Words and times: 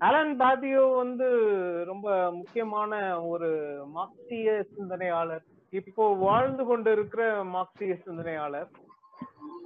Alan 0.00 0.34
பாதியோ 0.40 0.96
வந்து 0.96 1.26
ரொம்ப 1.86 2.30
முக்கியமான 2.30 3.22
ஒரு 3.22 3.48
மார்க்சிய 3.86 4.64
சிந்தனையாளர். 4.76 5.42
இப்போ 5.70 6.04
வாழ்ந்து 6.14 6.64
கொண்டிருக்கிற 6.64 7.44
மார்க்சிய 7.44 7.94
சிந்தனையாளர். 8.04 8.70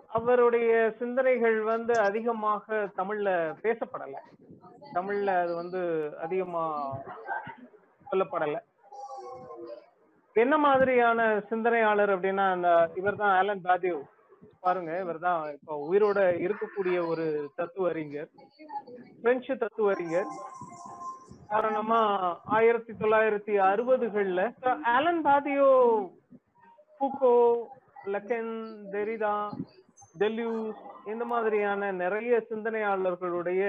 அவருடைய 0.09 0.95
சிந்தனைகள் 0.99 1.61
வந்து 1.61 1.95
அதிகமாக 1.99 2.91
தமிழ்ல 2.97 3.29
பேசப்படல. 3.63 4.17
தமிழ்ல 4.95 5.41
அது 5.43 5.55
வந்து 5.55 5.83
அதிகமா 6.21 6.65
சொல்லப்படல. 8.11 8.59
என்ன 10.33 10.59
மாதிரியான 10.59 11.41
சிந்தனையாளர் 11.49 12.13
அப்படின்னா 12.17 12.51
அந்த 12.51 12.91
இவர் 12.95 13.17
தான் 13.17 13.37
ஆலன் 13.37 13.65
பாதியோ. 13.65 13.99
பாருங்க 14.61 14.93
இவர் 14.99 15.19
தான் 15.19 15.43
இப்போ 15.53 15.75
உயிரோட 15.87 16.21
இருக்கக்கூடிய 16.45 16.97
ஒரு 17.07 17.27
தத்துவ 17.57 17.87
அறிஞர் 17.91 18.31
பிரெஞ்சு 19.23 19.55
தத்துவ 19.57 19.89
அறிஞர் 19.91 20.31
காரணமா 21.49 22.01
ஆயிரத்தி 22.57 22.93
தொள்ளாயிரத்தி 22.93 23.55
அறுபதுகள்ல 23.65 24.43
ஆலன் 24.93 25.23
பாதியோ 25.23 25.71
பூக்கோ 27.01 27.35
லக்கன் 28.07 28.53
தெரிதா 28.93 29.35
டெல்யூஸ் 30.19 30.81
இந்த 31.07 31.25
மாதிரியான 31.25 31.91
நிறைய 31.95 32.35
சிந்தனையாளர்களுடைய 32.51 33.63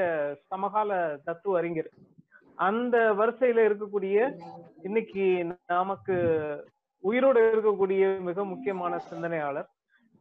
சமகால 0.47 0.91
தத்துவ 1.25 1.57
அறிஞர் 1.57 1.89
அந்த 2.57 2.97
வரிசையில 3.13 3.65
இருக்கக்கூடிய 3.65 4.17
இன்னைக்கு 4.83 5.25
நமக்கு 5.73 6.15
உயிரோடு 7.03 7.39
இருக்கக்கூடிய 7.45 8.03
மிக 8.21 8.43
முக்கியமான 8.45 8.99
சிந்தனையாளர் 9.09 9.69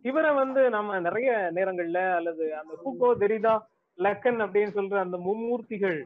இவரை 0.04 0.30
வந்து 0.34 0.70
நம்ம 0.70 0.98
நிறைய 1.00 1.30
நேரங்கள்ல 1.54 2.00
அல்லது 2.14 2.44
அந்த 2.56 2.72
பூக்கோ 2.84 3.08
தெரிதா 3.18 3.54
லக்கன் 3.98 4.40
அப்படின்னு 4.44 4.72
சொல்ற 4.78 4.96
அந்த 4.98 5.16
மும்மூர்த்திகள் 5.26 5.98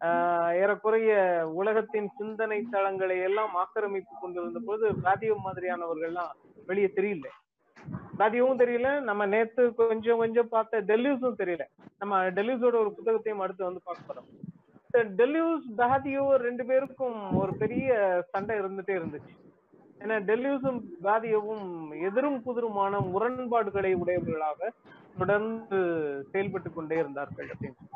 ஆஹ் 0.00 0.52
ஏறக்குறைய 0.60 1.12
உலகத்தின் 1.60 2.08
சிந்தனை 2.18 2.58
தளங்களை 2.70 3.16
எல்லாம் 3.22 3.54
ஆக்கிரமித்து 3.54 4.14
கொண்டிருந்த 4.20 4.60
போது 4.66 4.84
பாதியோ 5.04 5.34
மாதிரியானவர்கள்லாம் 5.46 6.30
வெளியே 6.66 6.90
தெரியல. 6.96 7.28
பாதியவும் 8.18 8.60
தெரியல 8.62 8.88
நம்ம 9.00 9.26
நேத்து 9.26 9.62
கொஞ்சம் 9.74 10.18
கொஞ்சம் 10.18 10.48
பார்த்த 10.48 10.80
டெல்யூஸும் 10.80 11.40
தெரியல. 11.42 11.64
நம்ம 11.98 12.22
டெல்லியூஸோட 12.30 12.76
ஒரு 12.84 12.92
புத்தகத்தையும் 12.96 13.42
அடுத்து 13.44 13.64
வந்து 13.64 13.82
பார்க்க 13.84 14.08
போறோம். 14.08 14.28
டெல்லியூஸ் 15.20 15.66
பாதியோ 15.76 16.24
ரெண்டு 16.46 16.64
பேருக்கும் 16.64 17.20
ஒரு 17.36 17.52
பெரிய 17.56 17.90
சண்டை 18.30 18.56
இருந்துட்டே 18.58 18.96
இருந்துச்சு. 19.00 19.34
ஏன்னா 20.02 20.16
டெல்லியூஸும் 20.28 20.78
பாதியவும் 21.06 21.66
எதிரும் 22.08 22.38
புதிருமான 22.46 23.00
முரண்பாடுகளை 23.12 23.92
உடையவர்களாக 24.02 24.70
தொடர்ந்து 25.18 25.78
செயல்பட்டு 26.32 26.70
கொண்டே 26.72 26.96
இருந்தார்கள் 27.02 27.50
அப்படின்னு. 27.54 27.88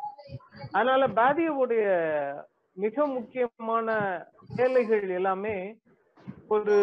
அதனால 0.77 1.07
பாதியவுடைய 1.21 1.85
மிக 2.85 3.07
முக்கியமான 3.17 3.89
வேலைகள் 4.57 5.05
எல்லாமே 5.19 5.57
ஒரு 6.55 6.77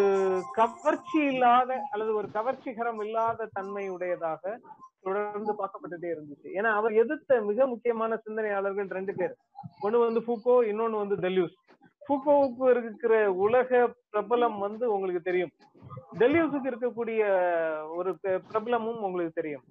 கவர்ச்சி 0.60 1.18
இல்லாத 1.32 1.70
அல்லது 1.90 2.12
ஒரு 2.20 2.28
கவர்ச்சிகரம் 2.36 3.00
இல்லாத 3.04 3.48
தன்மை 3.52 3.84
உடையதாக 3.88 4.58
தொடர்ந்து 5.06 5.52
பார்க்கப்பட்டுட்டே 5.60 6.08
இருந்துச்சு. 6.14 6.48
ஏன்னா 6.58 6.70
அவர் 6.80 6.92
எதிர்த்த 7.02 7.40
மிக 7.50 7.66
முக்கியமான 7.66 8.18
சிந்தனையாளர்கள் 8.24 8.96
ரெண்டு 8.98 9.14
பேர். 9.20 9.34
ஒண்ணு 9.84 10.04
வந்து 10.06 10.22
ஃபூக்கோ 10.26 10.54
இன்னொன்னு 10.70 11.02
வந்து 11.02 11.16
தெல்யூஸ் 11.26 11.56
ஃபுகோவுக்கு 12.04 12.70
இருக்கிற 12.70 13.14
உலக 13.44 13.80
பிரபலம் 14.12 14.58
வந்து 14.58 14.84
உங்களுக்கு 14.94 15.22
தெரியும். 15.28 15.52
டெல்யூஸுக்கு 16.20 16.70
இருக்கக்கூடிய 16.72 17.22
ஒரு 17.98 18.10
பிரபலமும் 18.22 19.02
உங்களுக்கு 19.08 19.40
தெரியும். 19.40 19.64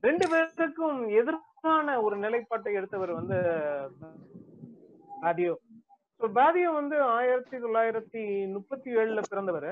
ரெண்டு 0.00 0.26
பேருக்கும் 0.32 0.98
எதிரான 1.20 1.94
ஒரு 2.06 2.16
நிலைப்பாட்டை 2.24 2.72
எடுத்தவர் 2.80 3.12
வந்து 3.20 3.38
பாதியோ. 5.22 5.54
பாதியோ 6.40 6.70
வந்து 6.80 6.96
ஆயிரத்தி 7.02 7.56
தொள்ளாயிரத்தி 7.56 8.22
முப்பத்தி 8.52 8.90
ஏழுல 8.96 9.22
பிறந்தவர். 9.28 9.70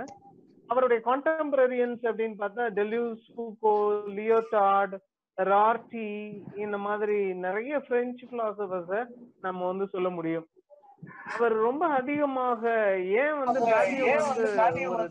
அவருடைய 0.72 0.98
கான்டெம்பரரியன்ஸ் 1.08 2.02
அப்படின்னு 2.10 2.36
பார்த்தா 2.42 2.64
டெல்யூஸ் 2.78 3.24
ஃபூக்கோ 3.34 3.74
லியோடார்ட் 4.18 4.96
ரார்டி 5.38 6.08
இந்த 6.64 6.76
மாதிரி 6.86 7.18
நிறைய 7.46 7.80
பிரெஞ்சு 7.88 8.26
பிலாசபர்ஸ 8.26 9.06
நம்ம 9.40 9.66
வந்து 9.66 9.86
சொல்ல 9.94 10.08
முடியும். 10.18 10.46
அவர் 11.32 11.54
ரொம்ப 11.64 11.84
அதிகமாக 11.98 12.62
ஏன் 13.20 13.38
வந்து 13.40 13.58
பாதியோ 13.66 14.12
வந்து 14.14 14.44
ஒரு 14.94 15.06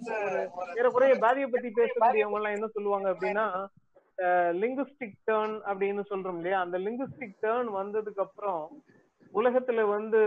ஏறக்குறைய 0.78 1.16
பாதியை 1.23 1.47
பத்தி 1.47 1.69
பேசக்கூடியவங்க 1.79 2.40
எல்லாம் 2.40 2.56
என்ன 2.57 2.69
சொல்லுவாங்க 2.75 3.07
அப்படின்னா 3.13 3.46
லிங்குஸ்டிக் 4.59 5.18
டேர்ன் 5.28 5.56
அப்படின்னு 5.69 6.03
சொல்றோம் 6.12 6.38
இல்லையா? 6.40 6.59
அந்த 6.66 6.78
லிங்குஸ்டிக் 6.85 7.40
டேர்ன் 7.41 7.69
வந்ததுக்கு 7.73 8.22
அப்புறம் 8.25 8.62
உலகத்துல 9.34 9.84
வந்து 9.90 10.19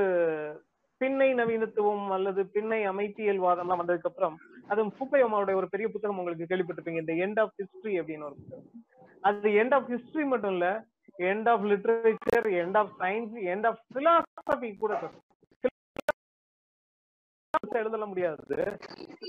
பின்னை 1.01 1.29
நவீனத்துவம் 1.39 2.07
அல்லது 2.11 2.41
பின்னை 2.55 2.81
அமைப்பியல்வாதம்லாம் 2.91 3.81
வந்ததுக்கு 3.83 4.11
அப்புறம் 4.11 4.37
அது 4.69 4.87
ஃபுக்கையம்மாவுடைய 4.97 5.57
ஒரு 5.57 5.69
பெரிய 5.75 5.89
புத்தகம் 5.89 6.21
உங்களுக்கு 6.21 6.49
கேள்விப்பட்டிருப்பீங்க 6.51 7.03
இந்த 7.05 7.17
எண்ட் 7.25 7.41
ஆஃப் 7.43 7.55
ஹிஸ்டரி 7.61 7.95
அப்படின்னு 8.01 8.29
ஒரு 8.29 8.37
புத்தகம். 8.41 8.67
அது 9.23 9.49
எண்ட் 9.61 9.77
ஆஃப் 9.77 9.89
ஹிஸ்டரி 9.93 10.25
மட்டும் 10.27 10.55
இல்ல 10.57 10.69
end 11.29 11.49
of 11.53 11.65
literature 11.71 12.49
end 12.61 12.79
of 12.81 12.93
science 13.01 13.37
end 13.53 13.69
of 13.71 13.81
philosophy 13.95 14.71
கூட 14.77 14.93
எழுதல 17.53 18.07
முடியாது. 18.07 18.57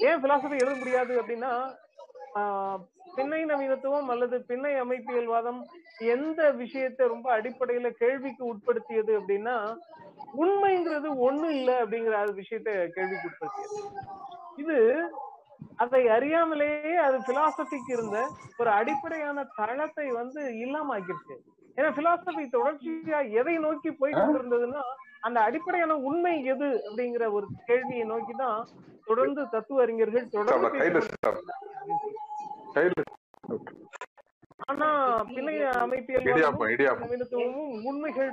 ஏன் 0.08 0.22
பிலாசபி 0.24 0.58
எழுத 0.64 0.74
முடியாது 0.76 1.14
அப்படின்னா 1.22 1.52
பின்னை 3.16 3.40
நவீனத்துவம் 3.46 4.10
அல்லது 4.10 4.36
பின்னை 4.50 4.72
அமைப்பியல்வாதம் 4.82 5.62
எந்த 6.08 6.52
விஷயத்தை 6.52 7.04
ரொம்ப 7.08 7.28
அடிப்படையில 7.38 7.90
கேள்விக்கு 8.02 8.44
உட்படுத்தியது 8.46 9.12
அப்படின்னா 9.20 9.56
உண்மைங்கிறது 10.44 11.10
ஒண்ணு 11.28 11.48
இல்ல 11.52 11.72
அப்படிங்கிற 11.84 12.18
விஷயத்த 12.42 12.70
கேள்விக்கு 12.90 13.30
உட்படுத்தியது. 13.30 13.80
இது 14.58 14.78
அதை 15.78 16.02
அறியாமலேயே 16.10 16.94
அது 17.00 17.18
பிலாசபிக்கு 17.28 17.92
இருந்த 17.92 18.18
ஒரு 18.58 18.70
அடிப்படையான 18.72 19.46
தளத்தை 19.58 20.08
வந்து 20.14 20.42
இல்லாம 20.60 20.96
ஆக்கிருச்சு 20.96 21.36
ஏன்னா 21.78 21.90
பிலாசபி 21.98 22.44
தொடர்ச்சியா 22.50 23.20
எதை 23.40 23.56
நோக்கி 23.60 23.92
போய் 23.94 24.18
கொண்டிருந்ததுன்னா 24.18 24.84
அந்த 25.22 25.38
அடிப்படையான 25.42 25.94
உண்மை 26.04 26.36
எது 26.46 26.68
அப்படிங்கிற 26.86 27.26
ஒரு 27.32 27.48
கேள்வியை 27.66 28.06
நோக்கி 28.06 28.36
தான் 28.38 28.60
தொடர்ந்து 29.08 29.44
தத்துவ 29.52 29.82
அறிஞர்கள் 29.82 30.30
தொடர்ந்து 30.30 30.70
ஆனா 34.70 34.88
பிணைய 35.30 35.62
அமைப்பியல் 35.78 36.26
உண்மைகள் 37.86 38.32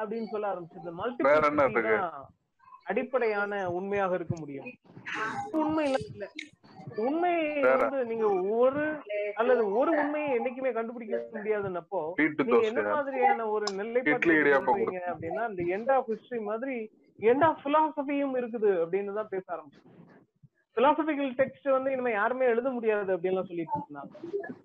அப்படின்னு 0.00 0.28
சொல்ல 0.32 0.46
ஆரம்பிச்சது. 0.52 0.90
மல்டி 0.92 1.22
அடிப்படையான 2.92 3.62
உண்மையாக 3.70 4.14
இருக்க 4.14 4.34
முடியும். 4.38 4.68
உண்மை 5.60 5.86
இல்ல. 6.08 6.24
உண்மை 7.04 7.34
வந்து 7.72 7.98
நீங்க 8.04 8.26
ஒரு 8.54 8.82
அல்லது 9.34 9.62
ஒரு 9.72 9.90
உண்மையை 10.00 10.30
என்னைக்குமே 10.38 10.70
கண்டுபிடிக்க 10.72 11.20
முடியாதுன்னப்போ 11.36 12.00
நீங்க 12.40 12.58
என்ன 12.70 12.82
மாதிரியான 12.94 13.46
ஒரு 13.48 13.66
நிலைப்பாடு 13.78 14.34
அப்படின்னா 15.12 15.44
இந்த 15.50 15.62
எண்ட் 15.76 15.92
ஆஃப் 15.96 16.10
ஹிஸ்டரி 16.10 16.40
மாதிரி 16.50 16.76
எண்ட் 17.18 17.44
ஆஃப் 17.44 17.62
பிலாசபியும் 17.64 18.34
இருக்குது 18.40 18.70
அப்படின்னு 18.82 19.12
தான் 19.12 19.30
பேச 19.30 19.44
ஆரம்பிச்சோம். 19.54 19.88
பிலாசபிக்கல் 20.76 21.32
டெக்ஸ்ட் 21.40 21.68
வந்து 21.70 21.92
இனிமே 21.94 22.12
யாருமே 22.12 22.44
எழுத 22.46 22.68
முடியாது 22.70 23.10
அப்படின்னு 23.16 23.48
சொல்லிட்டு 23.48 23.78
இருந்தாங்க. 23.78 24.12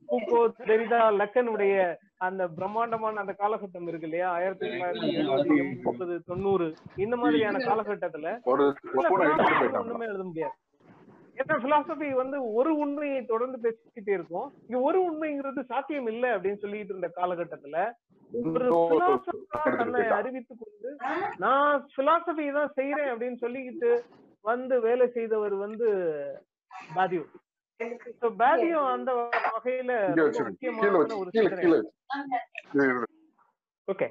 பூக்கோ 0.10 0.42
தெரிதா 0.70 1.02
லக்கனுடைய 1.22 1.74
அந்த 2.22 2.44
பிரம்மாண்டமான 2.58 3.20
அந்த 3.24 3.34
காலகட்டம் 3.42 3.88
இருக்கு 3.90 4.08
இல்லையா 4.08 4.28
ஆயிரத்தி 4.38 4.66
தொள்ளாயிரத்தி 4.66 5.10
எழுபது 5.22 5.58
முப்பது 5.84 6.16
தொண்ணூறு 6.30 6.68
இந்த 7.04 7.16
மாதிரியான 7.16 7.60
காலகட்டத்துல 7.68 8.28
ஒண்ணுமே 9.82 10.08
எழுத 10.12 10.24
முடியாது. 10.24 10.56
ஏன்னா 11.40 11.56
பிலாசபி 11.64 12.08
வந்து 12.22 12.38
ஒரு 12.60 12.72
உண்மையை 12.84 13.20
தொடர்ந்து 13.26 13.58
பேசிக்கிட்டே 13.66 14.14
இருக்கும். 14.18 14.48
இங்க 14.68 14.80
ஒரு 14.88 15.00
உண்மைங்கிறது 15.08 15.64
சாத்தியம் 15.72 16.10
இல்லை 16.14 16.30
அப்படின்னு 16.36 16.62
சொல்லிட்டு 16.64 16.94
இருந்த 16.94 17.10
காலகட்டத்துல 17.20 17.78
ஒரு 18.32 18.70
தன்னை 19.78 20.02
அறிவித்து 20.20 20.54
கொண்டு 20.56 20.90
நான் 21.44 21.86
பிலாசபி 21.98 22.46
தான் 22.58 22.74
செய்யறேன் 22.80 23.12
அப்படின்னு 23.14 23.38
சொல்லிக்கிட்டு 23.46 23.92
வந்து 24.46 24.76
வேலை 24.80 25.06
செய்தவர் 25.18 25.56
வந்து 25.66 25.88
பாதியோ 26.96 27.24
பாதியோ 28.42 28.80
அந்த 28.94 29.10
வகையில 29.56 29.92
முக்கியமான 30.48 30.94
ஒரு 31.20 31.30
ஓகே 33.88 34.08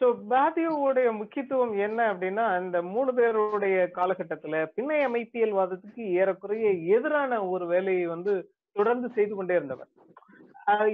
சோ 0.00 0.06
பாதியோவுடைய 0.30 1.08
முக்கியத்துவம் 1.18 1.74
என்ன 1.86 2.00
அப்படின்னா 2.12 2.44
இந்த 2.62 2.78
மூணு 2.92 3.10
பேருடைய 3.14 3.76
காலகட்டத்துல 3.98 4.62
பின்னை 4.76 4.98
அமைப்பியல்வாதத்துக்கு 5.08 6.04
ஏறக்குறைய 6.20 6.68
எதிரான 6.96 7.38
ஒரு 7.52 7.66
வேலையை 7.66 8.04
வந்து 8.06 8.32
தொடர்ந்து 8.76 9.08
செய்து 9.16 9.34
கொண்டே 9.34 9.54
இருந்தவர். 9.58 9.90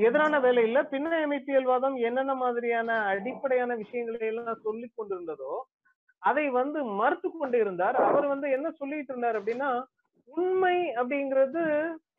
எதிரான 0.07 0.35
வேலை 0.47 0.63
இல்ல 0.69 0.79
பின்னை 0.93 1.19
அமைப்பியல்வாதம் 1.27 1.97
என்னென்ன 2.09 2.33
மாதிரியான 2.35 2.97
அடிப்படையான 3.13 3.75
விஷயங்களை 3.83 4.21
எல்லாம் 4.31 4.65
சொல்லி 4.67 4.89
கொண்டிருந்ததோ 4.91 5.53
அதை 6.23 6.47
வந்து 6.51 6.79
மறுத்து 7.01 7.29
கொண்டு 7.31 7.59
இருந்தார். 7.59 7.97
அவர் 8.09 8.27
வந்து 8.33 8.47
என்ன 8.57 8.69
சொல்லிட்டு 8.81 9.13
இருந்தார் 9.13 9.39
அப்படின்னா 9.41 9.71
உண்மை 10.27 10.77
அப்படிங்கிறது 10.95 11.63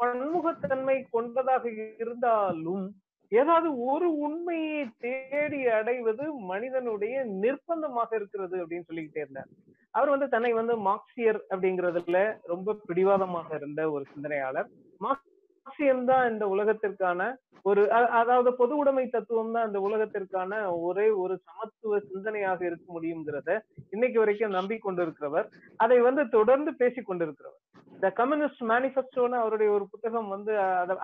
பன்முகத்தன்மை 0.04 1.04
கொண்டதாக 1.12 1.70
இருந்தாலும் 1.70 2.96
ஏதாவது 3.28 3.78
ஒரு 3.84 4.18
உண்மையை 4.18 4.90
தேடி 4.98 5.68
அடைவது 5.68 6.34
மனிதனுடைய 6.34 7.26
நிர்பந்தமாக 7.26 8.16
இருக்கிறது 8.16 8.66
அப்படின்னு 8.66 8.88
சொல்லிக்கிட்டே 8.88 9.20
இருந்தார். 9.20 9.50
அவர் 9.92 10.10
வந்து 10.10 10.28
தன்னை 10.30 10.54
வந்து 10.54 10.74
மார்க்சியர் 10.78 11.40
அப்படிங்கிறதுல 11.50 12.40
ரொம்ப 12.44 12.78
பிடிவாதமாக 12.86 13.56
இருந்த 13.56 13.92
ஒரு 13.92 14.06
சிந்தனையாளர். 14.14 14.70
மார்க்ஸ் 14.98 15.31
தான் 15.66 16.30
இந்த 16.32 16.46
உலகத்திற்கான 16.54 17.22
ஒரு 17.66 17.82
அதாவது 18.20 18.50
பொது 18.60 18.74
உடைமை 18.82 19.04
தத்துவம் 19.08 19.54
தான் 19.56 19.68
இந்த 19.70 19.80
உலகத்திற்கான 19.88 20.52
ஒரே 20.88 21.08
ஒரு 21.24 21.36
சமத்துவ 21.48 22.00
சிந்தனையாக 22.08 22.62
இருக்க 22.70 22.88
முடியுங்கிறத 22.96 23.50
இன்னைக்கு 23.96 24.18
வரைக்கும் 24.20 24.58
நம்பிக்கொண்டிருக்கிறவர் 24.60 25.48
அதை 25.84 25.98
வந்து 26.08 26.24
தொடர்ந்து 26.30 26.72
பேசி 26.82 27.02
கொண்டிருக்கிறவர். 27.02 27.60
த 28.04 28.10
கம்யூனிஸ்ட் 28.20 28.64
மேனிஃபெஸ்டோன்னு 28.72 29.38
அவருடைய 29.42 29.72
ஒரு 29.78 29.86
புத்தகம் 29.94 30.30
வந்து 30.36 30.54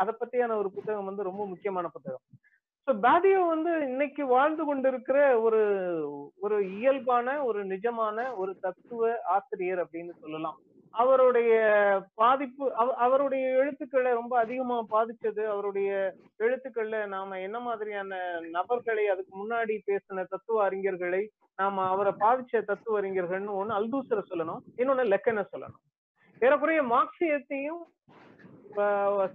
அதை 0.02 0.14
பத்தியான 0.22 0.58
ஒரு 0.62 0.72
புத்தகம் 0.78 1.10
வந்து 1.10 1.30
ரொம்ப 1.30 1.46
முக்கியமான 1.46 1.90
புத்தகம். 1.96 2.24
ஸோ 2.88 2.94
பாதியோ 3.06 3.42
வந்து 3.48 3.72
இன்னைக்கு 3.90 4.24
வாழ்ந்து 4.36 4.64
கொண்டிருக்கிற 4.66 5.20
ஒரு 5.46 5.62
ஒரு 6.46 6.58
இயல்பான 6.78 7.28
ஒரு 7.50 7.62
நிஜமான 7.74 8.28
ஒரு 8.42 8.52
தத்துவ 8.66 9.12
ஆசிரியர் 9.36 9.82
அப்படின்னு 9.84 10.14
சொல்லலாம். 10.24 10.58
அவருடைய 10.92 11.54
பாதிப்பு 12.14 12.66
அவருடைய 12.76 13.46
எழுத்துக்களை 13.62 14.12
ரொம்ப 14.12 14.34
அதிகமா 14.40 14.78
பாதிச்சது. 14.94 15.44
அவருடைய 15.54 15.92
எழுத்துக்கள்ல 16.46 17.00
நாம 17.08 17.40
என்ன 17.40 17.60
மாதிரியான 17.60 18.20
நபர்களை 18.58 19.08
அதுக்கு 19.08 19.34
முன்னாடி 19.42 19.76
பேசின 19.90 20.26
தத்துவ 20.30 20.70
அறிஞர்களை 20.70 21.24
நாம 21.56 21.86
அவரை 21.88 22.14
பாதிச்ச 22.20 22.64
தத்துவ 22.72 23.02
அறிஞர்கள்னு 23.02 23.58
ஒண்ணு 23.60 23.78
அல்தூசரை 23.80 24.24
சொல்லணும். 24.32 24.64
இன்னொன்னு 24.78 25.06
லெக்கனை 25.14 25.46
சொல்லணும். 25.54 25.84
ஏறக்குறைய 26.42 26.82
மார்க்சியத்தையும் 26.96 27.84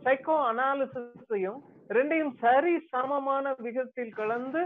சைக்கோ 0.05 0.35
அனாலிசிஸையும் 0.49 1.61
ரெண்டையும் 1.97 2.35
சரி 2.43 2.75
சமமான 2.93 3.55
விகிதத்தில் 3.59 4.17
கலந்து 4.21 4.61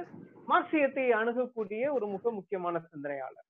மார்க்சியத்தை 0.51 1.05
அணுகக்கூடிய 1.21 1.93
ஒரு 1.93 2.07
மிக 2.07 2.31
முக்கியமான 2.31 2.79
சிந்தனையாளர். 2.91 3.47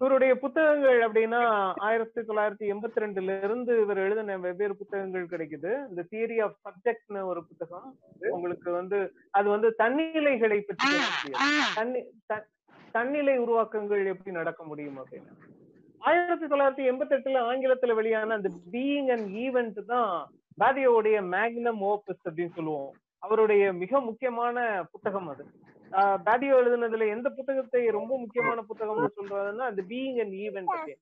இவருடைய 0.00 0.38
புத்தகங்கள் 0.38 1.00
அப்படின்னா 1.00 1.72
ஆயிரத்தி 1.76 2.20
தொள்ளாயிரத்தி 2.20 2.74
எண்பத்தி 2.74 2.96
ரெண்டுல 2.96 3.42
இருந்து 3.42 3.80
இவர் 3.80 3.98
எழுதின 3.98 4.38
வெவ்வேறு 4.38 4.76
புத்தகங்கள் 4.76 5.26
கிடைக்குது. 5.26 5.88
இந்த 5.88 6.06
தியரி 6.10 6.42
ஆஃப் 6.42 6.56
சப்ஜெக்ட்னு 6.64 7.24
ஒரு 7.24 7.46
புத்தகம். 7.46 7.96
உங்களுக்கு 8.30 8.70
வந்து 8.70 9.12
அது 9.30 9.48
வந்து 9.48 9.74
தன்னிலைகளை 9.78 10.60
பற்றி 10.60 10.88
பேசக்கூடியது. 10.88 11.74
தன்னி 11.74 12.04
த- 12.26 12.46
தன்னிலை 12.92 13.38
உருவாக்கங்கள் 13.38 14.06
எப்படி 14.06 14.30
நடக்க 14.30 14.64
முடியும் 14.64 14.96
அப்படின்னு. 14.98 15.30
ஆயிரத்தி 15.98 16.46
தொள்ளாயிரத்தி 16.46 16.88
எண்பத்தி 16.88 17.14
எட்டுல 17.14 17.38
ஆங்கிலத்துல 17.38 17.94
வெளியான 17.94 18.34
அந்த 18.34 18.50
பீயிங் 18.72 19.10
அண்ட் 19.10 19.34
ஈவென்ட் 19.36 19.84
தான் 19.84 20.30
பாதியோடைய 20.60 21.22
மேக்னம் 21.22 21.78
ஓபஸ் 21.80 22.28
அப்படின்னு 22.30 22.54
சொல்லுவோம். 22.54 22.92
அவருடைய 23.18 23.72
மிக 23.72 24.00
முக்கியமான 24.00 24.84
புத்தகம் 24.90 25.28
அது. 25.28 25.46
பாதியோ 25.90 26.54
எழுதுனதுல 26.54 27.08
எந்த 27.08 27.28
புத்தகத்தை 27.28 27.86
ரொம்ப 27.86 28.18
முக்கியமான 28.18 28.64
புத்தகம்னு 28.68 29.06
சொல்றதுன்னா 29.16 29.56
அந்த 29.56 29.82
being 29.88 30.20
and 30.20 30.32
event 30.32 30.94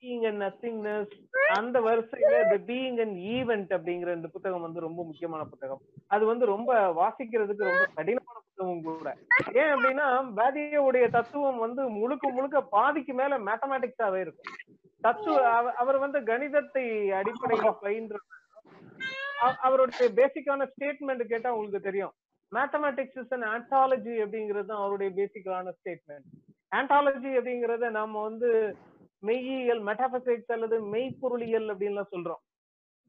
being 0.00 0.26
and 0.26 0.42
nothingness 0.42 1.10
அந்த 1.54 1.80
வரிசையில 1.80 2.48
த 2.48 2.60
பீயிங் 2.66 3.00
அண்ட் 3.00 3.16
ஈவென்ட் 3.16 3.74
அப்படிங்கிற 3.74 4.14
இந்த 4.14 4.28
புத்தகம் 4.28 4.60
வந்து 4.60 4.80
ரொம்ப 4.80 5.04
முக்கியமான 5.04 5.44
புத்தகம். 5.44 5.80
அது 6.06 6.26
வந்து 6.26 6.46
ரொம்ப 6.46 6.74
வாசிக்கிறதுக்கு 6.74 7.64
ரொம்ப 7.64 7.86
கடினமான 7.94 8.38
புத்தகம் 8.54 8.82
கூட. 8.82 9.16
ஏன் 9.52 9.74
அப்படின்னா 9.74 10.32
பாதியோடைய 10.36 11.10
தத்துவம் 11.10 11.58
வந்து 11.58 11.88
முழுக்க 11.88 12.28
முழுக்க 12.28 12.62
பாதிக்கு 12.62 13.14
மேல 13.14 13.38
மேத்தமேட்டிக்ஸாவே 13.38 14.20
இருக்கும். 14.20 14.54
தத்துவ 15.00 15.50
அவ- 15.50 15.72
அவர் 15.72 15.98
வந்து 15.98 16.20
கணிதத்தை 16.20 17.06
அடிப்படையில 17.10 17.76
பயின்ற 17.80 18.16
அவருடைய 19.60 20.10
பேசிக்கான 20.14 20.70
ஸ்டேட்மெண்ட் 20.70 21.24
கேட்டா 21.24 21.50
உங்களுக்கு 21.52 21.80
தெரியும். 21.80 22.12
மேத்தமேட்டிக்ஸ் 22.52 23.18
இஸ் 23.22 23.34
அன் 23.36 23.46
ஆன்டாலஜி 23.54 24.14
அப்படிங்கிறது 24.24 24.68
தான் 24.70 24.82
அவருடைய 24.84 25.10
பேசிக்கான 25.18 25.72
ஸ்டேட்மெண்ட் 25.78 26.28
ஆன்டாலஜி 26.78 27.30
அப்படிங்கறத 27.38 27.90
நாம 27.98 28.22
வந்து 28.28 28.50
மெய்யியல் 29.22 29.82
மெட்டாபிசிக்ஸ் 29.88 30.52
அல்லது 30.56 30.76
மெய்ப்பொருளியல் 30.94 31.68
அப்படின்லாம் 31.72 32.12
சொல்றோம். 32.14 32.42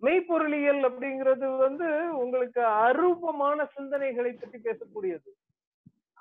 மெய்ப்பொருளியல் 0.02 0.82
அப்படிங்கிறது 0.90 1.48
வந்து 1.66 1.88
உங்களுக்கு 2.22 2.62
அரூபமான 2.86 3.68
சிந்தனைகளை 3.76 4.32
பற்றி 4.34 4.60
பேசக்கூடியது. 4.68 5.30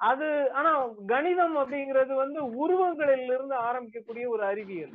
அது 0.09 0.27
ஆனா 0.61 0.71
கணிதம் 1.07 1.57
அப்படிங்கிறது 1.57 2.13
வந்து 2.23 2.41
உருவங்களில் 2.63 3.27
இருந்து 3.35 3.57
ஆரம்பிக்கக்கூடிய 3.69 4.27
ஒரு 4.35 4.43
அறிவியல். 4.53 4.93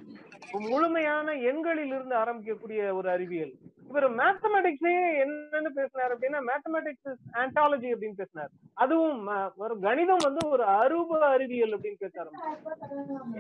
முழுமையான 0.70 1.34
எண்களில் 1.50 1.94
இருந்து 1.96 2.16
ஆரம்பிக்கக்கூடிய 2.16 2.94
ஒரு 3.00 3.10
அறிவியல். 3.16 3.52
இவர் 3.90 4.08
மேத்தமெட்டிக்ஸே 4.20 4.94
என்னன்னு 5.24 5.70
பேசினார் 5.80 6.14
அப்படின்னா 6.14 6.40
மேத்தமெட்டிக்ஸ் 6.50 7.12
ஆண்டாலஜி 7.42 7.90
அப்படின்னு 7.94 8.20
பேசினார். 8.22 8.50
அதுவும் 8.74 9.30
ஒரு 9.56 9.76
கணிதம் 9.80 10.24
வந்து 10.24 10.44
ஒரு 10.54 10.64
அரூப 10.64 11.20
அறிவியல் 11.34 11.76
அப்படின்னு 11.78 12.00
பேச 12.00 12.26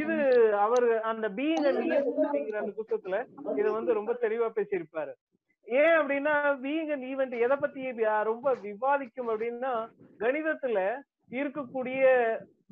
இது 0.03 0.17
அவர் 0.65 0.88
அந்த 1.12 1.29
பீயிங் 1.39 1.65
அண்ட் 1.69 1.81
அப்படிங்கிற 2.25 2.59
அந்த 2.63 2.73
புத்தகத்துல 2.79 3.23
இதை 3.57 3.71
வந்து 3.71 3.97
ரொம்ப 4.00 4.17
தெளிவா 4.21 4.50
பேசியிருப்பாரு. 4.59 5.15
ஏன் 5.81 5.97
அப்படின்னா 6.01 6.35
பீயிங் 6.65 6.91
அண்ட் 6.95 7.06
ஈவெண்ட் 7.12 7.39
எதை 7.39 7.57
பத்தி 7.57 7.91
ரொம்ப 8.31 8.56
விவாதிக்கும் 8.67 9.29
அப்படின்னா 9.29 9.73
கணிதத்துல 10.19 10.79
இருக்கக்கூடிய 11.31 12.01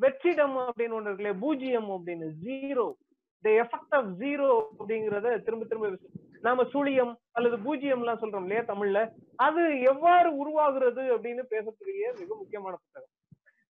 வெற்றிடம் 0.03 0.57
அப்படின்னு 0.67 0.97
ஒண்ணு 0.97 1.09
இருக்குல்ல 1.09 1.33
பூஜ்ஜியம் 1.39 1.89
அப்படின்னு 1.95 2.27
zero 2.45 2.85
the 3.44 3.50
effect 3.63 3.95
of 3.97 4.11
zero 4.21 4.50
அப்படிங்கறத 4.79 5.33
திரும்ப 5.45 5.65
திரும்ப 5.65 5.89
நாம 6.47 6.63
சுழியம் 6.73 7.13
அல்லது 7.31 7.57
பூஜ்ஜியம் 7.65 8.01
எல்லாம் 8.03 8.21
சொல்றோம் 8.21 8.45
இல்லையா 8.45 8.63
தமிழ்ல 8.71 9.01
அது 9.45 9.61
எவ்வாறு 9.91 10.29
உருவாகுறது 10.41 11.03
அப்படின்னு 11.15 11.44
பேசக்கூடிய 11.53 12.01
மிக 12.19 12.29
முக்கியமான 12.39 12.73
புத்தகம். 12.81 13.11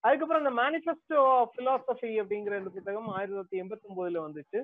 அதுக்கப்புறம் 0.04 0.42
இந்த 0.44 0.54
மேனிஃபெஸ்டோ 0.62 1.20
ஆஃப் 1.40 1.54
பிலாசபி 1.58 2.12
அப்படிங்கிற 2.22 2.58
இந்த 2.62 2.72
புத்தகம் 2.78 3.08
ஆயிரத்தி 3.08 3.36
தொள்ளாயிரத்தி 3.36 3.62
எண்பத்தி 3.64 3.86
ஒன்பதுல 3.90 4.24
வந்துச்சு. 4.28 4.62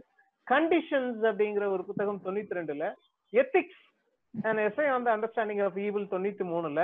கண்டிஷன்ஸ் 0.47 1.21
அப்படிங்கிற 1.29 1.65
ஒரு 1.75 1.83
புத்தகம் 1.89 2.23
தொண்ணூத்தி 2.25 2.57
ரெண்டுல 2.59 2.87
ethics 3.33 3.83
and 4.33 4.59
essay 4.59 4.87
on 4.95 5.05
the 5.07 5.11
understanding 5.17 5.63
of 5.67 5.77
evil 5.85 6.11
தொண்ணூத்தி 6.15 6.45
மூணுல 6.53 6.81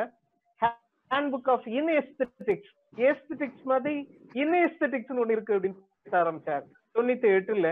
hand 1.16 1.34
book 1.34 1.50
of 1.50 1.66
inaesthetics 1.66 2.72
aesthetics 2.96 3.64
மாதிரி 3.64 4.20
இன்எஸ்தெட்டிக்ஸ் 4.34 5.20
ஒன்று 5.20 5.34
இருக்கு 5.36 5.54
அப்படின்னு 5.54 5.84
ஆரம்பிச்சார். 6.12 6.66
தொண்ணூத்தி 6.96 7.30
எட்டுல 7.36 7.70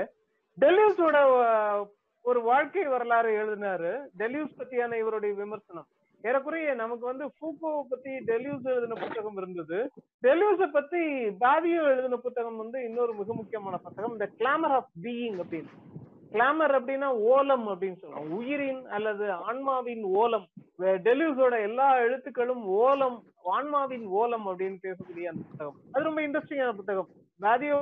டெலியூஸோட 0.61 1.17
ஒரு 2.21 2.41
வாழ்க்கை 2.41 2.83
வரலாறு 2.83 3.31
எழுதினாரு. 3.41 3.91
டெலியூஸ் 4.19 4.55
பத்தியான 4.59 4.97
இவருடைய 4.97 5.35
விமர்சனம். 5.35 5.87
ஏறக்குறைய 6.21 6.73
நமக்கு 6.73 7.05
வந்து 7.05 7.25
ஃபூகோவை 7.25 7.81
பத்தி 7.89 8.09
டெலியூஸ் 8.09 8.67
எழுதின 8.73 9.05
புத்தகம் 9.05 9.37
இருந்தது. 9.37 9.91
டெலியூஸ 10.23 10.67
பத்தி 10.71 11.01
பாதியோ 11.45 11.81
எழுதின 11.93 12.15
புத்தகம் 12.15 12.57
வந்து 12.57 12.83
இன்னொரு 12.83 13.13
மிக 13.13 13.33
முக்கியமான 13.33 13.77
புத்தகம் 13.77 14.11
இந்த 14.11 14.29
கிளாமர் 14.39 14.75
ஆஃப் 14.77 14.89
பீயிங் 15.03 15.39
அப்படின்னு. 15.43 15.73
கிளாமர் 16.33 16.79
அப்படின்னா 16.79 17.05
ஓலம் 17.05 17.67
அப்படின்னு 17.67 17.95
சொல்லுவோம் 17.95 18.31
உயிரின் 18.31 18.87
அல்லது 18.87 19.31
ஆன்மாவின் 19.31 20.03
ஓலம். 20.03 20.47
வே- 20.79 20.97
டெலியூஸோட 21.03 21.61
எல்லா 21.61 21.95
எழுத்துக்களும் 21.95 22.63
ஓலம் 22.63 23.23
ஆன்மாவின் 23.43 24.05
ஓலம் 24.05 24.47
அப்படின்னு 24.47 24.77
பேசக்கூடிய 24.83 25.23
அந்த 25.23 25.41
புத்தகம். 25.47 25.75
அது 25.91 26.03
ரொம்ப 26.03 26.21
இன்ட்ரெஸ்டிங்கான 26.21 26.73
புத்தகம். 26.73 27.07
வேதியோ 27.41 27.81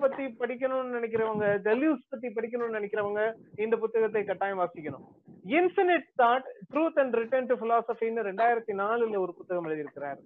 பத்தி 0.00 0.24
படிக்கணும்னு 0.24 0.98
நினைக்கிறவங்க 0.98 1.58
டெலியூஸ் 1.64 2.00
பத்தி 2.08 2.28
படிக்கணும்னு 2.28 2.74
நினைக்கிறவங்க 2.74 3.32
இந்த 3.56 3.76
புத்தகத்தை 3.76 4.24
கட்டாயம் 4.24 4.60
வாசிக்கணும். 4.60 5.04
Infinite 5.46 6.04
thought 6.22 6.44
truth 6.74 6.98
and 6.98 7.14
return 7.14 7.46
to 7.46 7.54
பிலாசபின்னு 7.54 8.22
ரெண்டாயிரத்தி 8.22 8.72
நாலுல 8.72 9.18
ஒரு 9.18 9.34
புத்தகம் 9.34 9.66
எழுதியிருக்கிறார். 9.66 10.16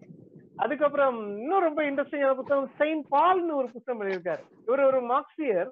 அதுக்கப்புறம் 0.57 1.37
இன்னும் 1.37 1.61
ரொம்ப 1.61 1.83
இன்ட்ரெஸ்டிங்கான 1.83 2.35
புத்தகம் 2.35 2.71
செயின்ட் 2.78 3.07
பால்னு 3.11 3.52
ஒரு 3.52 3.69
புத்தகம் 3.73 4.09
எழுதியிருக்காரு. 4.09 4.45
இவர் 4.67 4.85
ஒரு 4.85 5.02
மார்க்சியர். 5.02 5.69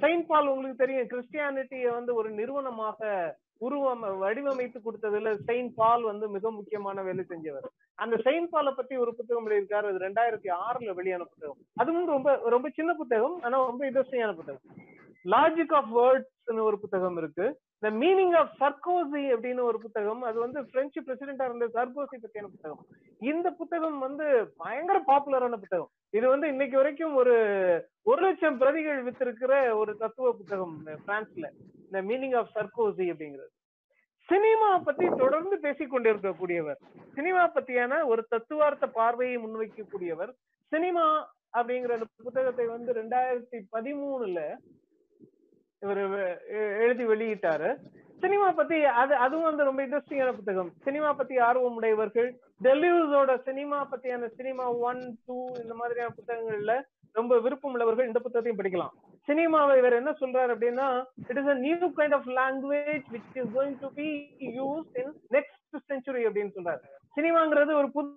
செயின்ட் 0.00 0.26
பால் 0.26 0.46
உங்களுக்கு 0.46 0.86
தெரியும் 0.86 1.10
கிறிஸ்டியானிட்டியை 1.12 1.90
வந்து 1.92 2.14
ஒரு 2.14 2.30
நிறுவனமாக 2.30 3.36
உருவம் 3.58 4.02
வடிவமைத்து 4.22 4.78
கொடுத்ததுல 4.84 5.34
செயின்ட் 5.34 5.74
பால் 5.74 6.02
வந்து 6.02 6.28
மிக 6.28 6.50
முக்கியமான 6.50 7.02
வேலை 7.02 7.24
செஞ்சவர். 7.28 7.66
அந்த 7.94 8.16
செயின்ட் 8.16 8.50
பாலை 8.50 8.72
பத்தி 8.76 8.96
ஒரு 8.96 9.14
புத்தகம் 9.14 9.46
எழுதியிருக்காரு 9.48 9.86
அது 9.90 10.02
ரெண்டாயிரத்தி 10.06 10.48
ஆறுல 10.66 10.94
வெளியான 10.94 11.24
புத்தகம். 11.24 11.56
அதுவும் 11.74 12.06
ரொம்ப 12.06 12.34
ரொம்ப 12.54 12.68
சின்ன 12.68 12.94
புத்தகம் 12.94 13.40
ஆனா 13.42 13.66
ரொம்ப 13.66 13.90
இன்ட்ரெஸ்டிங்கான 13.90 14.34
புத்தகம். 14.34 14.64
லாஜிக் 15.24 15.74
ஆஃப் 15.74 15.98
வேர்ட்ஸ் 15.98 16.60
ஒரு 16.60 16.78
புத்தகம் 16.80 17.16
இருக்கு. 17.16 17.60
த 17.82 17.88
மீனிங் 18.02 18.34
ஆஃப் 18.40 18.52
சர்கோசி 18.60 19.22
அப்படின்னு 19.32 19.62
ஒரு 19.70 19.78
புத்தகம் 19.84 20.22
அது 20.28 20.38
வந்து 20.44 20.60
பிரெஞ்சு 20.72 21.00
பிரசிடென்டா 21.06 21.46
இருந்த 21.48 21.66
சர்கோசி 21.76 22.16
பத்தியான 22.22 22.48
புத்தகம். 22.54 22.82
இந்த 23.30 23.48
புத்தகம் 23.58 23.98
வந்து 24.06 24.26
பயங்கர 24.62 24.98
பாப்புலரான 25.10 25.58
புத்தகம். 25.64 25.90
இது 26.16 26.26
வந்து 26.32 26.46
இன்னைக்கு 26.52 26.76
வரைக்கும் 26.80 27.14
ஒரு 27.20 27.34
ஒரு 28.10 28.20
லட்சம் 28.26 28.58
பிரதிகள் 28.62 29.04
வித்திருக்கிற 29.08 29.52
ஒரு 29.80 29.94
தத்துவ 30.02 30.32
புத்தகம் 30.40 30.74
பிரான்ஸ்ல 31.08 31.46
இந்த 31.86 32.00
மீனிங் 32.10 32.36
ஆஃப் 32.40 32.54
சர்கோசி 32.56 33.06
அப்படிங்கிறது. 33.12 33.52
சினிமா 34.28 34.68
பத்தி 34.86 35.06
தொடர்ந்து 35.22 35.56
பேசிக்கொண்டிருக்கக்கூடியவர் 35.64 36.80
சினிமா 37.16 37.42
பத்தியான 37.56 37.98
ஒரு 38.12 38.22
தத்துவார்த்த 38.32 38.86
பார்வையை 38.98 39.36
முன்வைக்கக்கூடியவர் 39.42 40.32
சினிமா 40.72 41.04
அப்படிங்கிற 41.58 41.92
அந்த 41.96 42.08
புத்தகத்தை 42.28 42.66
வந்து 42.72 42.90
ரெண்டாயிரத்தி 43.00 43.58
பதிமூணுல 43.74 44.40
இவர் 45.84 46.00
எழுதி 46.84 47.04
வெளியிட்டாரு. 47.12 47.70
சினிமா 48.22 48.46
பத்தி 48.58 48.76
அது 49.00 49.14
அதுவும் 49.24 49.48
வந்து 49.48 49.66
ரொம்ப 49.68 49.80
இன்ட்ரெஸ்டிங்கான 49.86 50.32
புத்தகம். 50.36 50.70
சினிமா 50.86 51.08
பத்தி 51.12 51.34
ஆர்வம் 51.46 51.76
உடையவர்கள் 51.80 52.28
டெலியூஸோட 52.66 53.32
சினிமா 53.48 53.78
பத்தியான 53.90 54.28
சினிமா 54.38 54.66
ஒன் 54.88 55.02
டூ 55.26 55.36
இந்த 55.62 55.74
மாதிரியான 55.80 56.14
புத்தகங்கள்ல 56.18 56.74
ரொம்ப 57.18 57.34
விருப்பம் 57.44 57.72
உள்ளவர்கள் 57.72 58.08
இந்த 58.10 58.20
புத்தகத்தையும் 58.24 58.60
படிக்கலாம். 58.60 58.94
சினிமாவை 59.28 59.74
இவர் 59.80 59.98
என்ன 59.98 60.10
சொல்றாரு 60.20 60.50
அப்படின்னா 60.54 60.88
it 61.28 61.40
is 61.42 61.50
a 61.52 61.56
new 61.66 61.88
kind 61.98 62.16
of 62.18 62.28
language 62.40 63.04
which 63.14 63.36
is 63.40 63.52
going 63.56 63.76
to 63.84 63.90
be 64.00 64.08
use 64.58 64.90
in 65.02 65.12
next 65.36 65.84
century 65.92 66.24
அப்படின்னு 66.28 66.56
சொல்றாரு. 66.56 66.82
சினிமாங்கிறது 67.16 67.72
ஒரு 67.80 67.90
புது 67.96 68.10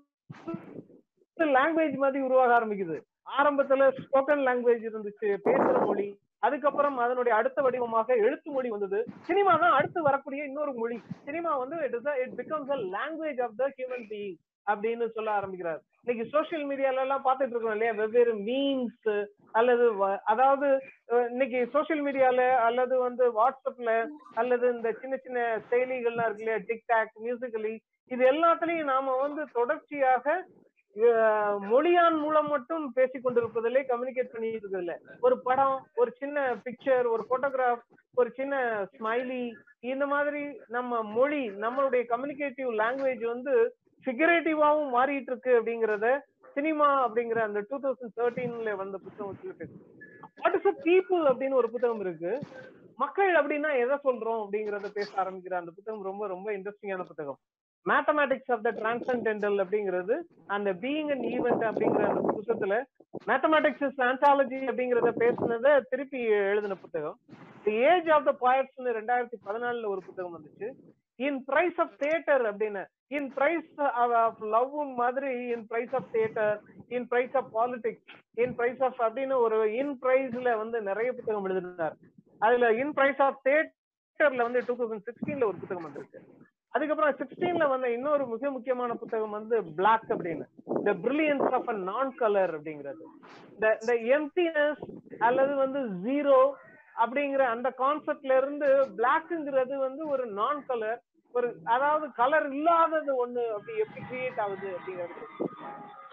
லாங்குவேஜ் 1.57 1.95
மாதிரி 2.05 2.23
உருவாக 2.27 2.51
ஆரம்பிக்குது. 2.59 2.97
ஆரம்பத்துல 3.39 3.91
ஸ்போக்கன் 4.01 4.43
லாங்குவேஜ் 4.47 4.87
இருந்துச்சு 4.89 5.27
பேசுற 5.47 5.77
மொழி 5.85 6.07
அதுக்கப்புறம் 6.43 6.97
அதனுடைய 7.05 7.33
அடுத்த 7.39 7.59
வடிவமாக 7.61 8.15
எழுத்து 8.25 8.49
மொழி 8.55 8.69
வந்தது. 8.73 8.99
சினிமா 9.29 9.53
தான் 9.63 9.77
அடுத்து 9.77 10.01
வரக்கூடிய 10.01 10.41
இன்னொரு 10.49 10.73
மொழி. 10.81 10.97
சினிமா 11.27 11.51
வந்து 11.63 11.77
it 11.87 11.97
is 11.97 12.11
it 12.23 12.37
becomes 12.41 12.71
a 12.75 12.79
language 12.97 13.41
of 13.47 13.57
the 13.61 13.67
human 13.77 14.05
being 14.11 14.37
அப்படின்னு 14.67 15.05
சொல்ல 15.15 15.29
ஆரம்பிக்கிறார். 15.39 15.79
இன்னைக்கு 16.01 16.23
சோசியல் 16.33 16.65
மீடியால 16.69 17.03
எல்லாம் 17.05 17.25
பார்த்துட்டு 17.25 17.53
இருக்கோம் 17.53 17.75
இல்லையா? 17.75 17.93
வெவ்வேறு 17.99 18.33
மீன்ஸ் 18.47 19.09
அல்லது 19.59 19.85
அதாவது 20.33 20.67
இன்னைக்கு 21.31 21.59
சோசியல் 21.75 22.03
மீடியால 22.07 22.41
அல்லது 22.67 22.95
வந்து 23.07 23.25
வாட்ஸ்அப்ல 23.39 23.93
அல்லது 24.41 24.65
இந்த 24.75 24.89
சின்ன 25.01 25.17
சின்ன 25.25 25.39
செயலிகள்லாம் 25.71 26.27
இருக்கு 26.27 26.45
இல்லையா? 26.45 26.61
டிக்டாக் 26.69 27.13
மியூசிக்கலி 27.25 27.73
இது 28.11 28.23
எல்லாத்துலயும் 28.33 28.91
நாம 28.93 29.15
வந்து 29.25 29.41
தொடர்ச்சியாக 29.57 30.25
மொழியான் 31.69 32.17
மூலம் 32.21 32.47
மட்டும் 32.47 32.85
பேசிக்கொண்டிருப்பதிலே 32.95 33.81
கம்யூனிகேட் 33.89 34.31
பண்ணிட்டு 34.31 34.59
இருக்கிறதில்ல 34.59 34.95
ஒரு 35.19 35.35
படம் 35.41 35.75
ஒரு 35.95 36.11
சின்ன 36.21 36.37
பிக்சர் 36.65 37.07
ஒரு 37.07 37.23
போட்டோகிராஃப் 37.29 37.83
ஒரு 38.17 38.29
சின்ன 38.29 38.55
ஸ்மைலி 38.95 39.43
இந்த 39.91 40.05
மாதிரி 40.05 40.43
நம்ம 40.67 41.01
மொழி 41.17 41.43
நம்மளுடைய 41.65 42.03
கம்யூனிகேட்டிவ் 42.05 42.71
லாங்குவேஜ் 42.81 43.23
வந்து 43.25 43.53
ஃபிகரேட்டிவாவும் 44.05 44.91
மாறிட்டு 44.97 45.31
இருக்கு 45.31 45.53
அப்படிங்கறத 45.59 46.09
சினிமா 46.55 46.89
அப்படிங்கிற 47.05 47.39
அந்த 47.47 47.59
டூ 47.69 47.77
தௌசண்ட் 47.77 48.17
தேர்ட்டீன்ல 48.19 48.71
வந்த 48.75 48.97
புத்தகம் 48.97 49.39
சொல்லிட்டு 49.41 49.67
வாட் 50.41 50.57
இஸ் 50.59 50.69
அ 50.71 50.75
பீப்புள் 50.87 51.23
அப்படின்னு 51.31 51.59
ஒரு 51.61 51.69
புத்தகம் 51.73 52.01
இருக்கு. 52.05 52.31
மக்கள் 52.99 53.31
அப்படின்னா 53.39 53.69
எதை 53.83 53.95
சொல்றோம் 54.05 54.41
அப்படிங்கறத 54.43 54.89
பேச 54.97 55.09
ஆரம்பிக்கிற 55.23 55.55
அந்த 55.59 55.71
புத்தகம் 55.77 56.07
ரொம்ப 56.09 56.23
ரொம்ப 56.27 56.47
இன்ட்ரெஸ்டிங்கான 56.57 57.05
புத்தகம். 57.11 57.39
மேத்தமேட்டிக்ஸ் 57.89 58.51
ஆஃப் 58.55 58.63
த 58.67 58.71
டிரான்சன்டென்டல் 58.79 59.57
அப்படிங்கிறது 59.63 60.15
அந்த 60.55 60.69
பீயிங் 60.83 61.09
அண்ட் 61.15 61.25
ஈவெண்ட் 61.35 61.63
அப்படிங்கிற 61.69 62.03
அந்த 62.11 62.21
புத்தகத்துல 62.29 62.77
மேத்தமேட்டிக்ஸ் 63.29 63.83
இஸ் 63.87 63.99
ஆன்டாலஜி 64.09 64.59
அப்படிங்கறத 64.71 65.11
பேசுனத 65.23 65.67
திருப்பி 65.91 66.21
எழுதின 66.51 66.77
புத்தகம். 66.83 67.17
தி 67.65 67.75
ஏஜ் 67.91 68.09
ஆஃப் 68.15 68.27
த 68.29 68.33
பாயட்ஸ்னு 68.45 68.95
ரெண்டாயிரத்தி 68.99 69.39
பதினாலுல 69.47 69.89
ஒரு 69.93 70.01
புத்தகம் 70.07 70.35
வந்துச்சு. 70.37 70.69
இன் 71.27 71.39
பிரைஸ் 71.49 71.79
ஆஃப் 71.83 71.95
தியேட்டர் 72.01 72.43
அப்படின்னு. 72.49 72.83
இன் 73.17 73.29
பிரைஸ் 73.37 73.71
ஆஃப் 74.03 74.41
லவ் 74.53 74.75
மாதிரி 75.01 75.31
in 75.55 75.65
praise 75.71 75.95
of 75.99 76.11
theatre 76.11 76.55
in 76.97 77.07
praise 77.13 77.35
of 77.39 77.49
politics 77.57 78.13
in 78.43 78.55
praise 78.59 78.81
of 78.87 79.01
அப்படின்னு 79.07 79.37
ஒரு 79.45 79.57
இன் 79.81 79.95
பிரைஸ்ல 80.03 80.51
வந்து 80.61 80.79
நிறைய 80.89 81.09
புத்தகம் 81.17 81.47
எழுதினார். 81.49 81.97
அதுல 82.47 82.71
இன் 82.83 82.93
பிரைஸ் 82.99 83.23
ஆஃப் 83.27 83.41
தியேட்டர்ல 83.47 84.45
வந்து 84.47 84.61
டூ 84.67 84.75
தௌசண்ட் 84.81 85.07
சிக்ஸ்டீன்ல 85.09 85.49
ஒரு 85.51 85.59
புத்தகம் 85.63 85.87
வந்திருக்கு 85.87 86.38
அதுக்கப்புறம் 86.73 87.15
சிக்ஸ்டீன்ல 87.15 87.69
வந்த 87.69 87.91
இன்னொரு 87.91 88.27
மிக 88.27 88.51
முக்கியமான 88.51 88.93
புத்தகம் 88.93 89.29
வந்து 89.29 89.63
பிளாக் 89.75 90.07
அப்படின்னு. 90.09 90.45
த 90.83 90.91
பிரில்லியன்ஸ் 91.03 91.53
ஆஃப் 91.53 91.69
அ 91.69 91.73
நான் 91.73 92.15
கலர் 92.15 92.55
அப்படிங்கிறது. 92.57 93.03
இந்த 93.53 93.77
இந்த 93.81 93.93
எம்டினஸ் 94.17 94.83
அல்லது 95.19 95.55
வந்து 95.55 95.79
ஜீரோ 96.05 96.39
அப்படிங்கிற 96.95 97.39
அந்த 97.47 97.73
கான்செப்ட்ல 97.77 98.37
இருந்து 98.37 98.67
பிளாக்ங்கிறது 98.97 99.75
வந்து 99.77 100.07
ஒரு 100.07 100.25
நான் 100.31 100.65
கலர் 100.65 100.99
ஒரு 101.33 101.47
அதாவது 101.63 102.11
கலர் 102.11 102.53
இல்லாதது 102.53 103.25
ஒண்ணு 103.25 103.43
அப்படி 103.47 103.77
எப்படி 103.77 104.05
கிரியேட் 104.11 104.41
ஆகுது 104.41 104.77
அப்படிங்கிறது. 104.77 105.25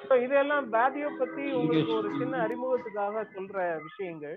So 0.09 0.17
இதெல்லாம் 0.17 0.73
பேதியோ 0.73 1.19
பத்தி 1.19 1.53
உங்களுக்கு 1.53 1.93
ஒரு 1.93 2.09
சின்ன 2.19 2.35
அறிமுகத்துக்காக 2.47 3.25
சொல்ற 3.35 3.57
விஷயங்கள். 3.83 4.37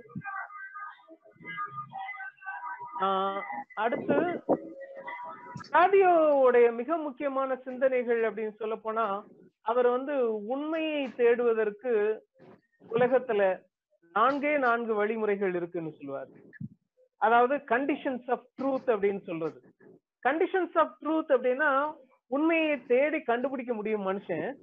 ஆஹ் 3.01 3.41
அடுத்து 3.75 4.17
சாதியோடைய 5.71 6.73
மிக 6.73 6.97
முக்கியமான 6.97 7.55
சிந்தனைகள் 7.55 8.21
அப்படின்னு 8.21 8.53
சொல்ல 8.53 8.75
போனா 8.75 9.25
அவர் 9.61 9.87
வந்து 9.87 10.45
உண்மையை 10.45 11.13
தேடுவதற்கு 11.15 12.23
உலகத்துல 12.89 13.61
நான்கே 14.15 14.57
நான்கு 14.57 14.93
வழிமுறைகள் 14.93 15.55
இருக்குன்னு 15.55 15.91
சொல்லுவார். 15.91 16.27
அதாவது 17.17 17.55
கண்டிஷன்ஸ் 17.55 18.31
ஆஃப் 18.31 18.47
ட்ரூத் 18.61 18.89
அப்படின்னு 18.93 19.21
சொல்றது. 19.21 19.61
கண்டிஷன்ஸ் 20.27 20.77
ஆஃப் 20.77 20.97
ட்ரூத் 21.01 21.31
அப்படின்னா 21.35 21.93
உண்மையை 22.27 22.85
தேடி 22.85 23.21
கண்டுபிடிக்க 23.21 23.73
முடியும் 23.73 24.07
மனுஷன். 24.07 24.53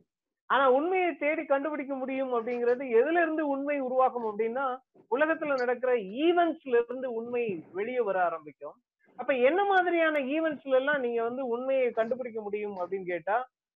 ஆனா 0.47 0.71
உண்மையை 0.71 1.15
தேடி 1.15 1.45
கண்டுபிடிக்க 1.45 1.95
முடியும் 1.95 2.33
அப்படிங்கிறது 2.33 2.85
எதுல 3.01 3.23
இருந்து 3.23 3.49
உண்மை 3.49 3.81
உருவாக்கும் 3.81 4.39
அப்படின்னா 4.39 4.79
உலகத்துல 5.11 5.55
நடக்கிற 5.57 5.93
ஈவெண்ட்ஸ்ல 5.95 6.83
இருந்து 6.85 7.13
உண்மை 7.13 7.65
வெளியே 7.73 8.01
வர 8.01 8.25
ஆரம்பிக்கும். 8.25 8.75
அப்ப 9.19 9.33
என்ன 9.49 9.61
மாதிரியான 9.65 10.21
ஈவெண்ட்ஸ்ல 10.35 10.81
எல்லாம் 10.81 11.03
நீங்க 11.05 11.21
வந்து 11.29 11.43
உண்மையை 11.55 11.89
கண்டுபிடிக்க 11.99 12.41
முடியும் 12.47 12.77
அப்படின்னு 12.83 13.09
கேட்டா 13.13 13.37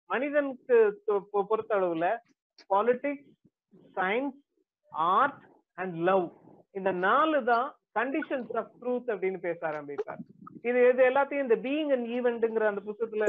மனிதனுக்கு 0.10 0.78
பொறுத்த 1.50 1.72
அளவுல 1.80 2.08
politics 2.74 3.28
science 3.98 4.40
art 5.18 5.44
and 5.78 5.96
love 6.10 6.26
இந்த 6.80 6.92
நாலு 7.08 7.38
தான் 7.52 7.68
கண்டிஷன்ஸ் 8.00 8.52
ஆஃப் 8.60 8.74
ட்ரூத் 8.82 9.10
அப்படின்னு 9.14 9.40
பேச 9.46 9.60
ஆரம்பிப்பார். 9.70 10.22
இது 10.70 10.80
இது 10.90 11.02
எல்லாத்தையும் 11.10 11.46
இந்த 11.46 11.58
பீயிங் 11.66 11.92
அண்ட் 11.96 12.08
ஈவெண்ட்ங்கிற 12.18 12.66
அந்த 12.72 12.82
புத்தகத்துல 12.88 13.26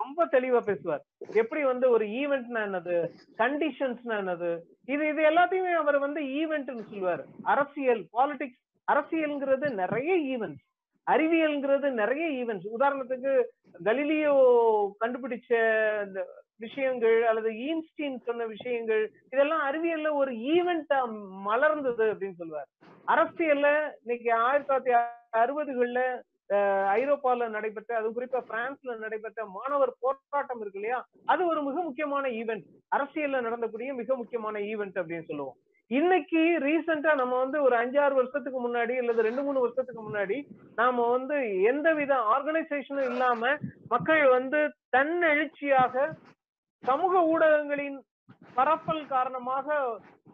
ரொம்ப 0.00 0.26
தெளிவா 0.34 0.60
பேசுவார். 0.68 1.02
எப்படி 1.40 1.62
வந்து 1.70 1.86
ஒரு 1.94 2.04
ஈவெண்ட்னா 2.20 2.60
என்னது? 2.68 2.96
கண்டிஷன்ஸ்னா 3.42 4.14
என்னது? 4.22 4.50
இது 4.94 5.02
இது 5.12 5.22
எல்லாத்தையுமே 5.30 5.72
அவர் 5.82 5.98
வந்து 6.06 6.20
ஈவெண்ட்னு 6.40 6.84
சொல்லுவார். 6.90 7.24
அரசியல் 7.52 8.02
பாலிடிக்ஸ் 8.16 8.62
அரசியல்ங்கிறது 8.88 9.66
நிறைய 9.82 10.12
ஈவெண்ட்ஸ் 10.32 10.64
அறிவியல்ங்கிறது 11.06 11.90
நிறைய 11.92 12.26
ஈவெண்ட்ஸ் 12.40 12.74
உதாரணத்துக்கு 12.76 13.32
கலிலியோ 13.86 14.34
கண்டுபிடிச்ச 15.00 15.50
விஷயங்கள் 16.60 17.24
அல்லது 17.24 17.50
ஈன்ஸ்டீன் 17.64 18.18
சொன்ன 18.26 18.46
விஷயங்கள் 18.46 19.02
இதெல்லாம் 19.32 19.62
அறிவியல்ல 19.62 20.14
ஒரு 20.14 20.32
ஈவெண்டா 20.54 20.98
மலர்ந்தது 21.48 22.04
அப்படின்னு 22.12 22.36
சொல்லுவார். 22.36 22.68
அரசியல்ல 23.08 23.66
இன்னைக்கு 24.02 24.32
ஆயிரத்தி 24.40 24.68
தொள்ளாயிரத்தி 24.68 24.94
அறுபதுகள்ல 25.38 26.00
அஹ், 26.50 26.86
ஐரோப்பால 26.94 27.48
நடைபெற்ற 27.48 27.96
அது 27.96 28.08
குறிப்பா 28.10 28.40
பிரான்ஸ்ல 28.48 28.96
நடைபெற்ற 28.96 29.44
மாணவர் 29.54 29.92
போராட்டம் 30.00 30.60
இருக்கு 30.60 30.78
இல்லையா? 30.78 30.98
அது 31.26 31.46
ஒரு 31.46 31.62
மிக 31.62 31.82
முக்கியமான 31.82 32.28
ஈவெண்ட் 32.30 32.66
அரசியல்ல 32.92 33.40
நடந்தக்கூடிய 33.40 33.92
மிக 33.94 34.16
முக்கியமான 34.16 34.58
ஈவெண்ட் 34.70 35.00
அப்படின்னு 35.00 35.28
சொல்லுவோம். 35.28 35.56
இன்னைக்கு 35.90 36.42
ரீசெண்டா 36.64 37.14
நம்ம 37.14 37.38
வந்து 37.38 37.62
ஒரு 37.62 37.74
அஞ்சாறு 37.76 38.14
வருஷத்துக்கு 38.14 38.60
முன்னாடி 38.60 38.94
அல்லது 38.96 39.22
ரெண்டு 39.22 39.42
மூணு 39.42 39.60
வருஷத்துக்கு 39.60 40.02
முன்னாடி 40.02 40.36
நாம 40.74 41.10
வந்து 41.10 41.36
எந்தவித 41.62 42.12
ஆர்கனைசேஷனும் 42.34 43.10
இல்லாம 43.10 43.50
மக்கள் 43.88 44.28
வந்து 44.28 44.60
தன்னெழுச்சியாக 44.96 46.06
சமூக 46.84 47.22
ஊடகங்களின் 47.24 47.98
பரப்பல் 48.54 49.06
காரணமாக 49.06 49.76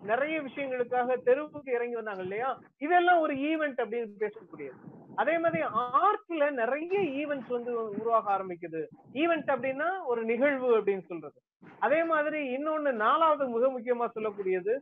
நிறைய 0.02 0.36
விஷயங்களுக்காக 0.42 1.16
தெருவுக்கு 1.24 1.70
இறங்கி 1.72 1.94
வந்தாங்க 1.94 2.22
இல்லையா? 2.22 2.50
இதெல்லாம் 2.78 3.20
ஒரு 3.20 3.34
ஈவெண்ட் 3.34 3.80
அப்படின்னு 3.82 4.08
பேசக்கூடியது. 4.18 4.78
அதே 5.16 5.38
மாதிரி 5.38 5.62
ஆர்ட்ல 6.00 6.50
நிறைய 6.50 7.00
ஈவெண்ட்ஸ் 7.20 7.48
வந்து 7.48 7.72
உருவாக 7.98 8.38
ஆரம்பிக்குது. 8.38 8.82
ஈவெண்ட் 9.14 9.50
அப்படின்னா 9.54 9.88
ஒரு 10.04 10.24
நிகழ்வு 10.24 10.70
அப்படின்னு 10.78 11.04
சொல்றது. 11.08 11.38
அதே 11.84 12.00
மாதிரி 12.04 12.40
இன்னொன்னு 12.56 12.90
நாலாவது 13.04 13.44
மிக 13.48 13.66
முக்கியமா 13.74 14.06
சொல்லக்கூடியது 14.16 14.72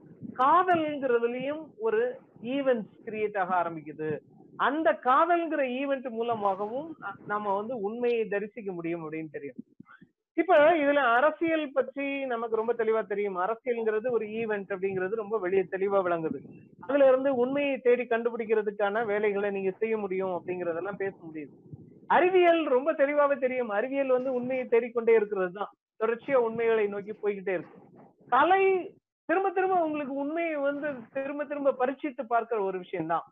காதல்ங்கிறதுலயும் 0.40 1.62
ஒரு 1.86 2.00
ஈவெண்ட்ஸ் 2.56 2.94
கிரியேட் 3.06 3.38
ஆக 3.42 3.52
ஆரம்பிக்குது. 3.62 4.10
அந்த 4.66 4.88
காதல்ங்கிற 5.08 5.62
ஈவெண்ட் 5.80 6.08
மூலமாகவும் 6.10 6.88
நம்ம 7.26 7.54
வந்து 7.54 7.74
உண்மையை 7.80 8.22
தரிசிக்க 8.28 8.72
முடியும் 8.72 9.02
அப்படின்னு 9.04 9.34
தெரியும். 9.36 9.60
இப்ப 10.36 10.56
இதுல 10.82 11.00
அரசியல் 11.16 11.64
பற்றி 11.72 12.06
நமக்கு 12.32 12.58
ரொம்ப 12.60 12.72
தெளிவா 12.80 13.00
தெரியும். 13.06 13.38
அரசியல்ங்கிறது 13.44 14.08
ஒரு 14.16 14.26
ஈவெண்ட் 14.40 14.70
அப்படிங்கிறது 14.74 15.14
ரொம்ப 15.22 15.38
வெளியே 15.38 15.64
தெளிவா 15.74 16.00
விளங்குது. 16.06 16.40
அதுல 16.86 17.06
இருந்து 17.06 17.30
உண்மையை 17.36 17.76
தேடி 17.86 18.04
கண்டுபிடிக்கிறதுக்கான 18.04 19.04
வேலைகளை 19.06 19.50
நீங்க 19.50 19.72
செய்ய 19.82 19.96
முடியும் 19.96 20.34
அப்படிங்கறதெல்லாம் 20.36 21.00
பேச 21.04 21.16
முடியுது. 21.28 21.52
அறிவியல் 22.16 22.62
ரொம்ப 22.76 22.92
தெளிவாவே 22.92 23.36
தெரியும். 23.38 23.70
அறிவியல் 23.78 24.16
வந்து 24.16 24.32
உண்மையை 24.32 24.64
தேடிக்கொண்டே 24.74 25.14
இருக்கிறது 25.14 25.52
தான் 25.52 25.72
தொடர்ச்சியா 26.00 26.38
உண்மைகளை 26.46 26.86
நோக்கி 26.86 27.14
போய்கிட்டே 27.22 27.54
இருக்கு. 27.58 27.76
கலை 28.34 28.62
திரும்ப 29.28 29.48
திரும்ப 29.50 29.76
உங்களுக்கு 29.86 30.14
உண்மையை 30.24 30.54
வந்து 30.56 30.88
திரும்ப 31.16 31.44
திரும்ப 31.44 31.74
பரீட்சித்து 31.80 32.24
பார்க்கிற 32.26 32.58
ஒரு 32.62 32.78
விஷயம்தான். 32.78 33.26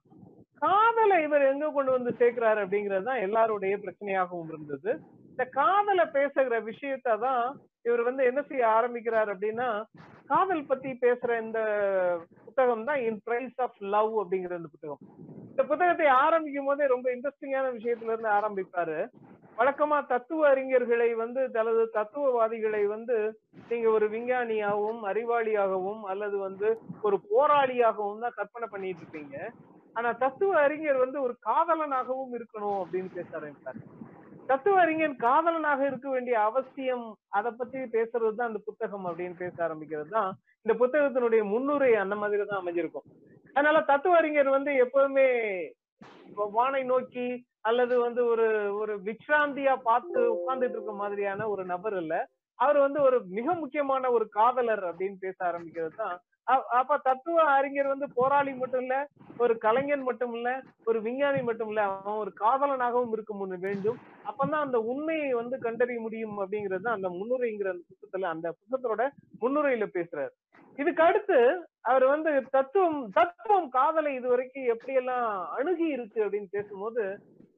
காதலை 0.64 1.16
இவர் 1.22 1.42
எங்க 1.52 1.66
கொண்டு 1.70 1.90
வந்து 1.96 2.10
சேர்க்கிறாரு 2.20 2.60
அப்படிங்கிறது 2.64 3.06
தான் 3.08 3.24
எல்லாருடைய 3.26 3.74
பிரச்சனையாகவும் 3.84 4.50
இருந்தது. 4.52 4.90
இந்த 5.30 5.44
காதலை 5.60 6.04
பேசுகிற 6.16 6.58
விஷயத்த 6.70 7.16
தான் 7.18 7.42
இவர் 7.82 8.02
வந்து 8.02 8.22
என்ன 8.24 8.40
செய்ய 8.42 8.68
ஆரம்பிக்கிறார் 8.68 9.30
அப்படின்னா 9.34 9.68
காதல் 10.30 10.68
பத்தி 10.70 10.90
பேசுற 11.04 11.30
இந்த 11.42 11.60
புத்தகம் 12.44 12.84
தான் 12.84 13.02
இன் 13.08 13.20
பிரைஸ் 13.24 13.58
ஆஃப் 13.64 13.76
லவ் 13.94 14.14
அப்படிங்கிற 14.22 14.56
இந்த 14.60 14.70
புத்தகம். 14.72 15.02
இந்த 15.50 15.62
புத்தகத்தை 15.64 16.06
ஆரம்பிக்கும் 16.06 16.68
போதே 16.70 16.86
ரொம்ப 16.86 17.06
இன்ட்ரெஸ்டிங்கான 17.14 17.66
விஷயத்துல 17.76 18.12
இருந்து 18.12 18.30
ஆரம்பிப்பாரு. 18.38 18.98
வழக்கமா 19.58 19.98
தத்துவ 20.12 20.40
அறிஞர்களை 20.52 21.08
வந்து 21.20 21.42
தனது 21.50 21.82
தத்துவவாதிகளை 21.96 22.82
வந்து 22.94 23.16
நீங்க 23.68 23.86
ஒரு 23.96 24.06
விஞ்ஞானியாகவும் 24.14 25.00
அறிவாளியாகவும் 25.10 26.02
அல்லது 26.12 26.36
வந்து 26.46 26.68
ஒரு 27.06 27.16
போராளியாகவும் 27.30 28.22
தான் 28.24 28.36
கற்பனை 28.40 28.66
பண்ணிட்டு 28.72 29.02
இருப்பீங்க. 29.02 29.36
ஆனா 29.96 30.08
தத்துவ 30.24 30.58
அறிஞர் 30.66 30.98
வந்து 31.04 31.18
ஒரு 31.26 31.34
காதலனாகவும் 31.48 32.34
இருக்கணும் 32.38 32.80
அப்படின்னு 32.82 33.10
பேச 33.18 33.28
ஆரம்பித்தார் 33.38 33.80
தத்துவ 34.50 34.74
அறிஞன் 34.82 35.16
காதலனாக 35.24 35.80
இருக்க 35.86 36.08
வேண்டிய 36.10 36.36
அவசியம் 36.48 37.06
அதை 37.38 37.50
பத்தி 37.60 37.78
பேசுறது 37.94 38.34
தான் 38.40 38.50
அந்த 38.50 38.60
புத்தகம் 38.68 39.06
அப்படின்னு 39.08 39.36
பேச 39.40 39.54
ஆரம்பிக்கிறது 39.66 40.10
தான். 40.18 40.30
இந்த 40.64 40.74
புத்தகத்தினுடைய 40.82 41.42
முன்னுரை 41.52 41.90
அந்த 42.02 42.14
மாதிரி 42.20 42.44
தான் 42.44 42.62
அமைஞ்சிருக்கும். 42.62 43.08
அதனால 43.54 43.80
தத்துவ 43.90 44.16
அறிஞர் 44.20 44.56
வந்து 44.56 44.72
எப்பவுமே 44.84 45.26
வானை 46.56 46.82
நோக்கி 46.92 47.26
அல்லது 47.66 47.94
வந்து 48.00 48.22
ஒரு 48.32 48.46
ஒரு 48.80 48.94
விக்ராந்தியா 49.06 49.74
பார்த்து 49.84 50.18
உட்கார்ந்துட்டு 50.34 50.76
இருக்க 50.76 50.94
மாதிரியான 51.00 51.48
ஒரு 51.52 51.62
நபர் 51.72 51.96
இல்ல. 52.02 52.14
அவர் 52.58 52.78
வந்து 52.78 53.00
ஒரு 53.02 53.16
மிக 53.36 53.54
முக்கியமான 53.60 54.10
ஒரு 54.10 54.26
காதலர் 54.36 54.84
அப்படின்னு 54.90 55.18
பேச 55.24 55.38
ஆரம்பிக்கிறது 55.48 55.94
தான் 55.96 56.16
அப்ப 56.74 56.96
தத்துவ 57.06 57.44
அறிஞர் 57.54 57.92
வந்து 57.92 58.06
போராளி 58.16 58.52
மட்டும் 58.54 58.82
இல்ல 58.84 58.96
ஒரு 59.40 59.54
கலைஞன் 59.64 60.04
மட்டும் 60.08 60.34
இல்ல 60.36 60.48
ஒரு 60.86 60.98
விஞ்ஞானி 61.06 61.40
மட்டும் 61.42 61.70
இல்ல 61.72 61.82
அவன் 61.88 62.20
ஒரு 62.22 62.32
காதலனாகவும் 62.40 63.14
இருக்க 63.14 63.32
முன் 63.34 63.54
வேண்டும். 63.64 63.98
அப்பதான் 64.30 64.64
அந்த 64.66 64.78
உண்மையை 64.92 65.30
வந்து 65.40 65.56
கண்டறிய 65.64 66.00
முடியும் 66.04 66.36
அப்படிங்கிறது 66.40 66.84
தான் 66.86 66.98
அந்த 66.98 67.10
முன்னுரைங்கிற 67.16 67.70
அந்த 67.72 67.84
புத்தகத்துல 67.90 68.30
அந்த 68.34 68.48
புத்தகத்தோட 68.58 69.04
முன்னுரையில 69.42 69.88
பேசுறாரு. 69.96 70.32
இதுக்கு 70.78 71.02
அடுத்து 71.02 71.38
அவர் 71.90 72.04
வந்து 72.12 72.30
தத்துவம் 72.54 72.98
தத்துவம் 73.14 73.68
காதலை 73.74 74.10
இது 74.16 74.28
வரைக்கும் 74.32 74.64
எப்படி 74.64 74.74
எப்படியெல்லாம் 74.74 75.26
அணுகி 75.56 75.86
இருக்கு 75.94 76.18
அப்படின்னு 76.24 76.50
பேசும்போது 76.56 77.02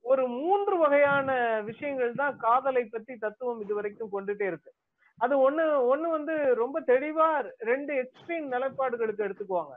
ஒரு 0.02 0.28
மூன்று 0.28 0.74
வகையான 0.78 1.30
விஷயங்கள் 1.64 2.12
தான் 2.14 2.36
காதலை 2.36 2.84
பத்தி 2.84 3.16
தத்துவம் 3.16 3.60
இதுவரைக்கும் 3.60 4.12
கொண்டுட்டே 4.12 4.46
இருக்கு. 4.46 4.70
அது 5.18 5.50
ஒண்ணு 5.50 5.64
ஒண்ணு 5.92 6.08
வந்து 6.10 6.54
ரொம்ப 6.54 6.80
தெளிவா 6.80 7.28
ரெண்டு 7.70 7.92
எக்ஸ்ட்ரீம் 8.02 8.46
நிலைப்பாடுகளுக்கு 8.54 9.26
எடுத்துக்குவாங்க. 9.26 9.74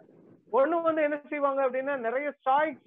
ஒண்ணு 0.52 0.82
வந்து 0.82 1.02
என்ன 1.02 1.18
செய்வாங்க 1.30 1.62
அப்படின்னா 1.68 1.98
நிறைய 1.98 2.34
ஸ்டாய்ஸ் 2.40 2.82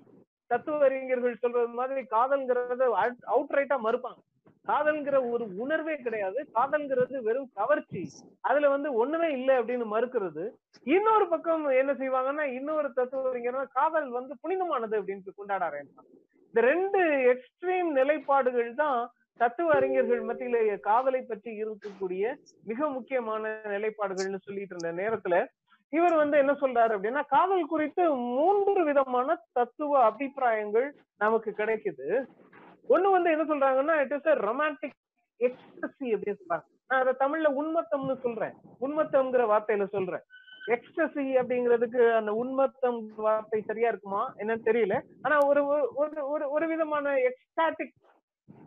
தத்துவ 0.51 0.85
அறிஞர்கள் 0.85 1.43
சொல்றது 1.43 1.69
மாதிரி 1.81 2.01
காதல்ங்கிறத 2.17 2.87
அவுட் 3.35 3.55
ரைட்டா 3.59 3.79
மறுப்பாங்க. 3.87 4.21
காதல்ங்கிற 4.69 5.17
ஒரு 5.31 5.45
உணர்வே 5.57 5.97
கிடையாது. 5.97 6.39
காதல்ங்கிறது 6.55 7.23
வெறும் 7.23 7.51
கவர்ச்சி. 7.55 8.03
அதுல 8.41 8.69
வந்து 8.69 8.93
ஒண்ணுமே 8.95 9.31
இல்லை 9.31 9.59
அப்படின்னு 9.59 9.87
மறுக்கிறது. 9.95 10.45
இன்னொரு 10.85 11.29
பக்கம் 11.29 11.65
என்ன 11.81 11.93
செய்வாங்கன்னா 11.93 12.47
இன்னொரு 12.59 12.93
தத்துவ 12.93 13.29
அறிஞர் 13.29 13.67
காதல் 13.73 14.09
வந்து 14.11 14.35
புனிதமானது 14.41 15.01
அப்படின்னு 15.01 15.35
கொண்டாட 15.35 15.65
ஆரம்பிப்பாங்க 15.71 16.13
இந்த 16.47 16.61
ரெண்டு 16.61 17.01
எக்ஸ்ட்ரீம் 17.33 17.91
நிலைப்பாடுகள் 17.91 18.75
தான் 18.75 18.99
தத்துவ 19.41 19.73
அறிஞர்கள் 19.75 20.21
மத்தியில 20.23 20.81
காதலை 20.81 21.21
பற்றி 21.23 21.65
இருக்கக்கூடிய 21.65 22.35
மிக 22.65 22.89
முக்கியமான 22.89 23.53
நிலைப்பாடுகள்னு 23.65 24.45
சொல்லிட்டு 24.45 24.75
இருந்த 24.77 24.93
நேரத்துல 25.03 25.37
இவர் 25.93 26.15
வந்து 26.15 26.37
என்ன 26.39 26.53
சொல்றாரு 26.53 26.93
அப்படின்னா 26.95 27.23
காதல் 27.29 27.67
குறித்து 27.67 28.05
மூன்று 28.15 28.85
விதமான 28.85 29.37
தத்துவ 29.53 30.05
அபிப்பிராயங்கள் 30.05 30.87
நமக்கு 31.17 31.51
கிடைக்குது. 31.51 32.09
ஒண்ணு 32.89 33.11
வந்து 33.11 33.31
என்ன 33.31 33.45
சொல்றாங்கன்னா 33.45 33.95
இட் 34.01 34.13
இஸ் 34.13 34.31
ரொமான்டிக் 34.49 34.97
எக்ஸ்டசி 35.41 36.07
அப்படின்னு 36.15 36.41
சொல்றாங்க. 36.41 36.67
நான் 36.89 37.01
அதை 37.01 37.13
தமிழ்ல 37.19 37.49
உண்மத்தம்னு 37.61 38.17
சொல்றேன். 38.23 38.55
உண்மத்தம்ங்கிற 38.81 39.45
வார்த்தையில 39.53 39.87
சொல்றேன்? 39.87 40.25
எக்ஸ்டசி 40.67 41.25
அப்படிங்கிறதுக்கு 41.41 42.15
அந்த 42.15 42.33
உண்மத்தம் 42.33 43.01
வார்த்தை 43.15 43.63
சரியா 43.63 43.89
இருக்குமா? 43.89 44.35
என்னன்னு 44.39 44.67
தெரியல. 44.71 45.01
ஆனா 45.23 45.39
ஒரு 45.47 45.67
ஒரு 45.67 46.27
ஒரு 46.27 46.51
ஒரு 46.51 46.67
விதமான 46.67 47.15
எக்ஸ்டாட்டிக் 47.31 47.95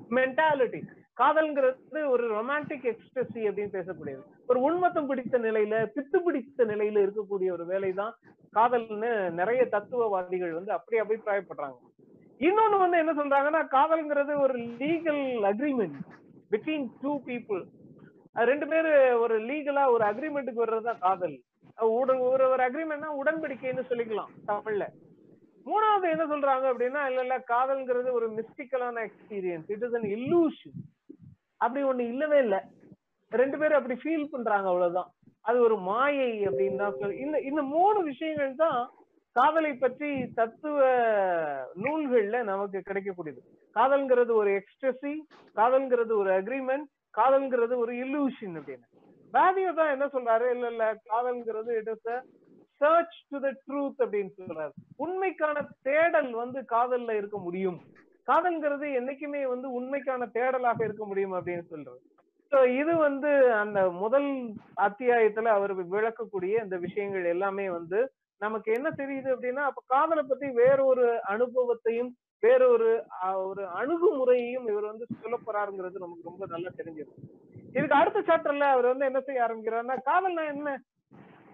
மென்டாலிட்டி 0.09 0.81
காதல்ங்கிறது 1.21 2.09
ஒரு 2.09 2.23
ரொமான்டிக் 2.35 2.85
எக்ஸ்டசி 2.93 3.41
அப்படின்னு 3.47 3.75
பேசக்கூடியது. 3.77 4.23
ஒரு 4.47 4.59
உண்மத்தம் 4.67 5.05
பிடித்த 5.05 5.37
நிலையில 5.37 5.75
பித்து 5.95 6.17
பிடித்த 6.17 6.65
நிலையில 6.65 7.03
இருக்கக்கூடிய 7.05 7.51
ஒரு 7.51 7.65
வேலை 7.65 7.93
தான் 7.93 8.13
காதல்னு 8.53 9.29
நிறைய 9.29 9.65
தத்துவவாதிகள் 9.65 10.53
வந்து 10.53 10.71
அப்படி 10.71 10.99
அபிப்பிராயப்படுறாங்க. 10.99 11.77
இன்னொன்னு 12.39 12.77
வந்து 12.83 12.97
என்ன 12.97 13.13
சொல்றாங்கன்னா 13.19 13.61
காதல்ங்கிறது 13.75 14.33
ஒரு 14.45 14.55
legal 14.81 15.23
agreement 15.51 15.97
between 16.51 16.85
two 17.01 17.13
people 17.27 17.61
ரெண்டு 18.49 18.65
பேரு 18.67 18.91
ஒரு 19.19 19.35
லீகலா 19.49 19.83
ஒரு 19.93 20.03
அக்ரிமெண்ட்டுக்கு 20.05 20.63
வர்றதுதான் 20.63 21.03
காதல். 21.05 21.35
ஒரு 21.97 22.13
ஒரு 22.27 22.43
ஒரு 22.49 22.61
அக்ரிமெண்ட்னா 22.67 23.09
உடன்படிக்கைன்னு 23.21 23.83
சொல்லிக்கலாம் 23.89 24.31
தமிழ்ல. 24.49 24.85
மூணாவது 25.65 26.05
என்ன 26.13 26.25
சொல்றாங்க 26.33 26.65
அப்படின்னா 26.71 27.01
இல்ல 27.09 27.23
இல்ல 27.25 27.37
காதல்ங்கிறது 27.51 28.09
ஒரு 28.11 28.27
மிஸ்டிக்கலான 28.37 29.01
experience 29.07 29.71
it 29.75 29.85
is 29.87 29.97
an 29.99 30.09
illusion 30.17 30.77
அப்படி 31.61 31.81
ஒண்ணு 31.89 32.03
இல்லவே 32.13 32.39
இல்லை. 32.45 32.59
ரெண்டு 33.31 33.57
பேரும் 33.57 33.79
அப்படி 33.79 33.97
ஃபீல் 34.03 34.31
பண்றாங்க 34.33 34.67
அவ்வளவுதான். 34.71 35.09
அது 35.41 35.57
ஒரு 35.67 35.75
மாயை 35.89 36.31
அப்படின்னு 36.47 36.79
தான் 36.83 37.17
இந்த 37.25 37.37
இந்த 37.49 37.61
மூணு 37.75 37.99
விஷயங்கள் 38.03 38.61
தான் 38.63 38.79
காதலை 39.37 39.71
பற்றி 39.73 40.09
தத்துவ 40.39 40.77
நூல்கள்ல 41.83 42.37
நமக்கு 42.43 42.79
கிடைக்கக்கூடியது. 42.89 43.41
காதல்ங்கிறது 43.75 44.31
ஒரு 44.41 44.51
எக்ஸ்ட்ரஸி 44.59 45.13
காதல்ங்கிறது 45.55 46.13
ஒரு 46.21 46.31
அக்ரிமெண்ட் 46.39 46.87
காதல்ங்கிறது 47.17 47.73
ஒரு 47.77 47.93
இல்லூஷன் 48.03 48.55
அப்படின்னு. 48.59 48.87
வேதியோ 49.33 49.71
தான் 49.73 49.93
என்ன 49.95 50.05
சொல்றாரு? 50.05 50.45
இல்ல 50.55 50.67
இல்ல 50.67 50.85
காதல்ங்கிறது 51.11 51.71
it 51.79 51.91
is 51.93 52.09
search 52.81 53.17
to 53.31 53.37
the 53.39 53.49
truth 53.65 54.03
அப்படின்னு 54.05 54.31
சொல்றாரு. 54.39 54.73
உண்மைக்கான 55.05 55.63
தேடல் 55.81 56.31
வந்து 56.31 56.59
காதல்ல 56.75 57.15
இருக்க 57.17 57.37
முடியும். 57.37 57.79
காதல்ங்கிறது 58.27 58.87
என்னைக்குமே 58.99 59.41
வந்து 59.53 59.67
உண்மைக்கான 59.79 60.27
தேடலாக 60.37 60.79
இருக்க 60.83 61.05
முடியும் 61.05 61.35
அப்படின்னு 61.37 61.65
சொல்றாரு. 61.73 62.01
சோ 62.51 62.57
இது 62.81 62.93
வந்து 62.97 63.31
அந்த 63.61 63.79
முதல் 64.03 64.29
அத்தியாயத்துல 64.87 65.51
அவர் 65.57 65.73
விளக்கக்கூடிய 65.95 66.53
இந்த 66.63 66.77
விஷயங்கள் 66.77 67.25
எல்லாமே 67.33 67.65
வந்து 67.69 67.99
நமக்கு 68.41 68.69
என்ன 68.73 68.87
தெரியுது 68.97 69.29
அப்படின்னா 69.33 69.63
அப்ப 69.69 69.81
காதலை 69.87 70.23
பத்தி 70.25 70.47
வேறொரு 70.59 71.05
அனுபவத்தையும் 71.31 72.11
வேறொரு 72.43 72.89
அஹ், 73.19 73.39
ஒரு 73.45 73.63
அணுகுமுறையையும் 73.79 74.67
இவர் 74.71 74.91
வந்து 74.91 75.05
சொல்ல 75.15 75.37
போறாருங்கிறது 75.39 76.03
நமக்கு 76.03 76.29
ரொம்ப 76.29 76.45
நல்லா 76.51 76.71
தெரிஞ்சது 76.79 77.13
இதுக்கு 77.71 77.99
அடுத்த 77.99 78.19
சாப்டர்ல 78.27 78.67
அவர் 78.73 78.91
வந்து 78.91 79.09
என்ன 79.09 79.19
செய்ய 79.21 79.45
ஆரம்பிக்கிறாருன்னா 79.45 79.97
காதல்னா 80.07 80.43
என்ன? 80.53 80.69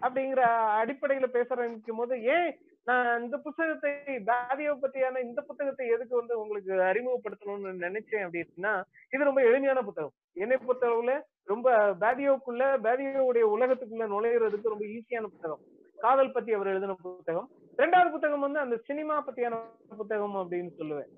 அப்படிங்கிற 0.02 0.42
அடிப்படையில 0.80 1.28
பேச 1.34 1.48
ஆரம்பிக்கும் 1.56 2.00
போது 2.00 2.16
ஏன் 2.34 2.50
நான் 2.88 3.20
இந்த 3.20 3.36
புத்தகத்தை 3.46 3.92
தாதியை 4.30 4.72
பத்தியான 4.78 5.22
இந்த 5.26 5.42
புத்தகத்தை 5.42 5.86
எதுக்கு 5.94 6.16
வந்து 6.18 6.34
உங்களுக்கு 6.42 6.74
அறிமுகப்படுத்தணும்னு 6.88 7.72
நினைச்சேன் 7.86 8.26
அப்படின்னா 8.26 8.74
இது 9.14 9.30
ரொம்ப 9.30 9.42
எளிமையான 9.44 9.82
புத்தகம். 9.88 10.14
என்னை 10.38 10.58
பொறுத்தளவுல 10.60 11.14
ரொம்ப 11.48 11.68
பேதியோக்குள்ள 12.02 12.66
பேதியோவுடைய 12.86 13.46
உலகத்துக்குள்ள 13.56 14.08
நுழையிறதுக்கு 14.14 14.74
ரொம்ப 14.74 14.86
ஈஸியான 14.96 15.30
புத்தகம். 15.34 15.64
காதல் 16.04 16.34
பத்தி 16.36 16.52
அவர் 16.56 16.70
எழுதின 16.72 16.94
புத்தகம். 17.02 17.48
ரெண்டாவது 17.82 18.10
புத்தகம் 18.12 18.44
வந்து 18.46 18.60
அந்த 18.64 18.76
சினிமா 18.88 19.16
பத்தியான 19.28 19.60
புத்தகம் 20.00 20.36
அப்படின்னு 20.40 20.72
சொல்லுவேன். 20.80 21.12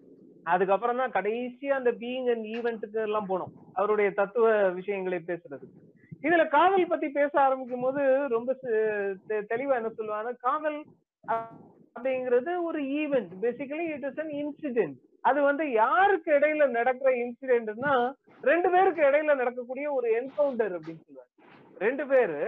அதுக்கப்புறம் 0.54 1.00
தான் 1.02 1.16
கடைசியா 1.18 1.74
அந்த 1.80 1.92
பீயிங் 2.02 2.28
அண்ட் 2.34 2.46
ஈவெண்ட்டுக்கு 2.56 3.00
எல்லாம் 3.08 3.30
போனோம். 3.30 3.54
அவருடைய 3.74 4.10
தத்துவ 4.20 4.52
விஷயங்களை 4.80 5.20
பேசுறது. 5.30 5.68
இதுல 6.26 6.44
காதல் 6.56 6.92
பத்தி 6.92 7.08
பேச 7.18 7.34
ஆரம்பிக்கும் 7.46 7.86
போது 7.86 8.02
ரொம்ப 8.36 8.58
தெளிவா 9.52 9.74
என்ன 9.80 9.90
சொல்லுவாங்க 9.90 10.32
காதல் 10.46 10.80
அப்படிங்கிறது 11.96 12.52
ஒரு 12.68 12.80
event 13.00 13.34
basically 13.44 13.86
it 13.96 14.08
is 14.10 14.22
an 14.24 14.34
incident 14.42 14.98
அது 15.30 15.40
வந்து 15.42 15.66
யாருக்கு 15.82 16.30
இடையில 16.40 16.64
நடக்கிற 16.78 17.12
இன்சிடென்ட்னா 17.24 17.94
ரெண்டு 18.42 18.70
பேருக்கு 18.74 19.02
இடையில 19.10 19.36
நடக்கக்கூடிய 19.42 19.86
ஒரு 19.98 20.08
என்கவுண்டர் 20.20 20.74
அப்படின்னு 20.78 21.06
சொல்லுவாங்க. 21.08 21.32
ரெண்டு 21.86 22.04
பேரு 22.08 22.42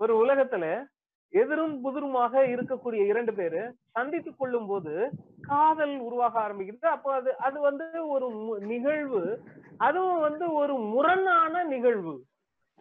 ஒரு 0.00 0.14
உலகத்துல 0.24 0.66
எதிரும் 1.32 1.76
புதிருமாக 1.84 2.42
இருக்கக்கூடிய 2.54 3.02
இரண்டு 3.12 3.32
பேரு 3.38 3.62
சந்தித்துக் 3.96 4.40
கொள்ளும் 4.40 4.66
போது 4.66 4.92
காதல் 5.48 5.94
உருவாக 6.08 6.34
ஆரம்பிக்கிறது 6.44 6.88
அப்போ 6.96 7.10
அது 7.20 7.30
அது 7.46 7.58
வந்து 7.68 7.86
ஒரு 8.14 8.26
நிகழ்வு. 8.72 9.22
அதுவும் 9.86 10.22
வந்து 10.26 10.44
ஒரு 10.60 10.74
முரணான 10.94 11.64
நிகழ்வு. 11.74 12.14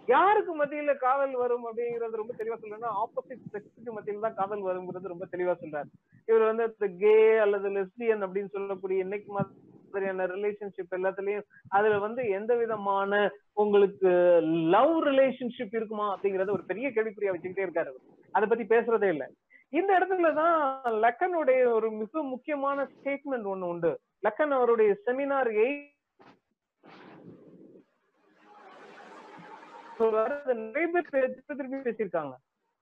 யாருக்கு 0.08 0.52
மத்தியில 0.60 0.94
காதல் 0.98 1.34
வரும் 1.42 1.66
அப்படிங்கறது 1.70 2.22
ரொம்ப 2.22 2.34
தெளிவா 2.38 2.58
சொல்லணும்னா 2.62 2.92
ஆப்போசிட் 3.02 3.50
செக்ஸுக்கு 3.54 3.92
மத்தியில 3.98 4.26
தான் 4.26 4.40
காதல் 4.40 4.68
வருங்கிறது 4.68 5.14
ரொம்ப 5.14 5.26
தெளிவா 5.34 5.54
சொல்றாரு. 5.64 5.90
இவர் 6.28 6.50
வந்து 6.52 6.88
கே 7.04 7.16
அல்லது 7.46 7.70
லெஸ்பியன் 7.78 8.26
அப்படின்னு 8.28 8.56
சொல்லக்கூடிய 8.56 9.06
இன்னைக்கு 9.06 9.32
மாதிரியான 9.32 10.26
ரிலேஷன்ஷிப் 10.36 10.96
எல்லாத்துலயும் 10.98 11.46
அதுல 11.78 11.96
வந்து 12.00 12.22
எந்த 12.38 12.52
விதமான 12.56 13.14
உங்களுக்கு 13.64 14.12
லவ் 14.76 14.96
ரிலேஷன்ஷிப் 15.10 15.78
இருக்குமா 15.80 16.08
அப்படிங்கறத 16.14 16.54
ஒரு 16.58 16.66
பெரிய 16.72 16.90
கேள்விக்குறியா 16.90 17.34
வச்சுக்கிட்டே 17.34 17.66
இருக்காரு 17.68 17.94
அதை 18.36 18.46
பத்தி 18.48 18.66
பேசுறதே 18.74 19.10
இல்ல. 19.14 19.24
இந்த 19.74 19.90
இடத்துலதான் 19.98 20.58
லக்கனுடைய 21.04 21.60
ஒரு 21.74 21.88
மிக 21.92 22.24
முக்கியமான 22.32 22.88
ஸ்டேட்மெண்ட் 22.94 23.50
ஒண்ணு 23.52 23.70
உண்டு. 23.74 23.92
லக்கன் 24.26 24.56
அவருடைய 24.58 24.92
செமினார் 25.06 25.52
நிறைய 30.68 30.88
பேர் 30.94 31.10
திருப்பி 31.48 31.80
பேசியிருக்காங்க. 31.86 32.34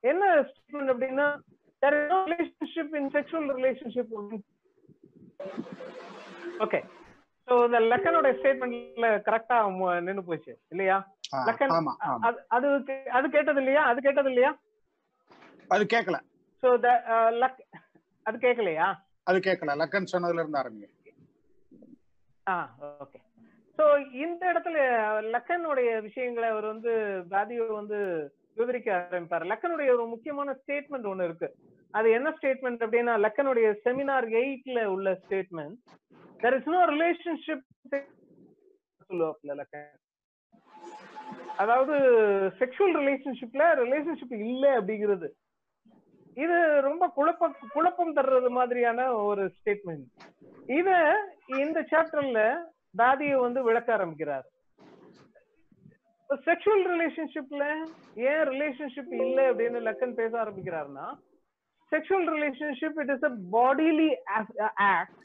என்ன 0.03 0.23
ஸ்டேட்மெண்ட் 0.49 0.91
அப்படின்னா 0.93 1.27
relationship 1.81 2.95
in 2.99 3.11
sexual 3.15 3.51
relationship 3.57 4.13
okay 6.65 6.79
so 7.47 7.53
இந்த 7.67 7.79
லக்கனோட 7.91 8.29
ஸ்டேட்மெண்ட்ல 8.37 9.07
கரெக்டா 9.27 9.57
நின்னு 10.07 10.23
போச்சு 10.23 10.51
இல்லையா? 10.73 10.97
லக்கன் 11.47 11.73
அது 12.57 12.67
அது 13.17 13.29
கேட்டது 13.35 13.59
இல்லையா? 13.63 13.83
அது 13.91 13.99
கேட்டது 14.01 14.29
இல்லையா? 14.29 14.51
அது 15.75 15.83
கேட்கல 15.93 16.17
சோ 16.63 16.69
த 16.85 16.89
லக் 17.41 17.61
அது 18.25 18.37
கேட்கலையா 18.45 18.87
அது 19.29 19.39
கேட்கல 19.47 19.75
லக்கன் 19.81 20.11
சொன்னதுல 20.11 20.41
இருந்து 20.41 20.61
ஆரம்பிங்க. 20.61 20.87
ஆ 22.47 22.55
ஓகே 23.03 23.19
சோ 23.79 23.85
இந்த 24.23 24.41
இடத்துல 24.51 24.77
லக்கனுடைய 25.35 25.89
விஷயங்களை 26.07 26.47
அவர் 26.53 26.65
வந்து 26.73 26.93
பாதியோ 27.33 27.65
வந்து 27.79 27.99
விவரிக்க 28.59 28.89
ஆரம்பிப்பார். 28.95 29.45
லக்கனுடைய 29.51 29.89
ஒரு 29.95 30.05
முக்கியமான 30.13 30.55
ஸ்டேட்மெண்ட் 30.61 31.09
ஒண்ணு 31.11 31.27
இருக்கு. 31.29 31.47
அது 31.93 32.07
என்ன 32.17 32.29
ஸ்டேட்மெண்ட் 32.37 32.81
அப்படின்னா 32.85 33.13
லக்கனுடைய 33.25 33.67
செமினார் 33.85 34.27
எயிட்ல 34.41 34.79
உள்ள 34.95 35.11
statement 35.21 35.77
there 36.43 36.57
is 36.57 36.69
no 36.73 36.81
relationship 36.93 37.63
சொல்லுவாப்ல 39.09 39.55
Lacan. 39.61 39.87
அதாவது 41.63 41.95
செக்ஷுவல் 42.59 42.97
ரிலேஷன்ஷிப்ல 43.01 43.63
ரிலேஷன்ஷிப் 43.83 44.35
இல்ல 44.47 44.65
அப்படிங்கிறது. 44.79 45.29
இது 46.43 46.57
ரொம்ப 46.81 47.03
குழப்ப 47.15 47.45
குழப்பம் 47.73 48.15
தர்றது 48.15 48.49
மாதிரியான 48.49 49.05
ஒரு 49.21 49.43
ஸ்டேட்மெண்ட் 49.55 50.07
இத 50.77 50.89
இந்த 51.57 51.79
சாப்டர்ல 51.91 52.41
தாதிய 52.97 53.33
வந்து 53.39 53.59
விளக்க 53.63 53.89
ஆரம்பிக்கிறார். 53.93 54.45
செக்ஷுவல் 56.29 56.83
ரிலேஷன்ஷிப்ல 56.87 57.63
ஏன் 58.29 58.43
ரிலேஷன்ஷிப் 58.51 59.13
இல்ல 59.19 59.39
அப்படின்னு 59.49 59.79
லக்கன் 59.79 60.13
பேச 60.13 60.31
ஆரம்பிக்கிறாருன்னா 60.43 61.07
sexual 61.91 62.29
relationship 62.35 62.99
it 63.03 63.13
is 63.15 63.25
a 63.25 63.33
bodily 63.51 64.09
act 64.89 65.17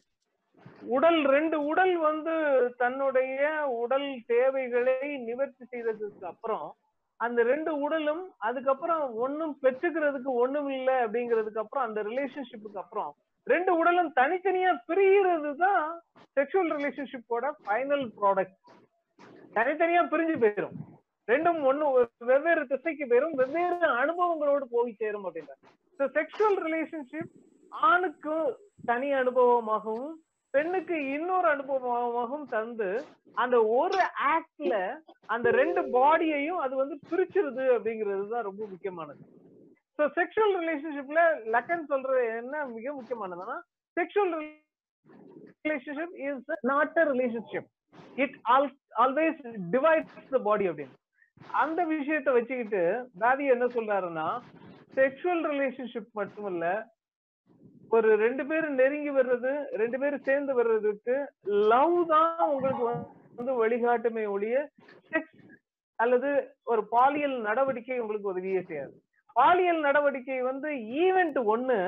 உடல் 0.95 1.21
ரெண்டு 1.27 1.57
உடல் 1.65 1.95
வந்து 1.99 2.35
தன்னுடைய 2.77 3.43
உடல் 3.83 4.09
தேவைகளை 4.27 4.97
நிவர்த்தி 5.29 5.65
செய்ததுக்கு 5.65 6.27
அப்புறம் 6.27 6.67
அந்த 7.21 7.41
ரெண்டு 7.43 7.71
உடலும் 7.81 8.23
அதுக்கப்புறம் 8.41 9.03
ஒன்னும் 9.17 9.55
பெற்றுக்கிறதுக்கு 9.63 10.31
ஒண்ணும் 10.43 10.71
இல்லை 10.71 10.97
அப்படிங்கிறதுக்கு 11.03 11.63
அப்புறம் 11.63 11.87
அந்த 11.87 12.01
ரிலேஷன்ஷிப்புக்கு 12.03 12.81
அப்புறம் 12.83 13.13
ரெண்டு 13.47 13.71
உடலும் 13.77 14.11
தனித்தனியா 14.13 14.71
பிரிகிறது 14.89 15.51
தான் 15.57 15.85
செக்ஷுவல் 16.37 16.73
ரிலேஷன்ஷிப்போட 16.77 17.47
ஃபைனல் 17.61 18.05
ப்ராடக்ட் 18.19 18.59
தனித்தனியா 19.57 20.03
பிரிஞ்சு 20.13 20.37
போயிடும் 20.37 20.77
ரெண்டும் 21.29 21.61
ஒண்ணு 21.65 21.87
வெவ்வேறு 22.31 22.63
திசைக்கு 22.67 23.05
போயிரும் 23.05 23.37
வெவ்வேறு 23.41 23.89
அனுபவங்களோடு 24.01 24.67
போய் 24.73 24.93
சேரும் 24.95 25.27
அப்படின்றார் 25.27 26.11
செக்ஷுவல் 26.15 26.59
ரிலேஷன்ஷிப் 26.67 27.33
ஆணுக்கு 27.73 28.37
தனி 28.87 29.09
அனுபவமாகவும் 29.15 30.13
பெண்ணுக்கு 30.55 30.97
இன்னொரு 31.15 31.49
அனுபவமாகவும் 31.53 32.47
தந்து 32.55 32.89
அந்த 33.37 33.57
ஒரு 33.77 34.01
ஆக்ட்ல 34.35 34.75
அந்த 35.29 35.49
ரெண்டு 35.61 35.81
பாடியையும் 35.97 36.61
அது 36.65 36.75
வந்து 36.83 36.97
பிரிச்சிருது 37.11 37.65
அப்படிங்கிறது 37.77 38.27
தான் 38.35 38.47
ரொம்ப 38.49 38.63
முக்கியமானது. 38.73 39.23
ஸோ 39.99 40.05
செக்ஷுவல் 40.19 40.55
ரிலேஷன்ஷிப்ல 40.61 41.23
லக்கன் 41.55 41.91
சொல்றது 41.93 42.23
என்ன 42.41 42.65
மிக 42.77 42.93
முக்கியமானதுன்னா 42.93 43.57
sexual 43.97 44.33
relationship 45.65 46.15
is 46.27 46.51
not 46.73 46.99
a 47.03 47.07
relationship 47.13 47.69
it 48.19 48.37
all 48.53 48.69
always 49.05 49.41
divides 49.75 50.31
the 50.33 50.41
body 50.49 50.67
அப்படின்னு. 50.71 50.97
அந்த 51.61 51.81
விஷயத்த 51.93 52.31
வச்சுக்கிட்டு 52.35 52.83
தாதி 53.23 53.45
என்ன 53.55 53.65
சொல்றாருன்னா 53.77 54.27
செக்ஷுவல் 54.97 55.45
ரிலேஷன்ஷிப் 55.53 56.11
மட்டும் 56.21 56.49
இல்லை 56.53 56.75
ஒரு 57.91 58.09
ரெண்டு 58.17 58.43
பேரும் 58.47 58.79
நெருங்கி 58.81 59.11
வர்றது 59.11 59.51
ரெண்டு 59.81 59.99
பேரும் 59.99 60.27
சேர்ந்து 60.29 60.53
வர்றதுக்கு 60.55 61.17
லவ் 61.73 61.97
தான் 62.13 62.43
உங்களுக்கு 62.47 62.85
வந்து 63.39 63.53
வழிகாட்டுமே 63.61 64.25
ஒழிய 64.35 64.57
செக்ஸ் 65.11 65.41
அல்லது 65.99 66.31
ஒரு 66.65 66.83
பாலியல் 66.95 67.37
நடவடிக்கை 67.49 67.99
உங்களுக்கு 67.99 68.33
உதவியே 68.33 68.61
செய்யாது. 68.63 68.95
பாலியல் 69.37 69.81
நடவடிக்கை 69.81 70.39
வந்து 70.43 70.69
ஈவெண்ட் 71.03 71.39
ஒண்ணு 71.55 71.79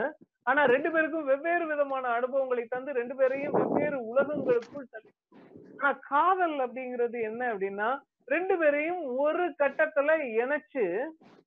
ஆனா 0.47 0.63
ரெண்டு 0.73 0.89
பேருக்கும் 0.95 1.29
வெவ்வேறு 1.31 1.65
விதமான 1.71 2.05
அனுபவங்களை 2.19 2.65
தந்து 2.67 2.91
ரெண்டு 2.99 3.15
பேரையும் 3.21 3.57
வெவ்வேறு 3.59 3.99
உலகங்களுக்குள் 4.11 4.91
தள்ளி. 4.93 5.11
ஆனா 5.79 5.91
காதல் 6.11 6.57
அப்படிங்கிறது 6.67 7.19
என்ன 7.31 7.43
அப்படின்னா 7.53 7.89
ரெண்டு 8.29 8.55
பேரையும் 8.61 9.03
ஒரு 9.25 9.45
கட்டத்துல 9.63 10.13
இணைச்சு 10.43 10.85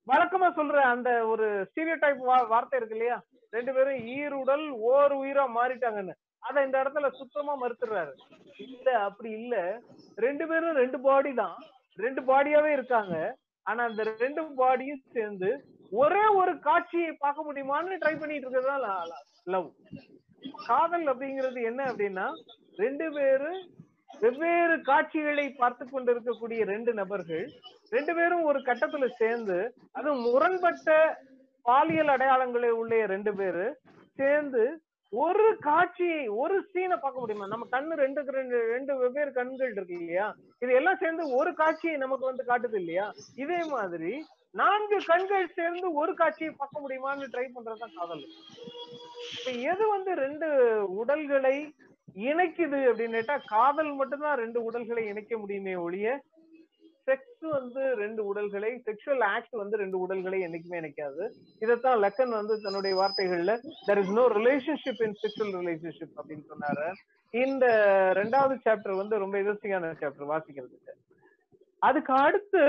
வழக்கமா 0.07 0.49
சொல்ற 0.59 0.77
அந்த 0.93 1.09
ஒரு 1.31 1.47
ஸ்டீரியோ 1.69 1.95
டைப் 2.03 2.21
வார்த்தை 2.53 2.77
இருக்கு 2.79 2.97
இல்லையா? 2.97 3.17
ரெண்டு 3.53 3.71
பேரும் 3.75 3.99
ஈருடல் 4.17 4.65
ஓர் 4.91 5.13
உயிரா 5.21 5.45
மாறிட்டாங்கன்னு. 5.57 6.13
அதை 6.47 6.59
இந்த 6.65 6.77
இடத்துல 6.83 7.07
சுத்தமா 7.19 7.53
மறுத்துறாரு 7.61 8.13
இல்ல 8.65 8.89
அப்படி 9.07 9.29
இல்ல. 9.39 9.55
ரெண்டு 10.17 10.45
பேரும் 10.47 10.79
ரெண்டு 10.81 10.99
பாடி 11.07 11.31
தான். 11.43 11.57
ரெண்டு 11.97 12.21
பாடியாவே 12.29 12.71
இருக்காங்க. 12.77 13.15
ஆனா 13.65 13.81
அந்த 13.89 14.03
ரெண்டு 14.23 14.41
பாடியும் 14.59 15.03
சேர்ந்து 15.15 15.49
ஒரே 15.91 16.23
ஒரு 16.39 16.53
காட்சியை 16.59 17.11
பார்க்க 17.19 17.47
முடியுமான்னு 17.47 17.99
ட்ரை 18.01 18.15
பண்ணிட்டு 18.19 18.45
இருக்கிறது 18.45 18.77
லவ் 19.53 19.67
காதல் 20.67 21.05
அப்படிங்கிறது 21.11 21.59
என்ன 21.69 21.81
அப்படின்னா 21.91 22.25
ரெண்டு 22.77 23.05
பேரும் 23.11 23.59
வெவ்வேறு 24.21 24.75
காட்சிகளை 24.81 25.45
பார்த்து 25.51 25.83
கொண்டிருக்கக்கூடிய 25.85 26.61
ரெண்டு 26.71 26.91
நபர்கள் 26.93 27.43
ரெண்டு 27.91 28.13
பேரும் 28.17 28.43
ஒரு 28.43 28.59
கட்டத்துல 28.59 29.05
சேர்ந்து 29.21 29.57
அது 29.91 30.09
முரண்பட்ட 30.25 30.95
பாலியல் 31.65 32.07
அடையாளங்களை 32.07 32.69
உள்ள 32.69 33.05
ரெண்டு 33.05 33.35
பேரு 33.35 33.65
சேர்ந்து 34.15 34.63
ஒரு 35.13 35.57
காட்சியை 35.59 36.27
ஒரு 36.27 36.55
சீனை 36.73 36.97
பார்க்க 36.97 37.19
முடியுமா? 37.19 37.47
நம்ம 37.47 37.67
கண்ணு 37.71 37.93
ரெண்டு 37.95 38.21
ரெண்டு 38.31 38.57
ரெண்டு 38.73 38.97
வெவ்வேறு 38.97 39.31
கண்கள் 39.31 39.71
இருக்கு 39.71 39.95
இல்லையா? 39.99 40.35
இது 40.59 40.73
எல்லாம் 40.73 40.97
சேர்ந்து 40.97 41.35
ஒரு 41.35 41.53
காட்சியை 41.53 41.97
நமக்கு 41.97 42.25
வந்து 42.25 42.43
காட்டுது 42.43 42.77
இல்லையா? 42.79 43.13
இதே 43.35 43.59
மாதிரி 43.63 44.11
நான்கு 44.55 44.97
கண்கள் 45.05 45.47
சேர்ந்து 45.47 45.93
ஒரு 45.93 46.13
காட்சியை 46.13 46.51
பார்க்க 46.51 46.83
முடியுமான்னு 46.83 47.31
ட்ரை 47.33 47.47
பண்றதுதான் 47.55 47.95
காதல். 47.95 48.23
இப்ப 49.37 49.51
எது 49.51 49.87
வந்து 49.87 50.15
ரெண்டு 50.15 50.47
உடல்களை 50.89 51.55
இணைக்குது 52.15 52.79
அப்படின்னு 52.89 53.17
கேட்டா 53.19 53.37
காதல் 53.45 53.93
மட்டும்தான் 53.93 54.37
ரெண்டு 54.37 54.63
உடல்களை 54.63 55.05
இணைக்க 55.05 55.37
முடியுமே 55.37 55.75
ஒழிய 55.75 56.19
செக்ஸ் 57.09 57.45
வந்து 57.57 57.83
ரெண்டு 58.01 58.21
உடல்களை 58.31 58.71
செக்ஷுவல் 58.87 59.23
ஆக்ட் 59.33 59.55
வந்து 59.61 59.81
ரெண்டு 59.83 59.97
உடல்களை 60.05 60.39
என்னைக்குமே 60.47 60.81
நினைக்காது 60.81 61.23
இதைத்தான் 61.63 62.01
லக்கன் 62.05 62.37
வந்து 62.39 62.55
தன்னுடைய 62.65 62.95
வார்த்தைகள்ல 63.01 63.55
there 63.87 64.01
is 64.03 64.13
no 64.19 64.25
relationship 64.39 65.01
in 65.07 65.17
sexual 65.23 65.55
relationship 65.61 66.15
அப்படின்னு 66.19 66.45
சொன்னாரு. 66.53 66.87
இந்த 67.33 67.65
ரெண்டாவது 68.19 68.55
சாப்டர் 68.67 69.01
வந்து 69.01 69.23
ரொம்ப 69.23 69.35
இன்ட்ரெஸ்டிங்கான 69.39 69.91
சாப்டர் 70.03 70.31
வாசிக்கிறதுக்கு. 70.35 70.93
அதுக்கு 71.89 72.13
அடுத்து 72.27 72.63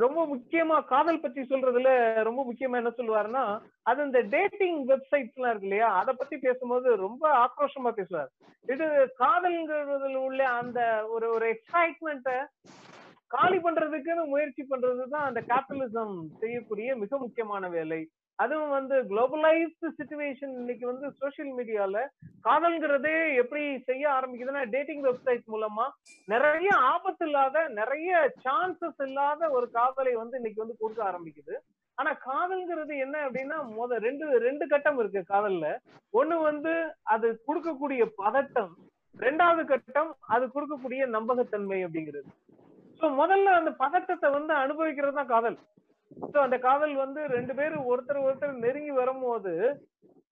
ரொம்ப 0.00 0.20
முக்கியமா 0.30 0.76
காதல் 0.92 1.20
பத்தி 1.24 1.40
சொல்றதுல 1.50 1.90
ரொம்ப 2.28 2.40
முக்கியமா 2.46 2.78
என்ன 2.80 2.92
சொல்லுவாருன்னா 2.98 3.42
அது 3.90 4.00
இந்த 4.08 4.20
டேட்டிங் 4.34 4.78
வெப்சைட்ஸ் 4.90 5.36
எல்லாம் 5.38 5.52
இருக்கு 5.52 5.68
இல்லையா 5.68 5.88
அதை 6.00 6.12
பத்தி 6.20 6.36
பேசும்போது 6.46 6.88
ரொம்ப 7.04 7.24
ஆக்ரோஷமா 7.44 7.90
பேசுவார். 7.98 8.30
இது 8.68 8.86
காதல்ங்கிறதுல 9.22 10.22
உள்ள 10.28 10.42
அந்த 10.60 10.80
ஒரு 11.14 11.28
ஒரு 11.36 11.46
எக்ஸைட்மெண்ட்டை 11.56 12.38
காலி 13.34 13.58
பண்றதுக்குன்னு 13.58 14.24
முயற்சி 14.32 14.62
பண்றதுதான் 14.70 15.26
அந்த 15.28 15.40
கேபிட்டலிசம் 15.50 16.14
செய்யக்கூடிய 16.40 16.96
மிக 16.96 17.18
முக்கியமான 17.18 17.68
வேலை. 17.68 18.00
அதுவும் 18.38 18.72
வந்து 18.76 18.96
குளோபலைஸ்டு 19.10 19.88
சுச்சுவேஷன் 19.98 20.52
இன்னைக்கு 20.60 20.84
வந்து 20.90 21.06
சோசியல் 21.20 21.52
மீடியால 21.58 21.96
காதல்ங்கிறதே 22.46 23.14
எப்படி 23.42 23.64
செய்ய 23.88 24.04
ஆரம்பிக்குதுன்னா 24.10 24.62
டேட்டிங் 24.74 25.02
வெப்சைட் 25.02 25.44
மூலமா 25.54 25.86
நிறைய 26.32 26.70
ஆபத்து 26.92 27.26
இல்லாத 27.26 27.64
நிறைய 27.80 28.32
சான்சஸ் 28.44 29.02
இல்லாத 29.06 29.50
ஒரு 29.50 29.68
காதலை 29.70 30.14
வந்து 30.14 30.36
இன்னைக்கு 30.36 30.62
வந்து 30.64 30.80
கொடுக்க 30.80 31.02
ஆரம்பிக்குது. 31.10 31.56
ஆனா 31.98 32.12
காதல்ங்கிறது 32.28 32.94
என்ன 33.04 33.16
அப்படின்னா 33.26 33.58
முத 33.78 33.98
ரெண்டு 34.06 34.38
ரெண்டு 34.38 34.66
கட்டம் 34.66 34.98
இருக்கு 34.98 35.22
காதல்ல. 35.34 35.66
ஒண்ணு 36.20 36.38
வந்து 36.42 36.72
அது 37.14 37.28
கொடுக்கக்கூடிய 37.48 38.02
பதட்டம் 38.22 38.72
ரெண்டாவது 39.18 39.64
கட்டம் 39.64 40.10
அது 40.34 40.44
கொடுக்கக்கூடிய 40.54 41.02
நம்பகத்தன்மை 41.16 41.80
அப்படிங்கிறது. 41.86 42.30
முதல்ல 43.20 43.54
அந்த 43.58 43.70
பதட்டத்தை 43.82 44.28
வந்து 44.30 44.52
அனுபவிக்கிறது 44.54 45.12
தான் 45.12 45.32
காதல். 45.34 45.56
சோ 46.32 46.36
அந்த 46.38 46.56
காதல் 46.58 46.94
வந்து 46.96 47.20
ரெண்டு 47.28 47.54
பேரும் 47.54 47.88
ஒருத்தர் 47.90 48.24
ஒருத்தர் 48.26 48.62
நெருங்கி 48.64 48.92
வரும்போது 48.92 49.52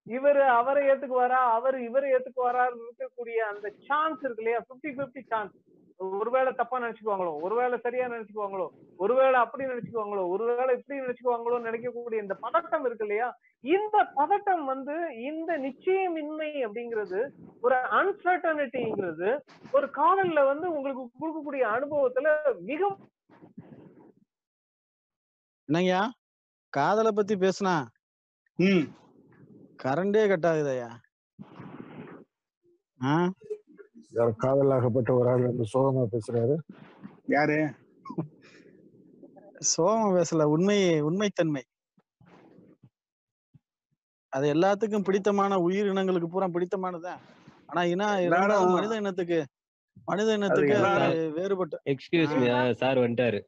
இவர் 0.06 0.40
அவரை 0.58 0.82
ஏத்துக்குவாரா 0.90 1.40
அவர் 1.56 1.76
இவரை 1.88 2.08
ஏத்துக்குவாரா 2.16 2.62
இருக்கக்கூடிய 2.70 3.38
அந்த 3.52 3.66
சான்ஸ் 3.88 4.22
இருக்கு 4.24 4.42
இல்லையா? 4.44 4.60
பிப்டி 4.68 4.90
பிப்டி 4.98 5.22
சான்ஸ் 5.32 5.54
ஒருவேளை 6.00 6.50
தப்பா 6.52 6.76
நினைச்சுக்குவாங்களோ 6.78 7.32
ஒருவேளை 7.42 7.76
சரியா 7.78 8.04
நினைச்சுக்குவாங்களோ 8.06 8.66
ஒருவேளை 8.98 9.38
அப்படி 9.40 9.64
நினைச்சுக்குவாங்களோ 9.64 10.22
ஒருவேளை 10.30 10.72
இப்படி 10.76 11.00
நினைச்சுக்குவாங்களோ 11.00 11.56
நினைக்கக்கூடிய 11.64 12.18
இந்த 12.22 12.34
பதட்டம் 12.44 12.84
இருக்கு 12.84 13.04
இல்லையா? 13.06 13.28
இந்த 13.64 13.96
பதட்டம் 14.16 14.64
வந்து 14.64 14.94
இந்த 15.22 15.50
நிச்சயமின்மை 15.64 16.50
அப்படிங்கிறது 16.64 17.20
ஒரு 17.62 17.76
அன்சர்டனிட்டிங்கிறது 17.98 19.30
ஒரு 19.72 19.88
காதல்ல 19.96 20.44
வந்து 20.46 20.66
உங்களுக்கு 20.72 21.04
கொடுக்கக்கூடிய 21.14 21.64
அனுபவத்துல 21.74 22.32
மிக 22.62 22.82
என்னங்கய்யா? 25.68 26.02
காதலை 26.72 27.12
பத்தி 27.12 27.34
பேசுனா? 27.38 27.74
ம். 28.58 28.84
கரண்டே 29.78 30.22
கட் 30.28 30.48
ஆகுதய்யா 30.48 30.90
ஆ? 33.00 33.12
யார் 34.18 34.30
காதலாகப்பட்ட 34.42 35.10
ஒரு 35.18 35.28
ஆள் 35.32 35.44
வந்து 35.48 35.64
சோகமா 35.72 36.04
பேசுறாரு. 36.14 36.56
யாரு? 37.34 37.58
சோகமா 39.72 40.08
பேசல. 40.16 40.44
உண்மை 40.54 40.78
உண்மைத்தன்மை. 41.08 41.62
அது 44.36 44.46
எல்லாத்துக்கும் 44.54 45.06
பிடித்தமான 45.08 45.56
உயிரினங்களுக்கு 45.66 46.32
பூரா 46.34 46.46
பிடித்தமானதுதான் 46.46 47.20
ஆனா 47.70 47.82
இன 47.92 48.08
எல்லாரும் 48.26 48.72
மனித 48.72 48.94
இனத்துக்கு 49.02 49.38
மனித 50.10 50.28
இனத்துக்கு 50.34 50.76
வேறுபட்ட. 51.36 51.80
எக்ஸ்கியூஸ் 51.92 52.34
மீ 52.40 52.72
சார் 52.82 52.98
வந்துட்டாரு. 53.04 53.40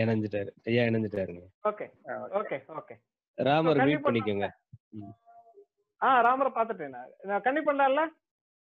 இணைஞ்சிட்டாரு. 0.00 0.50
ஐயா 0.64 0.82
இணைஞ்சிட்டாருங்க. 0.82 1.42
Okay 1.70 1.86
okay 2.40 2.56
okay. 2.78 2.94
ராமர் 3.48 3.76
கண்டிப்பா 3.76 4.10
மீட் 4.10 4.24
பண்ணிக்கோங்க. 4.24 4.48
ஆ 6.02 6.08
ராமரை 6.26 6.52
பார்த்துட்டேன் 6.56 6.94
நான். 6.96 7.42
கண்ணி 7.46 7.60
பண்ணலாம்ல? 7.60 8.02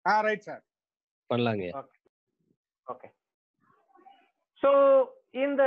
ஆ 0.06 0.14
ரைட் 0.20 0.46
சார் 0.48 0.62
பண்ணலாங்க. 1.30 1.64
ஓகே 2.87 3.08
சோ 4.62 4.70
இந்த 5.44 5.62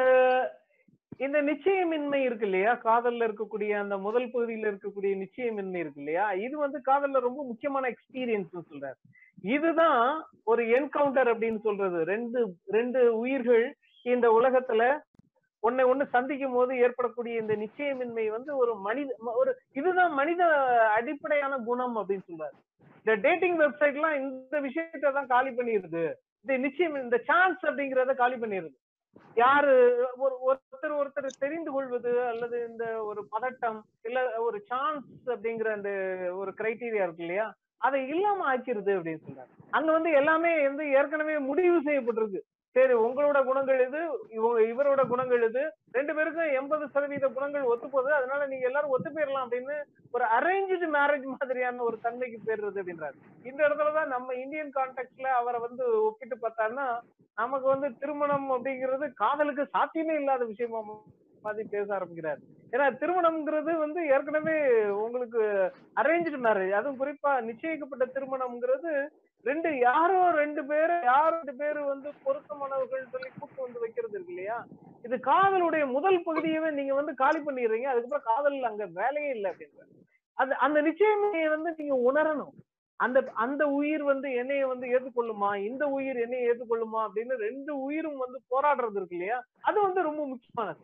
இந்த 1.19 1.39
நிச்சயமின்மை 1.41 2.19
இருக்கு 2.27 2.45
இல்லையா? 2.45 2.71
காதல்ல 2.83 3.25
இருக்கக்கூடிய 3.27 3.71
அந்த 3.79 3.95
முதல் 3.97 4.27
பகுதியில 4.33 4.69
இருக்கக்கூடிய 4.71 5.11
நிச்சயமின்மை 5.23 5.79
இருக்கு 5.83 5.99
இல்லையா? 5.99 6.25
இது 6.45 6.55
வந்து 6.57 6.79
காதல்ல 6.81 7.19
ரொம்ப 7.19 7.41
முக்கியமான 7.43 7.91
எக்ஸ்பீரியன்ஸ் 7.93 8.69
சொல்றாரு. 8.71 8.97
இதுதான் 9.55 10.01
ஒரு 10.43 10.63
என்கவுண்டர் 10.77 11.29
அப்படின்னு 11.33 11.61
சொல்றது. 11.67 11.99
ரெண்டு 12.05 12.39
ரெண்டு 12.77 13.01
உயிர்கள் 13.17 13.65
இந்த 14.05 14.27
உலகத்துல 14.29 14.83
ஒண்ணை 15.63 15.83
ஒண்ணு 15.91 16.05
சந்திக்கும் 16.15 16.55
போது 16.57 16.71
ஏற்படக்கூடிய 16.85 17.41
இந்த 17.41 17.53
நிச்சயமின்மை 17.63 18.25
வந்து 18.35 18.51
ஒரு 18.61 18.73
மனித 18.87 19.09
ஒரு 19.41 19.51
இதுதான் 19.79 20.13
மனித 20.19 20.43
அடிப்படையான 20.97 21.59
குணம் 21.69 21.97
அப்படின்னு 22.01 22.27
சொல்றாரு. 22.29 22.55
இந்த 23.01 23.13
டேட்டிங் 23.25 23.57
வெப்சைட் 23.63 23.97
எல்லாம் 23.99 24.17
இந்த 24.21 24.59
விஷயத்தை 24.67 25.11
தான் 25.17 25.31
காலி 25.33 25.51
பண்ணிடுது. 25.59 26.03
இந்த 26.45 26.53
நிச்சயம் 26.65 26.97
இந்த 27.05 27.17
சான்ஸ் 27.29 27.63
அப்படிங்கறத 27.69 28.13
காலி 28.23 28.37
பண்ணிடுது. 28.43 28.75
யாரு 29.37 29.73
ஒரு 30.23 30.35
ஒருத்தர் 30.47 30.93
ஒருத்தர் 30.99 31.41
தெரிந்து 31.43 31.71
கொள்வது 31.75 32.11
அல்லது 32.29 32.57
இந்த 32.69 32.85
ஒரு 33.09 33.21
பதட்டம் 33.33 33.79
இல்ல 34.07 34.19
ஒரு 34.47 34.57
சான்ஸ் 34.71 35.09
அப்படிங்கிற 35.33 35.69
அந்த 35.77 35.91
ஒரு 36.41 36.51
கிரைட்டீரியா 36.59 37.05
இருக்கு 37.05 37.25
இல்லையா? 37.25 37.47
அதை 37.85 37.99
இல்லாம 38.13 38.45
ஆக்கிருது 38.51 38.91
அப்படின்னு 38.97 39.23
சொல்றாங்க 39.25 39.53
அங்க 39.77 39.89
வந்து 39.97 40.11
எல்லாமே 40.21 40.51
வந்து 40.67 40.85
ஏற்கனவே 40.97 41.35
முடிவு 41.49 41.77
செய்யப்பட்டிருக்கு. 41.87 42.41
சரி 42.75 42.93
உங்களோட 43.05 43.37
குணங்கள் 43.45 43.79
இது 43.85 44.01
இவங்க 44.35 44.59
இவரோட 44.71 45.01
குணங்கள் 45.07 45.41
இது 45.47 45.63
ரெண்டு 45.91 46.11
பேருக்கும் 46.15 46.53
எண்பது 46.59 46.85
சதவீத 46.93 47.27
குணங்கள் 47.27 47.69
ஒத்து 47.71 47.87
போகுது 47.89 48.11
அதனால 48.17 48.45
நீங்க 48.47 48.65
எல்லாரும் 48.69 48.93
ஒத்து 48.95 49.09
போயிடலாம் 49.09 49.45
அப்படின்னு 49.45 49.75
ஒரு 50.11 50.25
அரேஞ்சு 50.37 50.87
மேரேஜ் 50.95 51.25
மாதிரியான 51.33 51.83
ஒரு 51.83 51.97
தன்மைக்கு 52.01 52.37
போயிடுறது 52.45 52.81
அப்படின்றாரு. 52.81 53.17
இந்த 53.43 53.59
இடத்துலதான் 53.67 54.13
நம்ம 54.15 54.35
இந்தியன் 54.43 54.75
கான்டெக்ட்ல 54.77 55.27
அவரை 55.39 55.59
வந்து 55.59 55.85
ஒப்பிட்டு 56.03 56.37
பார்த்தாருன்னா 56.37 56.87
நமக்கு 57.37 57.67
வந்து 57.67 57.89
திருமணம் 57.97 58.47
அப்படிங்கிறது 58.51 59.05
காதலுக்கு 59.13 59.65
சாத்தியமே 59.75 60.15
இல்லாத 60.15 60.45
விஷயமா 60.45 60.81
மாதிரி 61.43 61.67
பேச 61.69 61.87
ஆரம்பிக்கிறார். 61.93 62.39
ஏன்னா 62.73 62.87
திருமணம்ங்கிறது 63.01 63.71
வந்து 63.77 64.01
ஏற்கனவே 64.07 64.55
உங்களுக்கு 65.05 65.41
அரேஞ்சு 66.01 66.39
மேரேஜ் 66.47 66.77
அதுவும் 66.79 67.01
குறிப்பா 67.01 67.33
நிச்சயிக்கப்பட்ட 67.49 68.05
திருமணம்ங்கிறது 68.17 68.91
ரெண்டு 69.45 69.69
யாரோ 69.77 70.17
ரெண்டு 70.41 70.61
பேரு 70.65 70.95
யார் 71.11 71.33
ரெண்டு 71.35 71.53
பேரு 71.61 71.81
வந்து 71.83 72.09
பொருத்தமானவர்கள் 72.25 73.11
சொல்லி 73.13 73.29
கூட்டு 73.39 73.59
வந்து 73.65 73.79
வைக்கிறது 73.83 74.15
இருக்கு 74.17 74.33
இல்லையா? 74.33 74.57
இது 75.05 75.15
காதலுடைய 75.29 75.83
முதல் 75.95 76.25
பகுதியவே 76.27 76.69
நீங்க 76.79 76.93
வந்து 76.93 77.13
காலி 77.13 77.39
பண்ணிடுறீங்க. 77.39 77.87
அதுக்கப்புறம் 77.91 78.27
காதல் 78.31 78.69
அங்க 78.71 78.85
வேலையே 78.99 79.31
இல்லை 79.35 79.47
அப்படின்ற 79.51 79.87
அது 80.37 80.51
அந்த 80.65 80.81
நிச்சயமையை 80.81 81.47
வந்து 81.49 81.69
நீங்க 81.79 81.95
உணரணும். 82.09 82.53
அந்த 82.99 83.19
அந்த 83.35 83.63
உயிர் 83.77 84.03
வந்து 84.03 84.27
என்னைய 84.41 84.63
வந்து 84.67 84.85
ஏற்றுக்கொள்ளுமா? 84.95 85.49
இந்த 85.69 85.83
உயிர் 85.87 86.19
என்னைய 86.25 86.49
ஏற்றுக்கொள்ளுமா? 86.49 86.99
அப்படின்னு 87.07 87.35
ரெண்டு 87.47 87.71
உயிரும் 87.85 88.19
வந்து 88.23 88.39
போராடுறது 88.49 88.97
இருக்கு 88.99 89.15
இல்லையா? 89.15 89.39
அது 89.61 89.77
வந்து 89.81 90.01
ரொம்ப 90.01 90.21
முக்கியமானது. 90.25 90.81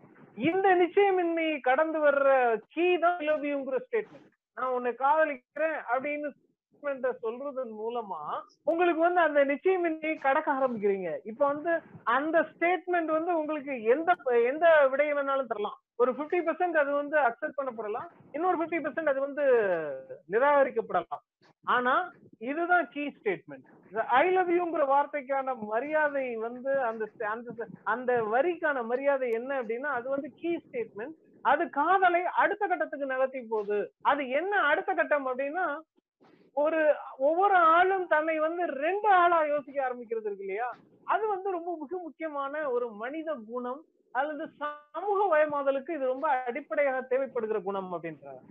இந்த 0.50 0.68
நிச்சயமின்மையை 0.76 1.60
கடந்து 1.60 2.00
வர்ற 2.00 2.32
கீ 2.74 2.88
தான் 2.98 3.24
லவ்யூங்கிற 3.30 3.78
ஸ்டேட்மெண்ட் 3.86 4.28
நான் 4.58 4.74
உன்னை 4.78 4.92
காதலிக்கிறேன் 5.04 5.78
அப்படின்னு 5.94 6.30
statement-அ 6.78 7.12
சொல்றதன் 7.24 7.72
மூலமா 7.80 8.22
உங்களுக்கு 8.64 9.02
வந்து 9.02 9.22
அந்த 9.22 9.40
நிச்சயமின்மையை 9.46 10.18
கடக்க 10.20 10.50
ஆரம்பிக்கிறீங்க. 10.54 11.10
இப்ப 11.24 11.42
வந்து 11.46 11.72
அந்த 12.16 12.38
ஸ்டேட்மெண்ட் 12.52 13.12
வந்து 13.18 13.32
உங்களுக்கு 13.38 13.84
எந்த 13.94 14.12
எந்த 14.52 14.66
விடையை 14.92 15.14
வேணாலும் 15.14 15.52
தரலாம். 15.54 15.78
ஒரு 15.96 16.12
50% 16.12 16.46
பெர்சென்ட் 16.48 16.82
அது 16.82 16.92
வந்து 16.92 17.18
அக்செப்ட் 17.20 17.60
பண்ணப்படலாம். 17.60 18.08
இன்னொரு 18.32 18.58
50% 18.58 18.84
பெர்சென்ட் 18.86 19.12
அது 19.14 19.20
வந்து 19.20 19.46
நிராகரிக்கப்படலாம். 20.32 21.24
ஆனா 21.66 21.94
இதுதான் 22.50 22.90
கீ 22.90 23.04
ஸ்டேட்மெண்ட் 23.16 23.66
ஐ 24.20 24.26
லவ் 24.32 24.50
யூங்கிற 24.50 24.84
வார்த்தைக்கான 24.92 25.56
மரியாதை 25.72 26.36
வந்து 26.36 26.72
அந்த 26.82 27.04
அந்த 27.34 27.66
அந்த 27.84 28.12
வரிக்கான 28.34 28.84
மரியாதை 28.86 29.28
என்ன 29.32 29.52
அப்படின்னா 29.62 29.92
அது 30.00 30.08
வந்து 30.10 30.30
கீ 30.36 30.52
ஸ்டேட்மெண்ட் 30.66 31.16
அது 31.46 31.64
காதலை 31.70 32.22
அடுத்த 32.42 32.64
கட்டத்துக்கு 32.68 33.06
நகர்த்தி 33.06 33.42
போகுது. 33.50 33.78
அது 34.02 34.22
என்ன 34.30 34.54
அடுத்த 34.70 34.92
கட்டம் 34.94 35.28
அப்படின்னா 35.28 35.66
ஒரு 36.58 36.80
ஒவ்வொரு 37.20 37.56
ஆளும் 37.72 38.08
தன்னை 38.08 38.40
வந்து 38.40 38.64
ரெண்டு 38.80 39.08
ஆளா 39.16 39.44
யோசிக்க 39.46 39.88
ஆரம்பிக்கிறது 39.88 40.26
இருக்கு 40.26 40.44
இல்லையா? 40.44 40.70
அது 41.08 41.28
வந்து 41.28 41.52
ரொம்ப 41.52 41.78
மிக 41.78 41.98
முக்கியமான 41.98 42.70
ஒரு 42.70 42.90
மனித 42.96 43.36
குணம் 43.50 43.82
அல்லது 44.16 44.44
சமூக 44.58 45.20
வயமாதலுக்கு 45.28 45.94
இது 45.94 46.06
ரொம்ப 46.06 46.28
அடிப்படையாக 46.46 47.02
தேவைப்படுகிற 47.10 47.64
குணம் 47.64 47.92
அப்படின்றாங்க. 47.94 48.42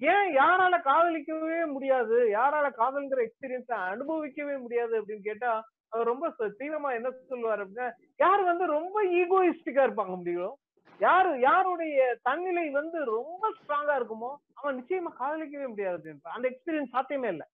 ஏன் 0.00 0.28
யாரால 0.34 0.74
காதலிக்கவே 0.82 1.66
முடியாது? 1.66 2.16
யாரால 2.32 2.66
காதல்ங்கிற 2.74 3.20
எக்ஸ்பீரியன்ஸ 3.24 3.70
அனுபவிக்கவே 3.88 4.56
முடியாது 4.58 5.00
அப்படின்னு 5.00 5.22
கேட்டா 5.22 5.52
அவர் 5.92 6.06
ரொம்ப 6.06 6.28
ச- 6.30 6.54
தீவிரமா 6.58 6.94
என்ன 6.94 7.10
சொல்லுவார் 7.28 7.62
அப்படின்னா 7.62 7.88
யார் 8.20 8.42
வந்து 8.42 8.66
ரொம்ப 8.68 8.96
ஈகோயிஸ்டிக்கா 9.14 9.82
இருப்பாங்க 9.82 10.16
முடியும் 10.16 10.54
யாரு 11.00 11.30
யாருடைய 11.48 11.98
தன்னிலை 12.28 12.64
வந்து 12.78 12.98
ரொம்ப 13.14 13.50
ஸ்ட்ராங்கா 13.58 13.94
இருக்குமோ 13.98 14.30
அவன் 14.58 14.76
நிச்சயமா 14.78 15.10
காதலிக்கவே 15.20 15.66
முடியாது. 15.72 16.08
அந்த 16.34 16.44
எக்ஸ்பீரியன்ஸ் 16.50 16.94
சாத்தியமே 16.94 17.28
இல்லை. 17.34 17.46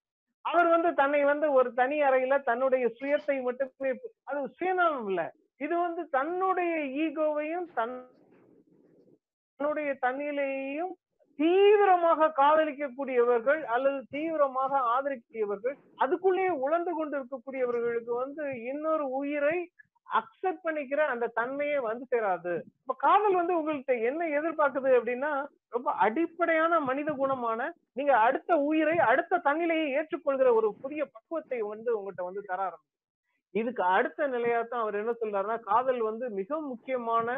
அவர் 0.45 0.69
வந்து 0.75 0.91
தன்னை 1.01 1.21
வந்து 1.33 1.47
ஒரு 1.59 1.69
தனி 1.81 1.97
அறையில 2.09 2.39
தன்னுடைய 2.49 2.85
சுயத்தை 2.99 3.37
மட்டுமே 3.47 3.91
அது 4.31 4.41
சுயநலம் 4.59 5.09
இல்ல. 5.11 5.23
இது 5.61 5.75
வந்து 5.87 6.03
தன்னுடைய 6.17 6.73
ஈகோவையும் 7.05 7.69
தன் 7.79 7.95
தன்னுடைய 9.61 9.91
தன்னிலையையும் 10.05 10.93
தீவிரமாக 11.39 12.29
காதலிக்கக்கூடியவர்கள் 12.41 13.61
அல்லது 13.75 13.99
தீவிரமாக 14.15 14.73
ஆதரிக்கக்கூடியவர்கள் 14.95 15.77
அதுக்குள்ளேயே 16.05 16.53
உழந்து 16.65 16.93
கொண்டு 16.99 17.15
இருக்கக்கூடியவர்களுக்கு 17.19 18.13
வந்து 18.25 18.45
இன்னொரு 18.73 19.07
உயிரை 19.21 19.57
அக்செப்ட் 20.11 20.65
பண்ணிக்கிற 20.65 21.01
அந்த 21.07 21.27
தன்மையே 21.37 21.79
வந்து 21.81 22.05
சேராது. 22.13 22.53
இப்ப 22.81 22.97
காதல் 22.99 23.35
வந்து 23.35 23.57
உங்கள்கிட்ட 23.59 23.95
என்ன 24.03 24.29
எதிர்பார்க்குது 24.39 24.91
அப்படின்னா 24.99 25.33
ரொம்ப 25.73 25.91
அடிப்படையான 25.99 26.81
மனித 26.81 27.13
குணமான 27.13 27.61
நீங்க 27.95 28.13
அடுத்த 28.21 28.57
உயிரை 28.67 28.97
அடுத்த 29.11 29.43
தன்னிலையை 29.45 29.87
ஏற்றுக்கொள்கிற 29.99 30.51
ஒரு 30.55 30.71
புதிய 30.83 31.05
பக்குவத்தை 31.15 31.61
வந்து 31.67 31.91
உங்கள்கிட்ட 31.97 32.25
வந்து 32.25 32.43
தர 32.43 32.61
ஆரம்பிக்கும் 32.63 32.94
இதுக்கு 33.55 33.83
அடுத்த 33.95 34.27
நிலையா 34.27 34.61
தான் 34.63 34.81
அவர் 34.81 34.95
என்ன 34.95 35.13
சொல்றாருன்னா 35.21 35.59
காதல் 35.65 36.01
வந்து 36.03 36.31
மிக 36.31 36.61
முக்கியமான 36.63 37.29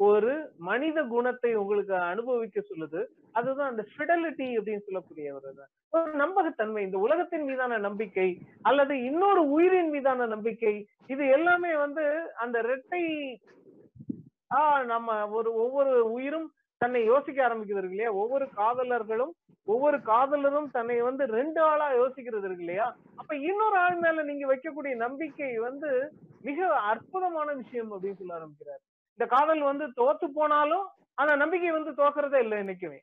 ஒரு 0.00 0.32
மனித 0.64 1.02
குணத்தை 1.04 1.50
உங்களுக்கு 1.54 1.94
அனுபவிக்க 2.06 2.60
சொல்லுது. 2.62 3.00
அதுதான் 3.32 3.70
அந்த 3.70 3.82
ஃபிடலிட்டி 3.90 4.48
அப்படின்னு 4.58 4.86
சொல்லக்கூடிய 4.86 5.34
ஒரு 5.34 5.50
ஒரு 5.92 6.10
நம்பகத்தன்மை 6.14 6.82
இந்த 6.82 6.98
உலகத்தின் 6.98 7.44
மீதான 7.44 7.78
நம்பிக்கை 7.78 8.28
அல்லது 8.62 8.94
இன்னொரு 9.02 9.42
உயிரின் 9.50 9.90
மீதான 9.90 10.26
நம்பிக்கை 10.26 10.74
இது 11.06 11.24
எல்லாமே 11.28 11.72
வந்து 11.76 12.04
அந்த 12.36 12.58
இரட்டை 12.58 13.02
ஆஹ் 14.50 14.84
நம்ம 14.84 15.08
ஒரு 15.28 15.50
ஒவ்வொரு 15.56 15.92
உயிரும் 16.12 16.48
தன்னை 16.80 17.00
யோசிக்க 17.04 17.38
ஆரம்பிக்கிறது 17.46 17.82
இருக்கு 17.82 17.96
இல்லையா? 17.96 18.12
ஒவ்வொரு 18.22 18.46
காதலர்களும் 18.60 19.32
ஒவ்வொரு 19.68 19.98
காதலரும் 20.08 20.68
தன்னை 20.76 20.96
வந்து 21.06 21.24
ரெண்டு 21.38 21.60
ஆளா 21.70 21.86
யோசிக்கிறது 22.00 22.46
இருக்கு 22.48 22.64
இல்லையா? 22.66 22.86
அப்ப 23.20 23.32
இன்னொரு 23.48 23.76
ஆள் 23.84 23.96
மேல 24.04 24.22
நீங்க 24.30 24.44
வைக்கக்கூடிய 24.52 24.92
நம்பிக்கை 25.04 25.50
வந்து 25.68 25.90
மிக 26.48 26.68
அற்புதமான 26.90 27.48
விஷயம் 27.62 27.90
அப்படின்னு 27.94 28.20
சொல்ல 28.20 28.38
ஆரம்பிக்கிறார். 28.38 28.82
இந்த 29.18 29.26
காதல் 29.34 29.62
வந்து 29.70 29.86
தோத்து 30.00 30.26
போனாலும் 30.38 30.86
அந்த 31.22 31.34
நம்பிக்கை 31.42 31.72
வந்து 31.78 31.92
தோக்குறதே 32.00 32.40
இல்லை 32.44 32.56
என்னைக்குமே. 32.62 33.00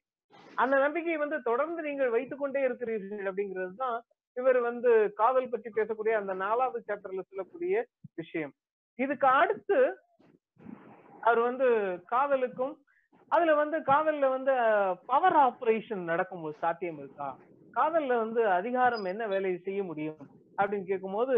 அந்த 0.63 0.75
நம்பிக்கையை 0.85 1.19
வந்து 1.23 1.37
தொடர்ந்து 1.49 1.81
நீங்கள் 1.89 2.13
வைத்துக்கொண்டே 2.15 2.61
இருக்கிறீர்கள் 2.67 3.27
அப்படிங்கிறது 3.29 3.75
தான் 3.83 3.97
இவர் 4.37 4.59
வந்து 4.69 4.91
காதல் 5.21 5.51
பற்றி 5.53 5.69
பேசக்கூடிய 5.77 6.13
அந்த 6.19 6.33
நாலாவது 6.45 6.79
சாப்டர்ல 6.87 7.23
சொல்லக்கூடிய 7.29 7.83
விஷயம். 8.21 8.53
இதுக்கு 8.99 9.27
அடுத்து 9.41 9.79
அவர் 11.27 11.41
வந்து 11.49 11.67
காதலுக்கும் 12.13 12.73
அதுல 13.33 13.53
வந்து 13.55 13.77
காதல்ல 13.79 14.29
வந்து 14.29 14.53
பவர் 15.05 15.37
ஆபரேஷன் 15.37 16.09
நடக்கும்போது 16.11 16.55
சாத்தியம் 16.57 16.97
இருக்கா? 16.97 17.29
காதல்ல 17.73 18.17
வந்து 18.17 18.41
அதிகாரம் 18.49 19.05
என்ன 19.05 19.27
வேலையை 19.27 19.59
செய்ய 19.59 19.83
முடியும்? 19.83 20.21
அப்படின்னு 20.57 20.83
கேட்கும்போது 20.83 21.35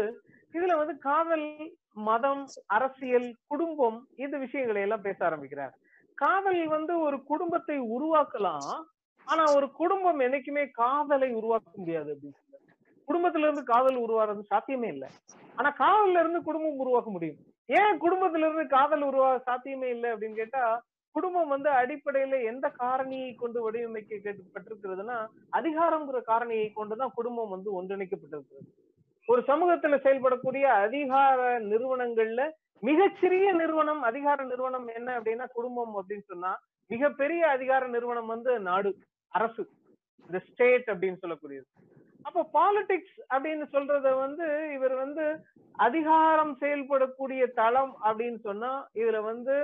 இதுல 0.52 0.74
வந்து 0.76 0.94
காதல் 0.98 1.46
மதம் 1.92 2.44
அரசியல் 2.66 3.28
குடும்பம் 3.46 3.98
இந்த 4.16 4.36
விஷயங்களை 4.38 4.82
எல்லாம் 4.82 5.00
பேச 5.00 5.18
ஆரம்பிக்கிறார். 5.24 5.74
காதல் 6.14 6.60
வந்து 6.66 6.92
ஒரு 7.00 7.16
குடும்பத்தை 7.22 7.76
உருவாக்கலாம் 7.94 8.68
ஆனா 9.26 9.44
ஒரு 9.54 9.66
குடும்பம் 9.72 10.20
என்னைக்குமே 10.20 10.64
காதலை 10.72 11.28
உருவாக்க 11.32 11.70
முடியாது 11.74 12.08
அப்படின்னு 12.12 12.38
சொல்றாரு. 12.38 12.74
குடும்பத்துல 13.08 13.46
இருந்து 13.46 13.64
காதல் 13.64 13.96
உருவாகிறது 13.96 14.44
சாத்தியமே 14.44 14.88
இல்லை. 14.88 15.08
ஆனா 15.56 15.70
காதல்ல 15.78 16.20
இருந்து 16.20 16.42
குடும்பம் 16.42 16.80
உருவாக்க 16.82 17.10
முடியும். 17.10 17.40
ஏன் 17.68 17.96
குடும்பத்துல 18.00 18.46
இருந்து 18.46 18.66
காதல் 18.66 19.02
உருவாக 19.02 19.38
சாத்தியமே 19.38 19.88
இல்லை 19.90 20.10
அப்படின்னு 20.10 20.40
கேட்டா 20.42 20.64
குடும்பம் 21.16 21.52
வந்து 21.54 21.70
அடிப்படையில 21.80 22.38
எந்த 22.50 22.66
காரணியை 22.80 23.30
கொண்டு 23.42 23.58
வடிவமைக்கப்பட்டிருக்கிறதுனா 23.64 25.18
அதிகாரம்ங்கிற 25.58 26.20
காரணியை 26.30 26.68
கொண்டுதான் 26.78 27.16
குடும்பம் 27.18 27.54
வந்து 27.54 27.70
ஒன்றிணைக்கப்பட்டிருக்கிறது. 27.78 28.66
ஒரு 29.28 29.40
சமூகத்துல 29.50 29.94
செயல்படக்கூடிய 30.04 30.64
அதிகார 30.84 31.38
நிறுவனங்கள்ல 31.70 32.42
மிகச்சிறிய 32.82 33.46
நிறுவனம் 33.60 34.02
அதிகார 34.08 34.38
நிறுவனம் 34.50 34.88
என்ன 34.98 35.08
அப்படின்னா 35.18 35.46
குடும்பம் 35.58 35.94
அப்படின்னு 35.98 36.26
சொன்னா 36.32 36.52
மிகப்பெரிய 36.90 37.42
அதிகார 37.56 37.82
நிறுவனம் 37.94 38.30
வந்து 38.34 38.52
நாடு 38.68 38.90
அரசு 39.32 39.62
இந்த 40.26 40.38
ஸ்டேட் 40.48 40.86
அப்படின்னு 40.92 41.20
சொல்லக்கூடியது. 41.22 41.66
அப்போ 42.26 42.40
பாலிடிக்ஸ் 42.56 43.18
அப்படின்னு 43.32 43.66
சொல்றத 43.74 44.12
வந்து 44.24 44.46
இவர் 44.76 44.94
வந்து 45.02 45.24
அதிகாரம் 45.86 46.52
செயல்படக்கூடிய 46.62 47.42
தளம் 47.60 47.92
அப்படின்னு 48.06 48.38
சொன்னா 48.48 48.72
இதுல 49.00 49.18
வந்து 49.32 49.56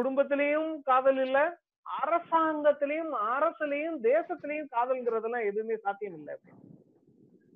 குடும்பத்திலையும் 0.00 0.70
காதல் 0.90 1.22
இல்ல 1.26 1.38
அரசாங்கத்திலையும் 1.86 3.14
அரசுலயும் 3.36 3.96
தேசத்திலையும் 4.10 4.72
காதல்ங்கிறதெல்லாம் 4.76 5.48
எதுவுமே 5.50 5.76
சாத்தியம் 5.86 6.18
இல்லை 6.20 6.36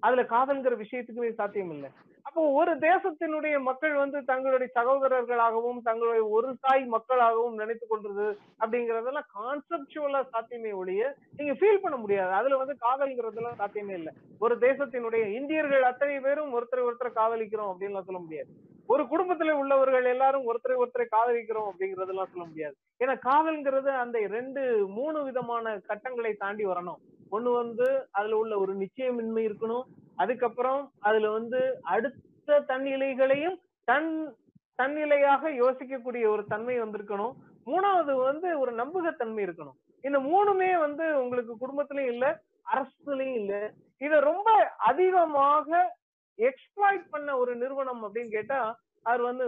அதுல 0.03 0.23
காதல்ங்கிற 0.33 0.75
விஷயத்துக்குமே 0.81 1.29
சாத்தியம் 1.39 1.71
இல்லை. 1.75 1.91
அப்போ 2.27 2.43
ஒரு 2.59 2.73
தேசத்தினுடைய 2.85 3.55
மக்கள் 3.69 3.95
வந்து 4.01 4.19
தங்களுடைய 4.31 4.69
சகோதரர்களாகவும் 4.79 5.79
தங்களுடைய 5.89 6.23
ஒரு 6.37 6.51
தாய் 6.65 6.85
மக்களாகவும் 6.95 7.59
நினைத்து 7.61 7.87
கொண்டது 7.87 8.27
அப்படிங்கறதெல்லாம் 8.63 9.29
கான்செப்டுவலா 9.37 10.21
சாத்தியமே 10.35 10.73
ஒழிய 10.81 11.03
நீங்க 11.39 11.55
ஃபீல் 11.61 11.83
பண்ண 11.85 11.97
முடியாது. 12.03 12.33
அதுல 12.41 12.61
வந்து 12.63 12.77
காதல்ங்கிறதெல்லாம் 12.87 13.61
சாத்தியமே 13.63 13.95
இல்லை. 14.01 14.15
ஒரு 14.45 14.57
தேசத்தினுடைய 14.67 15.25
இந்தியர்கள் 15.39 15.91
அத்தனை 15.91 16.19
பேரும் 16.27 16.55
ஒருத்தரை 16.59 16.85
ஒருத்தர் 16.89 17.19
காதலிக்கிறோம் 17.21 17.73
அப்படின்னு 17.73 18.07
சொல்ல 18.11 18.23
முடியாது. 18.27 18.53
ஒரு 18.87 19.03
குடும்பத்துல 19.03 19.51
உள்ளவர்கள் 19.51 20.05
எல்லாரும் 20.05 20.47
ஒருத்தரை 20.49 20.77
ஒருத்தரை 20.77 21.07
காதலிக்கிறோம் 21.17 21.69
அப்படிங்கறதெல்லாம் 21.71 22.33
சொல்ல 22.33 22.45
முடியாது. 22.45 22.75
ஏன்னா 23.05 23.15
காதல்ங்கிறது 23.29 23.91
அந்த 23.97 24.19
ரெண்டு 24.19 24.89
மூணு 24.89 25.25
விதமான 25.25 25.79
கட்டங்களை 25.79 26.33
தாண்டி 26.35 26.67
வரணும். 26.67 27.01
ஒண்ணு 27.33 27.53
வந்து 27.53 28.09
அதுல 28.11 28.37
உள்ள 28.37 28.59
ஒரு 28.59 28.77
நிச்சயமின்மை 28.77 29.45
இருக்கணும். 29.49 29.83
அதுக்கப்புறம் 30.17 30.91
அதுல 31.01 31.31
வந்து 31.31 31.79
அடுத்த 31.83 32.61
தன்னிலைகளையும் 32.61 33.57
தன் 33.85 34.35
தன்னிலையாக 34.75 35.51
யோசிக்கக்கூடிய 35.51 36.27
ஒரு 36.29 36.45
தன்மை 36.47 36.81
வந்திருக்கணும். 36.81 37.33
மூணாவது 37.67 38.15
வந்து 38.23 38.59
ஒரு 38.59 38.73
நம்பகத்தன்மை 38.73 39.45
இருக்கணும். 39.45 39.79
இந்த 40.01 40.19
மூணுமே 40.19 40.79
வந்து 40.79 41.23
உங்களுக்கு 41.23 41.55
குடும்பத்திலயும் 41.55 42.13
இல்ல 42.13 42.41
அரசுலயும் 42.75 43.35
இல்ல. 43.35 43.73
இத 43.99 44.21
ரொம்ப 44.21 44.51
அதிகமாக 44.79 45.97
எக்ஸ்பிளாய்ட் 46.39 47.07
பண்ண 47.11 47.31
ஒரு 47.39 47.53
நிறுவனம் 47.57 48.03
அப்படின்னு 48.07 48.31
கேட்டா 48.37 48.61
அவர் 49.03 49.23
வந்து 49.23 49.47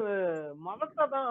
மதத்தை 0.69 1.05
தான் 1.07 1.31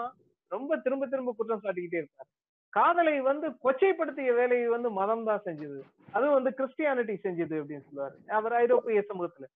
ரொம்ப 0.52 0.78
திரும்ப 0.78 1.06
திரும்ப 1.06 1.34
குற்றம் 1.38 1.64
சாட்டிக்கிட்டே 1.64 2.02
இருப்பார். 2.02 2.30
காதலை 2.74 3.22
வந்து 3.22 3.48
கொச்சைப்படுத்திய 3.66 4.32
வேலையை 4.34 4.68
வந்து 4.68 4.90
மதம் 4.92 5.24
தான் 5.24 5.46
செஞ்சது. 5.46 5.80
அதுவும் 6.14 6.38
வந்து 6.38 6.52
கிறிஸ்டியானிட்டி 6.60 7.16
செஞ்சது 7.26 7.56
அப்படின்னு 7.62 7.88
சொல்லுவாரு. 7.90 8.16
அவர் 8.38 8.54
ஐரோப்பிய 8.54 9.04
சமூகத்துல. 9.10 9.48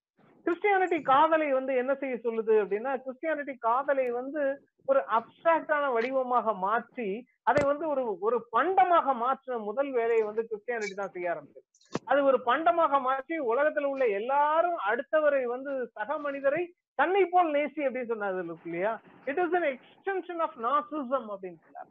கிறிஸ்டியானிட்டி 0.46 0.98
காதலை 1.02 1.48
வந்து 1.52 1.72
என்ன 1.76 1.92
செய்ய 1.94 2.14
சொல்லுது 2.26 2.54
அப்படின்னா 2.62 2.92
கிறிஸ்டியானிட்டி 3.04 3.54
காதலை 3.58 4.06
வந்து 4.10 4.42
ஒரு 4.88 5.00
அப்டிராக்டான 5.18 5.84
வடிவமாக 5.92 6.52
மாற்றி 6.66 7.08
அதை 7.50 7.62
வந்து 7.70 7.84
ஒரு 7.92 8.02
ஒரு 8.26 8.36
பண்டமாக 8.56 9.14
மாற்றின 9.22 9.58
முதல் 9.68 9.90
வேலையை 9.98 10.24
வந்து 10.28 10.42
கிறிஸ்டியானிட்டி 10.48 10.96
தான் 10.98 11.14
செய்ய 11.14 11.32
ஆரம்பிச்சது. 11.32 11.66
அது 12.10 12.20
ஒரு 12.30 12.38
பண்டமாக 12.48 13.00
மாற்றி 13.08 13.36
உலகத்துல 13.52 13.90
உள்ள 13.92 14.04
எல்லாரும் 14.20 14.78
அடுத்தவரை 14.90 15.42
வந்து 15.54 15.72
சக 15.96 16.18
மனிதரை 16.26 16.62
தன்னை 17.00 17.22
போல் 17.32 17.54
நேசி 17.56 17.80
அப்படின்னு 17.86 18.12
சொன்னாரு 18.12 18.44
இல்லையா? 18.68 18.92
It 19.30 19.40
is 19.44 19.56
an 19.58 19.68
extension 19.72 20.42
of 20.46 20.56
Nazism 20.66 21.28
அப்படின்னு 21.34 21.60
சொன்னார். 21.66 21.90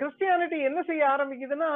கிறிஸ்டியானிட்டி 0.00 0.58
என்ன 0.68 0.80
செய்ய 0.90 1.04
ஆரம்பிக்குதுன்னா 1.14 1.70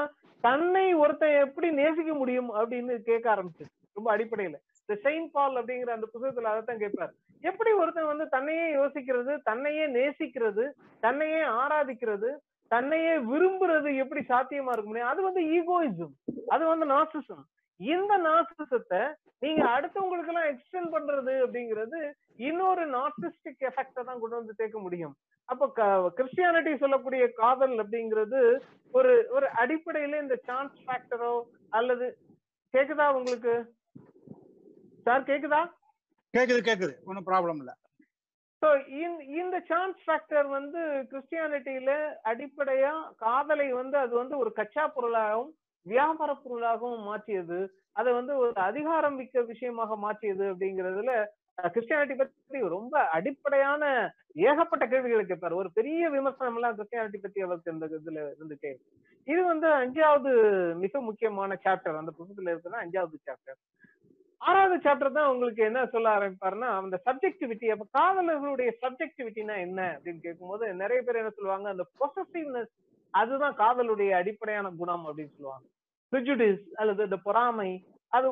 தன்னை 0.45 0.87
ஒருத்தன் 1.03 1.41
எப்படி 1.47 1.69
நேசிக்க 1.81 2.13
முடியும் 2.21 2.51
அப்படின்னு 2.61 2.95
கேட்க 3.09 3.27
ஆரம்பிச்சது. 3.35 3.71
ரொம்ப 3.97 4.09
அடிப்படையில. 4.15 4.57
இந்த 4.83 4.95
செயின்ட் 5.05 5.33
பால் 5.35 5.59
அப்படிங்கிற 5.61 5.93
அந்த 5.97 6.07
புத்தகத்துல 6.13 6.51
அதைத்தான் 6.53 6.83
கேட்பாரு. 6.85 7.13
எப்படி 7.51 7.71
ஒருத்தன் 7.81 8.11
வந்து 8.13 8.25
தன்னையே 8.37 8.67
யோசிக்கிறது 8.79 9.33
தன்னையே 9.51 9.85
நேசிக்கிறது 9.99 10.65
தன்னையே 11.05 11.43
ஆராதிக்கிறது 11.61 12.31
தன்னையே 12.73 13.15
விரும்புறது 13.31 13.91
எப்படி 14.03 14.21
சாத்தியமா 14.33 14.73
இருக்க 14.75 14.89
முடியும்? 14.91 15.13
அது 15.13 15.21
வந்து 15.29 15.43
ஈகோயிசம் 15.57 16.15
அது 16.55 16.65
வந்து 16.73 16.87
நாசிசம் 16.95 17.45
இந்த 17.81 18.13
நாசிசத்தை 18.29 19.01
நீங்க 19.45 19.63
அடுத்தவங்களுக்கு 19.75 20.33
எல்லாம் 20.33 20.49
எக்ஸ்டென்ட் 20.53 20.93
பண்றது 20.95 21.33
அப்படிங்கிறது 21.45 22.01
இன்னொரு 22.49 22.85
நாசிஸ்டிக் 22.97 23.65
எஃபெக்ட 23.69 24.05
தான் 24.09 24.21
கொண்டு 24.21 24.39
வந்து 24.39 24.59
சேர்க்க 24.61 24.79
முடியும். 24.87 25.15
அப்ப 25.49 26.11
கிறிஸ்டியானிட்டி 26.19 26.73
சொல்லக்கூடிய 26.83 27.23
காதல் 27.41 27.75
அப்படிங்கிறது 27.83 28.41
ஒரு 28.99 29.13
ஒரு 29.37 29.47
அடிப்படையில 29.63 30.21
இந்த 30.25 30.37
சான்ஸ் 30.49 30.77
ஃபேக்டரோ 30.85 31.35
அல்லது 31.79 32.07
கேக்குதா 32.75 33.07
உங்களுக்கு? 33.19 33.55
சார் 35.07 35.29
கேக்குதா? 35.31 35.63
கேக்குது 36.35 36.61
கேக்குது. 36.69 36.95
ஒன்றும் 37.09 37.29
ப்ராப்ளம் 37.31 37.61
இல்லை. 37.63 37.75
ஸோ 38.63 38.69
இந்த 39.41 39.57
சான்ஸ் 39.69 40.01
ஃபேக்டர் 40.05 40.49
வந்து 40.49 40.81
கிறிஸ்டியானிட்டியில 41.11 41.93
அடிப்படையா 42.31 42.93
காதலை 43.17 43.69
வந்து 43.73 43.97
அது 43.99 44.15
வந்து 44.21 44.35
ஒரு 44.39 44.51
கச்சா 44.53 44.85
பொருளாகவும் 44.87 45.51
வியாபார 45.87 46.31
பொருளாகவும் 46.43 47.07
மாற்றியது. 47.09 47.59
அதை 47.93 48.11
வந்து 48.13 48.33
ஒரு 48.43 48.53
அதிகாரம் 48.63 49.17
மிக்க 49.21 49.41
விஷயமாக 49.49 49.97
மாற்றியது 50.05 50.45
அப்படிங்கிறதுல 50.53 51.15
கிறிஸ்டியானிட்டி 51.73 52.15
பத்தி 52.17 52.61
ரொம்ப 52.77 52.95
அடிப்படையான 53.17 53.83
ஏகப்பட்ட 54.47 54.85
கேள்விகளை 54.87 55.25
கேட்பார் 55.25 55.61
ஒரு 55.63 55.71
பெரிய 55.79 56.11
விமர்சனம் 56.11 56.57
எல்லாம் 56.59 56.77
கிறிஸ்டியானிட்டி 56.79 57.21
பத்தி 57.25 57.41
அவருக்கு 57.47 57.75
இந்த 57.75 57.87
இதுல 57.97 58.21
இருந்துட்டே 58.31 58.71
இருக்கு. 58.71 58.93
இது 59.29 59.41
வந்து 59.45 59.69
அஞ்சாவது 59.81 60.31
மிக 60.85 61.01
முக்கியமான 61.09 61.59
சாப்டர் 61.65 62.01
அந்த 62.03 62.13
புத்தகத்துல 62.17 62.53
இருக்குன்னா 62.55 62.83
அஞ்சாவது 62.85 63.19
சாப்டர் 63.29 63.59
ஆறாவது 64.43 64.77
சாப்டர் 64.85 65.17
தான் 65.17 65.31
உங்களுக்கு 65.33 65.63
என்ன 65.67 65.81
சொல்ல 65.87 66.09
ஆரம்பிப்பாருன்னா 66.17 66.69
அந்த 66.79 66.97
சப்ஜெக்டிவிட்டி 67.07 67.67
அப்ப 67.71 67.85
காதலர்களுடைய 67.99 68.71
சப்ஜெக்டிவிட்டினா 68.83 69.57
என்ன 69.67 69.81
அப்படின்னு 69.95 70.25
கேட்கும்போது 70.25 70.65
நிறைய 70.75 71.01
பேர் 71.03 71.21
என்ன 71.21 71.33
சொல்லுவாங்க 71.37 71.69
அந்த 71.69 71.85
பொசசிவ்னஸ் 72.01 72.73
அதுதான் 73.15 73.55
காதலுடைய 73.55 74.11
அடிப்படையான 74.21 74.67
குணம் 74.81 75.05
அப்படின்னு 75.09 75.35
சொல்லுவாங்க. 75.37 75.67
பிரிஜுடிஸ் 76.13 76.65
அல்லது 76.75 77.03
இந்த 77.09 77.19
பொறாமை 77.27 77.71
அது 78.13 78.29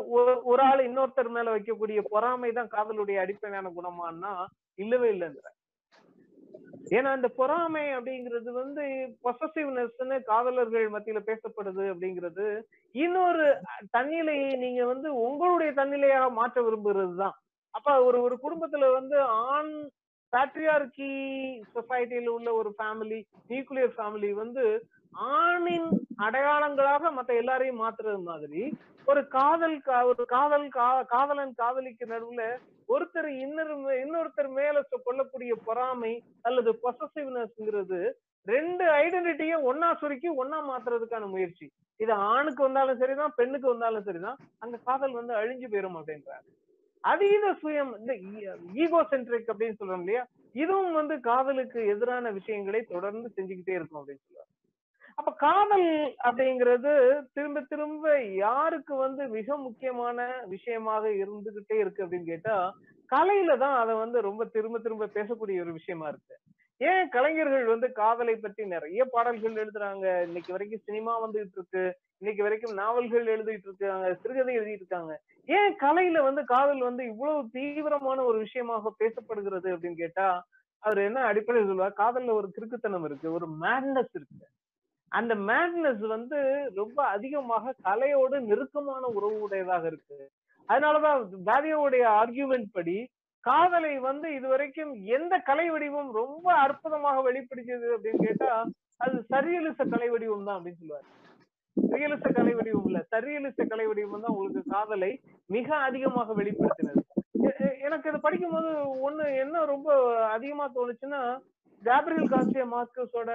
ஒரு 0.50 0.62
ஆள் 0.62 0.82
இன்னொருத்தர் 0.86 1.30
மேல 1.36 1.48
வைக்கக்கூடிய 1.54 2.00
பொறாமை 2.12 2.50
தான் 2.52 2.72
காதலுடைய 2.74 3.18
அடிப்படையான 3.22 3.68
குணமானா 3.76 4.32
இல்லவே 4.78 5.08
இல்லைங்கிற. 5.14 5.46
ஏன்னா 6.90 7.10
இந்த 7.16 7.28
பொறாமை 7.36 7.84
அப்படிங்கிறது 7.94 8.50
வந்து 8.52 8.84
பொசசிவ்னஸ்ன்னு 9.24 10.16
காதலர்கள் 10.22 10.86
மத்தியில 10.88 11.20
பேசப்படுது 11.26 11.84
அப்படிங்கிறது 11.92 12.46
இன்னொரு 12.94 13.46
தன்னிலையை 13.96 14.50
நீங்க 14.56 14.82
வந்து 14.84 15.08
உங்களுடைய 15.22 15.72
தன்னிலையாக 15.72 16.28
மாற்ற 16.30 16.62
விரும்புறது 16.62 17.14
தான் 17.16 17.36
அப்ப 17.74 17.88
ஒரு 18.02 18.18
ஒரு 18.20 18.36
குடும்பத்துல 18.44 18.86
வந்து 18.92 19.16
ஆண் 19.48 19.72
பேட்ரியார்கி 20.32 21.12
சொசைட்டியில 21.74 22.32
உள்ள 22.32 22.48
ஒரு 22.52 22.70
ஃபேமிலி 22.78 23.18
நியூக்ளியர் 23.50 23.94
ஃபேமிலி 23.96 24.30
வந்து 24.34 24.64
ஆணின் 25.36 25.88
அடையாளங்களாக 26.22 27.10
மத்த 27.10 27.30
எல்லாரையும் 27.34 27.82
மாத்துறது 27.82 28.20
மாதிரி 28.24 28.62
ஒரு 29.06 29.22
காதல் 29.28 29.76
ஒரு 30.10 30.24
காதல் 30.26 30.66
காதலன் 31.10 31.54
காதலிக்கு 31.54 32.06
நடுவுல 32.06 32.42
ஒருத்தர் 32.90 33.28
இன்னொரு 33.42 33.74
இன்னொருத்தர் 34.02 34.50
மேல 34.50 34.82
கொள்ளக்கூடிய 35.06 35.52
பொறாமை 35.66 36.12
அல்லது 36.48 36.70
பொசசிவ்னஸ்ங்கிறது 36.84 38.00
ரெண்டு 38.46 38.84
ஐடென்டிட்டியும் 39.02 39.66
ஒன்னா 39.70 39.88
சுருக்கி 40.00 40.28
ஒன்னா 40.42 40.58
மாத்துறதுக்கான 40.68 41.26
முயற்சி. 41.26 41.66
இது 42.00 42.12
ஆணுக்கு 42.32 42.62
வந்தாலும் 42.62 43.00
சரிதான் 43.02 43.36
பெண்ணுக்கு 43.38 43.68
வந்தாலும் 43.68 44.06
சரிதான். 44.08 44.38
அந்த 44.58 44.76
காதல் 44.86 45.18
வந்து 45.18 45.34
அழிஞ்சு 45.40 45.68
போயிரும் 45.68 45.98
அப்படின்றாரு 46.00 46.48
அதீத 47.04 47.46
சுயம் 47.60 47.92
இந்த 47.98 48.12
e, 48.14 48.40
ஈகோ 48.82 48.98
சென்ட்ரிக் 49.10 49.50
அப்படின்னு 49.52 49.78
சொல்றோம் 49.80 50.02
இல்லையா? 50.04 50.22
இதுவும் 50.54 50.96
வந்து 50.98 51.14
காதலுக்கு 51.28 51.80
எதிரான 51.92 52.30
விஷயங்களை 52.38 52.80
தொடர்ந்து 52.94 53.28
செஞ்சுக்கிட்டே 53.36 53.76
இருக்கும் 53.76 54.00
அப்படின்னு 54.00 54.24
சொல்லுவாங்க 54.24 54.52
அப்ப 55.18 55.30
காதல் 55.38 55.88
அப்படிங்கிறது 56.26 56.92
திரும்ப 57.32 57.60
திரும்ப 57.60 58.12
யாருக்கு 58.44 58.94
வந்து 58.96 59.22
மிக 59.28 59.56
முக்கியமான 59.56 60.18
விஷயமாக 60.46 61.08
இருந்துகிட்டே 61.22 61.76
இருக்கு 61.80 62.04
அப்படின்னு 62.04 62.30
கேட்டா 62.32 62.56
கலையில 63.10 63.52
தான் 63.58 63.76
அதை 63.82 63.94
வந்து 63.94 64.18
ரொம்ப 64.20 64.42
திரும்ப 64.44 64.78
திரும்ப 64.78 65.10
பேசக்கூடிய 65.14 65.60
ஒரு 65.60 65.72
விஷயமா 65.72 66.08
இருக்கு. 66.08 66.34
ஏன் 66.80 67.08
கலைஞர்கள் 67.08 67.64
வந்து 67.64 67.88
காதலை 67.92 68.34
பற்றி 68.36 68.62
நிறைய 68.66 69.00
பாடல்கள் 69.04 69.58
எழுதுறாங்க. 69.62 70.04
இன்னைக்கு 70.22 70.50
வரைக்கும் 70.52 70.84
சினிமா 70.84 71.12
வந்துகிட்டு 71.24 71.58
இருக்கு. 71.58 71.82
இன்னைக்கு 72.18 72.42
வரைக்கும் 72.42 72.74
நாவல்கள் 72.74 73.26
எழுதிட்டு 73.34 73.68
இருக்காங்க 73.68 74.06
சிறுகதை 74.22 74.54
எழுதிட்டு 74.56 74.84
இருக்காங்க. 74.84 75.12
ஏன் 75.48 75.74
கலையில 75.82 76.22
வந்து 76.22 76.44
காதல் 76.44 76.82
வந்து 76.88 77.04
இவ்வளவு 77.04 77.50
தீவிரமான 77.52 78.24
ஒரு 78.24 78.38
விஷயமாக 78.38 78.94
பேசப்படுகிறது 79.02 79.68
அப்படின்னு 79.74 80.02
கேட்டா 80.04 80.28
அவர் 80.82 80.98
என்ன 80.98 81.20
அடிப்படையில் 81.20 81.70
சொல்லுவார்? 81.70 82.00
காதல்ல 82.02 82.34
ஒரு 82.40 82.48
கிறுக்குத்தனம் 82.56 83.04
இருக்கு 83.04 83.28
ஒரு 83.32 83.46
மேட்னஸ் 83.64 84.14
இருக்கு. 84.14 84.46
அந்த 85.18 85.32
மேட்னஸ் 85.48 86.04
வந்து 86.14 86.38
ரொம்ப 86.80 86.98
அதிகமாக 87.14 87.74
கலையோடு 87.88 88.36
நெருக்கமான 88.40 89.02
உறவு 89.18 89.38
உடையதாக 89.40 89.86
இருக்கு. 89.86 90.18
அதனாலதான் 90.68 91.22
தாதியோடைய 91.48 92.04
ஆர்கியூமெண்ட் 92.20 92.68
படி 92.72 92.98
காதலை 93.44 93.92
வந்து 94.08 94.26
இதுவரைக்கும் 94.38 94.92
எந்த 95.16 95.34
கலை 95.48 95.66
வடிவம் 95.70 96.10
ரொம்ப 96.20 96.46
அற்புதமாக 96.64 97.22
வெளிப்படுத்தியது 97.28 97.86
அப்படின்னு 97.96 98.26
கேட்டா 98.26 98.50
அது 99.04 99.16
சரியலிச 99.32 99.80
கலை 99.92 100.08
வடிவம் 100.08 100.46
தான் 100.48 100.56
அப்படின்னு 100.56 100.80
சொல்லுவாரு. 100.80 101.08
சரியலிச 101.76 102.26
கலை 102.38 102.52
வடிவம் 102.54 102.88
இல்ல. 102.88 103.00
சரியலிச 103.14 103.66
கலை 103.68 103.86
வடிவம் 103.86 104.24
தான் 104.24 104.34
உங்களுக்கு 104.34 104.62
காதலை 104.74 105.10
மிக 105.56 105.68
அதிகமாக 105.88 106.34
வெளிப்படுத்தினது. 106.40 107.02
எனக்கு 107.86 108.08
இது 108.10 108.18
படிக்கும்போது 108.20 108.70
ஒண்ணு 109.06 109.24
என்ன 109.44 109.64
ரொம்ப 109.64 109.88
அதிகமா 110.36 110.64
தோணுச்சுன்னா 110.74 111.20
Gabriel 111.82 112.28
Garcia 112.28 112.64
மார்க்கஸோட 112.72 113.30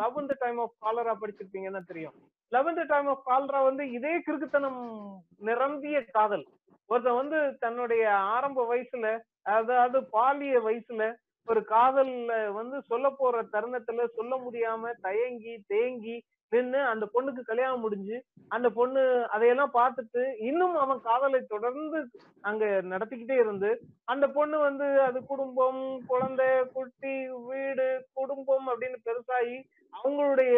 love 0.00 0.18
time 0.40 0.58
of 0.58 0.76
cholera 0.78 1.14
படிச்சிருப்பீங்கன்னா 1.20 1.82
தெரியும். 1.84 2.14
லெவன்த் 2.52 2.88
டைம் 2.88 3.08
ஆஃப் 3.08 3.26
காலரா 3.26 3.60
வந்து 3.62 3.84
இதே 3.90 4.14
கிறுக்குத்தனம் 4.18 4.80
நிரம்பிய 5.40 5.98
காதல். 6.10 6.44
ஒருத்தன் 6.90 7.20
வந்து 7.20 7.38
தன்னுடைய 7.60 8.02
ஆரம்ப 8.34 8.60
வயசுல 8.64 9.06
அதாவது 9.50 9.98
பாலிய 10.10 10.54
வயசுல 10.60 11.02
ஒரு 11.48 11.60
காதல்ல 11.68 12.32
வந்து 12.52 12.76
சொல்ல 12.82 13.06
போற 13.10 13.36
தருணத்துல 13.52 14.04
சொல்ல 14.16 14.34
முடியாம 14.36 14.92
தயங்கி 15.00 15.54
தேங்கி 15.66 16.16
நின்னு 16.52 16.80
அந்த 16.88 17.04
பொண்ணுக்கு 17.12 17.42
கல்யாணம் 17.44 17.82
முடிஞ்சு 17.82 18.16
அந்த 18.50 18.68
பொண்ணு 18.72 19.02
அதையெல்லாம் 19.32 19.74
பார்த்துட்டு 19.76 20.22
இன்னும் 20.46 20.76
அவன் 20.80 21.00
காதலை 21.06 21.40
தொடர்ந்து 21.46 22.00
அங்க 22.44 22.64
நடத்திக்கிட்டே 22.90 23.36
இருந்து 23.40 23.70
அந்த 24.08 24.26
பொண்ணு 24.34 24.56
வந்து 24.60 24.86
அது 25.06 25.18
குடும்பம் 25.28 25.80
குழந்தை 26.06 26.48
குட்டி 26.74 27.14
வீடு 27.46 27.86
குடும்பம் 28.16 28.66
அப்படின்னு 28.70 28.98
பெருசாகி 29.06 29.58
அவங்களுடைய 29.94 30.56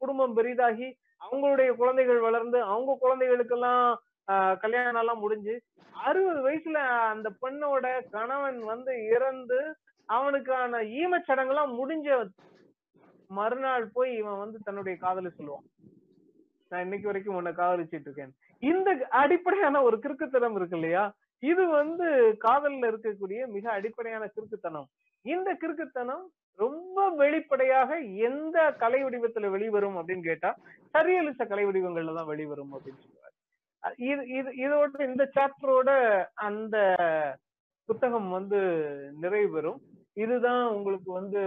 குடும்பம் 0.00 0.36
பெரிதாகி 0.36 0.88
அவங்களுடைய 1.20 1.70
குழந்தைகள் 1.76 2.20
வளர்ந்து 2.22 2.58
அவங்க 2.68 2.98
குழந்தைகளுக்கெல்லாம் 3.00 3.84
ஆஹ், 4.28 4.56
கல்யாணம் 4.60 5.00
எல்லாம் 5.00 5.22
முடிஞ்சு 5.22 5.54
அறுபது 5.94 6.40
வயசுல 6.42 6.78
அந்த 7.08 7.28
பெண்ணோட 7.40 7.86
கணவன் 8.12 8.58
வந்து 8.66 8.92
இறந்து 9.10 9.60
அவனுக்கான 10.08 10.80
ஈமச்சடங்கெல்லாம் 10.98 11.72
முடிஞ்ச 11.78 12.08
மறுநாள் 13.30 13.86
போய் 13.96 14.10
இவன் 14.20 14.42
வந்து 14.42 14.58
தன்னுடைய 14.66 14.94
காதலை 14.98 15.30
சொல்லுவான். 15.38 15.66
நான் 16.70 16.84
இன்னைக்கு 16.86 17.08
வரைக்கும் 17.10 17.38
உன்னை 17.38 17.52
காதலிச்சிட்டு 17.52 18.08
இருக்கேன். 18.08 18.32
இந்த 18.70 18.90
அடிப்படையான 19.22 19.82
ஒரு 19.82 19.96
கிறுக்குத்தனம் 20.04 20.56
இருக்கு 20.58 20.76
இல்லையா? 20.76 21.04
இது 21.42 21.64
வந்து 21.80 22.06
காதல்ல 22.46 22.90
இருக்கக்கூடிய 22.90 23.40
மிக 23.56 23.64
அடிப்படையான 23.72 24.24
கிறுக்குத்தனம். 24.34 24.88
இந்த 25.24 25.50
கிறுக்குத்தனம் 25.62 26.24
ரொம்ப 26.58 27.08
வெளிப்படையாக 27.22 27.98
எந்த 28.28 28.56
கலை 28.82 29.00
வடிவத்துல 29.04 29.50
வெளிவரும் 29.54 29.98
அப்படின்னு 29.98 30.24
கேட்டா 30.30 30.50
சரியலிச 30.94 31.46
கலை 31.46 31.64
வடிவங்கள்ல 31.66 32.14
தான் 32.18 32.30
வெளிவரும் 32.32 32.72
அப்படின்னு 32.74 33.02
சொல்லுவாரு. 33.04 33.34
இது 34.10 34.22
இது 34.38 34.50
இதோட 34.64 35.00
இந்த 35.10 35.24
சாப்டரோட 35.36 35.90
அந்த 36.48 36.76
புத்தகம் 37.88 38.28
வந்து 38.36 38.58
நிறைவு 39.22 39.48
பெறும். 39.54 39.78
இதுதான் 40.24 40.64
உங்களுக்கு 40.76 41.10
வந்து 41.12 41.42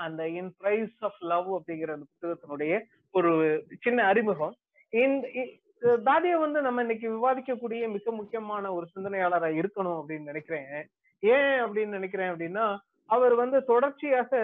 அந்த 0.00 0.28
இன் 0.28 0.54
பிரைஸ் 0.58 0.96
ஆஃப் 0.98 1.16
லவ் 1.18 1.54
அப்படிங்கிற 1.54 1.92
அந்த 1.92 2.06
புத்தகத்தினுடைய 2.06 2.80
ஒரு 3.10 3.64
சின்ன 3.80 4.04
அறிமுகம். 4.04 4.54
இந்த 4.90 5.28
இ- 5.28 6.38
வந்து 6.38 6.60
நம்ம 6.60 6.80
இன்னைக்கு 6.80 7.10
விவாதிக்கக்கூடிய 7.10 7.90
மிக 7.92 8.10
முக்கியமான 8.10 8.72
ஒரு 8.72 8.86
சிந்தனையாளரா 8.96 9.64
இருக்கணும் 9.64 10.02
அப்படின்னு 10.06 10.22
நினைக்கிறேன். 10.22 10.88
ஏன் 11.20 11.62
அப்படின்னு 11.64 11.86
நினைக்கிறேன் 11.86 12.30
அப்படின்னா 12.30 12.76
அவர் 13.06 13.34
வந்து 13.34 13.64
தொடர்ச்சியாக 13.64 14.36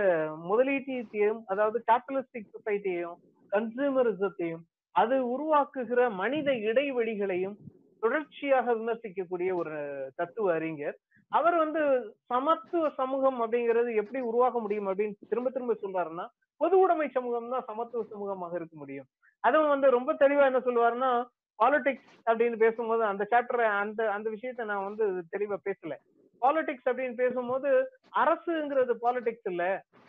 முதலீட்டியத்தையும் 0.50 1.42
அதாவது 1.46 1.84
கேபிட்டலிஸ்டிக் 1.92 2.52
சொசைட்டியையும் 2.54 3.14
கன்சூமரிசத்தையும் 3.52 4.62
அது 4.90 5.24
உருவாக்குகிற 5.24 6.10
மனித 6.10 6.50
இடைவெளிகளையும் 6.50 7.56
தொடர்ச்சியாக 8.00 8.74
விமர்சிக்கக்கூடிய 8.74 9.54
ஒரு 9.54 10.08
தத்துவ 10.16 10.52
அறிஞர். 10.52 10.98
அவர் 11.32 11.56
வந்து 11.56 11.80
சமத்துவ 12.26 12.88
சமூகம் 12.88 13.38
அப்படிங்கிறது 13.42 13.94
எப்படி 13.94 14.20
உருவாக்க 14.20 14.58
முடியும் 14.58 14.88
அப்படின்னு 14.90 15.28
திரும்ப 15.28 15.50
திரும்ப 15.50 15.76
சொல்றாருன்னா 15.82 16.26
பொது 16.60 16.78
உடைமை 16.78 17.08
சமூகம் 17.08 17.54
தான் 17.54 17.66
சமத்துவ 17.66 18.04
சமூகமாக 18.12 18.54
இருக்க 18.54 18.76
முடியும். 18.76 19.08
அதுவும் 19.44 19.68
வந்து 19.68 19.90
ரொம்ப 19.90 20.12
தெளிவா 20.12 20.44
என்ன 20.46 20.58
சொல்லுவாருன்னா 20.58 21.10
பாலிடிக்ஸ் 21.58 22.14
அப்படின்னு 22.26 22.56
பேசும்போது 22.56 23.02
அந்த 23.04 23.26
சாப்டரை 23.30 23.66
அந்த 23.82 24.00
அந்த 24.12 24.30
விஷயத்த 24.30 24.64
நான் 24.64 24.84
வந்து 24.84 25.04
தெளிவா 25.34 25.56
பேசல. 25.68 25.94
பாலிடிக்ஸ் 26.42 26.88
அப்படின்னு 26.90 27.16
பேசும்போது 27.16 27.68
அரசுங்கிறது 28.16 28.92
பாலிடிக்ஸ் 29.04 29.48
இல்ல. 29.52 29.62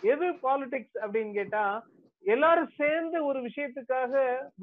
எது 0.04 0.28
பாலிடிக்ஸ் 0.46 0.98
அப்படின்னு 1.04 1.34
கேட்டா 1.34 1.64
எல்லாரும் 2.34 2.72
சேர்ந்து 2.80 3.18
ஒரு 3.30 3.40
விஷயத்துக்காக 3.48 4.14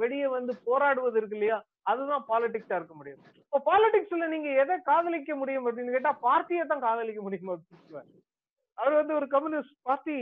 வெளியே 0.02 0.26
வந்து 0.36 0.52
போராடுவது 0.66 1.16
இருக்கு 1.20 1.36
இல்லையா? 1.38 1.58
அதுதான் 1.90 2.24
பாலிடிக்ஸா 2.30 2.76
இருக்க 2.78 2.94
முடியும். 2.98 3.22
இப்போ 3.44 3.58
பாலிடிக்ஸ்ல 3.70 4.26
நீங்க 4.34 4.50
எதை 4.62 4.76
காதலிக்க 4.90 5.32
முடியும் 5.42 5.66
அப்படின்னு 5.68 5.94
கேட்டா 5.96 6.12
பார்ட்டியை 6.26 6.64
தான் 6.72 6.84
காதலிக்க 6.88 7.22
முடியும் 7.26 7.52
அப்படின்னு 7.52 7.84
சொல்லுவார். 7.84 8.10
அவர் 8.78 8.98
வந்து 9.00 9.14
ஒரு 9.20 9.26
கம்யூனிஸ்ட் 9.34 9.78
பார்ட்டி 9.88 10.18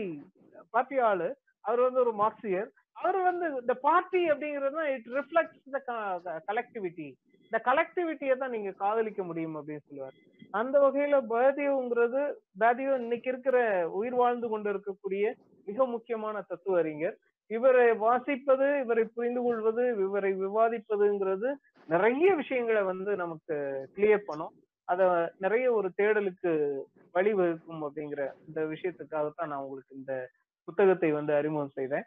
பார்ட்டி 0.74 0.96
ஆளு. 1.10 1.28
அவர் 1.64 1.82
வந்து 1.86 2.00
ஒரு 2.04 2.12
மார்க்சியர். 2.22 2.70
அவர் 3.00 3.18
வந்து 3.28 3.46
இந்த 3.62 3.74
பார்ட்டி 3.86 4.22
அப்படிங்கிறது 4.32 4.82
இட் 4.94 5.08
ரிஃப்ளெக்ட்ஸ் 5.18 5.76
த 5.76 6.32
கலெக்டிவிட்டி 6.50 7.08
இந்த 7.46 7.58
கலெக்டிவிட்டியை 7.68 8.34
தான் 8.42 8.54
நீங்க 8.56 8.70
காதலிக்க 8.82 9.22
முடியும் 9.30 9.56
அப்படின்னு 9.58 9.86
சொல்லுவார். 9.88 10.14
அந்த 10.60 10.76
வகையில 10.84 11.16
பேதியோங்கிறது 11.32 12.22
பேதியோ 12.62 12.92
இன்னைக்கு 13.02 13.28
இருக்கிற 13.32 13.58
உயிர் 13.98 14.16
வாழ்ந்து 14.20 14.48
கொண்டு 14.52 14.68
இருக்கக்கூடிய 14.72 15.24
மிக 15.68 15.86
முக்கியமான 15.94 16.36
தத்துவ 16.50 16.78
அறிஞர் 16.82 17.16
இவரை 17.52 17.90
வாசிப்பது 17.90 18.80
இவரை 18.80 19.04
புரிந்து 19.14 19.42
கொள்வது 19.42 19.96
இவரை 19.98 20.32
விவாதிப்பதுங்கிறது 20.32 21.52
நிறைய 21.88 22.34
விஷயங்களை 22.34 22.82
வந்து 22.82 23.16
நமக்கு 23.16 23.54
கிளியர் 23.96 24.26
பண்ணும். 24.26 24.52
அத 24.84 25.32
நிறைய 25.38 25.72
ஒரு 25.72 25.90
தேடலுக்கு 25.96 26.80
வழிவகுக்கும் 27.14 27.82
அப்படிங்கிற 27.82 28.32
இந்த 28.46 28.62
விஷயத்துக்காகத்தான் 28.62 29.46
நான் 29.46 29.62
உங்களுக்கு 29.62 29.96
இந்த 29.96 30.28
புத்தகத்தை 30.64 31.12
வந்து 31.12 31.34
அறிமுகம் 31.34 31.68
செய்தேன். 31.68 32.04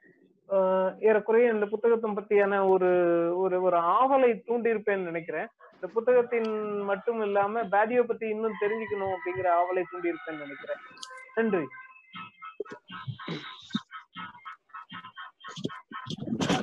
ஆஹ் 0.50 1.00
ஏறக்குறைய 1.00 1.52
இந்த 1.52 1.66
புத்தகத்தை 1.66 2.12
பத்தியான 2.12 2.68
ஒரு 2.70 2.90
ஒரு 3.38 3.62
ஒரு 3.62 3.78
ஆவலை 3.78 4.42
தூண்டியிருப்பேன்னு 4.48 5.04
நினைக்கிறேன். 5.04 5.48
இந்த 5.74 5.88
புத்தகத்தின் 5.94 6.82
மட்டும் 6.82 7.22
இல்லாம 7.22 7.62
பேதியோ 7.64 8.04
பத்தி 8.04 8.28
இன்னும் 8.28 8.60
தெரிஞ்சுக்கணும் 8.62 9.16
அப்படிங்கிற 9.16 9.50
ஆவலை 9.60 9.84
தூண்டியிருப்பேன்னு 9.94 10.44
நினைக்கிறேன். 10.44 10.82
நன்றி. 11.36 11.66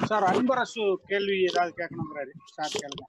சார் 0.08 0.24
அன்பரசு 0.30 0.82
கேள்வி 1.10 1.36
ஏதாவது 1.48 1.72
கேட்கணுங்கிறாரு. 1.80 2.32
சார் 2.56 2.74
கேளுங்க. 2.74 3.04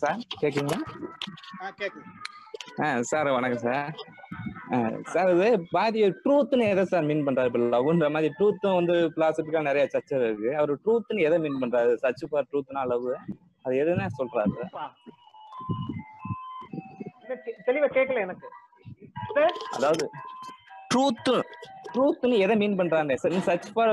சார் 0.00 0.20
கேக்குங்களா 0.42 0.80
ஆ 1.62 1.70
கேக்குது. 1.80 2.06
ஆ 2.82 2.86
சார் 3.10 3.30
வணக்கம் 3.36 3.64
சார். 3.66 3.90
சார் 5.12 5.30
இது 5.34 5.48
பாதி 5.74 6.02
ட்ரூத்னு 6.24 6.68
எதை 6.72 6.84
சார் 6.92 7.08
மீன் 7.08 7.24
பண்றாரு? 7.26 7.50
இப்போ 7.50 7.62
லவ்ன்ற 7.74 8.06
மாதிரி 8.14 8.28
ட்ரூத்தும் 8.38 8.78
வந்து 8.78 8.94
பிலாசபிக்கா 9.16 9.60
நிறைய 9.68 9.84
சர்ச்சை 9.94 10.20
இருக்கு. 10.26 10.50
அவர் 10.60 10.72
ட்ரூத்னு 10.84 11.26
எதை 11.28 11.38
மீன் 11.44 11.60
பண்றாரு? 11.64 11.92
சர்ச் 12.04 12.24
ஃபார் 12.30 12.48
ட்ரூத்னா 12.52 12.84
லவ். 12.92 13.10
அது 13.64 13.74
எதுன்னு 13.82 14.06
சொல்றாரு? 14.20 14.56
தெளிவா 17.66 17.88
கேட்கல 17.98 18.22
எனக்கு. 18.26 18.48
அதாவது 19.76 20.04
ட்ரூத் 20.94 21.30
ட்ரூத்னு 21.94 22.36
எதை 22.44 22.54
மீன் 22.60 22.76
பண்றாரு 22.78 23.16
சார் 23.22 23.34
சர்ச் 23.46 23.68
ஃபார் 23.72 23.90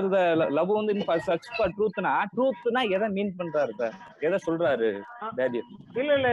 லவ் 0.57 0.71
வந்து 0.75 0.93
சர்ச் 1.27 1.49
ஃபார் 1.55 1.73
ட்ரூத்னா 1.77 2.13
ட்ரூத்னா 2.33 2.81
எதை 2.95 3.07
மீன் 3.17 3.33
பண்றாரு 3.39 3.73
சார் 3.79 3.95
எதை 4.27 4.37
சொல்றாரு 4.47 4.89
டேடி 5.39 5.61
இல்ல 6.01 6.11
இல்ல 6.19 6.29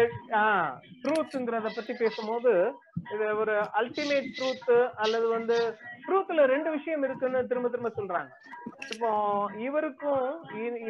ட்ரூத்ங்கிறத 1.02 1.70
பத்தி 1.76 1.94
பேசும்போது 1.94 2.52
இது 3.14 3.26
ஒரு 3.42 3.56
அல்டிமேட் 3.80 4.30
ட்ரூத் 4.36 4.72
அல்லது 4.96 5.26
வந்து 5.28 5.58
ட்ரூத்ல 6.06 6.44
ரெண்டு 6.46 6.70
விஷயம் 6.70 7.04
இருக்குன்னு 7.04 7.38
திரும்ப 7.46 7.68
திரும்ப 7.68 7.90
சொல்றாங்க. 7.96 8.30
இப்போ 8.92 9.10
இவருக்கும் 9.66 10.24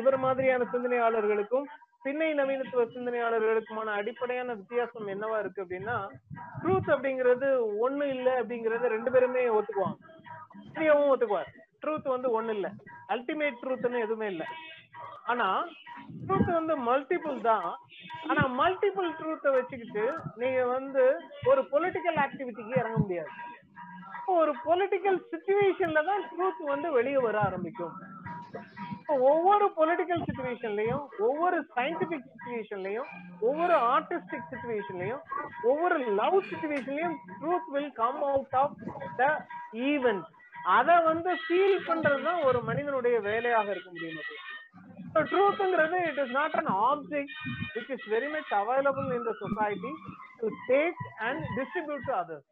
இவர் 0.01 0.19
மாதிரியான 0.19 0.67
சிந்தனையாளர்களுக்கும் 0.73 1.67
பின்னை 2.05 2.29
நவீனத்துவ 2.39 2.83
சிந்தனையாளர்களுக்குமான 2.95 3.95
அடிப்படையான 4.01 4.55
வித்தியாசம் 4.55 5.09
என்னவா 5.15 5.39
இருக்கு 5.39 5.63
அப்படின்னா 5.65 5.97
ட்ரூத் 6.61 6.93
அப்படிங்கிறது 6.95 7.49
ஒண்ணு 7.87 8.05
இல்ல 8.17 8.29
அப்படிங்கறத 8.41 8.91
ரெண்டு 8.95 9.13
பேருமே 9.15 9.43
ஒத்துக்குவாங்க. 9.57 9.99
சத்தியமும் 10.65 11.11
ஒத்துக்குவார் 11.13 11.51
ட்ரூத் 11.83 12.15
வந்து 12.15 12.29
ஒண்ணு 12.37 12.49
இல்ல. 12.49 12.69
அல்டிமேட் 13.09 13.61
ட்ரூத்னு 13.63 13.99
எதுவுமே 14.01 14.27
இல்ல. 14.27 14.45
ஆனா 15.25 15.47
ட்ரூத் 16.27 16.51
வந்து 16.59 16.75
மல்டிபிள் 16.89 17.41
தான். 17.41 17.69
ஆனா 18.29 18.43
மல்டிபிள் 18.61 19.09
ட்ரூத்தை 19.21 19.51
வச்சுக்கிட்டு 19.53 20.05
நீங்க 20.37 20.65
வந்து 20.67 21.05
ஒரு 21.45 21.61
பொலிட்டிக்கல் 21.73 22.19
ஆக்டிவிட்டிக்கு 22.25 22.81
இறங்க 22.83 22.99
முடியாது. 22.99 23.33
ஒரு 24.27 24.53
பொலிட்டிக்கல் 24.65 25.19
சுச்சுவேஷன்ல 25.33 26.05
தான் 26.05 26.23
ட்ரூத் 26.31 26.63
வந்து 26.65 26.93
வெளியே 26.93 27.17
வர 27.17 27.41
ஆரம்பிக்கும். 27.41 27.97
இப்போ 28.99 29.15
ஒவ்வொரு 29.31 29.67
பொலிட்டிக்கல் 29.77 30.23
சுச்சுவேஷன்லயும் 30.29 31.05
ஒவ்வொரு 31.19 31.67
சயின்டிபிக் 31.77 32.31
சுச்சுவேஷன்லயும் 32.31 33.11
ஒவ்வொரு 33.41 33.75
ஆர்டிஸ்டிக் 33.75 34.49
சுச்சுவேஷன்லயும் 34.53 35.23
ஒவ்வொரு 35.63 35.99
love 36.21 36.39
சுச்சுவேஷன்லயும் 36.51 37.17
truth 37.41 37.71
will 37.75 37.93
come 37.93 38.23
out 38.23 38.57
of 38.63 38.81
the 39.17 39.25
event 39.91 40.27
அத 40.75 40.91
வந்து 41.09 41.31
ஃபீல் 41.45 41.79
பண்றதுதான் 41.89 42.41
ஒரு 42.49 42.59
மனிதனுடைய 42.69 43.17
வேலையாக 43.29 43.69
இருக்க 43.75 43.91
முடியும். 43.91 44.21
ட்ரூத்ங்கிறது 45.31 45.99
it 46.09 46.21
is 46.25 46.35
not 46.39 46.57
an 46.61 46.73
object 46.89 47.37
which 47.75 47.93
is 47.95 48.07
very 48.15 48.29
much 48.35 48.53
available 48.61 49.09
in 49.19 49.27
the 49.29 49.33
society 49.43 49.93
to 50.41 50.49
take 50.71 51.01
and 51.29 51.43
distribute 51.59 52.07
to 52.09 52.15
others 52.23 52.47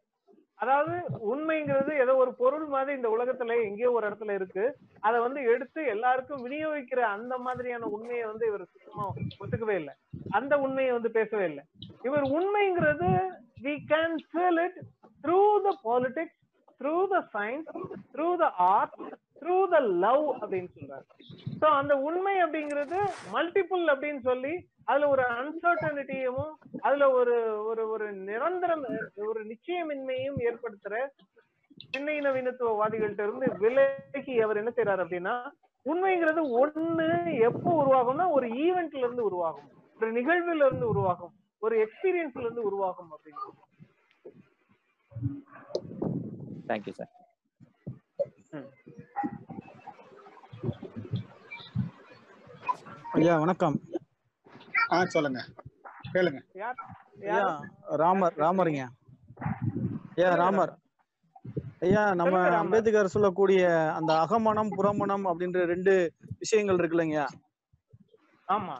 அதாவது 0.59 0.93
உண்மைங்கிறது 1.31 1.91
ஏதோ 2.03 2.13
ஒரு 2.15 2.31
பொருள் 2.41 2.67
மாதிரி 2.73 2.91
இந்த 2.97 3.09
உலகத்துல 3.15 3.55
எங்கேயோ 3.67 3.89
ஒரு 3.95 4.05
இடத்துல 4.09 4.35
இருக்கு. 4.37 4.63
அதை 5.07 5.17
வந்து 5.25 5.39
எடுத்து 5.53 5.79
எல்லாருக்கும் 5.93 6.43
விநியோகிக்கிற 6.45 7.01
அந்த 7.15 7.33
மாதிரியான 7.37 7.89
உண்மையை 7.95 8.25
வந்து 8.29 8.45
இவர் 8.51 8.63
சுத்தமா 8.73 9.05
ஒத்துக்கவே 9.41 9.75
இல்லை. 9.81 9.93
அந்த 10.31 10.53
உண்மையை 10.65 10.91
வந்து 10.97 11.11
பேசவே 11.17 11.45
இல்லை. 11.51 11.63
இவர் 12.07 12.25
உண்மைங்கிறது 12.37 13.09
we 13.65 13.75
can 13.91 14.15
feel 14.29 14.61
it 14.65 14.79
through 15.25 15.41
the 15.67 15.73
politics 15.87 16.41
through 16.79 17.07
the 17.07 17.19
science 17.33 17.69
through 18.13 18.35
the 18.35 18.49
art 18.49 18.95
through 19.41 19.67
the 19.69 19.79
love 19.79 20.25
அப்படின்னு 20.41 20.69
சொல்றாரு. 20.75 21.05
சோ 21.61 21.65
அந்த 21.65 21.97
உண்மை 21.97 22.35
அப்படிங்கிறது 22.43 22.99
மல்டிபிள் 23.33 23.83
அப்படின்னு 23.93 24.19
சொல்லி 24.19 24.53
அதுல 24.85 25.07
ஒரு 25.07 25.21
அன்சர்டனிட்டியும் 25.21 26.51
அதுல 26.81 27.11
ஒரு 27.11 27.65
ஒரு 27.65 27.89
ஒரு 27.89 28.13
நிரந்தரம் 28.13 28.85
ஒரு 29.15 29.45
நிச்சயமின்மையும் 29.45 30.39
ஏற்படுத்துற 30.47 30.97
சின்ன 31.91 32.11
நவீனத்துவவாதிகள்ட்ட 32.11 33.23
இருந்து 33.23 33.47
விலகி 33.59 34.41
அவர் 34.41 34.57
என்ன 34.57 34.71
செய்யறாரு 34.75 35.03
அப்படின்னா 35.05 35.35
உண்மைங்கிறது 35.85 36.41
ஒண்ணு 36.61 37.07
எப்போ 37.39 37.71
உருவாகும்னா 37.81 38.31
ஒரு 38.31 38.47
ஈவெண்ட்ல 38.47 38.97
இருந்து 38.97 39.23
உருவாகும். 39.23 39.69
ஒரு 40.01 40.11
நிகழ்வுல 40.11 40.65
இருந்து 40.65 40.87
உருவாகும். 40.87 41.33
ஒரு 41.59 41.75
எக்ஸ்பீரியன்ஸ்ல 41.77 42.39
இருந்து 42.39 42.61
உருவாகும் 42.63 43.11
அப்படின்னு. 43.11 43.43
தேங்க்யூ 46.67 46.93
சார் 46.93 47.11
ஐயா 53.15 53.33
வணக்கம். 53.37 53.75
ஆ 54.91 54.97
சொல்லுங்க. 55.05 55.39
கேளுங்க. 56.13 56.39
ராமர் 58.01 58.35
ராமருங்க. 58.37 58.83
ஐயா 60.15 60.29
ராமர். 60.35 60.73
ஐயா 61.79 62.03
நம்ம. 62.13 62.35
அம்பேத்கர் 62.59 63.13
சொல்லக்கூடிய 63.15 63.61
அந்த 63.97 64.11
அகமனம் 64.23 64.73
புறமணம் 64.77 65.25
அப்படின்ற 65.25 65.61
ரெண்டு 65.73 65.93
விஷயங்கள் 66.39 66.79
இருக்குல்லங்க 66.79 67.19
ஆமா. 68.47 68.75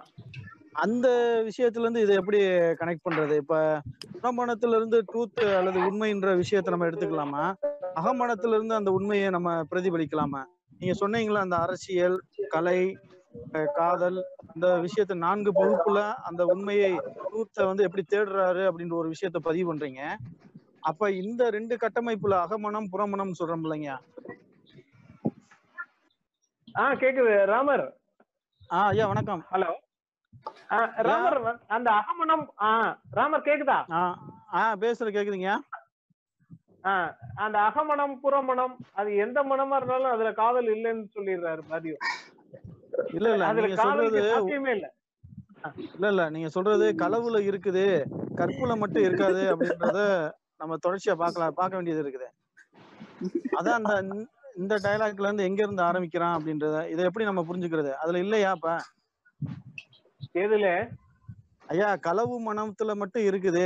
அந்த 0.76 1.07
விஷயத்துல 1.45 1.80
இருந்து 1.80 2.01
இதை 2.01 2.15
எப்படி 2.15 2.39
கனெக்ட் 2.80 3.05
பண்றது? 3.09 3.36
இப்ப 3.36 3.82
புறமணத்துல 4.15 4.76
இருந்து 4.76 5.01
ட்ரூத் 5.01 5.43
அல்லது 5.55 5.80
உண்மைன்ற 5.80 6.36
விஷயத்தை 6.36 6.73
நம்ம 6.73 6.88
எடுத்துக்கலாமா? 6.88 7.43
அகமனத்துல 7.95 8.53
இருந்து 8.53 8.76
அந்த 8.76 8.91
உண்மையை 8.91 9.30
நம்ம 9.30 9.63
பிரதிபலிக்கலாமா? 9.71 10.41
நீங்க 10.80 10.95
சொன்னீங்களா 10.99 11.38
அந்த 11.38 11.55
அரசியல் 11.55 12.17
கலை 12.47 12.80
காதல் 13.73 14.19
இந்த 14.55 14.67
விஷயத்த 14.78 15.13
நான்கு 15.13 15.51
பகுப்புல 15.51 16.13
அந்த 16.23 16.45
உண்மையை 16.45 16.91
ட்ரூத்தை 17.23 17.65
வந்து 17.65 17.84
எப்படி 17.84 18.03
தேடுறாரு 18.13 18.63
அப்படின்ற 18.69 18.93
ஒரு 18.93 19.09
விஷயத்த 19.09 19.39
பதிவு 19.39 19.73
பண்றீங்க. 19.73 20.01
அப்ப 20.80 21.11
இந்த 21.11 21.49
ரெண்டு 21.49 21.76
கட்டமைப்புல 21.76 22.36
அகமனம் 22.45 22.89
புறமணம் 22.91 23.34
சொல்றோம் 23.39 23.65
இல்லைங்க. 23.65 23.91
ஆ 26.78 26.93
கேக்குது. 26.93 27.45
ராமர். 27.45 27.86
ஆ 28.71 28.86
ஐயா 28.86 29.07
வணக்கம். 29.07 29.43
ஹலோ. 29.51 29.71
ராமர் 31.07 31.37
அந்த 31.69 31.89
அகமனம் 31.99 32.45
ராமர் 33.13 33.47
கேக்குதா? 33.47 33.77
ஆ 33.93 34.01
ஆ 34.53 34.75
பேசுற 34.81 35.07
கேக்குதுங்க. 35.15 35.51
ஆ, 36.83 36.93
அந்த 37.43 37.57
அகமனம் 37.67 38.15
புறமணம் 38.23 38.73
அது 38.95 39.09
எந்த 39.23 39.39
மனமா 39.45 39.77
இருந்தாலும் 39.79 40.11
அதுல 40.11 40.31
காதல் 40.39 40.69
இல்லைன்னு 40.73 41.05
சொல்லிடுறாரு 41.15 41.61
மதியம் 41.69 42.03
இல்ல 43.13 43.27
இல்ல 43.29 43.45
அதுல 43.47 43.69
காதலுக்கு 43.79 44.21
சாத்தியமே 44.27 44.71
இல்ல. 44.75 44.87
இல்ல 45.89 46.07
இல்ல 46.13 46.23
நீங்க 46.29 46.49
சொல்றது 46.55 46.87
களவுல 46.99 47.37
இருக்குது 47.47 47.85
கற்புல 48.39 48.73
மட்டும் 48.81 49.05
இருக்காது 49.05 49.41
அப்படின்றத 49.51 50.01
நம்ம 50.61 50.77
தொடர்ச்சியா 50.83 51.15
பார்க்கலாம் 51.21 51.57
பார்க்க 51.57 51.77
வேண்டியது 51.77 52.03
இருக்குது. 52.03 52.27
அதான் 53.57 53.77
அந்த 53.79 53.93
இந்த- 54.57 54.81
டயலாக்ல 54.83 55.27
இருந்து 55.27 55.47
எங்க 55.47 55.61
இருந்து 55.63 55.83
ஆரம்பிக்கிறான் 55.83 56.35
அப்படின்றத 56.37 56.77
இதை 56.91 57.03
எப்படி 57.07 57.25
நம்ம 57.25 57.41
புரிஞ்சுக்கிறது? 57.47 57.91
அதுல 58.01 58.19
இல்லையா 58.19 58.51
இப்ப 58.57 58.69
எதுல? 60.36 60.67
ஐயா 61.67 61.89
களவு 61.97 62.36
மனத்துல 62.47 62.93
மட்டும் 62.95 63.23
இருக்குது. 63.23 63.65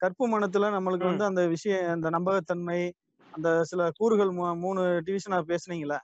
கற்பு 0.00 0.24
மனத்துல 0.28 0.70
நம்மளுக்கு 0.70 1.06
வந்து 1.06 1.24
அந்த 1.24 1.42
விஷயம் 1.46 1.92
அந்த 1.92 2.08
நம்பகத்தன்மை 2.10 2.80
அந்த 3.32 3.48
சில 3.64 3.82
கூறுகள் 3.98 4.30
மூணு 4.62 4.82
டிவிஷனா 5.06 5.38
பேசுனீங்களே? 5.50 5.98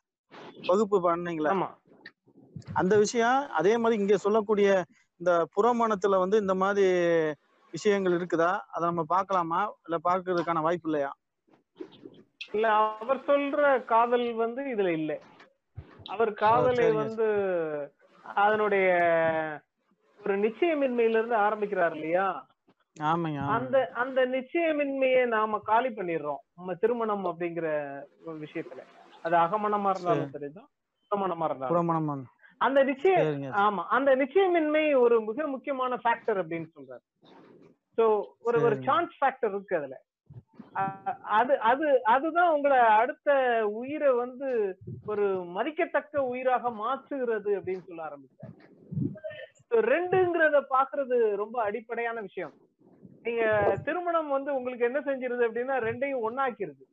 வகுப்பு 0.68 0.98
பண்ணீங்களே? 1.04 1.52
அந்த 2.76 2.94
விஷயம் 2.96 3.38
அதே 3.52 3.72
மாதிரி 3.76 4.00
இங்க 4.00 4.16
சொல்லக்கூடிய 4.18 4.68
இந்த 5.20 5.32
புறமணத்துல 5.56 6.18
வந்து 6.18 6.36
இந்த 6.36 6.54
மாதிரி 6.54 6.86
விஷயங்கள் 7.74 8.16
இருக்குதா? 8.18 8.52
அதை 8.68 8.84
நம்ம 8.86 9.04
பார்க்கலாமா? 9.08 9.60
இல்ல 9.86 9.96
பார்க்கறதுக்கான 10.04 10.62
வாய்ப்பு 10.62 10.88
இல்லையா? 10.88 11.10
இல்ல 12.54 12.66
அவர் 12.78 13.20
சொல்ற 13.28 13.60
காதல் 13.84 14.26
வந்து 14.36 14.62
இதுல 14.74 14.90
இல்ல. 14.92 15.12
அவர் 16.06 16.30
காதலை. 16.42 16.86
வந்து 17.00 17.26
அதனுடைய 18.24 18.86
ஒரு 20.24 20.34
நிச்சயமின்மையில 20.38 21.18
இருந்து 21.18 21.36
ஆரம்பிக்கிறார் 21.46 21.94
இல்லையா. 21.96 22.26
அந்த 23.54 23.76
அந்த 23.94 24.20
நிச்சயமின்மையை 24.34 25.22
நாம 25.26 25.58
காலி 25.64 25.88
பண்ணிடுறோம் 25.88 26.42
நம்ம 26.56 26.74
திருமணம் 26.82 27.24
அப்படிங்கிற 27.30 27.66
ஒரு 28.26 28.36
விஷயத்துல. 28.44 28.80
அது 29.24 29.36
அகமணமா 29.36 29.90
இருந்தாலும் 29.94 30.32
சரிதான் 30.36 30.70
புறமணமா 31.10 31.46
இருந்தாலும். 31.48 31.76
அந்த 32.60 32.80
நிச்சயம் 32.84 33.22
ஆமா 33.64 33.82
அந்த 33.96 34.10
நிச்சயமின்மை 34.16 34.84
ஒரு 35.00 35.16
மிக 35.20 35.46
முக்கியமான 35.46 35.98
ஃபேக்டர் 36.04 36.40
அப்படின்னு 36.42 36.68
சொல்றாரு. 36.76 37.04
சோ 37.98 38.04
ஒரு 38.46 38.58
ஒரு. 38.66 38.76
சான்ஸ் 38.88 39.14
ஃபேக்டர் 39.20 39.54
இருக்கு 39.54 39.76
அதுல. 39.76 39.96
அது 41.38 41.54
அது 41.70 41.86
அதுதான் 42.04 42.52
உங்களை 42.54 42.78
அடுத்த 43.00 43.30
உயிரை 43.80 44.10
வந்து 44.22 44.48
ஒரு 45.06 45.26
மதிக்கத்தக்க 45.56 46.24
உயிராக 46.32 46.70
மாற்றுகிறது 46.82 47.50
அப்படின்னு 47.58 47.86
சொல்ல 47.88 48.02
ஆரம்பிச்சாரு. 48.08 48.54
ரெண்டுங்கிறத 49.82 50.58
பாக்குறது 50.70 51.36
ரொம்ப 51.36 51.62
அடிப்படையான 51.62 52.20
விஷயம். 52.20 52.54
நீங்க 53.22 53.44
திருமணம் 53.86 54.28
வந்து 54.28 54.54
உங்களுக்கு 54.54 54.84
என்ன 54.84 55.00
செஞ்சிருது 55.00 55.46
அப்படின்னா 55.46 55.76
ரெண்டையும் 55.88 56.24
ஒண்ணாக்கிருது. 56.28 56.84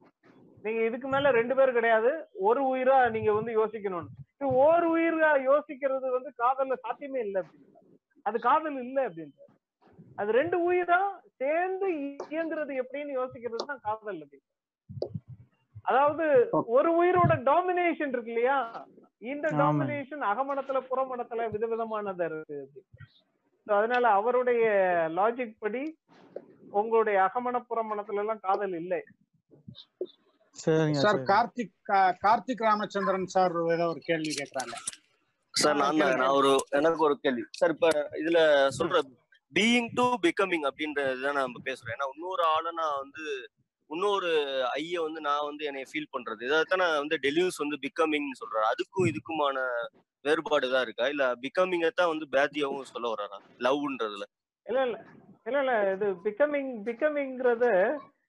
நீங்க 0.64 0.82
இதுக்கு 0.84 1.08
மேல 1.08 1.32
ரெண்டு 1.32 1.56
பேர் 1.56 1.72
கிடையாது. 1.74 2.12
ஒரு 2.40 2.62
உயிரா 2.74 3.10
நீங்க 3.10 3.32
வந்து 3.34 3.52
யோசிக்கணும்னு 3.52 4.20
ஓர் 4.66 4.86
உயிரா 4.86 5.32
யோசிக்கிறது 5.50 6.08
வந்து 6.12 6.32
காதல்ல 6.38 6.76
சாத்தியமே 6.86 7.20
இல்லை 7.20 7.42
அப்படின்னு 7.42 7.70
அது 8.26 8.40
காதல் 8.40 8.80
இல்லை 8.84 9.04
அப்படின்றாரு. 9.06 9.52
அது 10.18 10.32
ரெண்டு 10.32 10.58
உயிரா 10.70 11.00
சேர்ந்து 11.38 11.88
இயங்குறது 12.32 12.74
எப்படின்னு 12.84 13.14
யோசிக்கிறது 13.20 13.66
தான் 13.66 13.84
காதல் 13.84 14.22
அப்படின்னு 14.24 14.50
அதாவது 15.86 16.26
ஒரு 16.78 16.90
உயிரோட 17.02 17.44
டாமினேஷன் 17.44 18.14
இருக்கு 18.14 18.32
இல்லையா? 18.32 18.58
இந்த 19.22 19.48
ஆமா. 19.48 19.58
டாமினேஷன் 19.58 20.24
அகமணத்துல 20.26 20.82
புறமணத்துல 20.90 21.50
விதவிதமானதா 21.52 22.26
இருக்கு. 22.26 22.84
அதனால 23.66 24.08
அவருடைய 24.08 24.64
லாஜிக் 25.16 25.56
படி 25.60 25.98
உங்களுடைய 26.72 27.22
அகமண 27.22 27.66
புறமணத்துல 27.70 28.16
எல்லாம் 28.16 28.40
காதல் 28.40 28.74
இல்லை. 28.74 29.04
சார் 30.52 30.94
சரி. 30.94 31.24
கார்த்திக் 31.24 31.74
கா- 31.90 32.14
கார்த்திக் 32.22 32.64
ராமச்சந்திரன் 32.64 33.26
சார் 33.26 33.52
ஏதோ 33.68 33.88
ஒரு 33.88 34.00
கேள்வி 34.00 34.34
கேக்குறாங்க. 34.38 34.74
சார் 35.54 35.76
நான் 35.76 35.96
நான் 35.96 36.28
ஒரு 36.28 36.56
எனக்கு 36.70 37.04
ஒரு 37.04 37.18
கேள்வி. 37.22 37.44
சார் 37.52 37.70
இப்ப 37.70 38.10
இதுல 38.12 38.68
சொல்ற 38.80 39.00
பீயிங் 39.54 39.90
டு 39.94 40.04
பிகமிங் 40.04 40.68
அப்படின்றதுதான் 40.68 41.34
நம்ம 41.34 41.60
பேசுறோம் 41.64 41.94
ஏன்னா 41.96 42.08
இன்னொரு 42.16 42.44
ஆளை 42.44 42.72
நான் 42.74 43.00
வந்து 43.00 43.50
இன்னொரு 43.92 44.30
ஐய 44.74 45.02
வந்து 45.02 45.22
நான் 45.22 45.48
வந்து 45.48 45.64
என்னை 45.66 45.84
ஃபீல் 45.90 46.14
பண்றது. 46.14 46.42
இதைத்தான் 46.48 46.84
நான் 46.84 47.00
வந்து 47.00 47.18
டெலியூஸ் 47.24 47.62
வந்து 47.64 47.78
பிகமிங்னு 47.84 48.40
சொல்றாரு. 48.42 48.66
அதுக்கும் 48.72 49.10
இதுக்குமான 49.12 49.58
வேறுபாடு 50.26 50.68
தான் 50.70 50.86
இருக்கா? 50.88 51.06
இல்ல 51.08 51.24
பிகமிங்கை 51.44 51.92
தான் 51.92 52.12
வந்து 52.12 52.26
பேத்தியாவும் 52.34 52.92
சொல்ல 52.92 53.06
வர்றாரா? 53.14 53.38
லவ்ன்றதுல. 53.60 54.26
இல்ல 54.66 54.80
இல்ல. 54.88 54.98
இல்ல 55.46 55.60
இல்ல. 55.64 55.76
இது 55.94 56.08
பிகமிங் 56.26 56.74
பிகமிங்கிறத 56.88 57.68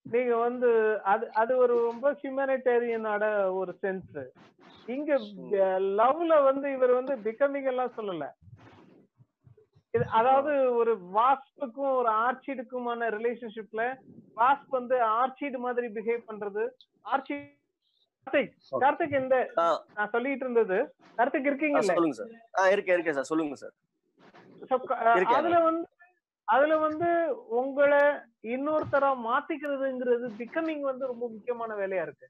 நீங்க 0.06 0.34
வந்து 0.38 0.70
அது 1.04 1.24
அது 1.32 1.52
ஒரு 1.56 1.74
ரொம்ப 1.82 2.06
ஹியூமனிடேரியனோட 2.20 3.24
ஒரு 3.54 3.72
சென்ஸ் 3.82 4.16
இங்க 4.88 5.10
லவ்ல 5.98 6.32
வந்து 6.44 6.66
இவர் 6.72 6.92
வந்து 6.92 7.14
பிகமிங் 7.26 7.68
எல்லாம் 7.72 7.96
சொல்லல. 7.98 8.26
இது 9.94 10.04
அதாவது 10.18 10.52
ஒரு 10.72 10.92
வாஸ்புக்கும் 11.16 11.90
ஒரு 11.98 12.10
ஆர்ச்சிடுக்குமான 12.24 13.08
ரிலேஷன்ஷிப்ல 13.16 13.82
வாஸ்ப் 14.36 14.70
வந்து 14.70 14.96
ஆர்ச்சிடு 15.18 15.58
மாதிரி 15.64 15.88
பிஹேவ் 15.96 16.28
பண்றது. 16.30 16.62
ஆர்ச்சி 17.04 17.34
கார்த்திக் 18.26 18.52
கார்த்திக் 18.84 19.16
இந்த 19.20 19.36
நான் 19.96 20.12
சொல்லிட்டு 20.12 20.44
இருந்தது. 20.46 20.78
கார்த்திக் 21.18 21.48
இருக்கீங்கல்ல? 21.50 21.94
சொல்லுங்க 21.94 22.18
சார். 22.20 22.32
ஆ 22.60 22.68
இருக்கேன் 22.74 22.96
இருக்கேன் 22.96 23.18
சார். 23.18 23.30
சொல்லுங்க 23.32 23.56
சார். 23.56 23.74
அதுல 25.34 25.56
வந்து 25.60 25.88
அதுல 26.48 26.74
வந்து 26.78 27.08
உங்களை 27.58 28.00
இன்னொருத்தரா 28.54 29.10
மாத்திக்கிறதுங்கிறது 29.26 30.26
பிகமிங் 30.40 30.84
வந்து 30.90 31.04
ரொம்ப 31.06 31.24
முக்கியமான 31.28 31.74
வேலையா 31.74 32.04
இருக்கு. 32.06 32.26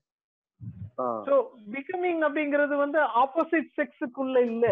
சோ 1.27 1.35
பிகமிங் 1.75 2.23
அப்படிங்கிறது 2.27 2.75
வந்து 2.77 2.99
ஆப்போசிட் 3.23 3.71
செக்ஸுக்குள்ள 3.79 4.39
இல்ல. 4.51 4.67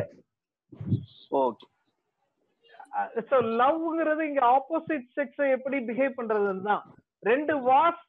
ஓகே. 1.40 1.66
ஸோ 3.30 3.36
லவ்ங்கிறது 3.60 4.22
இங்க 4.30 4.42
ஆப்போசிட் 4.56 5.08
செக்ஸை 5.18 5.48
எப்படி 5.56 5.78
பிஹேவ் 5.90 6.18
பண்றதுன்னு 6.20 6.68
தான் 6.70 6.84
ரெண்டு 7.22 7.54
வாஸ்ப் 7.70 8.06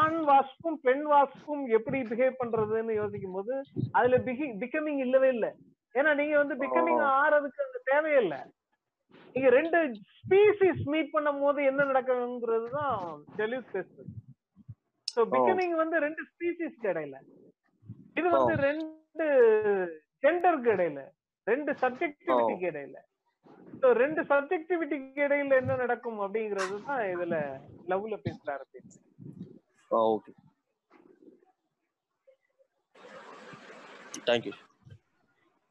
ஆண் 0.00 0.18
வாஸ்பும் 0.30 0.78
பெண் 0.86 1.04
வாஸ்பும் 1.12 1.64
எப்படி 1.76 1.98
பிஹேவ் 2.10 2.40
பண்றதுன்னு 2.40 2.94
யோசிக்கும் 3.00 3.36
போது 3.38 3.54
அதுல 3.98 4.18
பிகமிங் 4.62 5.00
இல்லவே 5.06 5.28
இல்லை. 5.36 5.50
ஏன்னா 5.94 6.10
நீங்க 6.20 6.34
வந்து 6.42 6.56
பிகமிங் 6.62 7.02
ஆறதுக்கு 7.20 7.66
அந்த 7.66 7.78
தேவையில்லை. 7.90 8.40
நீங்க 9.34 9.48
ரெண்டு 9.58 9.78
ஸ்பீசிஸ் 10.18 10.82
மீட் 10.92 11.12
பண்ணும் 11.14 11.42
போது 11.44 11.60
என்ன 11.70 11.84
நடக்குங்கிறது 11.90 12.68
தான் 12.78 12.96
டெலியூஸ் 13.40 13.70
டெஸ்ட் 13.74 14.00
ஸோ 15.14 15.20
பிகமிங் 15.34 15.76
வந்து 15.82 15.96
ரெண்டு 16.06 16.22
ஸ்பீசிஸ்க்கு 16.30 16.90
இடையில. 16.92 17.16
இது 18.18 18.28
வந்து 18.36 18.54
ரெண்டு 18.68 19.26
ஜெண்டருக்கு 20.24 20.72
இடையில 20.76 21.02
ரெண்டு 21.46 21.72
சப்ஜெக்டிவிட்டிக்கு 21.82 22.68
இடையில. 22.72 22.96
ரெண்டு 24.00 24.22
சப்ஜெக்டிவிட்டிக்கு 24.30 25.20
இடையில 25.20 25.58
என்ன 25.60 25.76
நடக்கும் 25.76 26.20
அப்படிங்கிறது 26.20 26.76
தான் 26.86 27.02
இதுல 27.12 27.36
லவ்ல 27.88 28.16
பேசுறாரு 28.24 28.64
ஓகே 29.90 30.32
தேங்க்யூ 34.26 34.54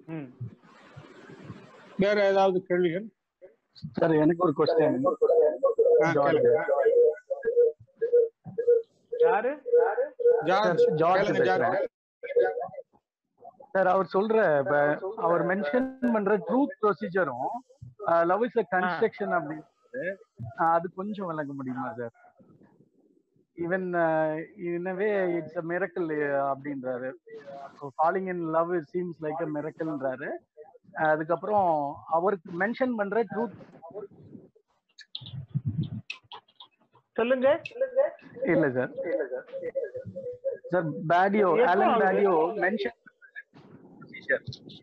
ம். 0.10 0.30
வேற 2.00 2.18
ஏதாவது 2.26 2.58
கேள்விகள்? 2.68 3.06
சார் 3.96 4.14
எனக்கு 4.16 4.44
ஒரு 4.46 4.54
கொஸ்டின். 4.58 4.96
யாரு? 9.24 9.52
ஜார்ஜ். 10.48 10.84
சார் 13.74 13.88
அவர் 13.88 14.14
சொல்ற 14.14 14.38
அவர் 15.24 15.44
மென்ஷன் 15.50 15.88
பண்ற 16.14 16.36
ட்ரூத் 16.48 16.78
ப்ரொசீஜரும் 16.82 17.50
லவ் 18.30 18.44
இஸ் 18.46 18.60
அ 18.60 18.66
கன்ஸ்ட்ரக்ஷன் 18.72 19.34
அப்படின்றது 19.38 20.04
அது 20.70 20.88
கொஞ்சம் 20.96 21.30
விளக்க 21.30 21.52
முடியுமா 21.54 21.90
sir 22.00 22.16
even 23.58 23.88
in a way 24.70 25.08
it's 25.38 25.58
a 25.58 25.64
miracle 25.70 26.12
அப்படின்றாரு. 26.46 27.10
Falling 27.98 28.30
in 28.34 28.44
love 28.52 28.72
seems 28.92 29.20
like 29.26 29.42
a 29.42 29.50
மிரக்கல்ன்றாரு 29.56 30.30
அதுக்கப்புறம் 31.08 31.68
அவருக்கு 32.10 32.50
மென்ஷன் 32.62 32.96
பண்ற 32.96 33.24
ட்ரூத் 33.32 33.58
சொல்லுங்க. 37.16 37.48
இல்ல 38.46 38.66
sir 38.76 38.92
sir 40.72 40.88
Badiou 41.12 41.50
Alain? 41.70 41.96
Badiou 42.02 42.34
mention 42.64 42.98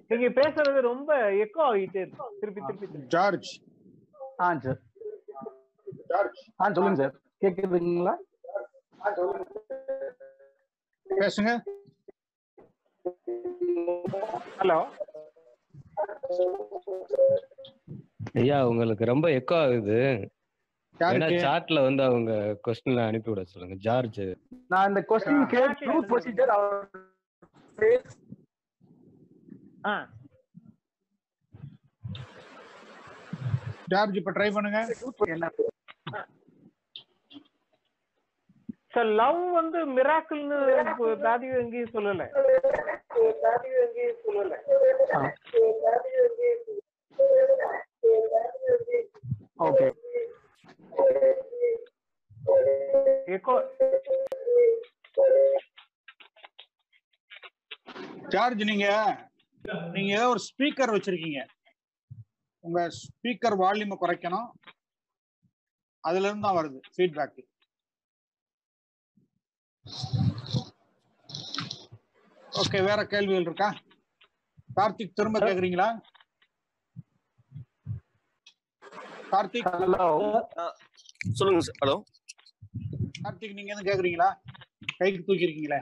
நீங்க 0.08 0.26
பேசுறது 0.40 0.80
ரொம்ப 0.80 1.30
எக்கோ 1.30 1.62
ஆகிட்டே 1.70 1.96
இருக்கு. 1.96 2.24
திருப்பி 2.40 2.60
திருப்பி. 2.66 2.86
ஜார்ஜ். 3.06 3.50
ஆ 4.40 4.58
சார். 4.58 4.80
ஆ 6.60 6.72
சொல்லுங்க 6.72 7.02
சார். 7.02 7.14
கேக்குதுங்களா? 7.40 8.14
பேசுங்க. 11.06 11.50
ஹலோ. 14.58 14.78
ஐயா 18.32 18.66
உங்களுக்கு 18.68 19.04
ரொம்ப 19.04 19.28
எக்கோ 19.28 19.56
ஆகுது. 19.62 19.98
ஏன்னா 20.98 21.28
சாட்ல 21.44 21.82
வந்து 21.82 22.02
அவங்க 22.02 22.32
கொஸ்டின்ல 22.66 23.06
அனுப்பி 23.06 23.30
விட 23.30 23.44
சொல்லுங்க. 23.44 23.76
ஜார்ஜ். 23.76 24.20
நான் 24.68 24.88
இந்த 24.88 25.04
கொஸ்டின் 25.08 25.46
கேட் 25.46 25.76
ட்ரூத் 25.80 26.08
ப்ரொசீஜர் 26.12 26.48
ஆ 26.48 26.58
ஜார்ஜ் 33.92 34.16
இப்ப 34.20 34.32
ட்ரை 34.36 34.48
பண்ணுங்க. 34.54 34.80
என்ன 35.34 35.50
சார் 38.94 39.10
லவ் 39.20 39.40
வந்து 39.58 39.78
மிராக்கிள்னு 39.96 40.58
தாதி 41.24 41.48
எங்கேயும் 41.60 41.94
சொல்லல. 41.96 42.24
ஓகே 49.66 49.88
ஜார்ஜ் 58.34 58.62
நீங்க? 58.70 58.88
நீங்க 59.94 60.10
ஏதோ 60.18 60.26
ஒரு 60.32 60.40
ஸ்பீக்கர் 60.48 60.94
வச்சிருக்கீங்க. 60.94 61.40
உங்க 62.64 62.80
ஸ்பீக்கர் 63.02 63.56
வால்யூமை 63.62 63.96
குறைக்கணும். 63.98 64.48
அதுல 66.04 66.28
இருந்து 66.28 66.46
தான் 66.46 66.58
வருது 66.58 66.78
ஃபீட்பேக் 66.94 67.38
ஓகே 72.52 72.78
வேற 72.88 73.00
கேள்விகள் 73.12 73.46
இருக்கா? 73.48 73.68
கார்த்திக் 74.76 75.16
திரும்ப 75.18 75.38
கேக்குறீங்களா? 75.46 75.88
கார்த்திக்? 79.32 79.68
ஹலோ 79.74 80.06
சொல்லுங்க 81.38 81.60
சார் 81.66 81.78
ஹலோ 81.82 81.96
கார்த்திக் 83.22 83.56
நீங்க 83.58 83.72
எதுவும் 83.72 83.88
கேக்குறீங்களா? 83.90 84.28
கைக்கு 84.98 85.20
தூக்கி 85.28 85.46
இருக்கீங்களே 85.46 85.80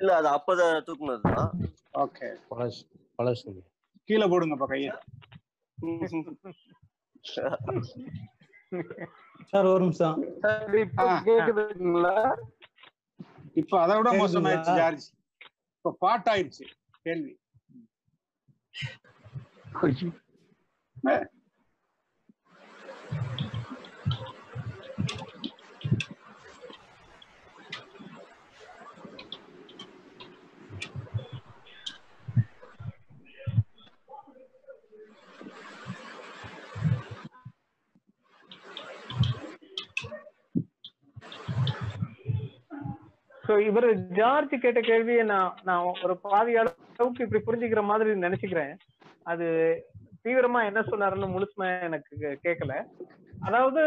இல்ல 0.00 0.10
அது 0.20 0.28
அப்பதான் 0.36 0.84
தூக்குனது 0.88 1.22
தான் 1.36 1.52
ஓகே. 1.98 2.28
பழசு 2.50 2.82
பழசுங்க 3.18 3.60
கீழே 4.04 4.26
போடுங்கப்பா 4.26 4.66
கையை. 4.66 4.92
சார் 9.50 9.64
ஒரு 9.64 9.80
நிமிஷம். 9.80 10.18
சார் 10.40 10.78
இப்போ 10.78 11.04
ஆ. 11.08 11.22
கேக்குதுங்களா? 11.24 12.16
இப்ப 13.54 13.80
அதை 13.82 13.96
விட 13.96 14.10
கேக்குதுங்களா? 14.10 14.20
மோசமாயிருச்சு 14.20 14.76
ஜார்ஜ். 14.76 15.06
இப்ப 15.76 15.96
பாட்டாயிருச்சு 16.00 16.64
கேள்வி. 17.02 17.32
சோ 43.48 43.54
இவர் 43.58 43.88
ஜார்ஜ் 44.08 44.54
கேட்ட 44.60 44.80
கேள்வியை 44.80 45.22
நான் 45.24 45.54
நான் 45.62 45.84
ஒரு 46.04 46.14
பாதி 46.16 46.54
அளவுக்கு 46.56 47.24
இப்படி 47.26 47.42
புரிஞ்சுக்கிற 47.46 47.82
மாதிரி 47.84 48.10
நினைச்சுக்கிறேன். 48.26 48.72
அது 49.22 49.46
தீவிரமா 50.24 50.60
என்ன 50.64 50.80
சொன்னாருன்னு 50.80 51.34
முழுசுமா 51.34 51.66
எனக்கு 51.82 52.38
கேட்கல 52.46 52.74
அதாவது 53.40 53.82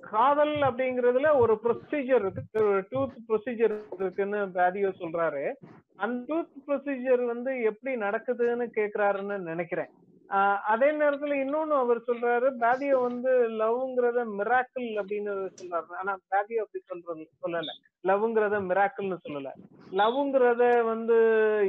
காதல் 0.00 0.54
அப்படிங்கறதுல 0.68 1.30
ஒரு 1.38 1.54
ப்ரொசீஜர் 1.64 2.22
இருக்கு. 2.24 2.42
ஒரு 2.60 2.78
டூத் 2.92 3.16
ப்ரொசீஜர் 3.28 3.74
இருக்குன்னு 4.00 4.38
பேதியோ 4.56 4.90
சொல்றாரு. 5.00 5.42
அந்த 5.96 6.18
டூத் 6.28 6.56
ப்ரொசீஜர் 6.66 7.22
வந்து 7.24 7.62
எப்படி 7.62 7.92
நடக்குதுன்னு 7.96 8.66
கேக்குறாருன்னு 8.78 9.36
நினைக்கிறேன். 9.50 9.90
அதே 10.72 10.88
நேரத்துல 10.90 11.36
இன்னொன்னு 11.42 11.74
அவர் 11.82 11.98
சொல்றாரு 12.06 12.48
பேதிய 12.62 12.94
வந்து 13.00 13.32
லவ்ங்கிறத 13.60 14.24
மிராக்கிள் 14.38 14.88
அப்படின்னு 15.00 15.32
சொல்றாரு. 15.58 15.90
ஆனா 16.00 16.12
பேதிய 16.30 16.64
அப்படி 16.64 16.82
சொல்றது 16.86 17.26
சொல்லல. 17.44 17.74
லவ்ங்கிறத 18.04 18.56
மிராக்கிள்னு 18.70 19.18
சொல்லல. 19.26 19.52
லவ்ங்கிறத 19.92 20.64
வந்து 20.84 21.16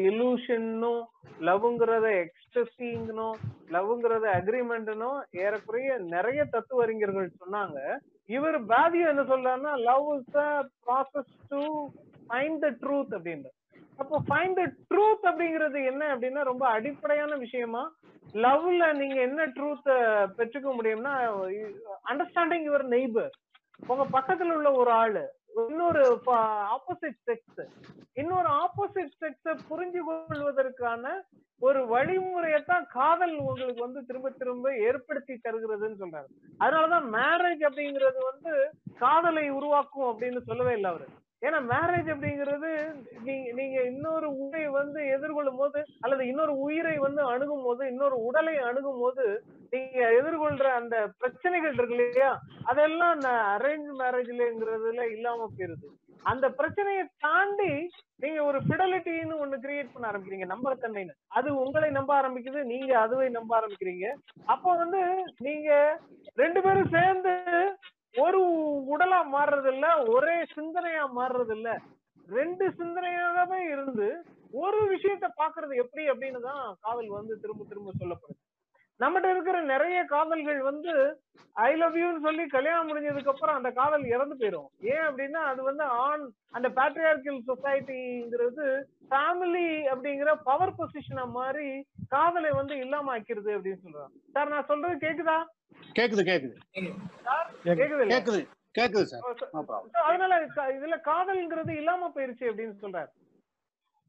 இலூஷன்னும் 0.09 1.03
லவ்ங்கிறத 1.39 2.07
எக்ஸ்டசிங்னும் 2.23 3.37
லவ்ங்கிறத 3.69 4.25
அக்ரிமெண்ட்னும் 4.39 5.19
ஏறக்குறைய 5.43 5.97
நிறைய 6.15 6.45
தத்துவ 6.45 6.83
அறிஞர்கள் 6.83 7.29
சொன்னாங்க. 7.43 7.79
இவர் 8.29 8.59
பேதியோ 8.65 9.07
என்ன 9.07 9.23
சொல்றாருன்னா 9.33 9.73
love 9.89 10.07
is 10.15 10.37
process 10.87 11.35
to 11.49 11.61
find 12.29 12.59
the 12.59 12.69
truth 12.81 13.15
அப்படின்னு 13.17 13.51
அப்போ 13.97 14.21
ஃபைண்ட் 14.27 14.53
த 14.53 14.63
ட்ரூத் 14.89 15.25
அப்படிங்கிறது 15.29 15.79
என்ன 15.85 16.15
அப்படின்னா 16.15 16.41
ரொம்ப 16.43 16.67
அடிப்படையான 16.67 17.35
விஷயமா? 17.35 17.83
லவ்ல 18.33 18.93
நீங்க 18.93 19.17
என்ன 19.21 19.45
ட்ரூத் 19.45 19.89
பெற்றுக்க 20.37 20.69
முடியும்னா 20.77 21.13
அண்டர்ஸ்டாண்டிங் 22.11 22.65
யுவர் 22.67 22.85
நெய்பர் 22.95 23.33
உங்க 23.87 24.03
பக்கத்துல 24.11 24.51
உள்ள 24.51 24.69
ஒரு 24.71 24.91
ஆளு 24.91 25.23
இன்னொரு 25.67 26.01
ஆப்போசிட் 26.75 27.19
செக்ஸ் 27.27 27.61
இன்னொரு 28.13 28.49
ஆப்போசிட் 28.63 29.13
செக்ஸ 29.21 29.55
புரிஞ்சு 29.69 30.01
கொள்வதற்கான 30.05 31.05
ஒரு 31.61 31.79
வழிமுறையத்தான் 31.93 32.85
காதல் 32.87 33.35
உங்களுக்கு 33.35 33.81
வந்து 33.83 34.05
திரும்ப 34.05 34.29
திரும்ப 34.29 34.73
ஏற்படுத்தி 34.87 35.33
தருகிறதுன்னு 35.43 36.01
சொல்றாரு. 36.01 36.27
அதனாலதான் 36.59 37.07
மேரேஜ் 37.15 37.63
அப்படிங்கிறது 37.69 38.19
வந்து 38.31 38.53
காதலை 38.99 39.49
உருவாக்கும் 39.49 40.09
அப்படின்னு 40.09 40.41
சொல்லவே 40.41 40.73
இல்லை 40.73 40.89
அவரு. 40.89 41.07
ஏன்னா 41.41 41.59
மேரேஜ் 41.71 42.07
அப்படிங்கிறது 42.13 42.69
நீங்க 43.23 43.51
நீங்க 43.51 43.81
இன்னொரு 43.83 44.37
உயிரை 44.37 44.67
வந்து 44.67 44.99
எதிர்கொள்ளும் 45.15 45.57
போது 45.57 45.79
அல்லது 45.99 46.27
இன்னொரு 46.27 46.57
உயிரை 46.57 46.97
வந்து 46.97 47.21
அணுகும் 47.23 47.63
போது 47.63 47.87
இன்னொரு 47.87 48.17
உடலை 48.23 48.55
அணுகும் 48.57 48.99
போது 48.99 49.25
நீங்க 49.69 49.99
எதிர்கொள்ற 50.19 50.67
அந்த 50.71 50.95
பிரச்சனைகள் 51.19 51.73
இருக்கு 51.73 51.95
இல்லையா? 51.97 52.31
அதெல்லாம் 52.63 53.21
அரேஞ்ச் 53.55 53.89
மேரேஜ்லங்கிறதுல 54.01 55.05
இல்லாம 55.11 55.49
போயிருது. 55.57 55.87
அந்த 56.23 56.49
பிரச்சனையை 56.49 57.03
தாண்டி 57.19 57.71
நீங்க 58.15 58.43
ஒரு 58.43 58.59
பிடலிட்டின்னு 58.69 59.35
ஒண்ணு 59.43 59.57
கிரியேட் 59.65 59.93
பண்ண 59.93 60.05
ஆரம்பிக்கிறீங்க 60.11 60.47
நம்பகத்தன்மைன்னு. 60.53 61.13
அது 61.27 61.49
உங்களை 61.55 61.89
நம்ப 61.89 62.11
ஆரம்பிக்குது 62.21 62.63
நீங்க 62.63 63.07
அதுவை 63.07 63.29
நம்ப 63.29 63.51
ஆரம்பிக்கிறீங்க. 63.59 64.07
அப்போ 64.45 64.75
வந்து 64.75 65.01
நீங்க 65.39 65.99
ரெண்டு 66.35 66.61
பேரும் 66.61 66.93
சேர்ந்து 66.97 67.35
ஒரு 68.17 68.39
உடலா 68.87 69.19
மாறுறது 69.33 69.69
இல்ல 69.73 69.87
ஒரே 70.07 70.35
சிந்தனையா 70.53 71.03
மாறுறது 71.17 71.53
இல்ல 71.57 71.69
ரெண்டு 72.27 72.65
சிந்தனையாகவே 72.79 73.59
இருந்து 73.73 74.07
ஒரு 74.57 74.79
விஷயத்த 74.93 75.27
பாக்குறது 75.37 75.73
எப்படி 75.75 76.03
அப்படின்னு 76.09 76.39
தான் 76.41 76.63
காதல் 76.81 77.09
வந்து 77.09 77.33
திரும்ப 77.39 77.65
திரும்ப 77.69 77.93
சொல்லப்படுது. 77.99 78.41
நம்மகிட்ட 78.99 79.31
இருக்கிற 79.31 79.61
நிறைய 79.63 80.03
காதல்கள் 80.03 80.61
வந்து 80.61 80.93
ஐ 81.53 81.75
லவ் 81.75 81.97
யூன்னு 81.97 82.21
சொல்லி 82.21 82.47
கல்யாணம் 82.47 82.89
முடிஞ்சதுக்கு 82.89 83.27
அப்புறம் 83.27 83.55
அந்த 83.55 83.69
காதல் 83.71 84.05
இறந்து 84.05 84.35
போயிடும் 84.35 84.67
ஏன் 84.81 85.05
அப்படின்னா 85.07 85.41
அது 85.51 85.63
வந்து 85.63 85.83
ஆன் 85.83 86.23
அந்த 86.51 86.69
பேட்ரியார்கல் 86.69 87.39
சொசைட்டிங்கிறது 87.47 88.65
ஃபேமிலி 89.09 89.67
அப்படிங்கிற 89.93 90.33
பவர் 90.43 90.75
பொசிஷனா 90.75 91.25
மாதிரி 91.29 91.69
காதலை 92.09 92.49
வந்து 92.49 92.77
இல்லாம 92.77 93.17
ஆக்கிருது 93.17 93.51
அப்படின்னு 93.55 93.83
சொல்றாங்க. 93.85 94.13
சார் 94.33 94.47
நான் 94.47 94.65
சொல்றது 94.65 95.07
கேக்குதா? 95.07 95.37
கேக்குது 95.95 96.23
கேக்குது. 96.31 96.55
கேக்குது? 97.63 98.05
கேக்குது 98.13 98.41
கேக்குது 98.77 99.03
சார். 99.03 99.23
அதனால 100.07 100.33
இதுல 100.77 100.97
காதல்ங்கிறது 101.05 101.69
இல்லாம 101.69 102.11
போயிருச்சு 102.15 102.49
அப்படின்னு 102.49 102.75
சொல்றாரு. 102.81 103.11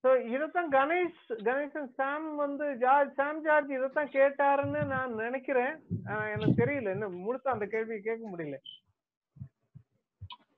சோ 0.03 0.07
இதத்தான் 0.07 0.71
கணேஷ் 0.71 1.33
கணேசன் 1.33 1.89
சாம் 1.95 2.37
வந்து 2.37 2.77
ஜார்ஜ் 2.77 3.15
சாம் 3.15 3.43
ஜார்ஜ் 3.43 3.71
இதத்தான் 3.71 4.17
கேட்டாருன்னு 4.17 4.87
நான் 4.87 5.15
நினைக்கிறேன். 5.15 5.85
எனக்கு 6.07 6.65
தெரியல. 6.65 6.91
இன்னும் 6.91 7.29
முழுசா 7.29 7.49
அந்த 7.49 7.67
கேள்வி 7.67 8.01
கேட்க 8.01 8.31
முடியல. 8.37 8.57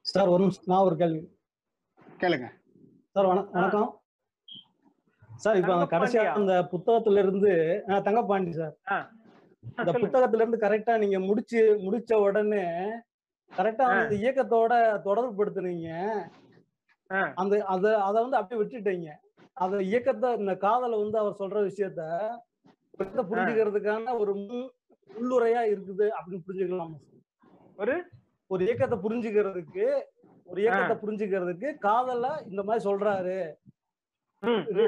சார் 0.01 0.27
ஒரு 0.27 0.39
நிமிஷம். 0.39 0.63
நான் 0.67 0.85
ஒரு 0.85 0.97
கேள்வி. 0.97 1.39
கேளுங்க. 2.19 2.49
சார் 3.11 3.27
வண- 3.27 3.41
வணக்கம். 3.41 4.01
சார் 5.37 5.57
இப்போ 5.57 5.75
கடைசியா? 5.99 6.25
அந்த 6.35 6.69
புத்தகத்துல 6.73 7.19
இருந்து 7.19 7.83
தங்கப்பாண்டி 7.87 8.51
சார். 8.51 8.77
அந்த. 9.75 9.93
புத்தகத்துல 9.93 10.35
இருந்து 10.35 10.57
கரெக்டா 10.57 10.99
நீங்க 10.99 11.21
முடிச்சு 11.21 11.75
முடிச்ச 11.77 12.15
உடனே 12.15 12.63
கரெக்டா. 13.57 13.83
அந்த 13.83 14.17
இயக்கத்தோட 14.17 15.01
தொடர்பு 15.01 15.45
படுத்துனீங்க. 15.45 16.21
அந்த 17.35 17.65
அத 17.65 18.03
அத 18.03 18.21
வந்து 18.21 18.37
அப்படியே 18.37 18.61
விட்டுட்டீங்க. 18.61 19.09
அந்த 19.57 19.77
இயக்கத்தை 19.83 20.29
இந்த 20.39 20.57
காதலை 20.57 20.99
வந்து 20.99 21.19
அவர் 21.19 21.41
சொல்ற 21.41 21.59
விஷயத்த 21.69 22.03
புரிஞ்சுக்கிறதுக்கான 23.31 24.15
ஒரு 24.19 24.33
முன் 24.41 24.67
உள்ளுரையா 25.11 25.63
இருக்குது 25.73 26.07
அப்படின்னு 26.17 26.47
புரிஞ்சுக்கலாம் 26.47 26.95
ஒரு? 27.79 27.95
ஒரு 28.51 28.63
இயக்கத்தை 28.65 28.97
புரிஞ்சுக்கிறதுக்கு 28.99 29.87
ஒரு 30.47 30.61
இயக்கத்தை 30.63 30.97
புரிஞ்சுக்கிறதுக்கு 31.03 31.69
காதல 31.79 32.29
இந்த 32.47 32.63
மாதிரி 32.63 32.83
சொல்றாரு. 32.91 33.37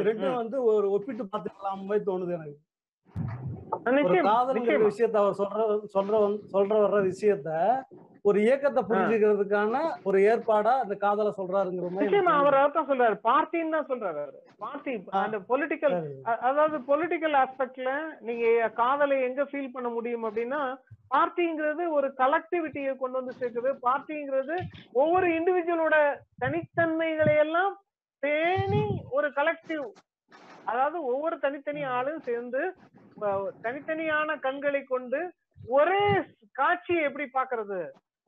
ரெண்டும். 0.04 0.36
வந்து 0.36 0.56
ஒரு 0.72 0.86
ஒப்பிட்டு 0.90 1.24
பார்த்துக்கலாம் 1.24 1.84
மாதிரி 1.84 2.04
தோணுது 2.04 2.32
எனக்கு. 2.32 2.58
காதல்ங்கிற 4.28 4.58
நிச்சயமா. 4.58 4.88
விஷயத்த 4.90 5.16
அவர் 5.22 5.38
சொல்ற 5.40 5.60
சொல்ற 5.94 6.14
சொல்ற 6.54 6.72
வர்ற 6.84 7.00
விஷயத்த 7.10 7.50
ஒரு 8.24 8.38
இயக்கத்தை 8.42 8.82
புரிஞ்சுக்கிறதுக்கான 8.88 9.76
ஒரு 10.02 10.18
ஏற்பாடா 10.26 10.72
அந்த 10.82 10.94
காதலை 10.96 11.30
சொல்றாருங்கிற 11.38 11.88
மாதிரி. 11.94 12.18
அவர் 12.34 12.56
அதான் 12.58 12.88
சொல்றாரு 12.90 13.16
பார்ட்டின்னு 13.24 13.74
தான் 13.76 13.88
சொல்றாரு 13.88 14.18
அவரு 14.22 14.38
பார்ட்டி 14.58 14.92
அந்த 15.22 15.38
பொலிட்டிக்கல். 15.48 15.96
அதாவது 16.48 16.78
பொலிட்டிக்கல் 16.90 17.34
ஆஸ்பெக்ட்ல 17.40 17.92
நீங்க 18.20 18.44
காதலை 18.76 19.16
எங்க 19.28 19.44
ஃபீல் 19.44 19.74
பண்ண 19.74 19.88
முடியும் 19.88 20.26
அப்படின்னா 20.28 20.60
பார்ட்டிங்கிறது 21.14 21.84
ஒரு 21.96 22.08
கலெக்டிவிட்டியை 22.20 22.92
கொண்டு 22.96 23.18
வந்து 23.20 23.34
சேர்க்குது 23.40 23.72
பார்ட்டிங்கிறது 23.86 24.56
ஒவ்வொரு 24.94 25.26
இண்டிவிஜுவலோட 25.38 25.96
தனித்தன்மைகளை 26.40 27.34
எல்லாம் 27.46 27.74
பேணி 28.22 28.84
ஒரு 29.10 29.30
கலெக்டிவ் 29.32 29.86
அதாவது 30.64 30.98
ஒவ்வொரு 31.04 31.36
தனித்தனி 31.38 31.82
ஆளும் 31.96 32.24
சேர்ந்து 32.28 32.62
தனித்தனியான 33.64 34.38
கண்களை 34.40 34.82
கொண்டு 34.84 35.20
ஒரே 35.74 36.04
காட்சியை 36.54 37.02
எப்படி 37.02 37.26
பாக்குறது 37.34 37.80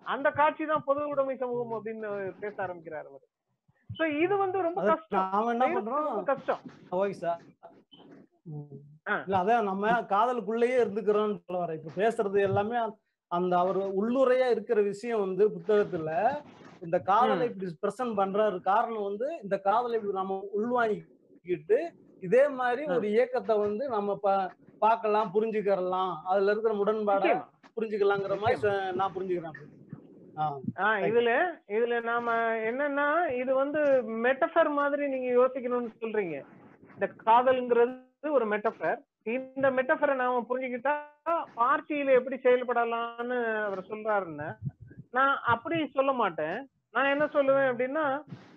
அந்த 0.02 0.30
காட்சி 0.30 0.66
தான் 0.66 0.82
பொது 0.84 1.08
உடைமை 1.08 1.36
சமூகம் 1.36 1.84
அப்படின்னு 1.84 2.34
பேச 2.40 2.62
ஆரம்பிக்கிறார் 2.62 3.06
அவர். 3.06 3.20
சோ 3.98 4.22
இது 4.22 4.36
வந்து 4.36 4.62
ரொம்ப 4.62 4.80
கஷ்டம். 4.86 5.30
கஷ்டம். 6.24 6.58
Okay 6.90 7.10
sir. 7.10 7.42
இல்ல 9.28 9.38
அதான் 9.38 9.62
நம்ம 9.62 9.90
காதலுக்குள்ளேயே 9.90 10.76
இருந்துக்கிறோம்னு 10.84 11.38
சொல்ல 11.38 11.66
வரேன் 11.66 11.74
இப்ப 11.74 11.90
பேசுறது 11.96 12.40
எல்லாமே 12.40 12.94
அந்த 13.26 13.58
அவர் 13.58 13.76
உள்ளுரையா 13.76 14.50
இருக்கிற 14.50 14.82
விஷயம் 14.82 15.20
வந்து 15.20 15.48
புத்தகத்துல 15.48 16.40
இந்த 16.80 16.98
காதலை 16.98 17.48
இப்படி 17.48 17.76
பிரசன்ட் 17.82 18.12
பண்றாரு. 18.12 18.60
காரணம் 18.60 19.02
வந்து 19.02 19.38
இந்த 19.42 19.58
காதலை 19.58 20.00
நம்ம 20.00 20.44
உள்வாங்கிக்கிட்டு 20.56 21.90
இதே 22.20 22.48
மாதிரி 22.48 22.84
ஒரு 22.84 23.10
இயக்கத்தை 23.10 23.58
வந்து 23.58 23.88
நம்ம 23.88 24.18
பா- 24.22 24.50
பார்க்கலாம் 24.78 25.30
புரிஞ்சுக்கிறலாம். 25.34 26.16
அதுல 26.24 26.50
இருக்கிற 26.50 26.74
முரண்பாடை. 26.74 27.44
புரிஞ்சுக்கலாங்கிற 27.80 28.38
மாதிரி 28.38 28.92
நான் 28.92 29.12
புரிஞ்சுக்கிறேன். 29.14 29.56
இதுல 31.08 31.30
இதுல 31.76 31.96
நாம 32.10 32.32
என்னன்னா 32.70 33.06
இது 33.40 33.52
வந்து 33.54 33.80
மெட்டஃபர் 34.26 34.70
மாதிரி 34.78 35.04
நீங்க 35.12 35.28
யோசிக்கணும்னு 35.38 35.90
சொல்றீங்க. 36.02 36.36
இந்த 36.94 37.06
காதல்ங்கிறது 37.26 38.32
ஒரு 38.38 38.46
மெட்டஃபர் 38.52 38.98
இந்த 39.34 39.66
மெட்டஃபரை 39.78 40.14
நாம 40.22 40.40
புரிஞ்சுக்கிட்டா 40.48 40.94
பார்ட்டியில 41.58 42.16
எப்படி 42.18 42.36
செயல்படலாம்னு 42.46 43.38
அவர் 43.66 43.88
சொல்றாருன்னு 43.90 44.48
நான் 45.16 45.34
அப்படி 45.54 45.76
சொல்ல 45.96 46.12
மாட்டேன். 46.12 46.56
நான் 46.94 47.12
என்ன 47.14 47.24
சொல்லுவேன் 47.36 47.70
அப்படின்னா 47.70 48.04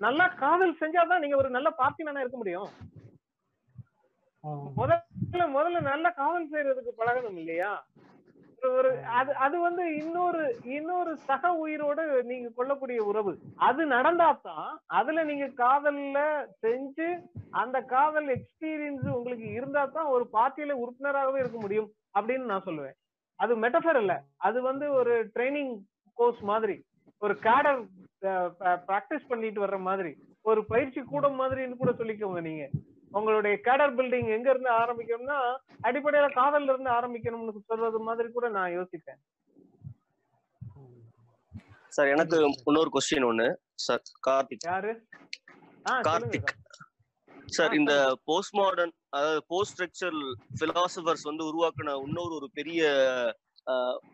நல்லா 0.05 0.25
காதல் 0.43 0.79
செஞ்சாதான் 0.81 1.21
நீங்க 1.23 1.37
ஒரு 1.43 1.49
நல்ல 1.55 1.69
பார்ட்டி 1.79 2.03
மேனா 2.07 2.23
இருக்க 2.23 2.37
முடியும். 2.41 2.69
முதல்ல 4.79 5.45
முதல்ல 5.55 5.79
நல்ல 5.91 6.07
காதல் 6.19 6.51
செய்யறதுக்கு 6.51 6.91
பழகணும் 6.99 7.39
இல்லையா? 7.43 7.71
ஒரு- 8.61 9.01
அது 9.01 9.33
அது 9.35 9.59
வந்து 9.59 9.95
இன்னொரு 9.95 10.57
இன்னொரு 10.63 11.17
சக 11.17 11.67
உயிரோட 11.67 12.23
நீங்க 12.23 12.49
கொள்ளக்கூடிய 12.55 13.03
உறவு. 13.03 13.37
அது 13.55 13.85
நடந்தாதான் 13.85 14.75
அதுல 14.85 15.23
நீங்க 15.23 15.45
காதல்ல 15.45 16.45
செஞ்சு 16.61 17.21
அந்த 17.51 17.81
காதல் 17.81 18.27
எக்ஸ்பீரியன்ஸ் 18.27 19.09
உங்களுக்கு 19.09 19.51
இருந்தா 19.51 19.85
தான் 19.85 20.05
ஒரு 20.05 20.27
பார்ட்டியில 20.33 20.73
உறுப்பினராகவே 20.73 21.39
இருக்க 21.39 21.59
முடியும் 21.59 21.91
அப்படின்னு 22.19 22.45
நான் 22.45 22.63
சொல்லுவேன். 22.63 22.93
அது 23.35 23.57
மெட்டஃபர் 23.57 23.99
இல்ல. 23.99 24.23
அது 24.37 24.61
வந்து 24.61 24.91
ஒரு 24.91 25.29
ட்ரைனிங் 25.35 25.77
கோர்ஸ் 26.13 26.41
மாதிரி. 26.41 26.83
ஒரு 27.19 27.33
கேடர் 27.33 27.85
பிராக்டிஸ் 28.87 29.27
பண்ணிட்டு 29.27 29.65
வர்ற 29.65 29.79
மாதிரி. 29.79 30.15
ஒரு 30.41 30.65
பயிற்சி 30.65 31.01
கூடம் 31.01 31.41
மாதிரின்னு 31.41 31.77
கூட 31.77 31.91
சொல்லிக்கோங்க 31.91 32.41
நீங்க. 32.41 32.69
உங்களுடைய 33.11 33.55
கேடர் 33.65 33.95
பில்டிங் 33.97 34.29
எங்க 34.35 34.47
இருந்து 34.49 34.71
ஆரம்பிக்கணும்னா 34.71 35.39
அடிப்படையில 35.83 36.27
காதல்ல 36.35 36.73
இருந்து 36.73 36.91
ஆரம்பிக்கணும்னு 36.91 37.67
சொல்றது 37.71 37.99
மாதிரி 37.99 38.31
கூட 38.31 38.49
நான் 38.49 38.75
யோசிப்பேன். 38.77 39.19
சார் 41.89 42.07
எனக்கு 42.07 42.37
இன்னொரு 42.65 42.89
கொஸ்டின் 42.93 43.27
ஒண்ணு. 43.29 43.47
சார் 43.75 44.01
கார்த்திக். 44.27 44.65
யாரு? 44.65 44.91
கார்த்திக். 46.07 46.51
சார். 47.47 47.73
இந்த 47.73 47.93
போஸ்ட் 48.23 48.55
மாடர்ன் 48.55 48.93
அதாவது 49.09 49.43
போஸ்ட் 49.47 49.73
ஸ்ட்ரக்சர் 49.73 50.17
பிலாசபர்ஸ் 50.61 51.23
வந்து 51.23 51.43
உருவாக்குன 51.49 51.95
இன்னொரு 52.07 52.33
ஒரு 52.35 52.49
பெரிய 52.53 52.81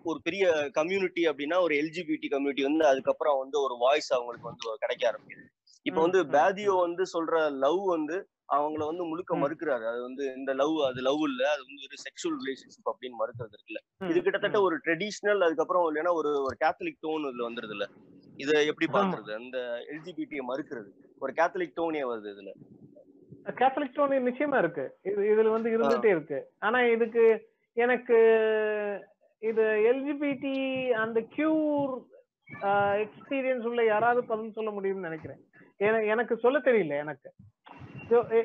ஒரு 0.04 0.20
பெரிய 0.22 0.44
கம்யூனிட்டி 0.74 1.24
அப்படின்னா 1.30 1.58
ஒரு 1.62 1.74
எல்ஜிபிடி 1.76 2.28
கம்யூனிட்டி 2.30 2.64
வந்து 2.64 2.86
அதுக்கப்புறம் 2.88 3.38
வந்து 3.38 3.58
ஒரு 3.62 3.76
வாய்ஸ் 3.78 4.14
அவங்களுக்கு 4.14 4.50
வந்து 4.50 4.78
கிடைக்க 4.80 5.04
ஆரம்பிக்குது. 5.12 5.46
இப்போ 5.86 6.02
வந்து 6.02 6.24
பேதியோ 6.36 6.76
வந்து 6.80 7.04
சொல்ற 7.14 7.36
லவ் 7.58 7.82
வந்து 7.86 8.18
அவங்கள 8.52 8.86
வந்து 8.86 9.04
முழுக்க. 9.04 9.38
மறுக்கிறாரு. 9.38 9.88
அது 9.88 10.02
வந்து 10.02 10.34
இந்த 10.36 10.54
லவ் 10.54 10.84
அது 10.84 11.02
லவ் 11.02 11.24
இல்ல. 11.24 11.50
அது 11.52 11.62
வந்து 11.66 11.82
ஒரு 11.82 11.96
செக்ஷுவல் 12.06 12.46
ரிலேஷன்ஷிப் 12.46 12.92
அப்படின்னு 12.92 13.24
மறுக்கிறது 13.24 13.52
இருக்குல்ல. 13.52 14.10
இது 14.10 14.22
கிட்டத்தட்ட. 14.22 14.62
ஒரு 14.62 14.80
ட்ரெடிஷ்னல் 14.86 15.40
அதுக்கப்புறம் 15.40 15.96
இல்லைன்னா 15.96 16.14
ஒரு 16.14 16.30
ஒரு 16.30 16.58
கேத்தலிக் 16.66 16.98
டோன் 17.08 17.26
இதுல 17.26 17.48
வந்துருது 17.50 17.70
இல்ல 17.70 17.90
இதை 18.38 18.66
எப்படி. 18.66 18.92
பாக்குறது 18.92 19.34
அந்த 19.36 19.58
எல்ஜிபிடியை 19.58 20.40
மறுக்கிறது. 20.48 20.90
ஒரு 21.20 21.34
கேத்தலிக் 21.34 21.74
டோனே 21.76 22.04
வருது 22.04 22.30
இதுல. 22.30 22.52
கேத்தலிக் 23.44 23.96
டோன் 23.96 24.32
நிச்சயமா 24.32 24.58
இருக்கு. 24.58 24.98
இது 25.02 25.18
இதுல 25.18 25.50
வந்து 25.50 25.78
இருந்துட்டே 25.78 26.06
இருக்கு. 26.06 26.52
ஆனா 26.60 26.82
இதுக்கு 26.82 27.50
எனக்கு 27.74 28.16
இது 29.40 29.64
எல்ஜிபிடி 29.64 30.90
அந்த 30.90 31.20
கியூர் 31.20 32.04
எக்ஸ்பீரியன்ஸ் 32.62 33.66
உள்ள 33.66 33.86
யாராவது 33.86 34.28
பதில் 34.28 34.52
சொல்ல 34.52 34.72
முடியும்னு 34.72 35.00
நினைக்கிறேன். 35.00 35.50
என- 35.78 36.04
எனக்கு 36.04 36.38
சொல்ல 36.38 36.60
தெரியல 36.60 36.88
எனக்கு. 36.88 37.34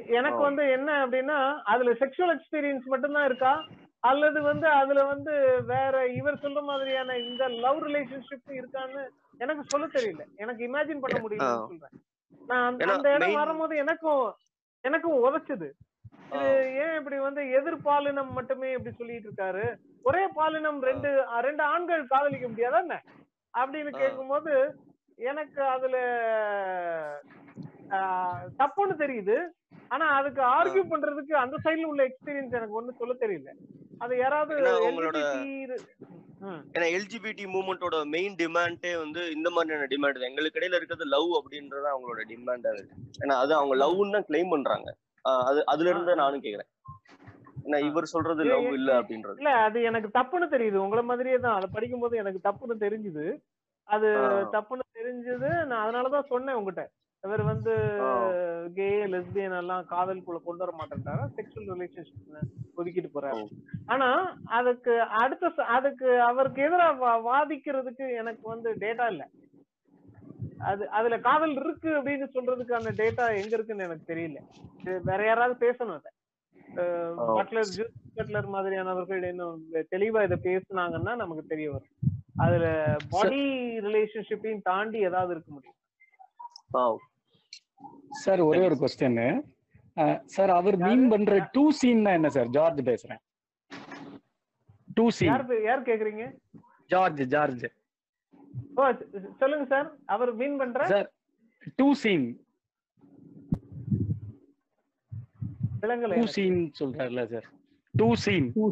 எனக்கு 0.06 0.38
ஓ. 0.38 0.40
வந்து 0.40 0.70
என்ன 0.70 1.06
அப்படின்னா 1.06 1.60
அதுல 1.62 1.92
செக்ஷுவல் 1.92 2.38
எக்ஸ்பீரியன்ஸ் 2.38 2.84
மட்டும்தான் 2.84 3.24
இருக்கா? 3.24 3.64
அல்லது 4.00 4.42
வந்து 4.42 4.68
அதுல 4.68 5.04
வந்து 5.04 5.64
வேற 5.64 6.06
இவர் 6.06 6.34
சொல்ற 6.34 6.62
மாதிரியான 6.62 7.16
இந்த 7.18 7.48
லவ் 7.48 7.82
ரிலேஷன்ஷிப் 7.82 8.48
இருக்கான்னு 8.48 9.08
எனக்கு 9.38 9.64
சொல்ல 9.66 9.86
தெரியல. 9.86 10.24
எனக்கு 10.36 10.64
இமேஜின் 10.64 11.00
பண்ண 11.00 11.28
முடியும்னு 11.28 11.42
ஆ. 11.42 11.56
சொல்றேன். 11.56 12.02
நான் 12.46 12.78
அந்த- 12.78 13.14
இடம் 13.14 13.32
வரும்போது 13.32 13.76
எனக்கும் 13.76 14.34
எனக்கும் 14.80 15.24
உதைச்சுது. 15.24 15.70
இது 16.32 16.74
ஏன் 16.74 16.96
இப்படி 16.96 17.18
வந்து 17.18 17.42
எதிர்பாலினம் 17.42 18.30
மட்டுமே 18.30 18.72
இப்படி 18.72 18.94
சொல்லிட்டு 18.96 19.30
இருக்காரு? 19.30 19.76
ஒரே 20.02 20.26
பாலினம் 20.26 20.82
ரெண்டு 20.82 21.24
ரெண்டு 21.40 21.62
ஆண்கள் 21.62 22.06
காதலிக்க 22.06 22.48
முடியாதா 22.48 22.80
என்ன? 22.80 23.02
அப்படின்னு. 23.58 23.90
கேட்கும்போது 23.90 24.78
எனக்கு 25.16 25.62
அதுல 25.62 25.98
தப்புன்னு 28.58 28.94
தெரியுது. 28.98 29.46
ஆனா 29.88 30.06
அதுக்கு 30.06 30.42
ஆர்கியூ 30.42 30.86
பண்றதுக்கு 30.90 31.32
அந்த 31.32 31.56
சைடுல 31.64 31.82
உள்ள 31.82 32.08
எக்ஸ்பீரியன்ஸ் 32.08 32.50
எனக்கு 32.50 32.82
ஒண்ணு 32.82 32.96
சொல்ல 32.98 33.14
தெரியல. 33.14 33.50
அது 33.98 34.16
யாராவது 34.16 34.60
உங்களோட- 34.90 35.76
ஏன்னா 36.72 36.98
எல்ஜிபிடி 36.98 37.46
மூவ்மெண்டோட 37.46 38.04
மெயின் 38.04 38.34
டிமாண்டே 38.34 38.98
வந்து 38.98 39.30
இந்த 39.30 39.50
மாதிரியான 39.50 39.86
டிமாண்ட் 39.86 40.12
தான். 40.12 40.28
எங்களுக்கு 40.28 40.58
இடையில 40.58 40.74
இருக்கிறது 40.74 41.04
லவ் 41.04 41.32
அப்படின்றத 41.32 41.86
அவங்களோட 41.86 42.20
டிமாண்டா 42.28 42.72
இருக்கு. 42.72 42.94
ஏன்னா 43.20 43.32
அது 43.32 43.54
அவங்க 43.54 43.74
லவ்னு 43.76 44.12
தான் 44.12 44.24
கிளைம் 44.28 44.50
பண்றாங்க. 44.50 44.96
அது 45.22 45.66
அதுல 45.66 45.90
இருந்து 45.90 46.14
நானும் 46.14 46.42
கேக்குறேன். 46.42 46.68
ஏன்னா 47.64 47.78
இவர் 47.78 48.04
சொல்றது 48.04 48.44
லவ் 48.44 48.72
இல்ல 48.72 49.02
அப்படின்றது. 49.02 49.36
இல்ல 49.36 49.50
அது 49.50 49.82
எனக்கு 49.82 50.18
தப்புன்னு 50.18 50.52
தெரியுது. 50.52 50.76
உங்கள 50.76 51.02
மாதிரியே 51.02 51.38
தான். 51.38 51.54
அதை 51.54 51.68
படிக்கும்போது 51.72 52.16
எனக்கு 52.16 52.48
தப்புன்னு 52.48 52.80
தெரிஞ்சுது. 52.80 53.40
அது. 53.84 54.06
தப்புன்னு 54.52 54.80
தெரிஞ்சது. 54.94 55.64
நான் 55.64 55.94
அதனாலதான் 55.94 56.22
சொன்னேன் 56.22 56.54
உங்ககிட்ட. 56.54 56.90
இவர் 57.24 57.42
வந்து. 57.42 57.72
கே 58.74 58.88
லெஸ்பியன் 59.12 59.56
எல்லாம் 59.58 59.86
காதலுக்குள்ள 59.90 60.38
கொண்டு 60.44 60.62
வர 60.64 60.72
மாட்டேன்றாரு 60.78 61.24
செக்ஷுவல் 61.36 61.70
ரிலேஷன்ஷிப் 61.72 62.36
ஒதுக்கிட்டு 62.78 63.10
போறாரு. 63.14 63.42
ஆனா 63.86 64.08
அதுக்கு 64.58 64.94
அடுத்த 65.22 65.64
அதுக்கு 65.76 66.08
அவருக்கு 66.20 66.60
எதிராக 66.62 67.08
வாதிக்கிறதுக்கு 67.28 68.06
எனக்கு 68.22 68.44
வந்து 68.48 68.70
டேட்டா 68.84 69.06
இல்ல. 69.06 69.24
அது 70.70 70.84
அதுல 70.98 71.16
காதல் 71.20 71.56
இருக்கு 71.62 71.90
அப்படின்னு 71.98 72.28
சொல்றதுக்கான 72.36 72.92
டேட்டா 73.00 73.24
எங்க 73.40 73.52
இருக்குன்னு 73.56 73.86
எனக்கு 73.88 74.12
தெரியல. 74.12 74.38
வேற 75.08 75.20
யாராவது 75.24 75.54
பேசணும் 75.66 75.98
அதை. 75.98 76.10
பட்லர் 77.38 77.72
ஜூஸ் 77.76 77.94
பட்லர் 78.16 78.48
மாதிரியானவர்கள் 78.54 79.22
இன்னும் 79.30 79.60
தெளிவா 79.94 80.22
இதை 80.26 80.38
பேசுனாங்கன்னா 80.48 81.14
நமக்கு 81.16 81.44
தெரிய 81.46 81.68
வரும். 81.72 81.94
அதுல 82.36 82.66
பாடி 83.10 83.40
ரிலேஷன்ஷிப்பையும் 83.86 84.66
தாண்டி 84.70 84.98
ஏதாவது 85.10 85.32
இருக்க 85.34 85.50
முடியும். 85.52 85.76
சார் 88.22 88.40
ஒரே 88.40 88.60
ஒரு 88.66 88.76
கொஸ்டின் 88.80 89.18
சார் 90.34 90.50
அவர் 90.50 90.76
மீன் 90.84 91.06
பண்ற 91.08 91.38
டூ 91.54 91.64
சீன்னா 91.78 92.12
என்ன 92.18 92.28
சார்? 92.28 92.48
ஜார்ஜ் 92.48 92.80
பேசுறேன். 92.88 93.20
டூ 94.96 95.04
சீன் 95.10 95.30
யார் 95.68 95.86
கேக்குறீங்க? 95.88 96.24
George 96.90 97.22
George. 97.34 97.64
ஓ 98.76 98.84
சொல்லுங்க 99.40 99.64
சார். 99.66 99.88
அவர் 100.06 100.32
மீன் 100.34 100.58
பண்ற? 100.58 100.84
சார் 100.92 101.08
டூ 101.78 101.88
சீன் 102.02 102.26
விலங்கல 105.82 106.14
two 106.14 106.26
scene 106.36 106.60
சொல்றாருல 106.80 107.24
sir. 107.32 107.48
Two 107.94 108.08
scene 108.24 108.48
two 108.56 108.66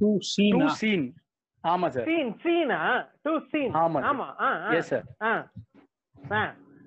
two 0.00 0.10
சீனா 0.32 0.68
சீன் 0.80 1.06
ஆமா 1.64 1.88
சார். 1.88 2.06
சீன் 2.10 2.32
சீனா 2.42 2.80
டூ 3.22 3.34
சீன் 3.52 3.72
ஆமா 3.82 4.00
sir. 4.00 4.08
ஆமா 4.10 4.28
எஸ் 4.78 4.90
சார் 4.92 5.06
ஆ. 5.22 5.32
ஆ. 6.32 6.42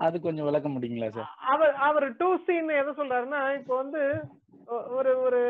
அது 0.06 0.16
கொஞ்சம் 0.26 0.48
விளக்க 0.48 0.68
முடியுங்களா 0.74 1.10
சார்? 1.16 1.30
அவர் 1.54 1.74
அவர் 1.88 2.06
டூ 2.20 2.30
சீன் 2.48 2.70
எதை 2.82 2.92
சொல்றாருன்னா 3.00 3.42
இப்போ 3.60 3.74
வந்து 3.82 4.02
ஒரு 4.98 5.12
ஒரு 5.26 5.42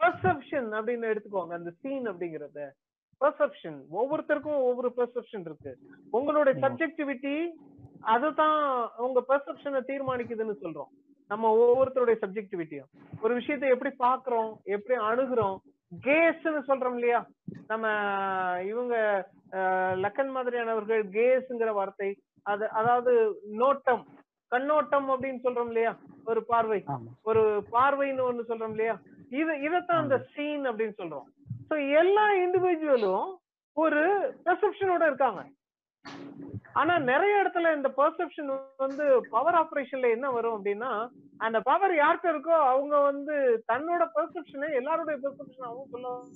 பெர்செப்ஷன் 0.00 0.68
அப்படின்னு 0.78 1.10
எடுத்துக்கோங்க 1.12 1.54
அந்த 1.58 1.70
சீன் 1.80 2.06
அப்படிங்கறத. 2.10 2.60
பெர்செப்ஷன் 3.20 3.78
ஒவ்வொருத்தருக்கும் 4.00 4.60
ஒவ்வொரு 4.68 4.90
பெர்செப்ஷன் 4.98 5.44
இருக்கு. 5.48 5.72
உங்களுடைய 6.18 6.54
சப்ஜெக்டிவிட்டி 6.64 7.36
அதுதான் 8.12 8.58
உங்க 9.06 9.20
பெர்செப்ஷனை 9.30 9.80
தீர்மானிக்குதுன்னு 9.90 10.54
சொல்றோம். 10.64 10.90
நம்ம 11.30 11.48
ஒவ்வொருத்தருடைய 11.62 12.16
சப்ஜெக்டிவிட்டியும் 12.22 12.90
ஒரு 13.24 13.32
விஷயத்தை 13.38 13.68
எப்படி 13.74 13.90
பாக்குறோம் 14.06 14.52
எப்படி 14.76 14.96
அணுகுறோம் 15.08 15.56
கேஸ்ன்னு 16.06 16.60
சொல்றோம் 16.70 16.96
இல்லையா? 16.98 17.20
நம்ம 17.70 17.84
இவங்க 18.70 18.94
லக்கன் 20.04 20.32
மாதிரியானவர்கள் 20.36 21.02
கேஸ்ங்கிற 21.16 21.70
வார்த்தை 21.78 22.08
அது 22.48 22.64
அதாவது 22.72 23.12
நோட்டம் 23.62 24.04
கண்ணோட்டம் 24.52 25.08
அப்படின்னு 25.12 25.40
சொல்றோம் 25.44 25.70
இல்லையா? 25.70 25.92
ஒரு 26.24 26.40
பார்வை. 26.44 26.78
ஒரு 27.22 27.42
பார்வைன்னு 27.72 28.26
ஒண்ணு 28.28 28.48
சொல்றோம் 28.50 28.70
இல்லையா? 28.70 28.94
இது 29.40 29.52
இதைத்தான் 29.66 30.02
அந்த 30.02 30.16
சீன் 30.32 30.64
அப்படின்னு 30.70 30.96
சொல்றோம். 31.00 31.26
சோ 31.68 31.74
எல்லா 32.00 32.24
இண்டிவிஜுவலும் 32.44 33.26
ஒரு 33.76 34.02
பெர்செப்ஷனோட 34.46 35.02
இருக்காங்க. 35.06 35.40
ஆனா 36.72 36.94
நிறைய 37.10 37.34
இடத்துல 37.42 37.70
இந்த 37.76 37.88
பெர்செப்ஷன் 37.98 38.50
வந்து 38.76 39.04
பவர் 39.30 39.58
ஆபரேஷன்ல 39.60 40.08
என்ன 40.16 40.26
வரும் 40.30 40.56
அப்படின்னா 40.56 40.90
அந்த 41.40 41.58
பவர் 41.60 41.94
யார்கிட்ட 41.94 42.32
இருக்கோ 42.32 42.56
அவங்க 42.70 42.94
வந்து 43.00 43.34
தன்னோட 43.72 44.02
பெர்செப்ஷனை 44.16 44.68
எல்லாருடைய 44.80 45.16
பெர்செப்ஷன் 45.24 45.68
அவங்க 45.70 45.86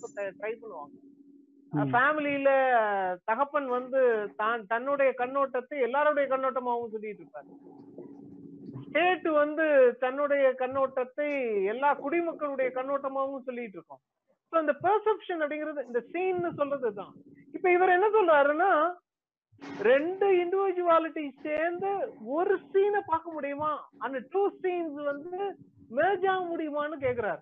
சொல்ல 0.03 0.29
ட்ரை 0.41 0.53
பண்ணுவாங்க. 0.63 0.95
ஃபேமிலியில 1.77 2.51
தகப்பன் 3.25 3.67
வந்து 3.67 4.31
தான் 4.37 4.67
தன்னுடைய 4.67 5.15
கண்ணோட்டத்தை 5.19 5.81
எல்லாருடைய 5.81 6.37
கண்ணோட்டமாவும் 6.37 6.91
சொல்லிட்டு 6.91 7.23
இருப்பாரு. 7.23 7.51
ஸ்டேட் 8.89 9.29
வந்து 9.29 9.97
தன்னுடைய 10.01 10.55
கண்ணோட்டத்தை 10.59 11.65
எல்லா 11.65 11.95
குடிமக்களுடைய 11.95 12.71
கண்ணோட்டமாவும் 12.75 13.43
சொல்லிட்டு 13.43 13.79
இருக்கோம். 13.79 14.01
So, 14.53 14.61
இந்த 14.61 14.73
பெர்செப்ஷன் 14.83 15.43
அப்படிங்கிறது 15.43 15.87
இந்த 15.87 16.01
சீன் 16.01 16.55
சொல்றது 16.57 16.95
தான். 16.95 17.13
இப்ப 17.53 17.73
இவர் 17.73 17.89
என்ன 17.89 18.07
சொல்றாருன்னா 18.09 18.95
ரெண்டு 19.83 20.27
இண்டிவிஜுவாலிட்டி 20.33 21.31
சேர்ந்து 21.43 22.13
ஒரு 22.25 22.59
சீனை 22.73 23.01
பார்க்க 23.07 23.31
முடியுமா? 23.31 23.89
அந்த 23.99 24.23
டூ 24.31 24.51
சீன்ஸ் 24.63 25.05
வந்து 25.05 25.57
merge 25.97 26.27
ஆக 26.27 26.57
முடியுமான்னு 26.57 27.01
கேக்குறாரு. 27.01 27.39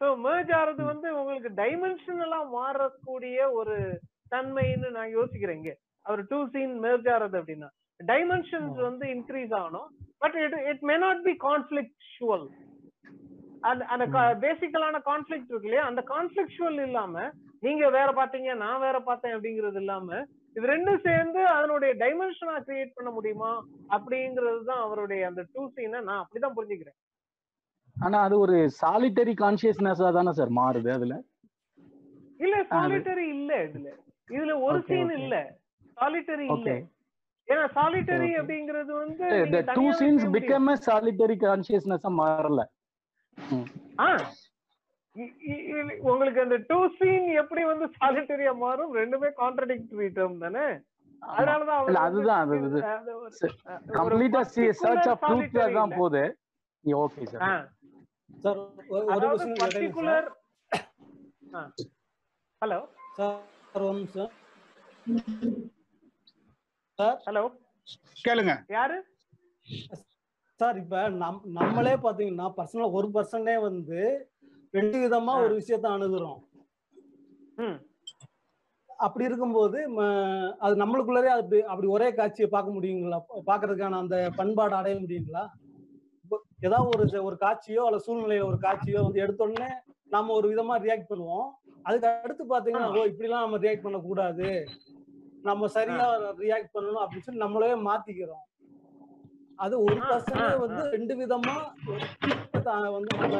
ஸோ 0.00 0.06
merge 0.26 0.52
ஆறது 0.60 0.82
வந்து 0.92 1.08
உங்களுக்கு 1.18 1.50
டைமென்ஷன் 1.62 2.20
எல்லாம் 2.26 2.48
மாறக்கூடிய 2.58 3.38
ஒரு 3.60 3.76
தன்மைன்னு 4.34 4.88
நான் 4.96 5.14
யோசிக்கிறேன் 5.18 5.58
இங்க. 5.60 5.72
அவர் 6.06 6.22
டூ 6.32 6.38
சீன் 6.54 6.74
merge 6.86 7.08
ஆறது 7.16 7.36
அப்படின்னா. 7.40 7.68
டைமென்ஷன்ஸ் 8.00 8.78
வந்து 8.88 9.04
இன்க்ரீஸ் 9.16 9.52
ஆகணும். 9.60 9.88
But 10.22 10.36
it 10.44 10.56
it 10.70 10.84
may 10.90 10.96
not 11.06 11.22
be 11.28 11.34
conflictual 11.48 12.46
அந்த 13.68 13.82
அந்த 13.92 14.04
பேசிக்கலான 14.44 14.96
கான்ஃபிளிக்ட் 15.10 15.50
இருக்கு 15.50 15.68
இல்லையா? 15.68 15.84
அந்த 15.90 16.00
கான்ஃபிளிக்சுவல் 16.14 16.80
இல்லாம 16.86 17.14
நீங்க 17.66 17.84
வேற 17.98 18.08
பாத்தீங்க 18.18 18.50
நான் 18.64 18.82
வேற 18.86 18.96
பார்த்தேன் 19.08 19.34
அப்படிங்கிறது 19.36 19.80
இல்லாம 19.82 20.18
இது 20.56 20.66
ரெண்டும் 20.72 21.04
சேர்ந்து 21.06 21.40
அதனுடைய 21.54 21.92
டைமென்ஷனா 22.02 22.56
கிரியேட் 22.66 22.96
பண்ண 22.96 23.10
முடியுமா? 23.16 23.52
அப்படிங்கிறது 23.96 24.60
தான் 24.70 24.82
அவருடைய 24.86 25.22
அந்த 25.30 25.42
டூ 25.54 25.62
சீனை 25.76 26.00
நான் 26.08 26.20
அப்படிதான் 26.22 26.56
புரிஞ்சுக்கிறேன். 26.58 26.98
ஆனா 27.96 28.18
அது 28.20 28.38
ஒரு 28.38 28.56
சாலிட்டரி 28.80 29.34
கான்சியஸ்னஸா 29.34 30.08
தானே 30.12 30.32
சார் 30.32 30.52
மாறுது 30.52 30.90
அதுல? 30.92 31.14
இல்ல 32.38 32.56
சாலிட்டரி 32.70 33.26
இல்ல 33.34 33.52
இதுல. 33.66 33.88
இதுல 34.28 34.52
ஒரு 34.66 34.78
சீன். 34.88 35.12
இல்ல. 35.18 35.34
சாலிட்டரி 35.96 36.46
இல்ல. 36.54 36.70
ஏன்னா 37.48 37.64
சாலிட்டரி. 37.76 38.28
அப்படிங்கிறது 38.40 38.92
வந்து 38.94 39.24
scenes 39.68 39.98
செய்ய 39.98 40.26
முடியும். 40.26 40.34
become 40.36 40.68
a 40.68 40.78
solitary 40.88 41.36
consciousness 41.38 42.04
மாறல. 42.20 42.60
உங்களுக்கு 46.08 46.40
அந்த 46.40 46.56
டூ 46.68 46.78
சீன் 46.96 47.28
எப்படி 47.42 47.62
வந்து 47.64 47.86
சாலிட்டரியா 47.98 48.52
மாறும்? 48.64 48.92
ரெண்டுமே 48.96 49.30
கான்ட்ரடிக்டரி 49.42 50.08
டேர்ம் 50.16 50.42
தானே? 50.44 50.66
அதனாலதான் 51.22 52.00
அதுதான் 52.06 52.40
அது 52.44 52.56
கம்ப்ளீட்டா 53.98 54.40
சர்ச் 54.80 55.08
ஆஃப் 55.12 55.22
ட்ரூத்ல 55.26 55.66
தான். 55.78 55.94
போகுது. 55.98 56.24
ஓகே 56.84 57.24
சார் 57.32 57.44
சார் 58.42 58.58
ஒரு 58.90 59.28
பர்டிகுலர் 59.60 60.28
ஹலோ 62.62 62.78
சார். 63.16 63.38
ஒரு 63.74 63.84
நிமிஷம். 63.90 64.30
சார். 66.98 67.18
ஹலோ 67.26 67.42
கேளுங்க. 68.24 68.52
யாரு? 68.68 68.96
சார் 70.60 70.76
இப்ப 70.76 70.98
நம் 71.16 71.40
நம்மளே 71.56 71.94
பாத்தீங்கன்னா 72.02 72.46
பர்சனலா 72.56 72.88
ஒரு 72.92 73.08
பர்சனே 73.08 73.56
வந்து 73.62 74.00
ரெண்டு 74.74 74.98
விதமா. 74.98 75.34
ஒரு 75.44 75.54
விஷயத்த 75.60 75.88
அணுகுறோம். 75.94 76.40
ம். 77.58 77.78
அப்படி 78.98 79.24
இருக்கும்போது 79.24 79.78
அது 80.60 80.74
நம்மளுக்குள்ளரே 80.82 81.30
அப்படி 81.34 81.58
அப்படி 81.64 81.88
ஒரே 81.88 82.08
காட்சியை 82.12 82.48
பார்க்க 82.48 82.76
முடியுங்களா? 82.76 83.18
பாக்குறதுக்கான 83.46 83.98
அந்த 83.98 84.16
பண்பாடு 84.36 84.74
அடைய 84.74 84.96
முடியுங்களா? 85.00 85.44
ஏதாவது 86.66 86.88
ஒரு 86.94 87.04
ஒரு 87.28 87.36
காட்சியோ 87.44 87.82
அல்ல 87.88 87.98
சூழ்நிலையில 88.06 88.48
ஒரு 88.50 88.58
காட்சியோ 88.66 89.00
வந்து 89.06 89.22
எடுத்த 89.24 89.46
உடனே 89.46 89.70
நாம 90.14 90.32
ஒரு 90.38 90.46
விதமா 90.52 90.74
ரியாக்ட் 90.86 91.10
பண்ணுவோம். 91.12 91.48
அதுக்கு 91.86 92.08
அடுத்து 92.24 92.44
பாத்தீங்கன்னா 92.52 92.90
ஓ 92.98 93.04
இப்படிலாம் 93.12 93.44
நம்ம 93.44 93.58
ரியாக்ட் 93.64 93.86
பண்ணக்கூடாது. 93.86 94.48
நம்ம 95.48 95.66
சரியா 95.76 96.04
ரியாக்ட் 96.44 96.74
பண்ணணும் 96.76 97.02
அப்படின்னு 97.04 97.26
சொல்லி 97.26 97.44
நம்மளே 97.44 97.74
மாத்திக்கிறோம். 97.88 98.44
அது 99.64 99.74
ஒரு 99.86 99.98
பர்சனே 100.10 100.46
வந்து 100.64 100.82
ரெண்டு 100.94 101.14
விதமா 101.20 101.56
வந்து 102.96 103.12
நம்ம 103.22 103.36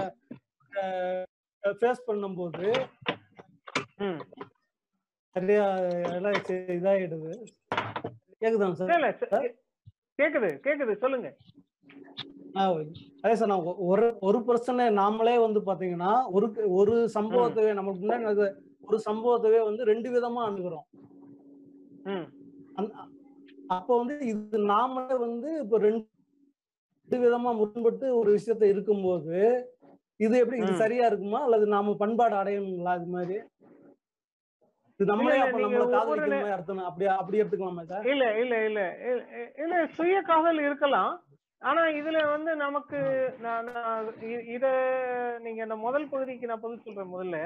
ஃபேஸ் 1.65 2.07
பண்ணும்போது 2.09 2.67
சரியா 5.37 5.65
எல்லாம் 6.17 6.37
சரி, 6.49 6.75
இதாயிடுது. 6.79 7.33
கேக்குதாங்க 8.43 8.77
சார்? 8.81 9.47
கேக்குது 10.19 10.51
கேக்குது 10.67 10.93
சொல்லுங்க. 11.05 11.29
அதே 13.23 13.35
சார் 13.39 13.51
நான் 13.53 13.65
ஒரு 13.91 14.07
ஒரு 14.29 14.39
பர்சனை 14.49 14.85
நாமளே 14.99 15.35
வந்து 15.45 15.61
பாத்தீங்கன்னா 15.69 16.13
ஒரு 16.37 16.47
ஒரு 16.81 16.95
சம்பவத்தவே 17.17 17.73
நமக்கு 17.81 18.03
முன்னாடி 18.03 18.27
ஒரு 18.89 18.99
சம்பவத்தவே 19.09 19.61
வந்து 19.69 19.83
ரெண்டு 19.91 20.09
விதமா 20.15 20.41
அணுகுறோம். 20.49 20.87
அப்போ 23.77 23.93
வந்து 24.01 24.15
இது 24.31 24.59
நாமளே 24.73 25.17
வந்து 25.27 25.51
இப்போ 25.63 25.77
ரெண்டு 25.87 26.05
விதமா 27.25 27.51
முரண்பட்டு 27.61 28.07
ஒரு 28.21 28.31
விஷயத்த 28.37 28.65
இருக்கும்போது 28.73 29.39
இது 30.21 30.35
எப்படி 30.43 30.59
இது. 30.59 30.73
சரியா 30.83 31.05
இருக்குமா? 31.11 31.41
அல்லது 31.47 31.67
நாம 31.75 31.95
பண்பாடு 32.03 32.37
அடையணுங்களா 32.41 32.95
இது 33.01 33.11
மாதிரி 33.17 33.37
இல்ல 38.13 38.25
இல்ல 38.43 38.55
இல்ல, 38.69 38.81
இல்ல 39.63 39.75
சுய 39.97 40.17
காதல் 40.29 40.61
இருக்கலாம். 40.67 41.15
ஆனா 41.65 41.83
இதுல 41.99 42.19
வந்து 42.31 42.57
நமக்கு 42.57 42.99
நான் 43.39 43.69
இத 44.57 44.67
நீங்க 45.41 45.61
இந்த 45.63 45.77
முதல் 45.77 46.09
பகுதிக்கு 46.09 46.47
நான் 46.47 46.61
பதில் 46.61 46.85
சொல்றேன் 46.85 47.13
முதல்ல. 47.15 47.39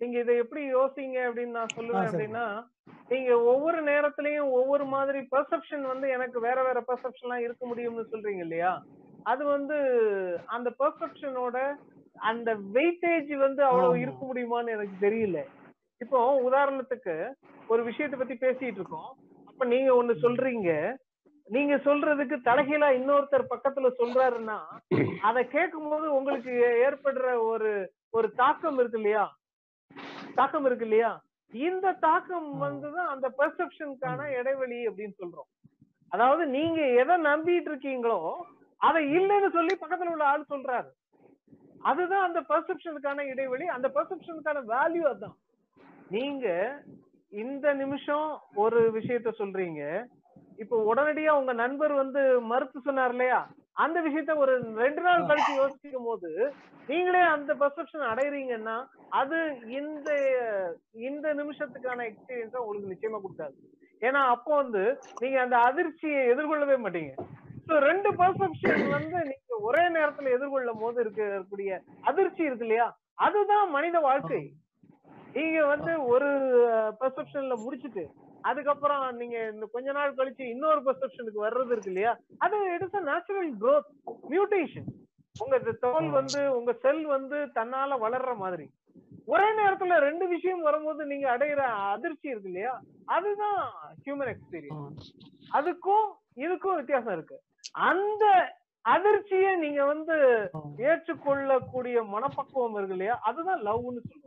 நீங்க 0.00 0.16
இதை 0.18 0.34
எப்படி 0.36 0.62
யோசிங்க 0.72 1.18
அப்படின்னு 1.28 1.58
நான் 1.60 1.76
சொல்லுவேன். 1.76 2.08
அப்படின்னா 2.08 2.46
நீங்க 3.10 3.32
ஒவ்வொரு 3.52 3.78
நேரத்திலயும் 3.86 4.50
ஒவ்வொரு 4.50 4.84
மாதிரி 4.86 5.18
பெர்செப்ஷன் 5.32 5.84
வந்து 5.86 6.06
எனக்கு 6.08 6.40
வேற 6.40 6.58
வேற 6.62 6.78
பெர்செப்ஷன்லாம் 6.88 7.44
இருக்க 7.44 7.62
முடியும்னு 7.66 8.12
சொல்றீங்க 8.12 8.42
இல்லையா? 8.42 8.72
அது 9.26 9.42
வந்து 9.46 9.76
அந்த 10.46 10.68
பெர்செப்ஷனோட 10.78 11.56
அந்த 12.16 12.50
வெயிட்டேஜ் 12.74 13.32
வந்து 13.36 13.62
அவ்வளவு. 13.64 14.00
இருக்க 14.00 14.22
முடியுமான்னு 14.26 14.74
எனக்கு 14.76 14.96
தெரியல. 15.00 15.38
இப்போ 16.00 16.18
உதாரணத்துக்கு 16.42 17.14
ஒரு 17.68 17.82
விஷயத்தை 17.82 18.18
பத்தி 18.18 18.34
பேசிட்டு 18.36 18.80
இருக்கோம். 18.80 19.10
அப்ப 19.48 19.64
நீங்க 19.64 19.90
ஒண்ணு 19.94 20.14
சொல்றீங்க. 20.24 20.70
நீங்க 21.48 21.74
சொல்றதுக்கு 21.86 22.36
தலைகீழா 22.46 22.88
இன்னொருத்தர் 22.98 23.50
பக்கத்துல 23.52 23.88
சொல்றாருன்னா 24.00 24.58
அதை 25.28 25.42
கேட்கும் 25.48 25.88
போது 25.88 26.06
உங்களுக்கு 26.18 26.52
ஏற்படுற 26.86 27.26
ஒரு 27.50 27.70
ஒரு 28.14 28.28
தாக்கம் 28.34 28.78
இருக்கு 28.78 28.98
இல்லையா? 28.98 29.24
தாக்கம் 30.34 30.66
இருக்கு 30.68 30.84
இல்லையா? 30.84 31.10
இந்த 31.52 31.86
தாக்கம் 32.06 32.48
வந்துதான் 32.62 33.10
அந்த 33.14 33.26
பெர்செப்ஷனுக்கான 33.38 34.28
இடைவெளி 34.38 34.78
அப்படின்னு 34.88 35.16
சொல்றோம். 35.22 35.48
அதாவது 36.12 36.44
நீங்க 36.56 36.80
எதை 37.02 37.16
நம்பிட்டு 37.28 37.70
இருக்கீங்களோ 37.72 38.18
அதை 38.80 39.02
இல்லைன்னு 39.18 39.50
சொல்லி 39.58 39.74
பக்கத்துல 39.82 40.12
உள்ள 40.14 40.24
ஆள் 40.24 40.50
சொல்றாரு. 40.52 40.90
அதுதான் 41.82 42.26
அந்த 42.28 42.40
பெர்செப்ஷனுக்கான 42.50 43.24
இடைவெளி. 43.32 43.66
அந்த 43.76 43.88
பெர்செப்ஷனுக்கான 43.96 44.62
வேல்யூ 44.72 45.04
அதான் 45.12 45.36
நீங்க 46.10 46.46
இந்த 47.32 47.66
நிமிஷம் 47.74 48.28
ஒரு 48.56 48.80
விஷயத்த 48.98 49.30
சொல்றீங்க. 49.38 49.82
இப்போ 50.62 50.76
உடனடியா 50.90 51.32
உங்க 51.40 51.52
நண்பர் 51.60 51.92
வந்து 51.94 52.20
மறுத்து 52.50 52.78
சொன்னார் 52.86 53.12
இல்லையா? 53.14 53.40
அந்த 53.84 53.98
விஷயத்த 54.06 54.32
ஒரு 54.42 54.52
ரெண்டு 54.82 55.02
நாள் 55.06 55.28
கழிச்சு 55.28 55.52
யோசிக்கும் 55.56 56.08
போது 56.08 56.30
நீங்களே 56.88 57.22
அந்த 57.34 57.52
பெர்செப்ஷன் 57.60 58.04
அடையறீங்கன்னா 58.10 58.76
அது 59.20 59.38
இந்த 59.80 60.08
இந்த 61.08 61.26
நிமிஷத்துக்கான 61.40 62.06
எக்ஸ்பீரியன்ஸா 62.10 62.62
உங்களுக்கு 62.62 62.92
நிச்சயமா 62.92 63.20
கொடுக்காது. 63.24 63.56
ஏன்னா 64.02 64.20
அப்போ 64.34 64.52
வந்து 64.62 64.82
நீங்க 65.22 65.38
அந்த 65.44 65.56
அதிர்ச்சியை 65.68 66.20
எதிர்கொள்ளவே 66.32 66.76
மாட்டீங்க. 66.84 67.12
ஸோ 67.66 67.74
ரெண்டு 67.88 68.10
பெர்செப்ஷன் 68.20 68.82
வந்து 68.96 69.18
நீங்க 69.30 69.58
ஒரே 69.68 69.84
நேரத்துல 69.96 70.32
எதிர்கொள்ளும் 70.36 70.82
போது 70.84 70.98
இருக்கக்கூடிய 71.04 71.70
அதிர்ச்சி 72.10 72.42
இருக்கு 72.48 72.66
இல்லையா? 72.66 72.88
அதுதான் 73.26 73.66
மனித 73.76 73.96
வாழ்க்கை. 74.08 74.42
நீங்க 75.36 75.58
வந்து 75.66 75.92
ஒரு 76.12 76.30
பெர்செப்ஷன்ல 77.00 77.54
முடிச்சிட்டு 77.64 78.04
அதுக்கப்புறம் 78.44 79.04
நீங்க 79.16 79.36
இந்த 79.52 79.66
கொஞ்ச 79.72 79.92
நாள் 79.92 80.16
கழிச்சு 80.16 80.44
இன்னொரு 80.52 80.80
பெர்செப்ஷனுக்கு 80.80 81.44
வர்றது 81.44 81.72
இருக்கு 81.72 81.92
இல்லையா? 81.92 82.12
அது 82.38 82.56
it's 82.74 82.96
a 82.96 83.04
natural 83.08 83.50
growth 83.62 83.88
mutation 84.30 84.88
உங்க 85.36 85.56
தோல் 85.84 86.08
வந்து 86.16 86.40
உங்க 86.56 86.72
செல் 86.82 87.04
வந்து 87.08 87.36
தன்னால 87.54 87.98
வளர்ற 87.98 88.32
மாதிரி. 88.36 88.66
ஒரே 89.28 89.46
நேரத்துல 89.58 89.98
ரெண்டு 90.00 90.24
விஷயம் 90.28 90.62
வரும்போது 90.62 91.02
நீங்க 91.04 91.26
அடையிற 91.34 91.62
அதிர்ச்சி 91.92 92.26
இருக்கு 92.28 92.50
இல்லையா? 92.50 92.72
அதுதான் 93.08 93.60
ஹியூமன் 94.04 94.32
எக்ஸ்பீரியன்ஸ் 94.32 95.08
அதுக்கும் 95.50 96.06
இதுக்கும் 96.36 96.78
வித்தியாசம் 96.80 97.14
இருக்கு. 97.16 97.36
அந்த 97.90 98.24
அதிர்ச்சியை 98.84 99.50
நீங்க 99.56 99.82
வந்து 99.84 100.16
ஏற்றுக்கொள்ளக்கூடிய 100.86 101.96
மனப்பக்குவம் 102.14 102.76
இருக்கு 102.78 102.96
இல்லையா? 102.96 103.16
அதுதான் 103.22 103.62
லவ்னு 103.66 104.02
சொல்லுவோம் 104.02 104.21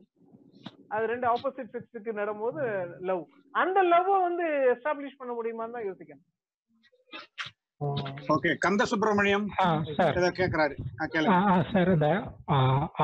அது 0.92 1.06
ரெண்டு 1.08 1.28
ஆப்போசிட் 1.28 1.74
செக்ஸுக்கு 1.74 2.12
நடும்போது 2.14 2.62
லவ் 3.02 3.24
அந்த 3.54 3.80
லவ் 3.88 4.10
வந்து 4.22 4.46
எஸ்டாப்ளிஷ் 4.74 5.20
பண்ண 5.20 5.34
முடியுமான்னு 5.34 5.76
தான் 5.78 5.88
யோசிக்கணும். 5.88 6.26
Okay 8.30 8.52
Kanda 8.60 8.84
Subramaniam 8.92 9.46
sir. 9.98 10.16
ஏதோ 10.20 10.30
கேக்குறாரு. 10.38 10.76
ஆ, 11.00 11.06
கேளுங்க. 11.06 11.34
ஆ 11.34 11.52
ஆ, 11.52 11.64
சார் 11.72 11.92
இந்த 11.94 12.10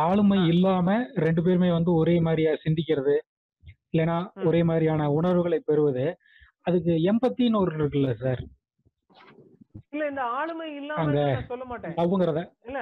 ஆளுமை 0.03 0.37
இல்லாம 0.51 0.95
ரெண்டு 1.25 1.41
பேருமே 1.41 1.69
வந்து 1.71 1.91
ஒரே 1.93 2.15
மாதிரியா 2.19 2.53
சிந்திக்கிறது 2.63 3.15
இல்லைன்னா 3.93 4.17
ஒரே 4.43 4.61
மாதிரியான 4.63 5.07
உணர்வுகளை 5.11 5.59
பெறுவது 5.61 6.05
அதுக்கு 6.65 6.93
எம்பத்தின்னு 7.11 7.61
ஒரு 7.61 7.71
இருக்குல்ல 7.77 8.11
சார்? 8.19 8.41
இல்ல 9.93 10.03
இந்த 10.07 10.23
ஆளுமை 10.35 10.67
இல்லாம 10.75 11.13
சொல்ல 11.49 11.63
மாட்டேன். 11.65 11.95
லவ்ங்கிறத. 11.99 12.41
இல்ல. 12.65 12.79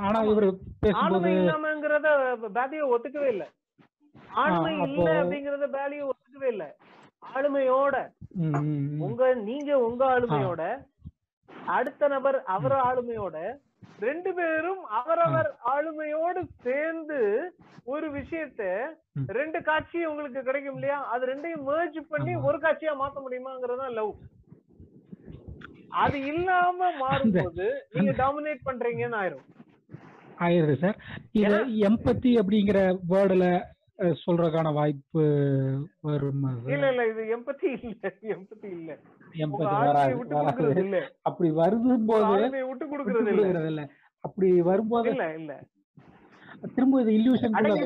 ஆனா 0.00 0.18
இவர் 0.26 0.46
பேசும்போது 0.82 1.04
ஆளுமை 1.04 1.30
இல்லாமங்கிறத 1.36 2.08
பேதிய 2.56 2.82
ஒத்துக்கவே 2.94 3.30
இல்ல. 3.34 3.44
ஆளுமை 4.34 4.72
இல்ல 4.78 4.86
அப்போ- 5.02 5.20
அப்படிங்கறத 5.20 5.66
பேலிய 5.72 6.08
ஒத்துக்கவே 6.08 6.48
இல்ல. 6.48 6.64
ஆளுமையோட. 7.28 7.96
உங்க 9.00 9.34
நீங்க 9.44 9.78
உங்க 9.80 10.02
ஆளுமையோட 10.06 10.62
அடுத்த 11.74 12.08
நபர் 12.08 12.38
அவர் 12.46 12.76
ஆளுமையோட 12.82 13.36
ரெண்டு 13.98 14.34
பேரும் 14.34 14.82
அவரவர் 14.92 15.48
ஆளுமையோடு 15.66 16.40
சேர்ந்து 16.62 17.20
ஒரு 17.84 18.10
விஷயத்த 18.12 18.62
ரெண்டு 19.32 19.62
காட்சி 19.62 20.04
உங்களுக்கு 20.04 20.42
கிடைக்கும் 20.42 20.74
இல்லையா? 20.74 20.98
அது 21.04 21.26
ரெண்டையும் 21.26 21.66
merge 21.66 22.00
பண்ணி 22.08 22.34
ஒரு 22.42 22.58
காட்சியா 22.58 22.94
மாத்த 22.96 23.18
முடியுமாங்கிறது 23.20 23.90
லவ் 23.90 24.14
அது 25.96 26.26
இல்லாம 26.26 26.88
மாறும்போது 27.00 27.66
நீங்க 27.92 28.12
டாமினேட் 28.12 28.66
பண்றீங்கன்னு 28.66 29.20
ஆயிரும். 29.20 29.44
ஆயிருது 30.38 30.74
சார். 30.74 30.96
இது 31.32 31.56
எம்பத்தி 31.86 32.30
அப்படிங்கிற 32.40 32.78
வேர்டுல 33.08 33.44
சொல்றதுக்கான 34.20 34.72
வாய்ப்பு 34.72 35.22
வருமா 36.02 36.50
இல்ல 36.66 36.86
இல்ல 36.90 37.02
இது 37.06 37.22
எம்பத்தி 37.36 37.68
இல்ல. 37.78 37.94
எம்பத்தி 38.34 38.68
இல்ல. 38.70 38.90
எம்பத்தி 39.36 39.74
வராது. 39.82 40.16
வராது 40.32 40.80
இல்ல. 40.82 40.98
அப்படி 41.22 41.50
வரும்போது 41.54 42.26
ஆளுமையை 42.32 42.66
விட்டு 42.68 42.86
கொடுக்கறது 42.86 43.30
இல்ல. 43.68 43.84
அப்படி 44.24 44.48
வரும்போது 44.62 45.10
இல்ல 45.10 45.26
இல்ல. 45.34 45.52
திரும்ப 46.74 47.00
இது 47.02 47.14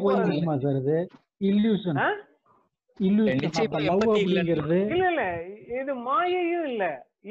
போறது 0.01 0.03
போயிருக்குமா 0.07 0.57
சார் 0.59 0.81
இது? 0.81 0.99
அப்படிங்கிறது. 4.07 4.79
இல்ல 4.95 5.07
இல்ல. 5.11 5.23
இது 5.81 5.95
மாயையும் 6.03 6.67
இல்ல. 6.67 6.85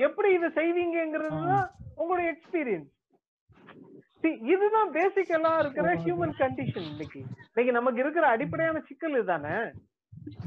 எப்படி 0.08 0.30
இதை 0.34 0.50
செய்வீங்கிறது 0.56 1.30
உங்களுடைய 1.98 2.28
எக்ஸ்பீரியன்ஸ் 2.34 2.90
இதுதான் 4.50 4.90
பேசிக்கலா 4.96 5.52
இருக்கிற 5.60 5.90
ஹியூமன் 6.02 6.34
கண்டிஷன் 6.40 6.88
இன்னைக்கு. 6.90 7.20
இன்னைக்கு 7.46 7.72
நமக்கு 7.78 8.02
இருக்கிற 8.04 8.26
அடிப்படையான 8.34 8.82
சிக்கல் 8.88 9.16
இதுதானே? 9.16 9.56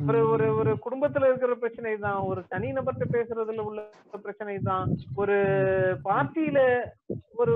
ஒரு 0.06 0.18
ஒரு 0.32 0.46
ஒரு 0.60 0.72
குடும்பத்துல 0.84 1.28
இருக்கிற 1.28 1.52
பிரச்சனை 1.60 1.92
தான் 1.98 2.18
ஒரு 2.28 2.40
தனி 2.50 2.68
நபர்கிட்ட 2.76 3.06
பேசுறதுல 3.14 3.62
உள்ள 3.68 3.80
பிரச்சனை 4.24 4.54
தான் 4.66 4.84
ஒரு 5.16 5.36
பார்ட்டியில 6.04 6.58
ஒரு 7.34 7.52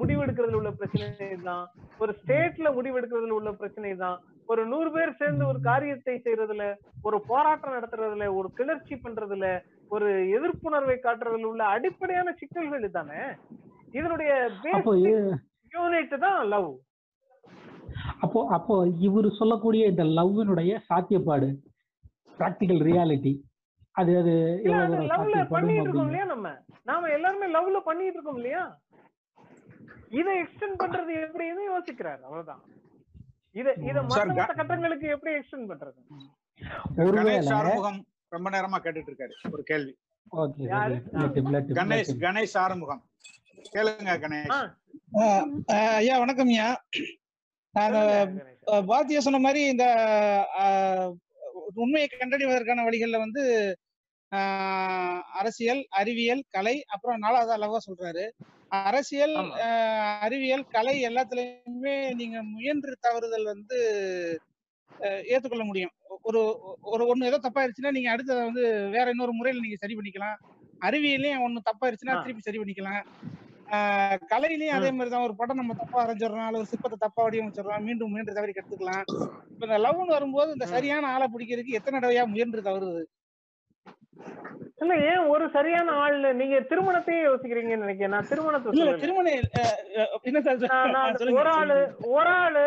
முடிவெடுக்கிறதுல 0.00 0.58
உள்ள 0.60 0.72
பிரச்சனை 0.74 1.08
தான் 1.46 1.64
ஒரு 2.00 2.12
ஸ்டேட்ல 2.20 2.70
முடிவெடுக்கிறதுல 2.76 3.36
உள்ள 3.38 3.52
பிரச்சனை 3.60 3.92
தான் 3.96 4.18
ஒரு 4.48 4.62
நூறு 4.70 4.90
பேர் 4.90 5.18
சேர்ந்து 5.20 5.44
ஒரு 5.46 5.60
காரியத்தை 5.68 6.16
செய்யறதுல 6.18 6.66
ஒரு 7.04 7.18
போராட்டம் 7.30 7.76
நடத்துறதுல 7.76 8.28
ஒரு 8.38 8.50
கிளர்ச்சி 8.58 8.96
பண்றதுல 8.98 9.46
ஒரு 9.90 10.08
எதிர்ப்புணர்வை 10.36 10.98
காட்டுறதுல 10.98 11.50
உள்ள 11.52 11.64
அடிப்படையான 11.74 12.34
சிக்கல்கள் 12.40 12.82
இதுதானே? 12.82 13.22
இதனுடைய 13.94 14.32
யூனிட் 15.72 16.14
தான் 16.24 16.40
லவ் 16.52 16.70
அப்போ 18.24 18.40
அப்போ 18.56 18.74
இவர் 19.06 19.28
சொல்லக்கூடிய 19.38 19.82
இந்த 19.92 20.04
லவ்வினுடைய 20.18 20.72
சாத்தியப்பாடு 20.88 21.48
பிராக்டிக்கல் 22.38 22.82
ரியாலிட்டி 22.88 23.32
அது 23.94 24.12
அது 24.18 24.34
லவ்ல 25.10 25.40
பண்ணிட்டு 25.50 25.82
இருக்கோம் 25.82 26.06
இல்லையா 26.08 26.26
நம்ம? 26.32 26.48
நாம 26.90 27.08
எல்லாருமே 27.16 27.48
லவ்ல 27.56 27.80
பண்ணிட்டு 27.88 28.16
இருக்கோம் 28.18 28.38
இல்லையா? 28.40 28.62
இதை 30.18 30.32
எக்ஸ்டெண்ட் 30.42 30.78
பண்றது 30.82 31.12
எப்படின்னு 31.26 31.62
யோசிக்கிறாரு? 31.70 32.20
அவ்வளவுதான். 32.26 32.62
இத 33.54 33.74
இத 33.90 33.98
மத்த 34.08 34.46
கட்டங்களுக்கு 34.52 35.06
எப்படி 35.16 35.32
எக்ஸ்டெண்ட் 35.38 35.70
பண்றது? 35.72 35.98
ரொம்ப 38.32 38.48
நேரமா 38.54 38.78
கேட்டுட்டு 38.84 39.10
இருக்காரு 39.12 39.34
ஒரு 39.54 39.62
கேள்வி. 39.70 39.92
ஓகே 40.42 40.64
யாரு? 40.72 40.96
கணேஷ் 41.78 42.12
கணேஷ் 42.24 42.56
ஆறுமுகம். 42.62 43.02
கேளுங்க 43.72 44.14
கணேஷ். 44.24 44.54
ஐயா 45.12 46.18
வணக்கம் 46.18 46.48
ஐயா. 46.48 46.66
பாரதியா 48.90 49.18
சொன்ன 49.18 49.38
மாதிரி 49.38 49.60
இந்த 49.66 49.84
உண்மையை 51.74 52.08
கண்டறிவதற்கான 52.12 52.84
வழிகள்ல 52.84 53.18
வந்து 53.18 53.42
ஆஹ் 54.32 55.20
அரசியல் 55.32 55.86
அறிவியல் 55.90 56.42
கலை 56.48 56.84
அப்புறம் 56.84 57.18
நாலாவது 57.18 57.52
அளவா 57.56 57.78
சொல்றாரு. 57.88 58.24
அரசியல் 58.68 59.34
அறிவியல் 60.20 60.64
கலை 60.68 61.06
எல்லாத்துலயுமே 61.06 62.14
நீங்க 62.14 62.42
முயன்று 62.42 62.96
தவறுதல் 63.00 63.44
வந்து 63.44 63.78
ஏத்துக்கொள்ள 65.24 65.64
முடியும். 65.64 65.94
ஒரு 66.22 66.40
ஒரு 66.80 67.04
ஒண்ணு 67.06 67.24
ஏதோ 67.24 67.40
தப்பாயிருச்சுன்னா 67.42 67.90
நீங்க 67.90 68.16
அடுத்ததை 68.16 68.42
வந்து 68.44 68.64
வேற 68.90 69.10
இன்னொரு 69.10 69.32
முறையில 69.32 69.64
நீங்க 69.64 69.78
சரி 69.80 69.96
பண்ணிக்கலாம். 69.96 70.38
அறிவியலையும் 70.80 71.44
ஒண்ணு 71.46 71.68
தப்பாயிருச்சுன்னா. 71.70 72.22
திருப்பி 72.22 72.40
சரி 72.40 72.58
பண்ணிக்கலாம். 72.58 73.02
கலையிலயும் 74.30 74.76
அதே 74.76 74.88
ம். 74.88 74.96
மாதிரி 74.96 75.12
தான் 75.12 75.24
ஒரு 75.24 75.34
படம் 75.36 75.60
நம்ம 75.60 75.74
தப்பா 75.78 75.96
வரைஞ்சிடறோம் 76.00 76.46
அல்லது 76.46 76.62
ஒரு 76.62 76.70
சிற்பத்தை 76.70 76.98
தப்பா 77.00 77.20
வடிவமைச்சிடறோம் 77.24 77.86
மீண்டும் 77.86 78.10
முயன்று 78.12 78.36
தவறி 78.36 78.52
கத்துக்கலாம் 78.54 79.04
இப்ப 79.52 79.64
இந்த 79.68 79.78
லவ்னு 79.84 80.14
வரும்போது 80.14 80.50
இந்த. 80.54 80.66
சரியான 80.72 81.10
ஆளை 81.12 81.26
பிடிக்கிறதுக்கு 81.30 81.78
எத்தனை 81.78 81.96
தடவையா 81.98 82.24
முயன்று 82.32 82.66
தவறுது? 82.68 83.02
இல்ல 84.82 84.94
ஏன் 85.08 85.24
ஒரு 85.32 85.44
சரியான 85.54 85.90
ஆள் 86.02 86.16
நீங்க 86.38 86.56
திருமணத்தையே 86.70 87.20
யோசிக்கிறீங்கன்னு 87.24 87.84
நினைக்கிறேன். 87.84 88.14
நான் 88.14 88.30
திருமணத்தை 88.30 88.68
இல்ல 88.68 88.78
இல்ல 88.78 88.86
சொல்லல. 88.86 89.02
திருமண 89.04 89.28
அஹ், 89.60 89.76
அஹ், 89.98 90.16
என்ன 90.28 90.40
சார் 90.42 90.62
நான் 90.64 90.78
ஆ, 90.78 90.94
நான் 90.96 91.18
சொல்லுங்க 91.20 91.42
ஒரு 91.42 91.52
ஆளு 91.58 91.78
ஒரு 92.12 92.32
ஆளு 92.40 92.64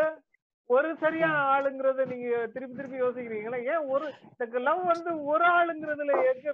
ஒரு 0.69 0.89
சரியான 1.01 1.39
ஆளுங்கிறத 1.51 2.05
நீங்க 2.11 2.27
திருப்பி 2.53 2.75
திருப்பி 2.77 2.97
யோசிக்கிறீங்களா? 3.01 3.57
ஏன் 3.71 3.83
ஒரு 3.93 4.05
இந்த 4.35 4.61
லவ் 4.67 4.83
வந்து 4.87 5.11
ஒரு 5.27 5.45
ஆளுங்கிறதுல 5.53 6.13
எங்க? 6.31 6.53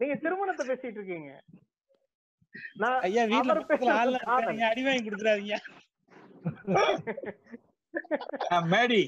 நீங்க 0.00 0.14
திருமணத்தை 0.22 0.64
பேசிட்டு 0.66 0.98
இருக்கீங்க. 1.00 1.30
நான் 2.80 2.98
ஐயா 3.06 3.22
பக்கத்துல 3.50 3.92
ஆள்ல 3.96 4.18
காதல். 4.20 4.38
இருக்காங்க 4.42 4.64
அடி 4.70 4.82
வாங்கி 4.84 5.04
கொடுத்துறாதீங்க. 5.06 5.56
அஹ் 8.48 8.66
மேடி 8.70 9.00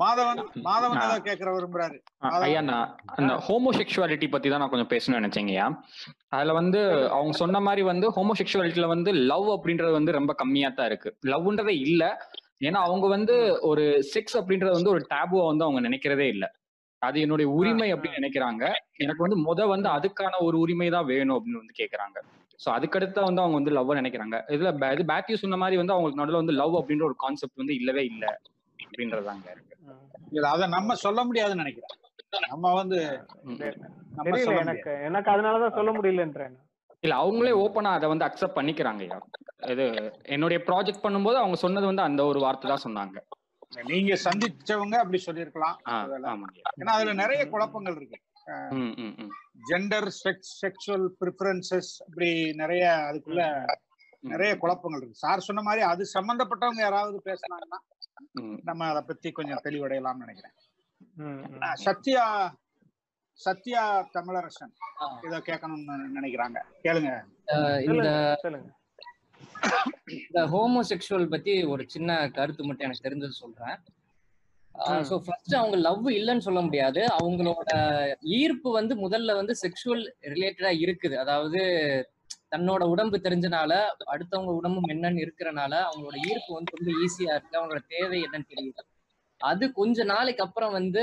மாதவன் 0.00 0.40
மாதவன் 0.64 1.00
ஏதோ 1.04 1.14
கேட்கற 1.26 1.48
விரும்புறாரு. 1.54 1.96
ஆ, 2.22 2.28
ஐயா 2.46 2.60
நான் 2.66 2.88
அந்த 3.14 3.32
ஹோமோசெக்சுவாலிட்டி 3.46 4.26
பத்தி 4.30 4.48
தான் 4.48 4.62
நான் 4.62 4.72
கொஞ்சம் 4.72 4.90
பேசணும்னு 4.92 5.20
நினைச்சேங்கய்யா 5.20 5.66
அதுல 6.32 6.52
வந்து 6.58 6.80
அவங்க 7.14 7.34
சொன்ன 7.40 7.60
மாதிரி 7.66 7.82
வந்து 7.88 8.06
ஹோமோசெக்சுவாலிட்டியில 8.16 8.88
வந்து 8.92 9.12
லவ் 9.30 9.48
அப்படின்றது 9.56 9.92
வந்து 9.98 10.16
ரொம்ப 10.18 10.34
கம்மியா 10.40 10.70
தான் 10.72 10.88
இருக்கு. 10.90 11.10
லவ்ன்றதே 11.32 11.74
இல்ல. 11.86 12.02
ஏன்னா 12.62 12.78
அவங்க 12.86 13.06
வந்து 13.10 13.34
ஒரு 13.68 13.82
செக்ஸ் 14.12 14.36
அப்படின்றது 14.38 14.78
வந்து 14.78 14.94
ஒரு 14.94 15.02
டேபுவா 15.10 15.44
வந்து 15.48 15.66
அவங்க 15.66 15.80
நினைக்கிறதே 15.84 16.28
இல்ல. 16.28 16.44
அது 17.02 17.16
என்னுடைய 17.24 17.48
உரிமை 17.56 17.88
அப்படின்னு 17.94 18.20
நினைக்கிறாங்க. 18.20 18.64
எனக்கு 19.00 19.24
வந்து 19.24 19.38
முத 19.44 19.60
வந்து 19.72 19.88
அதுக்கான 19.90 20.40
ஒரு 20.46 20.56
உரிமை 20.58 20.88
தான் 20.90 21.08
வேணும் 21.10 21.36
அப்படின்னு 21.36 21.62
வந்து 21.62 21.78
கேக்குறாங்க. 21.78 22.18
சோ 22.60 22.68
அதுக்கடுத்து 22.76 23.20
வந்து 23.28 23.42
அவங்க 23.42 23.56
வந்து 23.58 23.74
லவ் 23.76 23.98
நினைக்கிறாங்க. 24.00 24.36
இதுல 24.54 24.70
இது 24.94 25.04
பேத்யூ 25.12 25.36
சொன்ன 25.42 25.58
மாதிரி 25.62 25.76
வந்து 25.80 25.94
அவங்களுக்கு 25.94 26.20
நடுவில் 26.20 26.42
வந்து 26.42 26.58
லவ் 26.60 26.78
அப்படின்ற 26.80 27.04
ஒரு 27.10 27.16
கான்செப்ட் 27.24 27.60
வந்து 27.62 27.76
இல்லவே 27.80 28.04
இல்ல. 28.12 28.24
அப்படின்றதாங்க 28.78 29.46
இருக்கு. 29.54 29.74
அத 30.54 30.66
நம்ம 30.76 30.94
சொல்ல 31.04 31.20
முடியாதுன்னு 31.24 31.62
நினைக்கிறேன். 31.64 31.94
நம்ம 32.48 32.72
வந்து 32.80 32.98
எனக்கு 34.62 34.92
எனக்கு 35.08 35.30
அதனாலதான் 35.34 35.76
சொல்ல 35.76 35.90
முடியலன்றேன் 35.98 36.56
இல்ல 37.04 37.14
அவங்களே 37.22 37.52
ஓப்பனா 37.62 37.90
அதை 37.96 38.06
வந்து 38.08 38.26
அக்செப்ட் 38.26 38.56
பண்ணிக்கிறாங்க 38.56 39.02
இது 39.72 39.84
என்னுடைய 40.34 40.58
ப்ராஜெக்ட் 40.68 41.04
பண்ணும்போது 41.04 41.38
அவங்க 41.42 41.56
சொன்னது 41.64 41.86
வந்து 41.86 42.02
அந்த 42.02 42.22
ஒரு 42.30 42.38
வார்த்தை 42.44 42.68
தான் 42.70 42.84
சொன்னாங்க. 42.86 43.18
நீங்க 43.88 44.12
சந்திச்சவங்க 44.24 44.96
அப்படி 45.02 45.18
சொல்லியிருக்கலாம். 45.18 45.76
ஏன்னா 46.78 46.94
அதுல 46.96 47.12
நிறைய 47.22 47.42
குழப்பங்கள் 47.54 47.96
இருக்கு. 47.96 48.18
ஜெண்டர் 49.70 50.08
செக்ஸ் 50.22 50.52
செக்ஷுவல் 50.62 51.06
ப்ரிஃபரன்சஸ் 51.20 51.92
அப்படி 52.06 52.30
நிறைய 52.62 52.84
அதுக்குள்ள 53.08 53.42
நிறைய 54.32 54.52
குழப்பங்கள் 54.62 55.00
இருக்கு. 55.00 55.22
சார் 55.24 55.46
சொன்ன 55.48 55.62
மாதிரி 55.66 55.82
அது 55.90 56.02
சம்பந்தப்பட்டவங்க 56.14 56.82
யாராவது 56.84 57.18
பேசினாங்கன்னா 57.28 57.80
நம்ம 58.68 58.86
அதை 58.92 59.02
பத்தி 59.10 59.28
கொஞ்சம் 59.38 59.64
தெளிவடையலாம்னு 59.66 60.24
நினைக்கிறேன். 60.24 60.56
சத்யா 61.84 62.24
சத்யா 63.40 63.82
தமிழரசன் 64.14 64.72
இத 65.26 65.34
கேட்கணும்னு 65.48 65.96
நினைக்கிறாங்க. 66.16 66.58
கேளுங்க. 66.84 67.12
இந்த 67.88 68.08
இந்த 70.16 70.40
ஹோமோசெக்சுவல் 70.54 71.32
பத்தி 71.34 71.52
ஒரு 71.72 71.82
சின்ன 71.94 72.16
கருத்து 72.36 72.66
மட்டும் 72.66 72.86
எனக்கு 72.86 73.06
தெரிஞ்சது 73.06 73.34
சொல்றேன். 73.42 73.78
ஸோ 74.78 75.14
ஃபர்ஸ்ட் 75.26 75.54
அவங்க 75.54 75.76
லவ் 75.76 76.06
இல்லைன்னு 76.10 76.38
சொல்ல 76.38 76.60
முடியாது. 76.60 77.00
அவங்களோட 77.06 77.70
ஈர்ப்பு 78.22 78.70
வந்து 78.70 78.94
முதல்ல 78.96 79.34
வந்து 79.36 79.54
செக்ஷுவல் 79.62 80.04
ரிலேட்டடா 80.22 80.72
இருக்குது. 80.78 81.16
அதாவது 81.16 81.60
தன்னோட 82.50 82.82
உடம்பு 82.84 83.16
தெரிஞ்சனால 83.18 83.72
அடுத்தவங்க 84.06 84.52
உடம்பும் 84.54 84.90
என்னன்னு 84.90 85.24
இருக்கிறனால 85.24 85.72
அவங்களோட 85.88 86.16
ஈர்ப்பு 86.28 86.52
வந்து 86.54 86.76
ரொம்ப 86.76 86.92
ஈஸியா 87.04 87.34
இருக்கு. 87.34 87.58
அவங்களோட 87.60 87.82
தேவை 87.88 88.20
என்னன்னு 88.22 88.50
தெரியுது. 88.54 88.82
அது 89.40 89.64
கொஞ்ச 89.72 90.04
நாளைக்கு 90.10 90.42
அப்புறம் 90.44 90.72
வந்து 90.76 91.02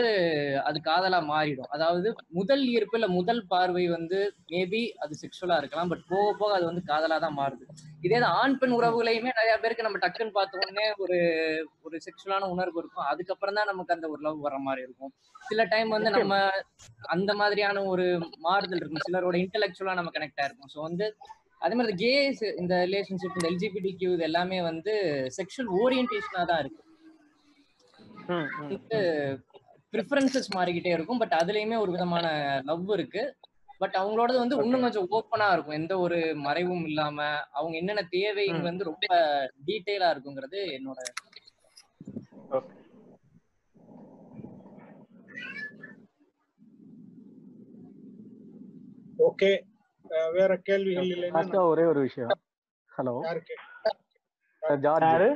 அது 0.67 0.77
காதலா 0.87 1.19
மாறிடும். 1.31 1.69
அதாவது 1.75 2.07
முதல் 2.37 2.63
ஈர்ப்பு 2.73 2.97
இல்ல 2.99 3.07
முதல் 3.17 3.41
பார்வை 3.51 3.83
வந்து 3.87 4.17
மேபி 4.53 4.81
அது 5.03 5.13
செக்ஷுவலா 5.21 5.57
இருக்கலாம். 5.61 5.91
பட் 5.93 6.03
போக 6.11 6.25
போக 6.41 6.51
அது 6.57 6.65
வந்து 6.69 6.83
காதலா 6.89 7.17
தான் 7.25 7.37
மாறுது. 7.39 7.65
இதே 8.05 8.19
தான் 8.25 8.35
ஆண் 8.41 8.57
பெண் 8.61 8.75
உறவுகளையுமே 8.79 9.31
நிறைய 9.39 9.55
பேருக்கு 9.63 9.87
நம்ம 9.87 10.01
டக்குன்னு 10.05 10.37
பார்த்த 10.39 10.61
உடனே 10.63 10.87
ஒரு 11.05 11.19
ஒரு 11.85 11.95
செக்ஷுவலான 12.07 12.49
உணர்வு 12.55 12.79
இருக்கும். 12.81 13.07
அதுக்கப்புறம் 13.13 13.57
தான் 13.59 13.71
நமக்கு 13.71 13.95
அந்த 13.97 14.09
ஒரு 14.15 14.21
லவ் 14.27 14.45
வர 14.47 14.57
மாதிரி 14.67 14.83
இருக்கும். 14.87 15.13
சில 15.49 15.63
டைம் 15.73 15.89
வந்து 15.95 16.11
நம்ம 16.17 16.35
அந்த 17.15 17.31
மாதிரியான 17.41 17.83
ஒரு 17.93 18.07
மாறுதல் 18.47 18.81
இருக்கும். 18.81 19.05
சிலரோட 19.07 19.37
இன்டெலெக்சுவலா 19.45 19.99
நம்ம 20.01 20.13
கனெக்ட் 20.17 20.41
ஆயிருக்கும் 20.43 20.73
ஸோ 20.75 20.79
வந்து 20.89 21.07
அதே 21.65 21.75
மாதிரி 21.79 21.93
கேஸ் 22.05 22.41
இந்த 22.61 22.73
ரிலேஷன்ஷிப் 22.87 23.37
இந்த 23.37 23.47
எல்ஜிபிடி 23.51 23.91
கியூ 23.99 24.09
இது 24.15 24.25
எல்லாமே 24.27 24.57
வந்து 24.71 24.93
செக்ஷுவல் 25.37 25.71
ஓரியன்டேஷனா 25.81 26.43
தான் 26.51 26.61
இருக்கு. 26.63 26.81
ப்ரிஃபரன்சஸ் 29.93 30.49
மாறிக்கிட்டே 30.55 30.91
இருக்கும். 30.91 31.17
பட் 31.17 31.35
அதுலயுமே 31.43 31.77
ஒரு 31.79 31.91
விதமான 31.91 32.25
லவ் 32.65 32.91
இருக்கு. 32.91 33.23
பட் 33.77 33.95
அவங்களோடது 33.99 34.37
வந்து 34.37 34.57
இன்னும் 34.63 34.81
கொஞ்சம் 34.81 35.07
ஓப்பனா 35.11 35.51
இருக்கும். 35.51 35.73
எந்த 35.73 35.99
ஒரு 35.99 36.17
மறைவும் 36.35 36.85
இல்லாம 36.85 37.17
அவங்க 37.51 37.77
என்னென்ன 37.77 38.07
தேவைங்க 38.11 38.59
ம். 38.59 38.61
வந்து 38.61 38.83
ரொம்ப 38.83 39.05
டீட்டெயிலா 39.67 40.09
இருக்குங்கிறது 40.13 40.61
என்னோட 40.77 40.99
ஓகே 49.19 49.51
வேற 50.33 50.57
கேள்விகள் 50.57 51.09
இல்லைன்னா 51.09 51.61
ஒரே 51.65 51.83
ஒரு 51.83 51.99
விஷயம். 51.99 52.31
ஹலோ 52.91 53.13
யாருக்கு? 53.23 53.55
ஜார்ஜ் 54.81 55.05
யாரு? 55.05 55.29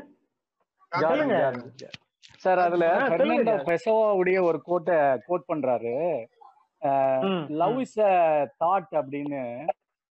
ஜார்ஜ் 0.91 1.05
சொல்லுங்க. 1.05 1.37
ஜார்ஜ் 1.81 1.99
சார் 2.41 2.59
அதுல 2.65 2.85
பெர்னாண்டோ. 3.11 3.53
பெசோவாவுடைய 3.69 4.37
ஒரு 4.43 4.59
கோட்டை 4.61 4.97
கோட் 5.25 5.49
பண்றாரு 5.49 5.93
லவ். 7.61 7.77
இஸ் 7.83 7.97
அ 8.05 8.11
தாட் 8.61 8.93
அப்படின்னு 8.99 9.41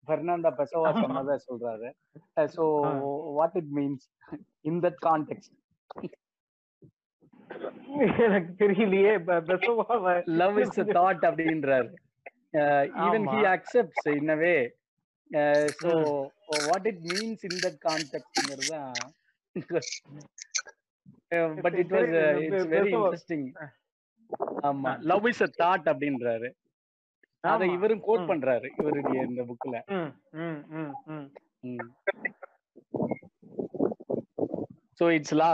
பெர்னாண்டோ 0.08 0.50
பெசோவா. 0.58 0.90
சொன்னதை 1.02 1.34
சொல்றாரு 1.44 1.88
ஆ. 2.84 2.90
What 3.36 3.56
it 3.56 3.72
means 3.76 4.06
in 4.64 4.80
that 4.82 5.00
context 5.04 5.50
எனக்கு 8.24 8.50
தெரியலையே 8.60 9.12
ப- 9.24 9.42
பெசோவாவை 9.48 10.14
லவ் 10.38 10.56
இஸ் 10.62 10.78
அ 10.78 10.86
தாட் 10.96 11.24
அப்படின்றாரு 11.28 11.90
even 13.04 13.26
he. 13.28 13.40
Accepts 13.54 14.08
in 14.14 14.30
a 14.30 14.38
way 14.38 14.54
so 15.78 15.92
what 16.66 16.86
it 16.86 17.02
means 17.10 17.44
in 17.48 17.60
that 17.64 17.80
கான்டெக்ட்ங்கிறது 17.84 18.68
தான் 18.70 18.94
but 21.64 21.78
it 21.82 21.92
was 21.96 22.12
it's 22.44 22.68
very 22.76 22.92
interesting 22.94 23.46
ஆமா. 24.68 24.92
லவ் 25.12 25.26
இஸ் 25.30 25.42
அ 25.46 25.50
தாட் 25.62 25.88
அப்படின்றாரு. 25.92 26.48
அதை. 27.44 27.66
இவரும் 27.76 28.04
கோட். 28.06 28.28
பண்றாரு 28.30 28.68
இவருடைய 28.80 29.18
இந்த 29.28 29.42
புக்ல. 29.50 29.74
So 35.00 35.04
it's 35.16 35.36
law? 35.40 35.50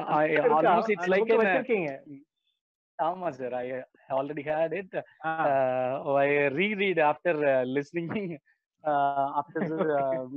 almost 0.59 0.93
it's 0.95 1.11
like 1.15 1.33
ஆமா 2.99 3.29
sir 3.37 3.55
I 3.61 3.67
already 4.17 4.43
had 4.49 4.75
it. 4.81 4.97
I 6.23 6.29
reread 6.61 7.03
after 7.11 7.41
listening 7.77 8.11
after 9.41 9.65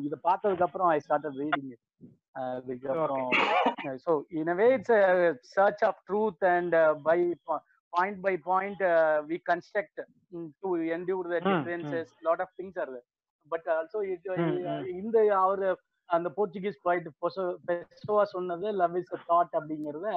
இதை 0.08 0.18
பார்த்ததுக்கு 0.30 0.66
அப்புறம் 0.68 0.90
ஐ 0.96 1.00
ஸ்டார்டட் 1.08 1.40
ரீடிங் 1.44 1.72
இட் 1.74 1.84
அதுக்கப்புறம் 2.36 3.30
so 4.06 4.12
in 4.40 4.52
a 4.54 4.58
way 4.62 4.68
it's 4.74 4.96
search 5.56 5.84
of 5.84 6.02
truth 6.10 6.46
and 6.52 6.76
by 7.04 7.20
point 7.94 8.20
by 8.22 8.36
point 8.46 8.84
we 9.28 9.38
construct 9.50 10.02
to 10.62 10.70
endure 10.96 11.32
the. 11.34 11.40
Differences 11.50 12.14
lot 12.22 12.44
of 12.46 12.54
things 12.60 12.80
are 12.84 12.94
but 13.52 13.68
also. 13.74 14.00
இந்த 14.96 15.18
அவர் 15.42 15.64
அந்த 16.10 16.30
Portuguese 16.38 16.80
point 16.84 17.08
பெசோவா 17.68 18.24
சொன்னது 18.34 18.68
love 18.82 18.96
is 19.00 19.14
thought 19.30 19.54
அப்படிங்கறத. 19.60 20.08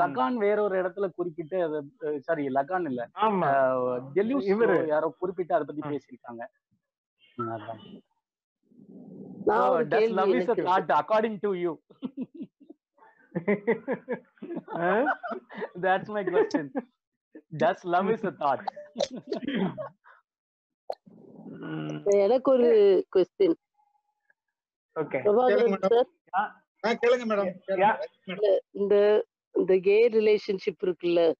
லகான் 0.00 0.36
வேற 0.38 0.58
ஒரு 0.62 0.76
இடத்துல 0.82 1.08
குறிப்பிட்டு 1.18 1.58
அது 1.66 1.78
சாரி 2.20 2.44
லகான் 2.58 2.88
இல்ல. 2.90 3.02
இவரு. 4.52 4.76
யாரோ 4.92 5.10
குறிப்பிட்டு 5.20 5.56
அதை 5.56 5.66
பத்தி 5.66 5.84
பேசியிருக்காங்க. 5.92 6.42
To 11.40 11.54
you. 11.54 11.72
Ah? 14.76 15.04
that's 15.76 16.08
my 16.08 16.24
question. 16.24 16.72
Just 17.56 17.84
love 17.84 18.08
is 18.10 18.24
a 18.24 18.32
thought 18.32 18.62
எனக்கு 22.22 22.48
ஒரு 22.52 22.68
கொஸ்டின் 23.16 23.56
ஓகே 24.96 25.18
கேளுங்க 27.02 27.24
மேடம் 27.24 27.50
இந்த 28.24 28.60
இந்த 28.72 28.94
இந்த 29.54 29.78
கே 29.78 30.08
ரிலேஷன்ஷிப் 30.08 30.84
இருக்குல்ல? 30.84 31.32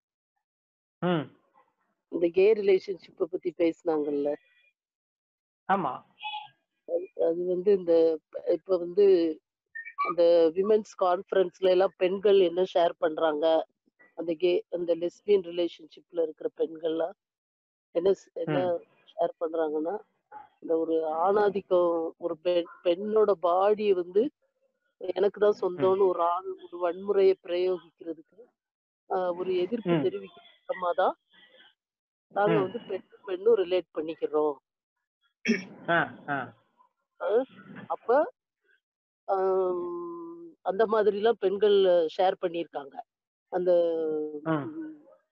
ம். 1.02 1.24
இந்த 2.12 2.28
கே 2.28 2.52
ரிலேஷன்ஷிப்பை 2.52 3.24
பத்தி 3.24 3.54
பேசுனாங்கல்ல? 3.58 4.32
ஆமா. 5.68 5.92
அது 7.26 7.40
வந்து 7.48 7.70
இந்த 7.72 7.94
இப்ப 8.54 8.76
வந்து 8.76 9.04
அந்த 10.06 10.22
விமென்ஸ் 10.56 10.94
கான்ஃபரன்ஸ்ல 10.98 11.68
எல்லாம் 11.70 11.94
பெண்கள் 11.96 12.38
என்ன 12.42 12.62
ஷேர் 12.72 12.94
பண்றாங்க? 12.98 13.44
அந்த 14.18 14.32
கே 14.34 14.52
அந்த 14.76 14.92
லெஸ்பியன் 14.94 15.44
ரிலேஷன்ஷிப்ல 15.46 16.22
இருக்கிற 16.22 16.48
பெண்கள்லாம் 16.58 17.14
என்ன 17.94 18.08
என்ன 18.42 18.58
ஷேர் 19.08 19.32
பண்றாங்கன்னா 19.40 19.94
இந்த 20.62 20.72
ஒரு 20.78 20.94
ஆணாதிக்கம் 21.20 21.92
ஒரு 22.20 22.34
பெண் 22.44 22.70
பெண்ணோட 22.84 23.30
பாடியை 23.42 23.94
வந்து 23.96 24.22
எனக்கு 25.14 25.38
தான் 25.40 25.60
சொந்தம்னு 25.60 26.04
ஒரு 26.04 26.22
ஆண் 26.28 26.50
ஒரு 26.64 26.76
வன்முறையை 26.82 27.34
பிரயோகிக்கிறதுக்கு 27.44 28.40
ஒரு 29.36 29.50
எதிர்ப்பு 29.62 29.92
ம். 29.92 30.02
தெரிவிக்கிற 30.04 30.44
விதமா 30.58 30.90
தான் 31.00 31.14
நாங்க. 32.34 32.54
வந்து 32.60 32.80
பெண் 32.88 33.08
பெண்ணும் 33.26 33.58
ரிலேட் 33.58 33.88
பண்ணிக்கிறோம். 33.94 34.56
அப்ப 37.86 38.08
அந்த 40.64 40.82
மாதிரிலாம் 40.86 41.38
பெண்கள் 41.38 41.76
ஷேர் 42.16 42.42
பண்ணியிருக்காங்க. 42.42 42.94
அந்த 43.52 43.70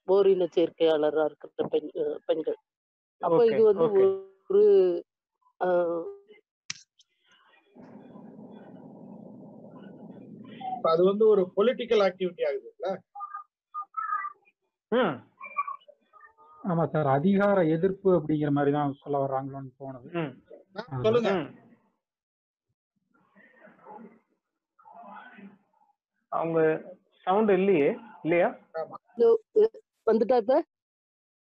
ஓரின 0.08 0.46
சேர்க்கையாளரா 0.54 1.24
இருக்கிற 1.24 1.66
பெண் 1.68 1.90
பெண்கள். 2.26 2.58
அப்ப 3.22 3.40
இது 3.46 3.62
வந்து 3.70 3.86
ஒரு 4.50 4.62
அது 10.90 11.02
வந்து 11.04 11.24
ஒரு 11.26 11.42
பொலிட்டிக்கல் 11.56 12.02
ஆக்டிவிட்டி 12.06 12.42
ஆகுதுல்ல? 12.48 12.88
ஆமா 16.64 16.84
சார் 16.88 17.08
அதிகார 17.08 17.58
எதிர்ப்பு 17.74 18.10
அப்படிங்கிற 18.18 18.50
மாதிரி 18.50 18.72
தான் 18.72 18.98
சொல்ல 19.02 19.18
வர்றாங்களோன்னு 19.18 19.70
தோணுது. 19.80 20.08
ஆமா. 20.76 21.02
சொல்லுங்க. 21.04 21.30
அவங்க 26.32 26.58
சவுண்ட் 27.26 27.50
இல்லையே 27.50 27.88
இல்லையா? 28.22 28.48
வந்துட்டா 30.06 30.36
இப்ப? 30.36 30.56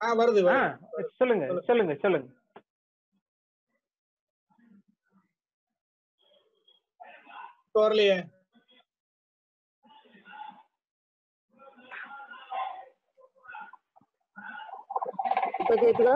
ஆ 0.00 0.08
வருது 0.14 0.40
சொல்லுங்க 1.18 1.44
சொல்லுங்க. 1.66 1.94
சொல்லுங்க 2.00 2.28
வரலையே 7.74 8.16
இப்ப 15.60 15.74
கேக்குதா? 15.76 16.14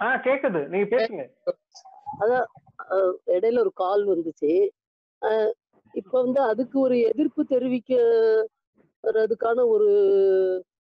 ஆ 0.00 0.16
கேக்குது. 0.18 0.60
நீங்க 0.68 0.86
பேசுங்க. 0.86 1.24
அதான் 2.20 2.46
இடையில 3.26 3.58
ஒரு 3.58 3.72
கால் 3.74 4.02
வந்துச்சு. 4.06 4.50
அஹ், 5.22 5.52
இப்ப 5.94 6.14
வந்து 6.22 6.40
அதுக்கு 6.50 6.76
ஒரு 6.80 6.96
எதிர்ப்பு 7.10 7.42
தெரிவிக்கிறதுக்கான 7.50 7.88
ஒரு 9.74 9.88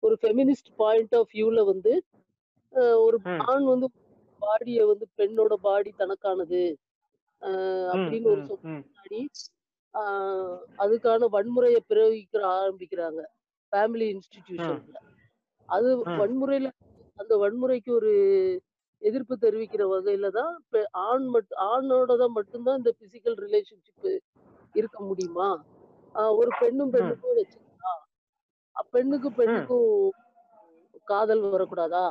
ஒரு 0.03 0.15
ஃபெமினிஸ்ட் 0.21 0.71
பாயிண்ட் 0.77 1.15
ஆஃப் 1.15 1.31
வியூல 1.33 1.59
வந்து 1.71 1.93
ஒரு. 3.03 3.17
ஆண் 3.49 3.65
வந்து 3.65 3.87
பாடிய 4.41 4.79
வந்து 4.85 5.05
பெண்ணோட 5.19 5.53
பாடி 5.61 5.91
தனக்கானது. 5.97 6.63
அப்படின்னு 7.93 8.27
ஒரு 8.33 8.41
முன்னாடி 8.65 9.19
அதுக்கான 10.79 11.27
வன்முறையை 11.35 11.81
பிரயோகிக்கிற 11.89 12.41
ஆரம்பிக்கிறாங்க. 12.57 13.21
ஃபேமிலி 13.73 14.07
இன்ஸ்டிடியூஷன்ல 14.13 14.97
அது 15.69 15.89
வன்முறையில 16.21 16.67
அந்த 17.17 17.33
வன்முறைக்கு 17.43 17.91
ஒரு 17.91 18.11
எதிர்ப்பு 19.01 19.35
தெரிவிக்கிற 19.41 19.83
வகையில 19.91 20.29
தான் 20.31 20.53
ஆண் 21.03 21.27
மட் 21.27 21.51
ஆணோட 21.67 22.11
தான் 22.17 22.35
மட்டும்தான் 22.37 22.79
இந்த 22.81 22.91
பிசிக்கல் 23.01 23.37
ரிலேஷன்ஷிப் 23.45 24.07
இருக்க 24.75 24.99
முடியுமா? 25.01 25.47
ஒரு 26.35 26.51
பெண்ணும் 26.59 26.93
பெண்ணுக்கும் 26.93 27.37
வச்சுக்கலாம் 27.37 28.01
அஹ் 28.75 28.87
பெண்ணுக்கு 28.93 29.29
ம். 29.29 29.37
பெண்ணுக்கும் 29.37 29.89
காதல் 31.07 31.43
வரக்கூடாதா? 31.47 32.05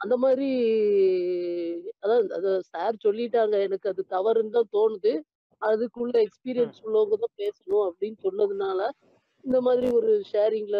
அந்த 0.00 0.14
மாதிரி 0.22 0.48
அதான் 2.02 2.24
அது 2.36 2.50
சார் 2.68 3.02
சொல்லிட்டாங்க 3.04 3.56
எனக்கு 3.66 3.86
அது 3.88 4.02
தவறுன்னு 4.10 4.56
தான் 4.56 4.72
தோணுது. 4.72 5.12
அதுக்குள்ள 5.62 6.16
எக்ஸ்பீரியன்ஸ் 6.24 6.78
உள்ளவங்க 6.84 7.16
தான் 7.16 7.36
பேசணும் 7.38 7.84
அப்படின்னு 7.86 8.18
சொன்னதுனால 8.24 8.80
இந்த 9.44 9.58
மாதிரி 9.60 9.86
ஒரு 9.92 10.10
ஷேரிங்ல 10.30 10.78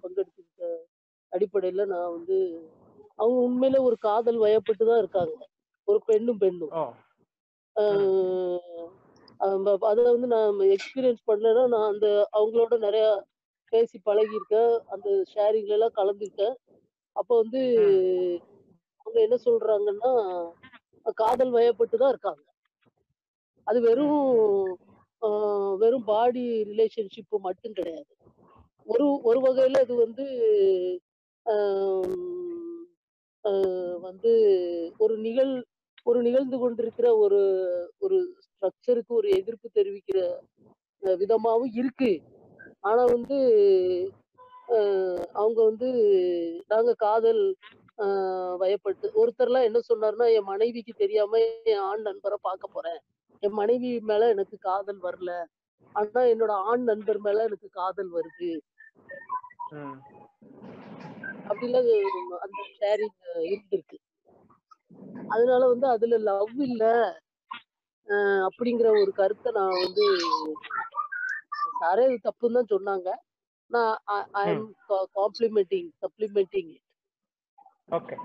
பங்கெடுத்துக்கிட்ட 0.00 0.66
அடிப்படையில 1.32 1.84
நான் 1.86 2.12
வந்து 2.12 2.36
அவங்க 3.18 3.38
உண்மையில 3.46 3.78
ஒரு 3.82 3.96
காதல் 4.00 4.42
வயப்பட்டு 4.42 4.84
தான் 4.84 5.00
இருக்காங்க. 5.02 5.34
ஒரு 5.88 5.98
பெண்ணும் 6.08 6.38
பெண்ணும். 6.38 6.72
அதை 9.40 10.02
வந்து 10.06 10.28
நான் 10.34 10.60
எக்ஸ்பீரியன்ஸ் 10.76 11.22
பண்ணலைன்னா 11.28 11.64
நான் 11.74 11.90
அந்த 11.92 12.06
அவங்களோட 12.38 12.74
நிறைய 12.78 13.04
பேசி 13.72 13.96
பழகியிருக்கேன். 14.06 14.72
அந்த 14.92 15.08
ஷேரிங்ல 15.32 15.76
எல்லாம் 15.76 15.98
கலந்துருக்கேன் 15.98 16.56
அப்போ 17.16 17.32
வந்து 17.42 17.60
அவங்க 19.06 19.18
என்ன 19.26 19.36
சொல்றாங்கன்னா 19.46 20.12
காதல் 21.16 21.56
வயப்பட்டு 21.56 21.96
தான் 21.96 22.12
இருக்காங்க. 22.14 22.42
அது 23.66 23.78
வெறும் 23.80 24.18
வெறும் 25.76 26.04
பாடி 26.04 26.42
ரிலேஷன்ஷிப் 26.70 27.44
மட்டும் 27.46 27.76
கிடையாது. 27.78 28.10
ஒரு 28.86 29.06
ஒரு 29.28 29.38
வகையில 29.46 29.80
அது 29.84 29.94
வந்து 30.04 30.24
வந்து 34.06 34.32
ஒரு 35.00 35.14
நிகழ் 35.18 35.52
ஒரு 36.10 36.20
நிகழ்ந்து 36.22 36.56
கொண்டிருக்கிற 36.58 37.08
ஒரு 37.18 37.40
ஒரு 38.00 38.16
ஸ்ட்ரக்சருக்கு 38.44 39.12
ஒரு 39.14 39.28
எதிர்ப்பு 39.38 39.68
தெரிவிக்கிற 39.74 40.18
அஹ், 41.02 41.18
விதமாவும் 41.20 41.72
இருக்கு. 41.74 42.12
ஆனா 42.82 43.02
வந்து 43.12 43.36
அவங்க 45.34 45.60
வந்து 45.64 45.88
நாங்க 46.68 46.90
காதல் 46.98 47.42
வயப்பட்டு 48.60 49.06
ஒருத்தர்லாம் 49.20 49.66
என்ன 49.68 49.78
சொன்னாருன்னா 49.88 50.26
என் 50.34 50.50
மனைவிக்கு 50.50 50.92
தெரியாம 50.94 51.40
என் 51.72 51.82
ஆண் 51.88 52.02
நண்பரை 52.02 52.38
பார்க்க 52.42 52.68
போறேன். 52.68 53.00
என் 53.42 53.56
மனைவி 53.58 53.90
மேல 54.10 54.28
எனக்கு 54.34 54.56
காதல் 54.62 55.00
வரல. 55.02 55.32
ஆனா 55.94 56.20
என்னோட 56.32 56.52
ஆண் 56.68 56.84
நண்பர் 56.84 57.20
மேல 57.20 57.42
எனக்கு 57.48 57.68
காதல் 57.74 58.12
வருது. 58.16 58.50
அப்படிலாம் 61.50 61.88
அந்த 62.44 62.60
ஷேரிங் 62.76 63.16
இருந்திருக்கு. 63.46 63.98
அதனால 65.34 65.62
வந்து 65.72 65.86
அதுல 65.94 66.16
லவ் 66.28 66.60
இல்ல. 66.68 66.84
அப்படிங்கிற 68.48 68.88
ஒரு 69.02 69.12
கருத்தை 69.18 69.50
நான் 69.58 69.80
வந்து 69.84 70.06
சாரே 71.80 72.04
இது 72.08 72.18
தப்புன்னு 72.26 72.58
தான் 72.58 72.72
சொன்னாங்க. 72.74 73.08
நான் 73.70 73.92
I 74.40 74.44
am 74.52 74.66
complementing 75.18 75.90
supplementing 76.02 76.72
okay 77.98 78.16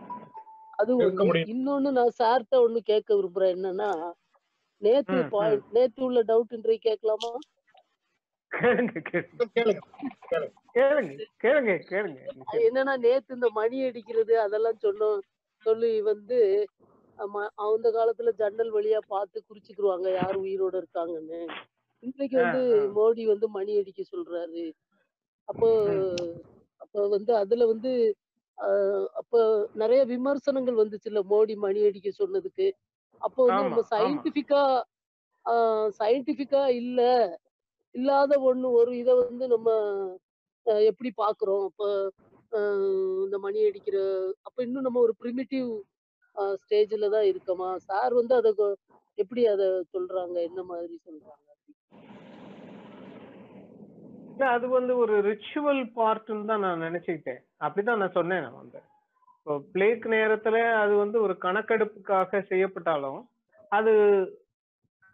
அது 0.81 0.91
ஒண்ணு. 1.05 1.25
இன்னொன்னு 1.53 1.89
நான் 1.99 2.17
சார்ட்ட 2.21 2.55
ஒண்ணு 2.65 2.79
கேட்க 2.91 3.09
விரும்புறேன். 3.17 3.53
என்னன்னா 3.57 3.89
நேத்து 4.81 5.19
பாயிண்ட் 5.33 5.67
நேத்து 5.75 6.01
உள்ள 6.07 6.21
டவுட் 6.31 6.55
இன்றைக்கு 6.57 6.87
கேட்கலாமா? 6.89 7.31
என்னன்னா 12.67 12.93
நேத்து 13.05 13.37
இந்த 13.37 13.47
மணி 13.59 13.77
அடிக்கிறது 13.87 14.33
அதெல்லாம் 14.45 14.83
சொன்னோம். 14.85 15.19
சொல்லி 15.65 15.91
வந்து 16.09 16.39
அந்த 17.75 17.87
காலத்துல 17.95 18.31
ஜன்னல் 18.39 18.71
வழியா 18.75 18.99
பார்த்து 19.07 19.37
குறிச்சுக்கிருவாங்க 19.41 20.07
யார் 20.13 20.37
உயிரோட 20.43 20.75
இருக்காங்கன்னு. 20.81 21.39
இன்னைக்கு 22.03 22.35
வந்து 22.43 22.61
மோடி 22.97 23.23
வந்து 23.31 23.47
மணி 23.55 23.73
அடிக்க 23.79 24.01
சொல்றாரு. 24.05 24.63
அப்போ 25.47 25.69
அப்ப 26.81 26.95
வந்து 27.15 27.31
அதுல 27.41 27.63
வந்து 27.73 27.91
அப்ப 29.21 29.33
நிறைய 29.81 30.01
விமர்சனங்கள் 30.11 30.81
வந்துச்சுல்ல 30.81 31.21
மோடி 31.31 31.55
மணி 31.63 31.79
அடிக்க 31.87 32.09
சொன்னதுக்கு. 32.19 32.67
அப்போ 33.21 33.39
வந்து 33.47 33.63
நம்ம 33.65 33.83
சயின்டிபிக்கா 33.93 34.61
சயின்டிபிக்கா 35.99 36.61
இல்ல 36.79 37.01
இல்லாத 37.95 38.33
ஒண்ணு 38.49 38.67
ஒரு 38.79 38.91
இதை 39.01 39.13
வந்து 39.21 39.45
நம்ம 39.53 39.69
எப்படி 40.85 41.09
பாக்குறோம் 41.17 41.65
அப்ப 41.69 41.83
அஹ், 41.87 42.09
இந்த 43.25 43.37
மணி 43.45 43.59
அடிக்கிற 43.67 43.97
அப்ப 44.47 44.57
இன்னும் 44.63 44.85
நம்ம 44.87 45.01
ஒரு 45.05 45.13
ப்ரிமிட்டிவ் 45.21 45.69
ஸ்டேஜ்ல 46.61 47.09
தான் 47.15 47.27
இருக்கோமா? 47.31 47.69
சார் 47.89 48.13
வந்து 48.19 48.33
அதை 48.39 48.51
எப்படி 49.17 49.41
அதை 49.53 49.67
சொல்றாங்க? 49.93 50.37
என்ன 50.49 50.61
மாதிரி 50.71 50.95
சொல்றாங்க? 51.07 51.41
அது 54.55 54.65
வந்து 54.77 54.93
ஒரு 55.03 55.15
ரிச்சுவல் 55.29 55.83
பார்ட்னு 55.97 56.49
தான் 56.49 56.63
நான் 56.65 56.85
நினைச்சுக்கிட்டேன். 56.87 57.41
அப்படிதான் 57.65 58.01
நான் 58.01 58.17
சொன்னேன் 58.17 58.43
நான் 58.45 58.61
வந்து. 58.63 58.79
இப்போ 59.37 59.53
பிளேக் 59.73 60.05
நேரத்துல 60.15 60.57
அது 60.83 60.93
வந்து 61.03 61.17
ஒரு 61.25 61.33
கணக்கெடுப்புக்காக 61.45 62.41
செய்யப்பட்டாலும் 62.51 63.19
அது 63.71 63.93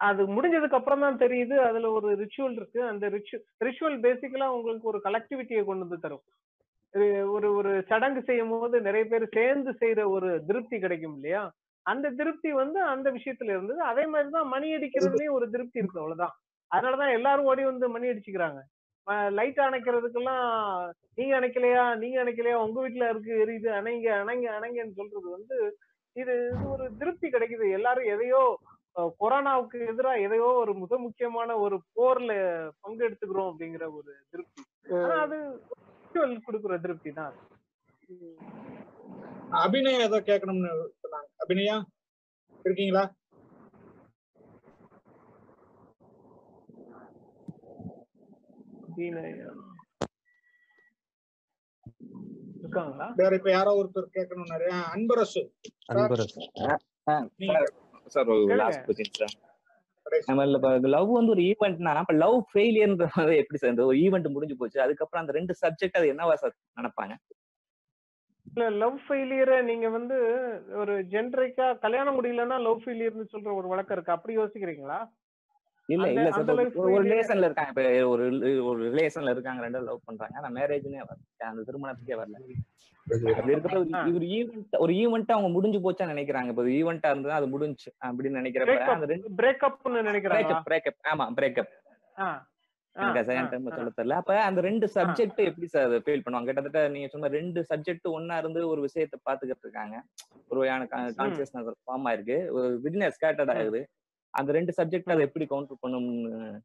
அது 0.00 0.22
முடிஞ்சதுக்கு 0.36 0.78
அப்புறம் 0.78 1.04
தான் 1.04 1.20
தெரியுது. 1.24 1.56
அதுல 1.68 1.90
ஒரு 1.98 2.08
ரிச்சுவல் 2.22 2.56
இருக்கு. 2.60 2.80
அந்த 2.92 3.04
ரிச்சு 3.16 3.36
ரிச்சுவல் 3.66 3.98
பேசிக்கலா 4.06 4.48
உங்களுக்கு 4.56 4.90
ஒரு 4.92 5.00
கலெக்டிவிட்டியை 5.06 5.62
கொண்டு 5.64 5.84
வந்து 5.86 6.04
தரும். 6.06 6.24
ஒரு 7.34 7.48
ஒரு 7.56 7.70
சடங்கு 7.88 8.20
செய்யும் 8.22 8.52
போது 8.52 8.76
நிறைய 8.80 9.04
பேர் 9.04 9.24
சேர்ந்து 9.34 9.70
செய்யற 9.72 10.00
ஒரு 10.08 10.28
திருப்தி 10.48 10.76
கிடைக்கும் 10.78 11.14
இல்லையா? 11.14 11.42
அந்த 11.86 12.06
திருப்தி 12.10 12.50
வந்து 12.52 12.78
அந்த 12.92 13.08
விஷயத்துல 13.10 13.54
இருந்தது. 13.54 13.80
அதே 13.82 14.04
மாதிரிதான் 14.06 14.48
மணி 14.48 14.68
அடிக்கிறதுலயும் 14.74 15.36
ஒரு 15.38 15.46
திருப்தி 15.50 15.80
இருக்கு 15.80 16.00
அவ்வளவுதான். 16.00 16.34
அதனாலதான் 16.70 17.14
எல்லாரும் 17.14 17.48
ஓடி 17.50 17.62
வந்து 17.64 17.88
மணி 17.88 18.10
அடிச்சுக்கிறாங்க. 18.10 18.60
லைட் 19.30 19.60
அணைக்கிறதுக்கெல்லாம் 19.60 20.44
நீங்க 21.16 21.32
அணைக்கலையா? 21.38 21.84
நீங்க 21.94 22.18
அணைக்கலையா? 22.22 22.58
உங்க 22.66 22.78
வீட்டுல 22.80 23.08
இருக்கு 23.08 23.32
எரியுது 23.44 23.70
அணைங்க 23.78 24.08
அணைங்க 24.20 24.48
அணைங்கன்னு 24.58 24.98
சொல்றது 25.00 25.28
வந்து 25.30 25.56
இது 26.16 26.32
இது 26.46 26.68
ஒரு 26.72 26.84
திருப்தி 27.00 27.26
கிடைக்குது. 27.30 27.66
எல்லாரும் 27.70 28.10
எதையோ 28.14 28.42
கொரோனாவுக்கு 29.20 29.78
எதிராக 29.90 30.24
எதையோ 30.26 30.48
ஒரு 30.62 30.72
மிக 30.74 30.98
முக்கியமான 30.98 31.56
ஒரு 31.58 31.76
போர்ல 31.96 32.32
பங்கு 32.80 33.06
எடுத்துக்கிறோம் 33.08 33.50
அப்படிங்கிற 33.50 33.84
ஒரு 33.98 34.12
திருப்தி. 34.32 34.62
ஆனா 34.98 35.16
அது 35.26 35.38
ritual 36.14 36.40
கொடுக்குற 36.46 36.80
திருப்தி 36.80 37.12
தான். 37.12 37.34
அபிநயா 39.62 40.00
ஏதோ 40.00 40.20
கேட்கணும்னு 40.20 40.70
சொன்னாங்க. 41.02 41.28
அபிநயா 41.42 41.76
இருக்கீங்களா. 42.64 43.04
இருக்காங்களா? 52.58 53.06
வேற 53.16 53.34
இப்ப 53.34 53.50
யாரோ 53.50 53.70
ஒருத்தர் 53.82 54.14
கேட்கணும்னாரு. 54.14 54.66
ஆ, 54.72 54.78
Anbarasu. 54.94 55.42
Anbarasu. 55.92 56.40
Sir. 58.06 58.30
Last 58.56 58.84
question 58.86 59.16
sir 59.18 59.34
நம்ம 60.28 60.44
லவ் 60.88 61.10
வந்து 61.10 61.30
ஒரு 61.30 61.42
ஈவெண்ட்னா 61.42 61.94
அப்ப 61.94 62.14
லவ் 62.14 62.38
ஃபெயிலியர்ன்றது 62.50 63.36
எப்படி 63.36 63.58
சார் 63.58 63.84
ஒரு 63.84 63.98
ஈவெண்ட் 63.98 64.28
முடிஞ்சு 64.28 64.56
போச்சு 64.56 64.78
அதுக்கப்புறம் 64.80 65.22
அந்த 65.22 65.32
ரெண்டு 65.32 65.54
சப்ஜெக்ட் 65.62 65.98
அது 65.98 66.12
என்னவா 66.14 66.34
சார் 66.34 66.54
நினைப்பாங்க? 66.80 67.14
இல்ல 68.46 68.70
லவ் 68.70 68.98
ஃபெயிலியரை 69.04 69.62
நீங்க 69.62 69.88
வந்து 69.88 70.16
ஒரு 70.74 70.94
ஜென்ரிக்கா 71.04 71.78
கல்யாணம் 71.78 72.16
முடியலன்னா 72.18 72.60
லவ் 72.60 72.82
ஃபெயிலியர்னு 72.84 73.32
சொல்ற 73.32 73.54
ஒரு 73.54 73.68
வழக்கம் 73.68 73.96
இருக்கு? 73.96 74.12
அப்படி 74.12 74.38
யோசிக்கிறீங்களா? 74.38 74.98
இல்ல 75.94 76.06
இல்ல 76.10 76.22
ஒரு 76.84 76.92
ரிலேஷன்ல 77.06 77.48
இருக்காங்க. 77.48 77.72
இப்ப 77.72 77.84
ஒரு 78.12 78.24
ஒரு 78.70 78.80
ரிலேஷன்ல 78.92 79.34
இருக்காங்க 79.34 79.60
ரெண்டும் 79.66 79.88
லவ் 79.88 80.06
பண்றாங்க. 80.08 80.36
ஆனா 80.40 80.50
மேரேஜ்னே 80.58 81.02
வரல. 81.02 81.20
அந்த 81.50 81.64
திருமணத்துக்கே 81.68 82.18
வரல. 82.22 82.38
அப்படி 83.36 83.54
இருக்கிற 83.54 83.78
ஒரு 83.80 83.92
ஒரு 84.18 84.26
ஈவெண்ட் 84.38 84.76
ஒரு 84.84 84.92
ஈவெண்ட் 85.02 85.32
அவங்க 85.36 85.50
முடிஞ்சு 85.56 85.78
போச்சான்னு 85.84 86.14
நினைக்கிறாங்க. 86.14 86.52
இப்ப 86.54 86.64
ஈவெண்டா 86.78 87.10
இருந்தா 87.12 87.38
அது 87.40 87.48
முடிஞ்சு 87.54 87.88
அப்படின்னு 88.08 88.40
நினைக்கிறப்ப 88.40 88.92
அந்த 88.96 89.08
ரெண்டு 89.14 89.30
பிரேக்கப்னு 89.40 90.08
நினைக்கிறாங்க 90.10 90.38
பிரேக்கப் 90.40 90.66
பிரேக்கப் 90.70 91.00
ஆமா 91.12 91.26
பிரேக்கப் 91.38 91.72
சொல்ல 93.76 93.90
தெரியல. 93.98 94.16
அப்ப 94.20 94.32
அந்த 94.46 94.60
ரெண்டு 94.66 94.86
சப்ஜெக்ட் 94.94 95.40
எப்படி 95.48 95.68
சார் 95.74 95.92
ஃபீல் 96.06 96.24
பண்ணுவாங்க? 96.24 96.48
கிட்டத்தட்ட 96.48 96.80
நீங்க 96.94 97.08
சொன்ன 97.12 97.30
ரெண்டு 97.36 97.60
சப்ஜெக்ட் 97.70 98.08
ஒன்னா 98.16 98.36
இருந்து 98.42 98.62
ஒரு 98.72 98.80
விஷயத்தை 98.86 99.18
பாத்துக்கிட்டு 99.28 99.64
இருக்காங்க. 99.66 99.96
ஒரு 100.50 100.58
வகையான 100.60 100.86
கான்சியஸ்னஸ் 100.92 101.70
ஃபார்ம் 101.86 102.06
ஆயிருக்கு. 102.10 102.38
ஒரு 102.56 102.68
விட்னஸ் 102.84 103.16
ஸ்கேட்டர்ட் 103.18 103.52
ஆகுது. 103.56 103.80
அந்த 104.32 104.52
ரெண்டு 104.52 104.72
சப்ஜெக்ட் 104.76 105.10
அதை 105.10 105.24
எப்படி 105.24 105.46
கவுண்டர் 105.46 106.60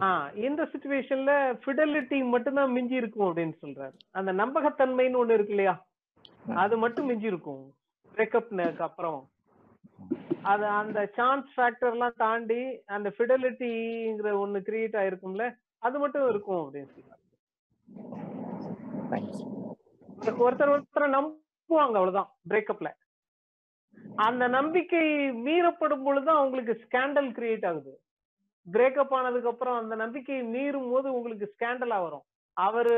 ஆ 0.00 0.30
இந்த 0.30 0.62
சுச்சுவேஷன்ல 0.62 1.58
ஃபிடலிட்டி 1.66 2.28
மட்டும்தான் 2.28 2.70
மிஞ்சி 2.70 2.94
இருக்கும் 2.94 3.36
அப்படின்னு 3.36 3.52
சொல்றாரு. 3.62 3.92
அந்த 4.10 4.32
நம்பகத்தன்மைன்னு 4.32 5.20
ஒண்ணு 5.22 5.30
இருக்கு 5.30 5.48
இல்லையா? 5.48 5.86
அது 6.54 6.76
மட்டும் 6.76 7.06
மிஞ்சி 7.06 7.26
இருக்கும். 7.26 7.74
பிரேக்கப்னுக்கு 8.14 8.78
அப்புறம். 8.78 9.28
அது 10.42 10.64
அந்த 10.64 11.10
சான்ஸ் 11.14 11.46
ஃபேக்டர்லாம் 11.56 12.16
தாண்டி 12.16 12.82
அந்த 12.86 13.12
ஃபிடலிட்டிங்கிற 13.18 14.24
ஒண்ணு 14.24 14.60
கிரியேட் 14.60 14.96
ஆயிருக்கும்ல 14.96 15.56
அது 15.78 15.98
மட்டும் 15.98 16.28
இருக்கும் 16.28 16.74
அப்படின்னு 16.74 16.86
சொல்றாரு. 16.86 17.16
ஒரு- 20.20 20.40
ஒருத்தர் 20.40 20.78
ஒருத்தரை 20.78 21.08
நம்புவாங்க 21.10 21.88
அவ்வளவுதான். 21.88 22.28
பிரேக்கப்ல 22.50 22.92
அந்த 24.26 24.44
நம்பிக்கை 24.56 25.04
மீறப்படும் 25.46 26.04
பொழுது 26.06 26.30
அவங்களுக்கு 26.38 26.74
ஸ்கேண்டல் 26.84 27.30
கிரியேட் 27.36 27.66
ஆகுது. 27.70 27.92
பிரேக்கப் 28.66 29.14
ஆனதுக்கு 29.18 29.50
அப்புறம் 29.52 29.76
அந்த 29.82 29.94
நம்பிக்கையை 30.02 30.42
மீறும் 30.54 30.90
போது 30.92 31.08
உங்களுக்கு 31.18 31.46
ஸ்கேண்டலா 31.52 31.98
வரும். 32.06 32.24
அவரு 32.56 32.96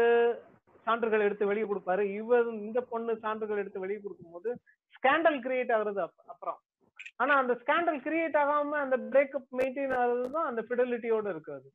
சான்றுகள் 0.86 1.24
எடுத்து 1.26 1.50
வெளியே 1.50 1.66
கொடுப்பாரு. 1.70 2.02
இவர் 2.20 2.48
இந்த 2.66 2.80
பொண்ணு 2.92 3.12
சான்றுகள் 3.24 3.60
எடுத்து 3.62 3.82
வெளியே 3.84 4.00
கொடுக்கும்போது 4.04 4.50
ஸ்கேண்டல் 4.96 5.38
கிரியேட் 5.46 5.72
ஆகுறது 5.76 6.00
அப்புறம். 6.32 6.58
ஆனா 7.22 7.32
அந்த 7.42 7.52
ஸ்கேண்டல் 7.62 8.00
கிரியேட் 8.06 8.38
ஆகாம 8.42 8.78
அந்த 8.84 8.96
பிரேக்கப் 9.12 9.50
மெயின்டைன் 9.60 9.94
ஆகுறது 10.02 10.28
தான் 10.36 10.48
அந்த 10.50 10.62
ஃபிடலிட்டியோட 10.66 11.26
இருக்கிறது 11.34 11.68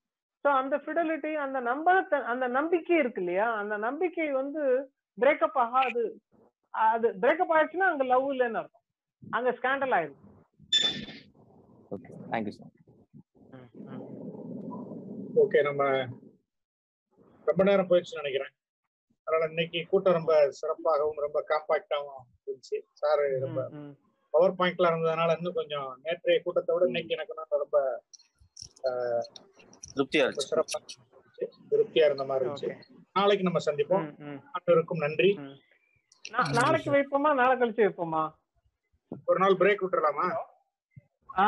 ஸோ 0.45 0.49
அந்த 0.61 0.75
ஃபிடலிட்டி 0.83 1.31
அந்த 1.45 1.59
நம்பகத்த 1.69 2.17
அந்த 2.31 2.45
நம்பிக்கை 2.57 2.95
இருக்கு 3.03 3.21
இல்லையா? 3.23 3.47
அந்த 3.61 3.75
நம்பிக்கை 3.85 4.27
வந்து 4.41 4.63
பிரேக்கப் 5.17 5.59
ஆகாது. 5.63 6.03
அது 6.73 7.07
பிரேக்கப் 7.23 7.53
ஆயிடுச்சுன்னா 7.55 7.89
அங்க 7.91 8.05
லவ் 8.13 8.27
இல்லைன்னு 8.33 8.59
அர்த்தம். 8.61 8.84
அங்க 9.37 9.49
ஸ்கேண்டல் 9.57 9.95
ஆயிடும் 9.97 10.21
ஓகே 11.95 12.11
தேங்க்யூ 12.31 12.53
சார் 12.57 12.73
ஓகே 15.43 15.61
நம்ம 15.67 15.83
ரொம்ப 17.47 17.61
நேரம் 17.69 17.89
போயிடுச்சுன்னு 17.89 18.21
நினைக்கிறேன். 18.21 18.53
அதனால 19.27 19.49
இன்னைக்கு 19.51 19.79
கூட்டம் 19.91 20.17
ரொம்ப 20.17 20.33
சிறப்பாகவும் 20.59 21.23
ரொம்ப 21.25 21.39
காம்பாக்டாகவும் 21.51 22.23
இருந்துச்சு. 22.45 22.77
சார் 23.01 23.23
ரொம்ப 23.45 23.61
பவர் 24.33 24.57
பாயிண்ட்ல 24.59 24.89
இருந்ததுனால 24.91 25.35
இன்னும் 25.37 25.59
கொஞ்சம் 25.59 25.89
நேற்றைய 26.05 26.37
கூட்டத்தை 26.45 26.71
விட 26.75 26.85
இன்னைக்கு 26.91 27.15
எனக்கு 27.17 27.59
ரொம்ப 27.65 27.79
திருப்தியா 29.97 30.23
ரொம்ப 30.29 30.43
சிறப்பா 30.51 30.77
இருந்துச்சு. 30.77 30.99
திருப்தியா 31.71 32.05
இருந்த 32.09 32.25
மாதிரி 32.29 32.45
இருந்துச்சு. 32.45 32.71
நாளைக்கு 33.17 33.47
நம்ம 33.47 33.61
சந்திப்போம். 33.67 34.07
அனைவருக்கும் 34.55 35.03
நன்றி. 35.05 35.29
நாளைக்கு 36.59 36.89
வைப்போமா? 36.95 37.31
நாளை 37.41 37.53
கழிச்சு 37.61 37.85
வைப்போமா? 37.85 38.23
ஒரு 39.25 39.39
நாள் 39.39 39.59
பிரேக் 39.59 39.83
விட்டுறலாமா? 39.83 40.27
ஆ. 41.37 41.47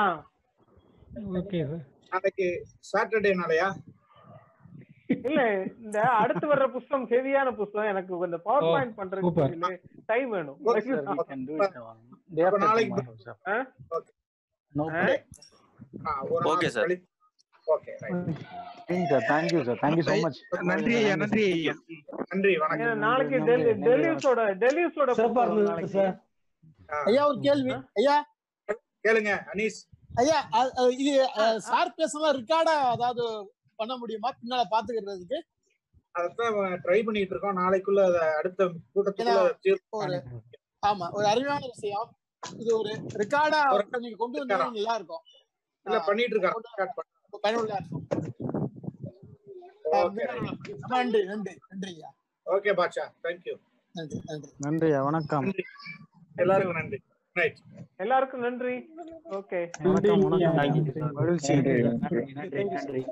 ஓகே 1.40 1.60
சார் 1.68 1.86
நாளைக்கு 2.12 2.48
சாட்டர்டே 2.90 3.32
நாளையா? 3.38 3.68
இல்ல 5.20 5.42
இந்த 5.80 5.98
அடுத்து 6.18 6.46
வர்ற 6.48 6.66
புஸ்தகம் 6.72 7.08
ஹெவியான 7.10 7.52
புஸ்தகம் 7.56 7.90
எனக்கு 7.90 8.20
இந்த 8.26 8.40
பவர் 8.40 8.66
பாயிண்ட் 8.68 8.98
பண்றதுக்கு. 8.98 9.70
டைம் 10.06 10.30
வேணும். 10.30 10.58
நாளைக்கு 12.66 12.94
ஓகே 16.50 16.70
சார் 16.70 16.90
நன்றி 20.68 20.94
ஐயா 20.98 21.16
நன்றி 21.16 21.44
ஐயா. 21.54 21.74
நன்றி 22.30 22.52
வணக்கம். 22.58 23.00
நாளைக்கு 23.00 23.36
இருந்தது 23.38 23.72
நாளைக்கு. 25.70 25.92
சார் 25.96 26.14
ஐயா 26.90 27.22
ஒரு 27.30 27.38
கேள்வி. 27.40 27.74
ஐயா. 28.00 28.16
கேளுங்க 29.06 29.32
அனீஸ் 29.52 29.80
ஐயா 30.22 30.38
இது 30.98 31.12
சார் 31.68 31.98
பேசலாம் 31.98 32.36
ரெக்கார்டா 32.38 32.76
அதாவது 32.94 33.24
பண்ண 33.80 33.94
முடியுமா? 33.98 34.30
பின்னால 34.40 34.64
பாத்துக்கிறதுக்கு. 34.74 35.40
அதான் 36.16 36.56
ட்ரை 36.84 37.00
பண்ணிட்டு 37.08 37.34
இருக்கோம். 37.34 37.60
நாளைக்குள்ள 37.62 38.02
அத 38.10 38.20
அடுத்த 38.40 38.62
ஒரு 38.94 40.18
ஆமா 40.84 41.06
ஒரு 41.18 41.26
அருமையான 41.26 41.64
விஷயம். 41.74 42.08
இது 42.44 42.72
ஒரு 42.80 42.92
ரெக்கார்டா 43.22 43.60
நீங்க 43.98 44.18
கொண்டு 44.18 44.40
வந்தீங்கன்னா 44.40 44.70
நல்லா 44.78 44.96
இருக்கும். 45.00 45.24
இல்ல 45.86 46.00
பண்ணிட்டு 46.08 46.36
இருக்காங்க 46.36 47.04
பயனுள்ளதா 47.44 47.80
இருக்கும். 47.82 48.04
நன்றி. 50.94 51.22
நன்றி 51.28 51.54
நன்றி 51.66 51.90
ஐயா. 51.92 52.10
ஓகே 52.48 52.74
பாட்ஷா. 52.80 53.06
தேங்க்யூ 53.24 53.56
நன்றி 53.96 54.18
நன்றி. 54.30 54.52
நன்றியா 54.66 55.02
வணக்கம். 55.10 55.48
எல்லாருக்கும் 56.38 56.76
நன்றி. 56.76 57.00
ரைட் 57.34 57.58
எல்லாருக்கும் 57.98 58.40
நன்றி. 58.40 58.76
ஓகே 59.32 59.62
வணக்கம் 59.84 60.52
நன்றி 62.74 63.06